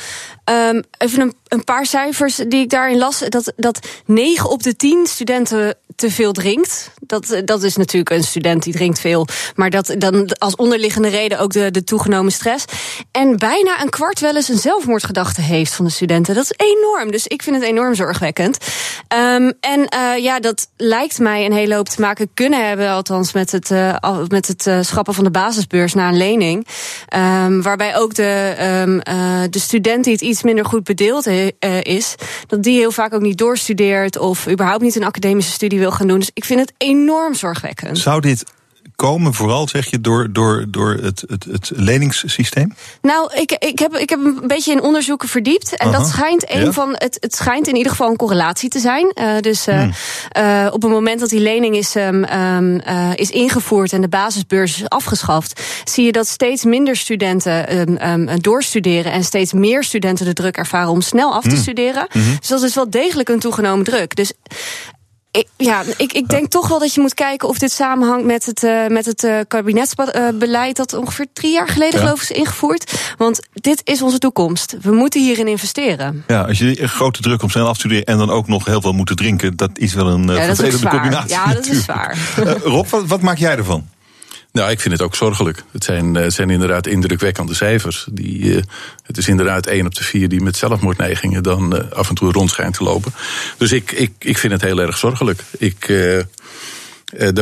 Um, 0.45 0.84
even 0.97 1.22
een, 1.22 1.34
een, 1.47 1.64
paar 1.64 1.85
cijfers 1.85 2.35
die 2.35 2.61
ik 2.61 2.69
daarin 2.69 2.97
las. 2.97 3.19
Dat, 3.19 3.53
dat 3.56 3.88
9 4.06 4.49
op 4.49 4.64
de 4.64 4.76
10 4.76 5.07
studenten 5.07 5.76
te 6.00 6.12
veel 6.12 6.32
drinkt. 6.32 6.92
Dat, 7.00 7.42
dat 7.46 7.64
is 7.64 7.76
natuurlijk 7.76 8.10
een 8.10 8.24
student 8.24 8.64
die 8.64 8.74
drinkt 8.74 9.00
veel. 9.00 9.28
Maar 9.56 9.70
dat 9.70 9.96
dan 9.98 10.38
als 10.38 10.56
onderliggende 10.56 11.08
reden 11.08 11.40
ook 11.40 11.52
de, 11.52 11.72
de 11.72 11.84
toegenomen 11.84 12.32
stress. 12.32 12.66
En 13.12 13.38
bijna 13.38 13.82
een 13.82 13.90
kwart 13.90 14.20
wel 14.20 14.36
eens 14.36 14.48
een 14.50 14.58
zelfmoordgedachte 14.58 15.42
heeft 15.42 15.74
van 15.74 15.86
de 15.86 15.92
studenten. 15.92 16.36
Dat 16.36 16.44
is 16.44 16.68
enorm. 16.68 17.12
Dus 17.12 17.28
ik 17.28 17.42
vind 17.42 17.56
het 17.56 17.66
enorm 17.66 17.96
zorgwekkend. 17.96 18.58
Um, 19.14 19.54
en 19.60 19.80
uh, 19.96 20.24
ja, 20.24 20.40
dat 20.40 20.68
lijkt 20.78 21.20
mij 21.20 21.46
een 21.46 21.54
hele 21.54 21.76
hoop 21.76 21.90
te 21.90 22.02
maken 22.02 22.30
kunnen 22.34 22.68
hebben. 22.68 22.90
Althans 22.90 23.34
met 23.34 23.52
het, 23.52 23.70
uh, 23.70 23.96
met 24.28 24.48
het 24.48 24.86
schrappen 24.88 25.14
van 25.14 25.24
de 25.24 25.32
basisbeurs 25.32 25.94
na 25.94 26.08
een 26.08 26.18
lening. 26.18 26.68
Um, 27.16 27.62
waarbij 27.62 27.98
ook 27.98 28.16
de, 28.16 28.56
um, 28.86 29.00
de 29.52 29.60
student 29.60 30.04
die 30.04 30.14
het 30.14 30.22
iets 30.22 30.44
minder 30.44 30.66
goed 30.66 30.84
bedeeld 30.84 31.28
is, 31.82 32.16
dat 32.48 32.64
die 32.64 32.78
heel 32.78 32.92
vaak 32.92 33.14
ook 33.14 33.22
niet 33.22 33.38
doorstudeert 33.38 34.18
of 34.18 34.48
überhaupt 34.48 34.82
niet 34.82 34.96
een 34.96 35.04
academische 35.04 35.52
studie 35.52 35.80
wil 35.80 35.89
gaan 35.91 36.07
doen. 36.07 36.20
Dus 36.20 36.32
ik 36.34 36.45
vind 36.45 36.60
het 36.60 36.74
enorm 36.78 37.34
zorgwekkend. 37.34 37.98
Zou 37.98 38.22
dit 38.22 38.44
komen, 38.99 39.34
vooral 39.34 39.68
zeg 39.68 39.90
je, 39.90 40.02
door, 40.02 40.28
door, 40.32 40.66
door 40.68 40.90
het, 41.02 41.24
het, 41.28 41.44
het 41.44 41.72
leningssysteem? 41.76 42.74
Nou, 43.02 43.34
ik, 43.34 43.52
ik, 43.52 43.80
heb, 43.80 43.95
ik 43.95 44.10
heb 44.10 44.20
een 44.20 44.48
beetje 44.48 44.72
in 44.72 44.82
onderzoeken 44.82 45.28
verdiept. 45.28 45.76
En 45.76 45.88
Aha, 45.88 45.98
dat 45.98 46.07
schijnt 46.07 46.52
een 46.53 46.66
ja? 46.66 46.72
van. 46.72 46.90
Het, 46.98 47.18
het 47.20 47.36
schijnt 47.36 47.68
in 47.68 47.76
ieder 47.76 47.91
geval 47.91 48.10
een 48.10 48.16
correlatie 48.16 48.70
te 48.70 48.80
zijn. 48.80 49.11
Uh, 49.16 49.40
dus 49.40 49.68
uh, 49.68 49.80
hmm. 49.80 49.91
uh, 50.38 50.68
op 50.72 50.82
het 50.82 50.91
moment 50.91 51.20
dat 51.20 51.30
die 51.30 51.40
lening 51.40 51.76
is, 51.76 51.95
um, 51.95 52.24
um, 52.24 52.82
is 53.16 53.30
ingevoerd 53.30 53.94
en 53.94 54.02
de 54.02 54.07
basisbeurs 54.07 54.82
is 54.82 54.90
afgeschaft, 54.90 55.61
zie 55.84 56.06
je 56.06 56.11
dat 56.11 56.28
steeds 56.28 56.64
minder 56.64 56.95
studenten 56.95 58.10
um, 58.10 58.41
doorstuderen 58.41 59.11
en 59.11 59.24
steeds 59.24 59.53
meer 59.53 59.84
studenten 59.84 60.26
de 60.26 60.34
druk 60.34 60.57
ervaren 60.57 60.91
om 60.91 61.02
snel 61.02 61.34
af 61.34 61.44
te 61.44 61.49
Hmm. 61.49 61.57
studeren. 61.57 62.07
Mhm. 62.14 62.36
Dus 62.40 62.48
dat 62.48 62.61
is 62.61 62.76
wel 62.76 62.90
degelijk 62.90 63.30
een 63.30 63.40
toegenomen 63.40 63.86
druk. 63.86 64.16
Dus 64.16 64.34
ik, 65.31 65.47
ja, 65.57 65.84
ik, 65.97 66.14
ik 66.14 66.27
denk 66.27 66.49
toch 66.49 66.68
wel 66.68 66.80
dat 66.80 66.93
je 66.93 67.01
moet 67.01 67.14
kijken 67.14 67.47
of 67.47 67.57
dit 67.57 67.72
samenhangt 67.72 68.26
met 68.26 68.45
het, 68.45 68.64
uh, 68.64 68.88
met 68.88 69.06
het 69.06 69.23
uh, 69.23 69.39
kabinetsbeleid 69.47 70.76
dat 70.76 70.93
ongeveer 70.93 71.26
drie 71.34 71.51
jaar 71.51 71.68
geleden 71.68 71.99
geloof 71.99 72.22
ik 72.23 72.30
is 72.30 72.38
ingevoerd. 72.38 73.14
Want 73.18 73.47
dit 73.53 73.81
is 73.84 74.01
onze 74.01 74.18
toekomst. 74.18 74.76
We 74.81 74.91
moeten 74.91 75.22
hierin 75.22 75.47
investeren. 75.47 76.23
Ja, 76.27 76.41
als 76.41 76.57
je 76.57 76.88
grote 76.88 77.22
druk 77.22 77.43
om 77.43 77.49
snel 77.49 77.68
af 77.68 77.73
te 77.73 77.80
studeren 77.80 78.06
en 78.06 78.18
dan 78.18 78.30
ook 78.30 78.47
nog 78.47 78.65
heel 78.65 78.81
veel 78.81 78.93
moeten 78.93 79.15
drinken, 79.15 79.56
dat 79.56 79.72
is 79.73 79.93
wel 79.93 80.07
een 80.07 80.30
uh, 80.30 80.35
ja, 80.35 80.45
vervelende 80.45 80.88
combinatie. 80.88 81.30
Ja, 81.30 81.53
dat 81.53 81.68
is 81.68 81.85
waar. 81.85 82.18
Rob, 82.64 82.88
wat, 82.88 83.06
wat 83.06 83.22
maak 83.22 83.38
jij 83.38 83.57
ervan? 83.57 83.88
Nou, 84.52 84.72
ik 84.72 84.80
vind 84.80 84.94
het 84.94 85.04
ook 85.04 85.16
zorgelijk. 85.16 85.64
Het 85.72 85.84
zijn, 85.84 86.16
het 86.16 86.34
zijn 86.34 86.50
inderdaad 86.50 86.88
indrukwekkende 86.88 87.54
cijfers. 87.54 88.08
Die, 88.12 88.40
uh, 88.40 88.62
het 89.04 89.18
is 89.18 89.28
inderdaad 89.28 89.66
één 89.66 89.86
op 89.86 89.96
de 89.96 90.04
vier 90.04 90.30
die 90.30 90.42
met 90.42 90.58
zelfmoordneigingen 90.58 91.44
dan 91.44 91.76
uh, 91.76 91.92
af 91.92 92.10
en 92.10 92.16
toe 92.16 92.32
rond 92.32 92.50
schijnt 92.50 92.74
te 92.74 92.84
lopen. 92.84 93.14
Dus 93.58 93.72
ik, 93.72 93.92
ik, 93.92 94.12
ik 94.20 94.38
vind 94.38 94.54
het 94.54 94.62
heel 94.62 94.80
erg 94.80 94.98
zorgelijk. 94.98 95.44
Ik, 95.58 95.86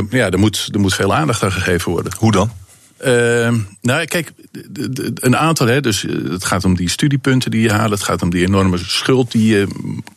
ja, 0.09 0.29
er, 0.31 0.39
moet, 0.39 0.69
er 0.71 0.79
moet 0.79 0.93
veel 0.93 1.15
aandacht 1.15 1.43
aan 1.43 1.51
gegeven 1.51 1.91
worden. 1.91 2.11
Hoe 2.17 2.31
dan? 2.31 2.51
Uh, 3.05 3.53
nou, 3.81 4.05
kijk, 4.05 4.31
een 5.13 5.37
aantal, 5.37 5.67
hè, 5.67 5.81
dus 5.81 6.01
het 6.29 6.45
gaat 6.45 6.65
om 6.65 6.75
die 6.75 6.89
studiepunten 6.89 7.51
die 7.51 7.61
je 7.61 7.71
haalt, 7.71 7.91
het 7.91 8.03
gaat 8.03 8.21
om 8.21 8.29
die 8.29 8.45
enorme 8.45 8.77
schuld 8.77 9.31
die 9.31 9.55
je 9.55 9.67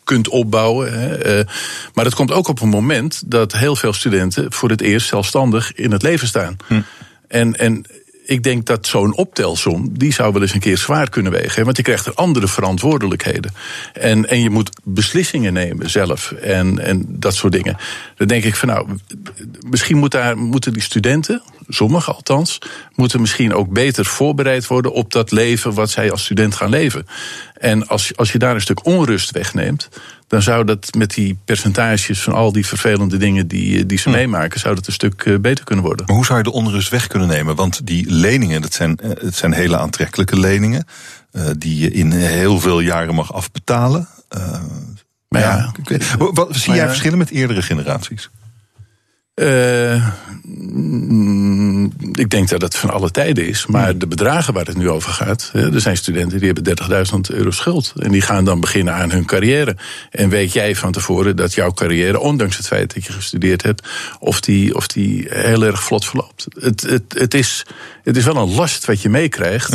kunt 0.04 0.28
opbouwen. 0.28 1.00
Hè, 1.00 1.38
uh, 1.38 1.46
maar 1.94 2.04
het 2.04 2.14
komt 2.14 2.32
ook 2.32 2.48
op 2.48 2.60
een 2.60 2.68
moment 2.68 3.22
dat 3.26 3.52
heel 3.52 3.76
veel 3.76 3.92
studenten 3.92 4.52
voor 4.52 4.70
het 4.70 4.80
eerst 4.80 5.08
zelfstandig 5.08 5.74
in 5.74 5.92
het 5.92 6.02
leven 6.02 6.28
staan. 6.28 6.56
Hm. 6.66 6.80
En, 7.28 7.58
en 7.58 7.86
ik 8.30 8.42
denk 8.42 8.66
dat 8.66 8.86
zo'n 8.86 9.16
optelsom, 9.16 9.98
die 9.98 10.12
zou 10.12 10.32
wel 10.32 10.42
eens 10.42 10.54
een 10.54 10.60
keer 10.60 10.78
zwaar 10.78 11.08
kunnen 11.10 11.32
wegen. 11.32 11.64
Want 11.64 11.76
je 11.76 11.82
krijgt 11.82 12.06
er 12.06 12.14
andere 12.14 12.48
verantwoordelijkheden. 12.48 13.54
En, 13.92 14.28
en 14.28 14.42
je 14.42 14.50
moet 14.50 14.70
beslissingen 14.84 15.52
nemen 15.52 15.90
zelf 15.90 16.32
en, 16.32 16.78
en 16.78 17.04
dat 17.08 17.34
soort 17.34 17.52
dingen. 17.52 17.76
Dan 18.16 18.26
denk 18.26 18.44
ik 18.44 18.56
van 18.56 18.68
nou, 18.68 18.88
misschien 19.70 19.96
moet 19.96 20.10
daar, 20.10 20.38
moeten 20.38 20.72
die 20.72 20.82
studenten, 20.82 21.42
sommigen 21.72 22.14
althans, 22.14 22.58
moeten 22.94 23.20
misschien 23.20 23.54
ook 23.54 23.72
beter 23.72 24.04
voorbereid 24.04 24.66
worden 24.66 24.92
op 24.92 25.12
dat 25.12 25.30
leven 25.30 25.74
wat 25.74 25.90
zij 25.90 26.10
als 26.10 26.24
student 26.24 26.54
gaan 26.54 26.70
leven. 26.70 27.06
En 27.54 27.86
als, 27.86 28.16
als 28.16 28.32
je 28.32 28.38
daar 28.38 28.54
een 28.54 28.60
stuk 28.60 28.86
onrust 28.86 29.30
wegneemt, 29.30 29.88
dan 30.30 30.42
zou 30.42 30.64
dat 30.64 30.94
met 30.94 31.14
die 31.14 31.38
percentages 31.44 32.22
van 32.22 32.32
al 32.32 32.52
die 32.52 32.66
vervelende 32.66 33.16
dingen 33.16 33.48
die, 33.48 33.78
eh, 33.78 33.84
die 33.86 33.98
ze 33.98 34.08
hm. 34.08 34.14
meemaken, 34.14 34.60
zou 34.60 34.74
dat 34.74 34.86
een 34.86 34.92
stuk 34.92 35.22
eh, 35.24 35.38
beter 35.38 35.64
kunnen 35.64 35.84
worden. 35.84 36.06
Maar 36.06 36.16
hoe 36.16 36.24
zou 36.24 36.38
je 36.38 36.44
de 36.44 36.52
onrust 36.52 36.88
weg 36.88 37.06
kunnen 37.06 37.28
nemen? 37.28 37.54
Want 37.54 37.86
die 37.86 38.10
leningen, 38.10 38.62
dat 38.62 38.72
zijn, 38.72 38.98
het 39.02 39.18
eh, 39.18 39.32
zijn 39.32 39.52
hele 39.52 39.78
aantrekkelijke 39.78 40.38
leningen, 40.38 40.84
die 41.58 41.78
je 41.78 41.90
in 41.90 42.12
heel 42.12 42.60
veel 42.60 42.80
jaren 42.80 43.14
mag 43.14 43.32
afbetalen. 43.32 44.08
maar 45.28 45.40
ja, 45.40 45.72
ja. 45.84 46.00
Wat, 46.18 46.56
zie 46.56 46.74
jij 46.74 46.86
verschillen 46.86 47.18
met 47.18 47.30
eerdere 47.30 47.62
generaties? 47.62 48.30
Uh, 49.40 50.06
ik 52.12 52.30
denk 52.30 52.48
dat 52.48 52.62
het 52.62 52.76
van 52.76 52.90
alle 52.90 53.10
tijden 53.10 53.46
is. 53.46 53.66
Maar 53.66 53.88
hmm. 53.88 53.98
de 53.98 54.06
bedragen 54.06 54.54
waar 54.54 54.66
het 54.66 54.76
nu 54.76 54.88
over 54.88 55.12
gaat. 55.12 55.50
Er 55.54 55.80
zijn 55.80 55.96
studenten 55.96 56.38
die 56.38 56.52
hebben 56.52 56.76
30.000 57.30 57.36
euro 57.36 57.50
schuld. 57.50 57.92
En 57.96 58.10
die 58.10 58.20
gaan 58.20 58.44
dan 58.44 58.60
beginnen 58.60 58.94
aan 58.94 59.10
hun 59.10 59.24
carrière. 59.24 59.76
En 60.10 60.28
weet 60.28 60.52
jij 60.52 60.76
van 60.76 60.92
tevoren 60.92 61.36
dat 61.36 61.54
jouw 61.54 61.72
carrière, 61.72 62.20
ondanks 62.20 62.56
het 62.56 62.66
feit 62.66 62.94
dat 62.94 63.04
je 63.04 63.12
gestudeerd 63.12 63.62
hebt, 63.62 63.88
of 64.18 64.40
die, 64.40 64.74
of 64.74 64.86
die 64.86 65.26
heel 65.28 65.64
erg 65.64 65.82
vlot 65.82 66.04
verloopt. 66.04 66.46
Het, 66.60 66.80
het, 66.82 67.02
het, 67.08 67.34
is, 67.34 67.66
het 68.02 68.16
is 68.16 68.24
wel 68.24 68.36
een 68.36 68.54
last 68.54 68.84
wat 68.84 69.02
je 69.02 69.08
meekrijgt. 69.08 69.74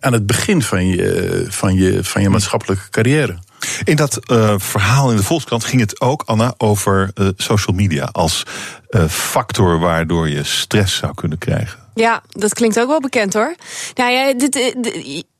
Aan 0.00 0.12
het 0.12 0.26
begin 0.26 0.62
van 0.62 0.86
je, 0.86 1.44
van, 1.48 1.74
je, 1.74 2.04
van 2.04 2.22
je 2.22 2.28
maatschappelijke 2.28 2.90
carrière. 2.90 3.38
In 3.84 3.96
dat 3.96 4.18
uh, 4.30 4.54
verhaal 4.56 5.10
in 5.10 5.16
de 5.16 5.22
Volkskrant 5.22 5.64
ging 5.64 5.80
het 5.80 6.00
ook, 6.00 6.22
Anna, 6.26 6.54
over 6.58 7.10
uh, 7.14 7.28
social 7.36 7.76
media 7.76 8.08
als 8.12 8.42
uh, 8.90 9.04
factor 9.08 9.78
waardoor 9.78 10.28
je 10.28 10.44
stress 10.44 10.96
zou 10.96 11.14
kunnen 11.14 11.38
krijgen. 11.38 11.78
Ja, 11.94 12.22
dat 12.28 12.54
klinkt 12.54 12.80
ook 12.80 12.88
wel 12.88 13.00
bekend 13.00 13.34
hoor. 13.34 13.54
Nou 13.94 14.12
ja, 14.12 14.34
dit 14.34 14.76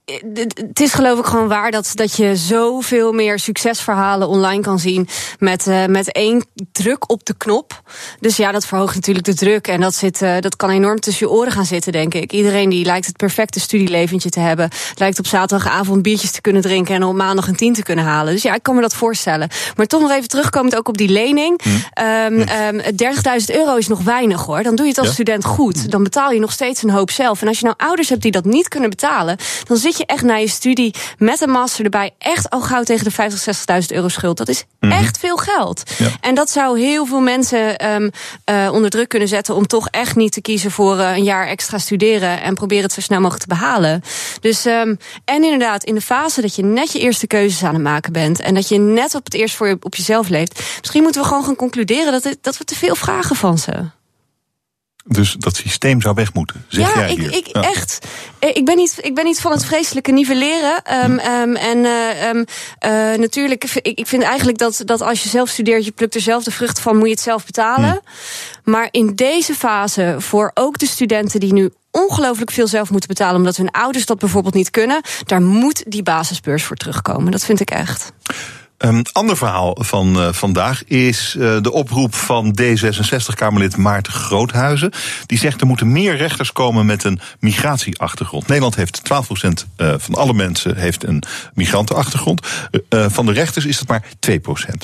het 0.06 0.80
is 0.80 0.92
geloof 0.92 1.18
ik 1.18 1.24
gewoon 1.24 1.48
waar 1.48 1.70
dat, 1.70 1.90
dat 1.94 2.16
je 2.16 2.36
zoveel 2.36 3.12
meer 3.12 3.38
succesverhalen 3.38 4.28
online 4.28 4.62
kan 4.62 4.78
zien 4.78 5.08
met, 5.38 5.66
uh, 5.66 5.84
met 5.84 6.12
één 6.12 6.44
druk 6.72 7.10
op 7.10 7.24
de 7.24 7.34
knop. 7.36 7.82
Dus 8.20 8.36
ja, 8.36 8.52
dat 8.52 8.66
verhoogt 8.66 8.94
natuurlijk 8.94 9.26
de 9.26 9.34
druk. 9.34 9.68
En 9.68 9.80
dat, 9.80 9.94
zit, 9.94 10.22
uh, 10.22 10.36
dat 10.40 10.56
kan 10.56 10.70
enorm 10.70 11.00
tussen 11.00 11.26
je 11.26 11.32
oren 11.32 11.52
gaan 11.52 11.64
zitten, 11.64 11.92
denk 11.92 12.14
ik. 12.14 12.32
Iedereen 12.32 12.68
die 12.68 12.84
lijkt 12.84 13.06
het 13.06 13.16
perfecte 13.16 13.60
studieleventje 13.60 14.30
te 14.30 14.40
hebben. 14.40 14.68
Lijkt 14.94 15.18
op 15.18 15.26
zaterdagavond 15.26 16.02
biertjes 16.02 16.30
te 16.30 16.40
kunnen 16.40 16.62
drinken 16.62 16.94
en 16.94 17.04
op 17.04 17.14
maandag 17.14 17.48
een 17.48 17.56
tien 17.56 17.72
te 17.72 17.82
kunnen 17.82 18.04
halen. 18.04 18.32
Dus 18.32 18.42
ja, 18.42 18.54
ik 18.54 18.62
kan 18.62 18.74
me 18.74 18.80
dat 18.80 18.94
voorstellen. 18.94 19.48
Maar 19.76 19.86
toch 19.86 20.00
nog 20.00 20.10
even 20.10 20.28
terugkomend 20.28 20.76
ook 20.76 20.88
op 20.88 20.96
die 20.98 21.08
lening. 21.08 21.60
Hm. 21.62 22.02
Um, 22.04 22.40
um, 22.40 22.80
30.000 22.80 23.54
euro 23.54 23.76
is 23.76 23.88
nog 23.88 24.02
weinig 24.02 24.44
hoor. 24.44 24.62
Dan 24.62 24.74
doe 24.74 24.84
je 24.86 24.90
het 24.90 25.00
als 25.00 25.12
student 25.12 25.44
goed. 25.44 25.90
Dan 25.90 26.02
betaal 26.02 26.30
je 26.30 26.40
nog 26.40 26.52
steeds 26.52 26.82
een 26.82 26.90
hoop 26.90 27.10
zelf. 27.10 27.42
En 27.42 27.48
als 27.48 27.58
je 27.58 27.64
nou 27.64 27.76
ouders 27.78 28.08
hebt 28.08 28.22
die 28.22 28.30
dat 28.30 28.44
niet 28.44 28.68
kunnen 28.68 28.90
betalen, 28.90 29.36
dan 29.64 29.76
zit 29.76 29.95
je 29.97 30.06
echt 30.06 30.23
na 30.23 30.35
je 30.36 30.48
studie 30.48 30.94
met 31.18 31.40
een 31.40 31.51
master 31.51 31.85
erbij 31.85 32.10
echt 32.18 32.51
al 32.51 32.60
gauw 32.60 32.82
tegen 32.82 33.05
de 33.05 33.10
50, 33.10 33.56
60.000 33.82 33.86
euro 33.86 34.09
schuld. 34.09 34.36
Dat 34.36 34.48
is 34.48 34.64
mhm. 34.81 34.93
echt 34.93 35.18
veel 35.18 35.36
geld. 35.36 35.82
En 36.20 36.35
dat 36.35 36.51
zou 36.51 36.81
heel 36.81 37.06
veel 37.06 37.20
mensen 37.20 37.90
um, 37.90 38.10
uh, 38.51 38.73
onder 38.73 38.90
druk 38.90 39.09
kunnen 39.09 39.28
zetten 39.28 39.55
om 39.55 39.66
toch 39.66 39.89
echt 39.89 40.16
niet 40.16 40.32
te 40.32 40.40
kiezen 40.40 40.70
voor 40.70 40.97
uh, 40.97 41.16
een 41.16 41.24
jaar 41.24 41.47
extra 41.47 41.78
studeren 41.78 42.43
en 42.43 42.55
proberen 42.55 42.85
het 42.85 42.93
zo 42.93 43.01
snel 43.01 43.20
mogelijk 43.20 43.43
te 43.43 43.55
behalen. 43.55 44.02
Dus 44.40 44.64
um, 44.64 44.98
en 45.24 45.44
inderdaad, 45.44 45.85
in 45.85 45.94
de 45.94 46.01
fase 46.01 46.40
dat 46.40 46.55
je 46.55 46.62
net 46.62 46.93
je 46.93 46.98
eerste 46.98 47.27
keuzes 47.27 47.64
aan 47.64 47.74
het 47.74 47.82
maken 47.82 48.12
bent 48.12 48.40
en 48.40 48.55
dat 48.55 48.68
je 48.68 48.78
net 48.78 49.14
op 49.14 49.24
het 49.24 49.35
eerst 49.35 49.55
voor 49.55 49.68
je, 49.68 49.77
op 49.81 49.94
jezelf 49.94 50.28
leeft, 50.28 50.62
misschien 50.81 51.02
moeten 51.02 51.20
we 51.20 51.28
gewoon 51.28 51.44
gaan 51.44 51.56
concluderen 51.56 52.12
dat, 52.12 52.24
het, 52.24 52.39
dat 52.40 52.59
we 52.59 52.64
te 52.64 52.74
veel 52.74 52.94
vragen 52.94 53.36
van 53.36 53.59
ze. 53.59 53.73
Dus 55.08 55.36
dat 55.38 55.56
systeem 55.56 56.00
zou 56.00 56.14
weg 56.14 56.34
moeten, 56.34 56.64
zeg 56.68 56.94
ja, 56.94 57.00
jij 57.00 57.12
ik, 57.12 57.34
ik 57.34 57.46
echt. 57.46 58.06
Eh, 58.38 58.50
ik 58.52 58.64
ben, 58.64 58.76
niet, 58.76 58.98
ik 59.00 59.14
ben 59.14 59.24
niet 59.24 59.40
van 59.40 59.52
het 59.52 59.64
vreselijke 59.64 60.12
nivelleren. 60.12 60.82
Um, 61.04 61.10
um, 61.10 61.56
en 61.56 61.78
uh, 61.78 62.28
um, 62.28 62.44
uh, 62.86 63.18
natuurlijk, 63.18 63.64
ik, 63.64 63.96
ik 63.98 64.06
vind 64.06 64.22
eigenlijk 64.22 64.58
dat, 64.58 64.82
dat 64.84 65.00
als 65.00 65.22
je 65.22 65.28
zelf 65.28 65.48
studeert, 65.48 65.84
je 65.84 65.90
plukt 65.90 66.14
er 66.14 66.20
zelf 66.20 66.44
de 66.44 66.50
vruchten 66.50 66.82
van, 66.82 66.96
moet 66.96 67.06
je 67.06 67.14
het 67.14 67.20
zelf 67.20 67.44
betalen. 67.44 68.00
Maar 68.64 68.88
in 68.90 69.14
deze 69.14 69.54
fase, 69.54 70.16
voor 70.18 70.50
ook 70.54 70.78
de 70.78 70.86
studenten 70.86 71.40
die 71.40 71.52
nu 71.52 71.70
ongelooflijk 71.90 72.50
veel 72.50 72.66
zelf 72.66 72.90
moeten 72.90 73.08
betalen, 73.08 73.36
omdat 73.36 73.56
hun 73.56 73.70
ouders 73.70 74.06
dat 74.06 74.18
bijvoorbeeld 74.18 74.54
niet 74.54 74.70
kunnen, 74.70 75.00
daar 75.24 75.42
moet 75.42 75.84
die 75.86 76.02
basisbeurs 76.02 76.62
voor 76.62 76.76
terugkomen. 76.76 77.32
Dat 77.32 77.44
vind 77.44 77.60
ik 77.60 77.70
echt. 77.70 78.12
Een 78.78 79.07
ander 79.12 79.36
verhaal 79.36 79.77
van 79.81 80.16
uh, 80.16 80.32
vandaag 80.32 80.85
is 80.85 81.35
uh, 81.39 81.62
de 81.62 81.73
oproep 81.73 82.15
van 82.15 82.59
D66-Kamerlid 82.62 83.77
Maarten 83.77 84.12
Groothuizen. 84.12 84.93
Die 85.27 85.39
zegt 85.39 85.61
er 85.61 85.66
moeten 85.66 85.93
meer 85.93 86.16
rechters 86.16 86.53
komen 86.53 86.86
met 86.86 87.05
een 87.05 87.20
migratieachtergrond. 87.40 88.47
Nederland 88.47 88.74
heeft 88.74 89.03
12% 89.03 89.48
uh, 89.77 89.94
van 89.98 90.15
alle 90.15 90.32
mensen 90.32 90.77
heeft 90.77 91.05
een 91.05 91.23
migrantenachtergrond. 91.55 92.47
van 92.89 93.27
de 93.27 93.32
rechters 93.32 93.65
is 93.65 93.78
het 93.78 93.89
maar 93.89 94.05
2%. 94.31 94.39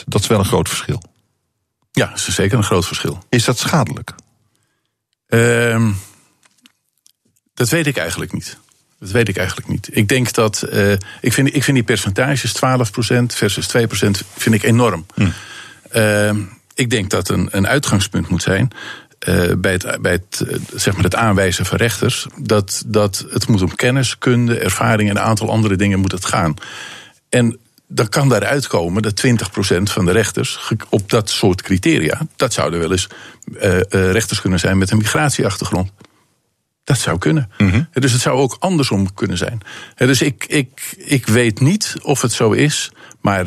Dat 0.06 0.20
is 0.20 0.26
wel 0.26 0.38
een 0.38 0.44
groot 0.44 0.68
verschil. 0.68 1.02
Ja, 1.92 2.06
dat 2.06 2.16
is 2.16 2.34
zeker 2.34 2.58
een 2.58 2.64
groot 2.64 2.86
verschil. 2.86 3.24
Is 3.28 3.44
dat 3.44 3.58
schadelijk? 3.58 4.12
Ehm, 5.26 5.92
dat 7.54 7.68
weet 7.68 7.86
ik 7.86 7.96
eigenlijk 7.96 8.32
niet. 8.32 8.58
Dat 9.02 9.10
weet 9.10 9.28
ik 9.28 9.36
eigenlijk 9.36 9.68
niet. 9.68 9.88
Ik 9.92 10.08
denk 10.08 10.32
dat. 10.32 10.64
Uh, 10.72 10.92
ik, 11.20 11.32
vind, 11.32 11.54
ik 11.54 11.64
vind 11.64 11.76
die 11.76 11.86
percentages 11.86 12.54
12% 12.56 12.58
versus 13.26 13.68
2% 13.76 13.80
vind 14.36 14.54
ik 14.54 14.62
enorm. 14.62 15.06
Hm. 15.14 15.28
Uh, 15.96 16.30
ik 16.74 16.90
denk 16.90 17.10
dat 17.10 17.28
een, 17.28 17.48
een 17.50 17.66
uitgangspunt 17.66 18.28
moet 18.28 18.42
zijn. 18.42 18.70
Uh, 19.28 19.52
bij 19.58 19.72
het, 19.72 19.98
bij 20.00 20.12
het, 20.12 20.44
zeg 20.74 20.94
maar 20.94 21.04
het 21.04 21.14
aanwijzen 21.14 21.66
van 21.66 21.78
rechters. 21.78 22.26
Dat, 22.36 22.82
dat 22.86 23.26
het 23.30 23.48
moet 23.48 23.62
om 23.62 23.74
kennis, 23.74 24.18
kunde, 24.18 24.58
ervaring 24.58 25.10
en 25.10 25.16
een 25.16 25.22
aantal 25.22 25.50
andere 25.50 25.76
dingen 25.76 26.00
moet 26.00 26.12
het 26.12 26.24
gaan. 26.24 26.54
En 27.28 27.58
dan 27.86 28.08
kan 28.08 28.28
daaruit 28.28 28.66
komen 28.66 29.02
dat 29.02 29.26
20% 29.26 29.82
van 29.82 30.04
de 30.04 30.12
rechters 30.12 30.72
op 30.88 31.10
dat 31.10 31.30
soort 31.30 31.62
criteria. 31.62 32.20
dat 32.36 32.52
zouden 32.52 32.80
wel 32.80 32.90
eens 32.90 33.08
rechters 33.90 34.40
kunnen 34.40 34.58
zijn 34.58 34.78
met 34.78 34.90
een 34.90 34.98
migratieachtergrond. 34.98 35.90
Dat 36.84 36.98
zou 36.98 37.18
kunnen. 37.18 37.50
Mhm. 37.58 37.82
Dus 37.92 38.12
het 38.12 38.20
zou 38.20 38.38
ook 38.38 38.56
andersom 38.58 39.14
kunnen 39.14 39.36
zijn. 39.36 39.60
Dus 39.96 40.22
ik, 40.22 40.44
ik, 40.46 40.94
ik 40.98 41.26
weet 41.26 41.60
niet 41.60 41.96
of 42.02 42.22
het 42.22 42.32
zo 42.32 42.52
is. 42.52 42.92
Maar 43.20 43.46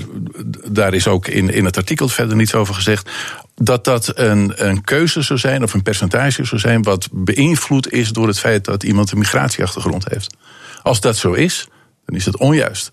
daar 0.72 0.94
is 0.94 1.08
ook 1.08 1.28
in, 1.28 1.50
in 1.50 1.66
het 1.66 1.78
artikel 1.78 2.08
verder 2.08 2.36
niets 2.36 2.54
over 2.54 2.76
gezegd. 2.76 3.10
Dat 3.56 3.84
dat 3.84 4.18
een, 4.18 4.68
een 4.68 4.84
keuze 4.84 5.22
zou 5.22 5.40
zijn 5.40 5.64
of 5.64 5.74
een 5.74 5.84
percentage 5.84 6.46
zou 6.46 6.62
zijn. 6.62 6.84
wat 6.84 7.08
beïnvloed 7.12 7.92
is 7.92 8.10
door 8.10 8.28
het 8.28 8.40
feit 8.40 8.66
dat 8.66 8.84
iemand 8.84 9.12
een 9.12 9.18
migratieachtergrond 9.18 10.10
heeft. 10.10 10.36
Als 10.82 11.00
dat 11.00 11.18
zo 11.18 11.34
is, 11.34 11.68
dan 12.06 12.16
is 12.16 12.26
het 12.26 12.38
onjuist. 12.38 12.92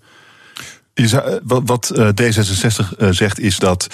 Je 0.94 1.08
zou, 1.08 1.40
wat, 1.42 1.62
wat 1.64 1.92
D66 2.22 3.08
zegt 3.10 3.38
is 3.38 3.58
dat 3.58 3.86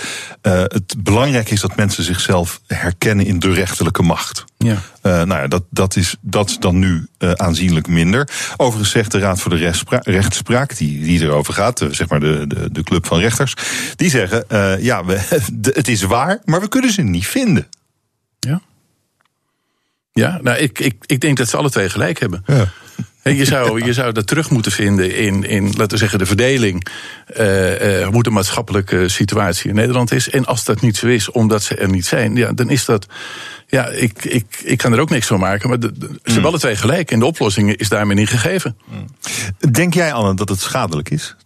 het 0.42 0.94
belangrijk 0.98 1.50
is 1.50 1.60
dat 1.60 1.76
mensen 1.76 2.04
zichzelf 2.04 2.60
herkennen 2.66 3.26
in 3.26 3.38
de 3.38 3.52
rechterlijke 3.52 4.02
macht. 4.02 4.44
Ja. 4.56 4.76
nou 5.02 5.28
ja, 5.28 5.46
dat, 5.46 5.62
dat, 5.70 5.96
is, 5.96 6.16
dat 6.20 6.48
is 6.48 6.58
dan 6.58 6.78
nu 6.78 7.06
aanzienlijk 7.18 7.86
minder. 7.86 8.28
Overigens 8.56 8.90
zegt 8.90 9.12
de 9.12 9.18
Raad 9.18 9.40
voor 9.40 9.50
de 9.50 9.72
Rechtspraak, 10.02 10.76
die, 10.76 11.00
die 11.02 11.20
erover 11.20 11.54
gaat, 11.54 11.84
zeg 11.90 12.08
maar 12.08 12.20
de, 12.20 12.44
de, 12.46 12.72
de 12.72 12.82
club 12.82 13.06
van 13.06 13.18
rechters, 13.18 13.54
die 13.96 14.10
zeggen: 14.10 14.44
ja, 14.82 15.04
we, 15.04 15.20
het 15.72 15.88
is 15.88 16.02
waar, 16.02 16.38
maar 16.44 16.60
we 16.60 16.68
kunnen 16.68 16.92
ze 16.92 17.02
niet 17.02 17.26
vinden. 17.26 17.68
Ja. 18.38 18.60
Ja, 20.12 20.38
nou, 20.42 20.58
ik, 20.58 20.78
ik, 20.78 20.94
ik 21.06 21.20
denk 21.20 21.36
dat 21.36 21.48
ze 21.48 21.56
alle 21.56 21.70
twee 21.70 21.90
gelijk 21.90 22.20
hebben. 22.20 22.42
Ja. 22.46 22.68
Je 23.36 23.44
zou, 23.44 23.84
je 23.84 23.92
zou 23.92 24.12
dat 24.12 24.26
terug 24.26 24.50
moeten 24.50 24.72
vinden 24.72 25.16
in, 25.16 25.44
in 25.44 25.64
laten 25.64 25.88
we 25.88 25.96
zeggen, 25.96 26.18
de 26.18 26.26
verdeling. 26.26 26.86
Uh, 27.38 28.00
uh, 28.00 28.06
hoe 28.06 28.22
de 28.22 28.30
maatschappelijke 28.30 29.08
situatie 29.08 29.68
in 29.68 29.74
Nederland 29.74 30.12
is. 30.12 30.30
En 30.30 30.44
als 30.44 30.64
dat 30.64 30.80
niet 30.80 30.96
zo 30.96 31.06
is, 31.06 31.30
omdat 31.30 31.62
ze 31.62 31.74
er 31.74 31.88
niet 31.88 32.06
zijn, 32.06 32.36
ja, 32.36 32.52
dan 32.52 32.70
is 32.70 32.84
dat. 32.84 33.06
Ja, 33.66 33.86
ik, 33.86 34.24
ik, 34.24 34.60
ik 34.64 34.78
kan 34.78 34.92
er 34.92 35.00
ook 35.00 35.10
niks 35.10 35.26
van 35.26 35.40
maken. 35.40 35.68
Maar 35.68 35.80
de, 35.80 35.92
ze 35.98 36.08
hebben 36.22 36.42
mm. 36.42 36.44
alle 36.44 36.58
twee 36.58 36.76
gelijk. 36.76 37.10
En 37.10 37.18
de 37.18 37.26
oplossing 37.26 37.76
is 37.76 37.88
daarmee 37.88 38.16
niet 38.16 38.28
gegeven. 38.28 38.76
Mm. 38.84 39.06
Denk 39.72 39.94
jij, 39.94 40.12
Anne, 40.12 40.34
dat 40.34 40.48
het 40.48 40.60
schadelijk 40.60 41.10
is? 41.10 41.36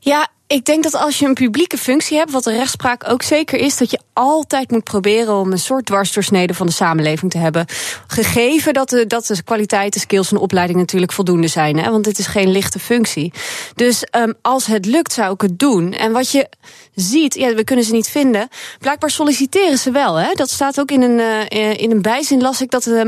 Ja, 0.00 0.28
ik 0.52 0.64
denk 0.64 0.82
dat 0.82 0.94
als 0.94 1.18
je 1.18 1.26
een 1.26 1.34
publieke 1.34 1.78
functie 1.78 2.16
hebt, 2.16 2.30
wat 2.30 2.44
de 2.44 2.52
rechtspraak 2.52 3.10
ook 3.10 3.22
zeker 3.22 3.58
is, 3.58 3.76
dat 3.76 3.90
je 3.90 4.00
altijd 4.12 4.70
moet 4.70 4.84
proberen 4.84 5.34
om 5.34 5.52
een 5.52 5.58
soort 5.58 5.86
dwarsdoorsnede 5.86 6.54
van 6.54 6.66
de 6.66 6.72
samenleving 6.72 7.30
te 7.30 7.38
hebben. 7.38 7.66
Gegeven 8.06 8.74
dat 8.74 8.88
de, 8.88 9.06
dat 9.06 9.26
de 9.26 9.42
kwaliteit, 9.42 9.94
skills 9.94 10.30
en 10.30 10.36
opleiding 10.36 10.78
natuurlijk 10.78 11.12
voldoende 11.12 11.48
zijn. 11.48 11.78
Hè, 11.78 11.90
want 11.90 12.04
dit 12.04 12.18
is 12.18 12.26
geen 12.26 12.50
lichte 12.50 12.78
functie. 12.78 13.32
Dus 13.74 14.04
um, 14.16 14.34
als 14.42 14.66
het 14.66 14.86
lukt, 14.86 15.12
zou 15.12 15.32
ik 15.32 15.40
het 15.40 15.58
doen. 15.58 15.92
En 15.92 16.12
wat 16.12 16.30
je 16.30 16.48
ziet, 16.94 17.34
ja, 17.34 17.54
we 17.54 17.64
kunnen 17.64 17.84
ze 17.84 17.92
niet 17.92 18.08
vinden. 18.08 18.48
Blijkbaar 18.78 19.10
solliciteren 19.10 19.78
ze 19.78 19.90
wel. 19.90 20.14
Hè? 20.14 20.32
Dat 20.32 20.50
staat 20.50 20.80
ook 20.80 20.90
in 20.90 21.02
een, 21.02 21.18
uh, 21.52 21.80
in 21.80 21.90
een 21.90 22.02
bijzin, 22.02 22.40
las 22.40 22.60
ik, 22.60 22.70
dat, 22.70 22.86
uh, 22.86 23.04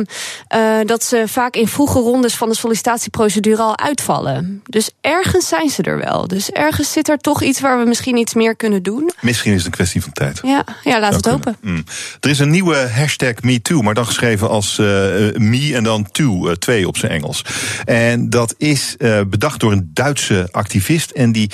dat 0.84 1.04
ze 1.04 1.22
vaak 1.26 1.56
in 1.56 1.68
vroege 1.68 1.98
rondes 1.98 2.34
van 2.34 2.48
de 2.48 2.54
sollicitatieprocedure 2.54 3.62
al 3.62 3.78
uitvallen. 3.78 4.62
Dus 4.64 4.90
ergens 5.00 5.48
zijn 5.48 5.70
ze 5.70 5.82
er 5.82 5.98
wel. 5.98 6.28
Dus 6.28 6.50
ergens 6.50 6.92
zit 6.92 7.08
er 7.08 7.18
toch 7.18 7.33
iets 7.42 7.60
waar 7.60 7.78
we 7.78 7.84
misschien 7.88 8.16
iets 8.16 8.34
meer 8.34 8.56
kunnen 8.56 8.82
doen. 8.82 9.10
Misschien 9.20 9.52
is 9.52 9.56
het 9.56 9.66
een 9.66 9.72
kwestie 9.72 10.02
van 10.02 10.12
tijd. 10.12 10.40
Ja, 10.42 10.64
ja 10.82 11.00
laat 11.00 11.14
het 11.14 11.26
hopen. 11.26 11.56
Mm. 11.60 11.84
Er 12.20 12.30
is 12.30 12.38
een 12.38 12.50
nieuwe 12.50 12.76
hashtag 12.76 13.42
MeToo, 13.42 13.82
maar 13.82 13.94
dan 13.94 14.06
geschreven 14.06 14.48
als 14.48 14.78
uh, 14.78 14.86
me 15.34 15.70
en 15.74 15.84
dan 15.84 16.10
too, 16.10 16.48
uh, 16.48 16.54
twee 16.54 16.88
op 16.88 16.96
zijn 16.96 17.12
Engels. 17.12 17.44
En 17.84 18.30
dat 18.30 18.54
is 18.58 18.96
bedacht 19.28 19.60
door 19.60 19.72
een 19.72 19.90
Duitse 19.94 20.48
activist. 20.50 21.10
En 21.10 21.32
die, 21.32 21.50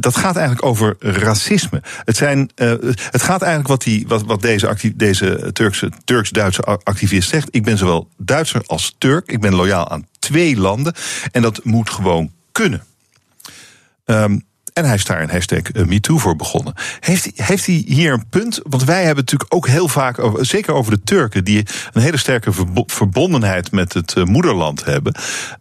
dat 0.00 0.16
gaat 0.16 0.36
eigenlijk 0.36 0.66
over 0.66 0.96
racisme. 0.98 1.82
Het, 2.04 2.16
zijn, 2.16 2.50
het 2.54 3.22
gaat 3.22 3.42
eigenlijk 3.42 3.68
wat, 3.68 3.82
die, 3.82 4.04
wat, 4.08 4.22
wat 4.22 4.42
deze, 4.42 4.68
actief, 4.68 4.92
deze 4.96 5.50
Turkse, 5.52 5.90
Turks-Duitse 6.04 6.64
activist 6.82 7.28
zegt. 7.28 7.48
Ik 7.50 7.64
ben 7.64 7.78
zowel 7.78 8.08
Duitser 8.16 8.62
als 8.66 8.94
Turk. 8.98 9.30
Ik 9.30 9.40
ben 9.40 9.54
loyaal 9.54 9.90
aan 9.90 10.06
twee 10.18 10.56
landen. 10.56 10.94
En 11.32 11.42
dat 11.42 11.64
moet 11.64 11.90
gewoon 11.90 12.30
kunnen. 12.52 12.84
Um, 14.04 14.44
en 14.72 14.84
hij 14.84 14.94
is 14.94 15.04
daar 15.04 15.22
een 15.22 15.30
hashtag 15.30 15.72
uh, 15.72 15.84
MeToo 15.84 16.18
voor 16.18 16.36
begonnen. 16.36 16.74
Heeft, 17.00 17.30
heeft 17.34 17.66
hij 17.66 17.84
hier 17.86 18.12
een 18.12 18.28
punt? 18.28 18.60
Want 18.62 18.84
wij 18.84 19.04
hebben 19.04 19.24
natuurlijk 19.24 19.54
ook 19.54 19.68
heel 19.68 19.88
vaak, 19.88 20.20
zeker 20.40 20.74
over 20.74 20.92
de 20.92 21.02
Turken, 21.04 21.44
die 21.44 21.66
een 21.92 22.02
hele 22.02 22.16
sterke 22.16 22.52
verbondenheid 22.86 23.70
met 23.70 23.92
het 23.92 24.14
uh, 24.16 24.24
moederland 24.24 24.84
hebben. 24.84 25.14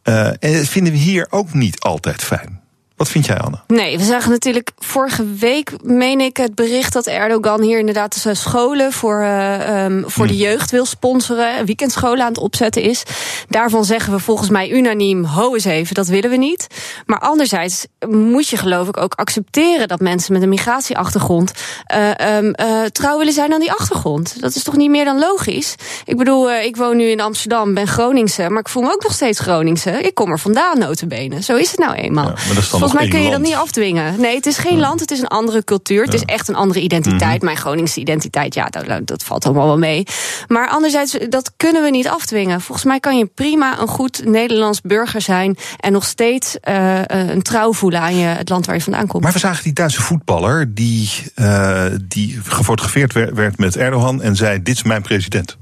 Uh, 0.03 0.27
en 0.27 0.37
dat 0.39 0.67
vinden 0.67 0.93
we 0.93 0.99
hier 0.99 1.27
ook 1.29 1.53
niet 1.53 1.79
altijd 1.79 2.23
fijn. 2.23 2.60
Wat 3.01 3.09
vind 3.09 3.25
jij, 3.25 3.37
Anne? 3.37 3.59
Nee, 3.67 3.97
we 3.97 4.03
zagen 4.03 4.31
natuurlijk 4.31 4.71
vorige 4.79 5.25
week, 5.25 5.71
meen 5.83 6.19
ik, 6.19 6.37
het 6.37 6.55
bericht 6.55 6.93
dat 6.93 7.07
Erdogan 7.07 7.61
hier 7.61 7.79
inderdaad 7.79 8.23
de 8.23 8.35
scholen 8.35 8.91
voor, 8.91 9.21
uh, 9.21 9.83
um, 9.83 10.03
voor 10.07 10.27
de 10.27 10.33
hmm. 10.33 10.41
jeugd 10.41 10.71
wil 10.71 10.85
sponsoren. 10.85 11.65
Weekendscholen 11.65 12.21
aan 12.21 12.27
het 12.27 12.37
opzetten 12.37 12.81
is. 12.81 13.03
Daarvan 13.49 13.85
zeggen 13.85 14.13
we 14.13 14.19
volgens 14.19 14.49
mij 14.49 14.69
unaniem: 14.69 15.23
ho 15.23 15.53
eens 15.53 15.65
even, 15.65 15.95
dat 15.95 16.07
willen 16.07 16.29
we 16.29 16.37
niet. 16.37 16.67
Maar 17.05 17.19
anderzijds 17.19 17.85
moet 18.09 18.47
je, 18.47 18.57
geloof 18.57 18.87
ik, 18.87 18.97
ook 18.97 19.13
accepteren 19.13 19.87
dat 19.87 19.99
mensen 19.99 20.33
met 20.33 20.41
een 20.41 20.49
migratieachtergrond 20.49 21.51
uh, 21.95 22.37
um, 22.37 22.53
uh, 22.61 22.83
trouw 22.83 23.17
willen 23.17 23.33
zijn 23.33 23.53
aan 23.53 23.59
die 23.59 23.71
achtergrond. 23.71 24.41
Dat 24.41 24.55
is 24.55 24.63
toch 24.63 24.75
niet 24.75 24.89
meer 24.89 25.05
dan 25.05 25.19
logisch? 25.19 25.75
Ik 26.05 26.17
bedoel, 26.17 26.51
ik 26.51 26.75
woon 26.75 26.97
nu 26.97 27.05
in 27.05 27.21
Amsterdam, 27.21 27.73
ben 27.73 27.87
Groningse, 27.87 28.49
maar 28.49 28.59
ik 28.59 28.69
voel 28.69 28.83
me 28.83 28.93
ook 28.93 29.03
nog 29.03 29.13
steeds 29.13 29.39
Groningse. 29.39 29.91
Ik 29.91 30.15
kom 30.15 30.31
er 30.31 30.39
vandaan, 30.39 30.79
notenbenen. 30.79 31.43
Zo 31.43 31.55
is 31.55 31.71
het 31.71 31.79
nou 31.79 31.93
eenmaal. 31.93 32.25
Ja, 32.25 32.31
maar 32.31 32.55
dat 32.55 32.63
is 32.63 32.69
dan 32.69 32.90
Volgens 32.91 33.11
mij 33.11 33.21
kun 33.21 33.31
je 33.31 33.37
dat 33.37 33.47
niet 33.47 33.59
afdwingen. 33.59 34.21
Nee, 34.21 34.35
het 34.35 34.45
is 34.45 34.57
geen 34.57 34.79
land, 34.79 34.99
het 34.99 35.11
is 35.11 35.19
een 35.19 35.27
andere 35.27 35.63
cultuur. 35.63 36.03
Het 36.03 36.13
is 36.13 36.23
echt 36.23 36.47
een 36.47 36.55
andere 36.55 36.79
identiteit. 36.79 37.35
Mhm. 37.35 37.45
Mijn 37.45 37.57
Groningse 37.57 37.99
identiteit, 37.99 38.53
ja, 38.53 38.65
dat, 38.65 39.07
dat 39.07 39.23
valt 39.23 39.45
allemaal 39.45 39.65
wel 39.65 39.77
mee. 39.77 40.03
Maar 40.47 40.69
anderzijds, 40.69 41.17
dat 41.29 41.53
kunnen 41.57 41.83
we 41.83 41.89
niet 41.89 42.07
afdwingen. 42.07 42.61
Volgens 42.61 42.87
mij 42.87 42.99
kan 42.99 43.17
je 43.17 43.25
prima 43.25 43.79
een 43.79 43.87
goed 43.87 44.25
Nederlands 44.25 44.81
burger 44.81 45.21
zijn... 45.21 45.57
en 45.79 45.91
nog 45.91 46.05
steeds 46.05 46.57
uh, 46.69 47.01
een 47.05 47.41
trouw 47.41 47.73
voelen 47.73 48.01
aan 48.01 48.15
je, 48.15 48.25
het 48.25 48.49
land 48.49 48.65
waar 48.65 48.75
je 48.75 48.81
vandaan 48.81 49.07
komt. 49.07 49.23
Maar 49.23 49.33
we 49.33 49.39
zagen 49.39 49.63
die 49.63 49.73
Duitse 49.73 50.01
voetballer... 50.01 50.73
die, 50.73 51.09
uh, 51.35 51.85
die 52.03 52.39
gefotografeerd 52.43 53.13
werd 53.13 53.57
met 53.57 53.77
Erdogan 53.77 54.21
en 54.21 54.35
zei... 54.35 54.61
dit 54.61 54.75
is 54.75 54.83
mijn 54.83 55.01
president. 55.01 55.57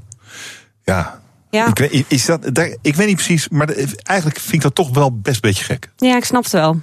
Ja, 0.84 1.20
ja. 1.50 1.68
Ik, 1.68 1.78
weet, 1.78 2.06
is 2.08 2.26
dat, 2.26 2.56
daar, 2.56 2.76
ik 2.82 2.96
weet 2.96 3.08
niet 3.08 3.16
precies, 3.16 3.50
maar 3.50 3.70
eigenlijk 4.04 4.40
vind 4.40 4.54
ik 4.54 4.62
dat 4.62 4.76
toch 4.76 4.90
wel 4.90 5.20
best 5.20 5.36
een 5.36 5.50
beetje 5.50 5.64
gek. 5.64 5.90
Ja, 5.98 6.18
ik 6.18 6.26
snap 6.26 6.44
het 6.44 6.52
wel 6.52 6.82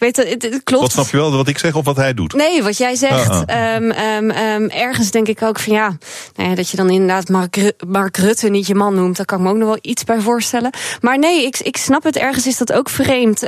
weet 0.00 0.16
het, 0.16 0.42
het, 0.42 0.60
klopt. 0.64 0.82
Wat 0.82 0.92
snap 0.92 1.08
je 1.08 1.16
wel, 1.16 1.36
wat 1.36 1.48
ik 1.48 1.58
zeg 1.58 1.74
of 1.74 1.84
wat 1.84 1.96
hij 1.96 2.14
doet? 2.14 2.32
Nee, 2.32 2.62
wat 2.62 2.76
jij 2.76 2.94
zegt. 2.94 3.28
Ah, 3.28 3.42
ah. 3.46 3.74
Ehm, 3.74 3.90
ehm, 3.90 4.30
ehm, 4.30 4.68
ergens 4.68 5.10
denk 5.10 5.28
ik 5.28 5.42
ook 5.42 5.58
van 5.58 5.72
ja, 5.72 5.96
nou 6.36 6.48
ja, 6.48 6.54
dat 6.54 6.70
je 6.70 6.76
dan 6.76 6.90
inderdaad 6.90 7.28
Mark, 7.28 7.72
Mark 7.86 8.16
Rutte 8.16 8.48
niet 8.48 8.66
je 8.66 8.74
man 8.74 8.94
noemt. 8.94 9.16
Daar 9.16 9.26
kan 9.26 9.38
ik 9.38 9.44
me 9.44 9.50
ook 9.50 9.56
nog 9.56 9.68
wel 9.68 9.78
iets 9.80 10.04
bij 10.04 10.20
voorstellen. 10.20 10.70
Maar 11.00 11.18
nee, 11.18 11.44
ik, 11.44 11.58
ik 11.58 11.76
snap 11.76 12.04
het. 12.04 12.16
Ergens 12.16 12.46
is 12.46 12.58
dat 12.58 12.72
ook 12.72 12.88
vreemd. 12.88 13.42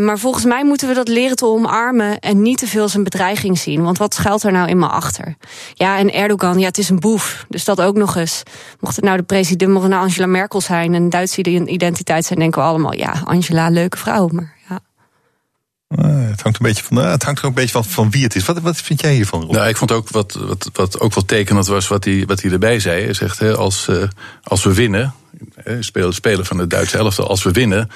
maar 0.00 0.18
volgens 0.18 0.44
mij 0.44 0.64
moeten 0.64 0.88
we 0.88 0.94
dat 0.94 1.08
leren 1.08 1.36
te 1.36 1.46
omarmen 1.46 2.18
en 2.18 2.42
niet 2.42 2.58
te 2.58 2.66
veel 2.66 2.82
als 2.82 2.94
een 2.94 3.04
bedreiging 3.04 3.58
zien. 3.58 3.82
Want 3.82 3.98
wat 3.98 4.14
schuilt 4.14 4.42
er 4.42 4.52
nou 4.52 4.68
eenmaal 4.68 4.90
achter? 4.90 5.36
Ja, 5.74 5.98
en 5.98 6.12
Erdogan, 6.12 6.58
ja, 6.58 6.66
het 6.66 6.78
is 6.78 6.88
een 6.88 7.00
boef. 7.00 7.46
Dus 7.48 7.64
dat 7.64 7.80
ook 7.80 7.96
nog 7.96 8.16
eens. 8.16 8.42
Mocht 8.80 8.96
het 8.96 9.04
nou 9.04 9.16
de 9.16 9.22
president, 9.22 9.70
mocht 9.70 9.82
het 9.82 9.92
nou 9.92 10.04
Angela 10.04 10.26
Merkel 10.26 10.60
zijn 10.60 10.94
en 10.94 11.10
Duitse 11.10 11.42
identiteit 11.66 12.24
zijn, 12.24 12.38
denken 12.38 12.62
we 12.62 12.68
allemaal, 12.68 12.94
ja, 12.94 13.22
Angela, 13.24 13.68
leuke 13.68 13.96
vrouw. 13.96 14.28
Maar 14.32 14.57
uh, 15.88 16.28
het 16.30 16.42
hangt 16.42 16.58
een 16.58 16.66
beetje 16.66 16.84
van, 16.84 16.98
uh, 16.98 17.10
het 17.10 17.22
hangt 17.22 17.40
er 17.40 17.46
ook 17.46 17.56
een 17.56 17.62
beetje 17.62 17.82
van, 17.82 17.84
van 17.84 18.10
wie 18.10 18.22
het 18.22 18.34
is. 18.34 18.44
Wat, 18.44 18.60
wat 18.60 18.76
vind 18.76 19.00
jij 19.00 19.14
hiervan? 19.14 19.40
Rob? 19.40 19.50
Nou, 19.50 19.68
ik 19.68 19.76
vond 19.76 19.92
ook 19.92 20.08
wat, 20.08 20.32
wat, 20.32 20.70
wat 20.72 21.00
ook 21.00 21.14
wel 21.14 21.24
tekenend 21.24 21.66
was 21.66 21.88
wat 21.88 22.04
hij, 22.04 22.24
wat 22.26 22.42
hij 22.42 22.50
erbij 22.50 22.80
zei. 22.80 23.04
Hij 23.04 23.14
zegt, 23.14 23.38
hè, 23.38 23.54
als, 23.54 23.86
uh, 23.90 24.02
als 24.42 24.64
we 24.64 24.74
winnen, 24.74 25.14
spelen, 25.80 26.14
spelen 26.14 26.46
van 26.46 26.56
de 26.56 26.66
Duitse 26.66 26.98
elftal, 26.98 27.28
als 27.28 27.42
we 27.42 27.50
winnen, 27.50 27.90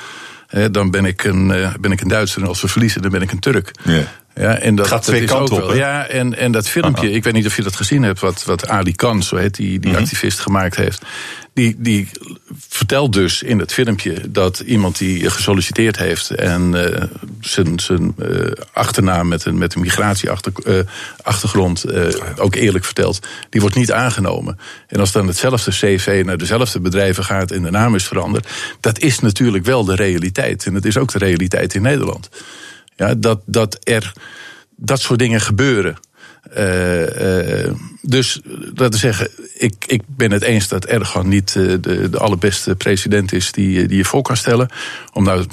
dan 0.71 0.91
ben 0.91 1.05
ik, 1.05 1.25
een, 1.25 1.47
ben 1.81 1.93
ik 1.93 2.01
een 2.01 2.09
Duitser. 2.09 2.43
En 2.43 2.49
als 2.49 2.61
we 2.61 2.69
verliezen, 2.69 3.03
dan 3.03 3.11
ben 3.11 3.23
ik 3.23 3.33
een 3.33 3.39
Turk. 3.39 3.71
Yeah. 3.85 4.05
Ja, 4.35 4.59
en 4.59 4.75
dat, 4.75 4.87
gaat 4.87 5.03
twee 5.03 5.25
kanten 5.25 5.65
op. 5.65 5.75
Ja, 5.75 6.07
en, 6.07 6.39
en 6.39 6.53
dat 6.53 6.69
filmpje, 6.69 7.11
ik 7.11 7.25
weet 7.25 7.33
niet 7.33 7.47
of 7.47 7.57
je 7.57 7.63
dat 7.63 7.77
gezien 7.77 8.03
hebt, 8.03 8.21
wat, 8.21 8.45
wat 8.45 8.69
Ali 8.69 8.95
Khan, 8.95 9.23
zo 9.23 9.37
heet 9.37 9.55
die, 9.55 9.79
die 9.79 9.91
mhm. 9.91 10.01
activist, 10.01 10.41
gemaakt 10.41 10.77
heeft. 10.77 11.03
Die, 11.55 11.77
die 11.79 12.09
vertelt 12.69 13.13
dus 13.13 13.43
in 13.43 13.59
het 13.59 13.73
filmpje 13.73 14.31
dat 14.31 14.61
iemand 14.61 14.99
die 14.99 15.31
gesolliciteerd 15.31 15.99
heeft 15.99 16.31
en 16.31 16.73
uh, 16.75 17.03
zijn, 17.41 17.81
zijn 17.81 18.15
uh, 18.19 18.51
achternaam 18.73 19.29
met 19.29 19.45
een, 19.45 19.59
met 19.59 19.75
een 19.75 19.81
migratieachtergrond 19.81 21.93
uh, 21.93 22.07
ook 22.37 22.55
eerlijk 22.55 22.85
vertelt, 22.85 23.27
die 23.51 23.61
wordt 23.61 23.77
niet 23.77 23.93
aangenomen. 23.93 24.59
En 24.87 25.01
als 25.01 25.13
dan 25.13 25.27
hetzelfde 25.27 25.71
CV 25.71 26.23
naar 26.25 26.39
dezelfde 26.39 26.81
bedrijven 26.81 27.25
gaat 27.25 27.51
en 27.51 27.63
de 27.63 27.71
naam 27.71 27.95
is 27.95 28.05
veranderd, 28.05 28.49
dat 28.81 28.99
is 28.99 29.19
natuurlijk 29.19 29.65
wel 29.65 29.85
de 29.85 29.95
realiteit. 29.95 30.67
En 30.67 30.75
dat 30.75 30.85
is 30.85 30.97
ook 30.97 31.13
de 31.13 31.19
realiteit 31.19 31.75
in 31.75 31.83
Nederland. 31.83 32.29
Ja, 32.97 33.15
dat, 33.15 33.41
dat 33.47 33.79
er 33.83 34.13
dat 34.77 35.01
soort 35.01 35.19
dingen 35.19 35.41
gebeuren. 35.41 35.97
Uh, 36.57 37.65
uh, 37.65 37.73
dus 38.03 38.41
laten 38.75 38.91
we 38.91 38.97
zeggen, 38.97 39.29
ik, 39.55 39.85
ik 39.87 40.03
ben 40.07 40.31
het 40.31 40.43
eens 40.43 40.69
dat 40.69 40.85
Erdogan 40.85 41.29
niet 41.29 41.55
uh, 41.55 41.77
de, 41.81 42.11
de 42.11 42.19
allerbeste 42.19 42.77
president 42.77 43.33
is 43.33 43.53
die, 43.53 43.87
die 43.87 43.97
je 43.97 44.05
voor 44.05 44.23
kan 44.23 44.37
stellen. 44.37 44.69
Om 45.13 45.25
nou, 45.25 45.45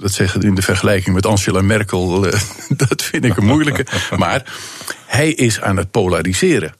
dat 0.00 0.12
zeggen 0.12 0.40
in 0.40 0.54
de 0.54 0.62
vergelijking 0.62 1.14
met 1.14 1.26
Angela 1.26 1.60
Merkel, 1.60 2.20
dat 2.86 3.02
vind 3.02 3.24
ik 3.24 3.36
een 3.36 3.46
moeilijke. 3.46 3.86
Maar 4.16 4.52
hij 5.06 5.32
is 5.32 5.60
aan 5.60 5.76
het 5.76 5.90
polariseren. 5.90 6.74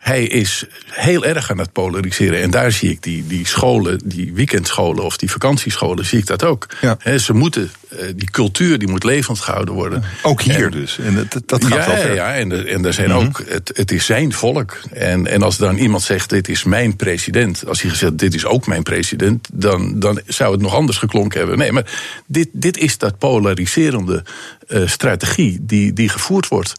Hij 0.00 0.24
is 0.24 0.64
heel 0.86 1.24
erg 1.24 1.50
aan 1.50 1.58
het 1.58 1.72
polariseren. 1.72 2.40
En 2.40 2.50
daar 2.50 2.72
zie 2.72 2.90
ik 2.90 3.02
die, 3.02 3.26
die 3.26 3.46
scholen, 3.46 4.00
die 4.04 4.32
weekendscholen 4.32 5.04
of 5.04 5.16
die 5.16 5.30
vakantiescholen, 5.30 6.04
zie 6.04 6.18
ik 6.18 6.26
dat 6.26 6.44
ook. 6.44 6.66
Ja. 6.80 7.18
ze 7.18 7.32
moeten, 7.32 7.70
eh, 7.88 8.06
die 8.16 8.30
cultuur 8.30 8.78
die 8.78 8.88
moet 8.88 9.04
levend 9.04 9.40
gehouden 9.40 9.74
worden. 9.74 10.04
Ook 10.22 10.42
hier 10.42 10.70
dus. 10.70 10.98
En 10.98 11.14
dat, 11.14 11.42
dat 11.46 11.64
gaat 11.64 11.84
ja, 11.84 11.86
wel 11.86 11.96
ver. 11.96 12.14
Ja, 12.14 12.34
en, 12.34 12.66
en 12.68 12.84
er 12.84 12.92
zijn 12.92 13.08
mhm. 13.08 13.18
ook, 13.18 13.42
het, 13.46 13.72
het 13.74 13.90
is 13.90 14.06
zijn 14.06 14.32
volk. 14.32 14.80
En, 14.92 15.26
en 15.26 15.42
als 15.42 15.56
dan 15.56 15.76
iemand 15.76 16.02
zegt, 16.02 16.30
dit 16.30 16.48
is 16.48 16.64
mijn 16.64 16.96
president. 16.96 17.66
Als 17.66 17.82
hij 17.82 17.90
gezegd, 17.90 18.18
dit 18.18 18.34
is 18.34 18.44
ook 18.44 18.66
mijn 18.66 18.82
president. 18.82 19.48
Dan, 19.52 20.00
dan 20.00 20.20
zou 20.26 20.52
het 20.52 20.60
nog 20.60 20.74
anders 20.74 20.98
geklonken 20.98 21.38
hebben. 21.38 21.58
Nee, 21.58 21.72
maar 21.72 21.90
dit, 22.26 22.48
dit 22.52 22.78
is 22.78 22.98
dat 22.98 23.18
polariserende 23.18 24.24
uh, 24.68 24.88
strategie 24.88 25.58
die, 25.62 25.92
die 25.92 26.08
gevoerd 26.08 26.48
wordt. 26.48 26.72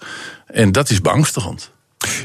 En 0.45 0.71
dat 0.71 0.89
is 0.89 1.01
beangstigend. 1.01 1.70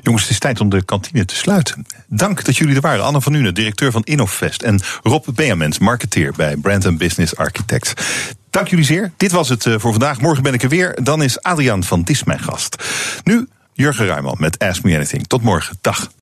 Jongens, 0.02 0.22
het 0.22 0.32
is 0.32 0.38
tijd 0.38 0.60
om 0.60 0.68
de 0.68 0.84
kantine 0.84 1.24
te 1.24 1.34
sluiten. 1.34 1.86
Dank 2.06 2.44
dat 2.44 2.56
jullie 2.56 2.74
er 2.74 2.80
waren. 2.80 3.04
Anne 3.04 3.20
van 3.20 3.32
Nuenen, 3.32 3.54
directeur 3.54 3.92
van 3.92 4.02
Innovest. 4.02 4.62
En 4.62 4.80
Rob 5.02 5.26
Benjamins, 5.34 5.78
marketeer 5.78 6.32
bij 6.36 6.56
Brand 6.56 6.98
Business 6.98 7.36
Architects. 7.36 7.92
Dank 8.50 8.68
jullie 8.68 8.84
zeer. 8.84 9.12
Dit 9.16 9.32
was 9.32 9.48
het 9.48 9.66
eh, 9.66 9.74
voor 9.78 9.90
vandaag. 9.90 10.20
Morgen 10.20 10.42
ben 10.42 10.54
ik 10.54 10.62
er 10.62 10.68
weer. 10.68 10.98
Dan 11.02 11.22
is 11.22 11.42
Adriaan 11.42 11.84
van 11.84 12.02
Dis 12.02 12.24
mijn 12.24 12.38
gast. 12.38 12.84
Nu 13.24 13.48
Jurgen 13.72 14.06
Ruijman 14.06 14.36
met 14.38 14.58
Ask 14.58 14.82
Me 14.82 14.94
Anything. 14.94 15.26
Tot 15.26 15.42
morgen. 15.42 15.78
Dag. 15.80 16.08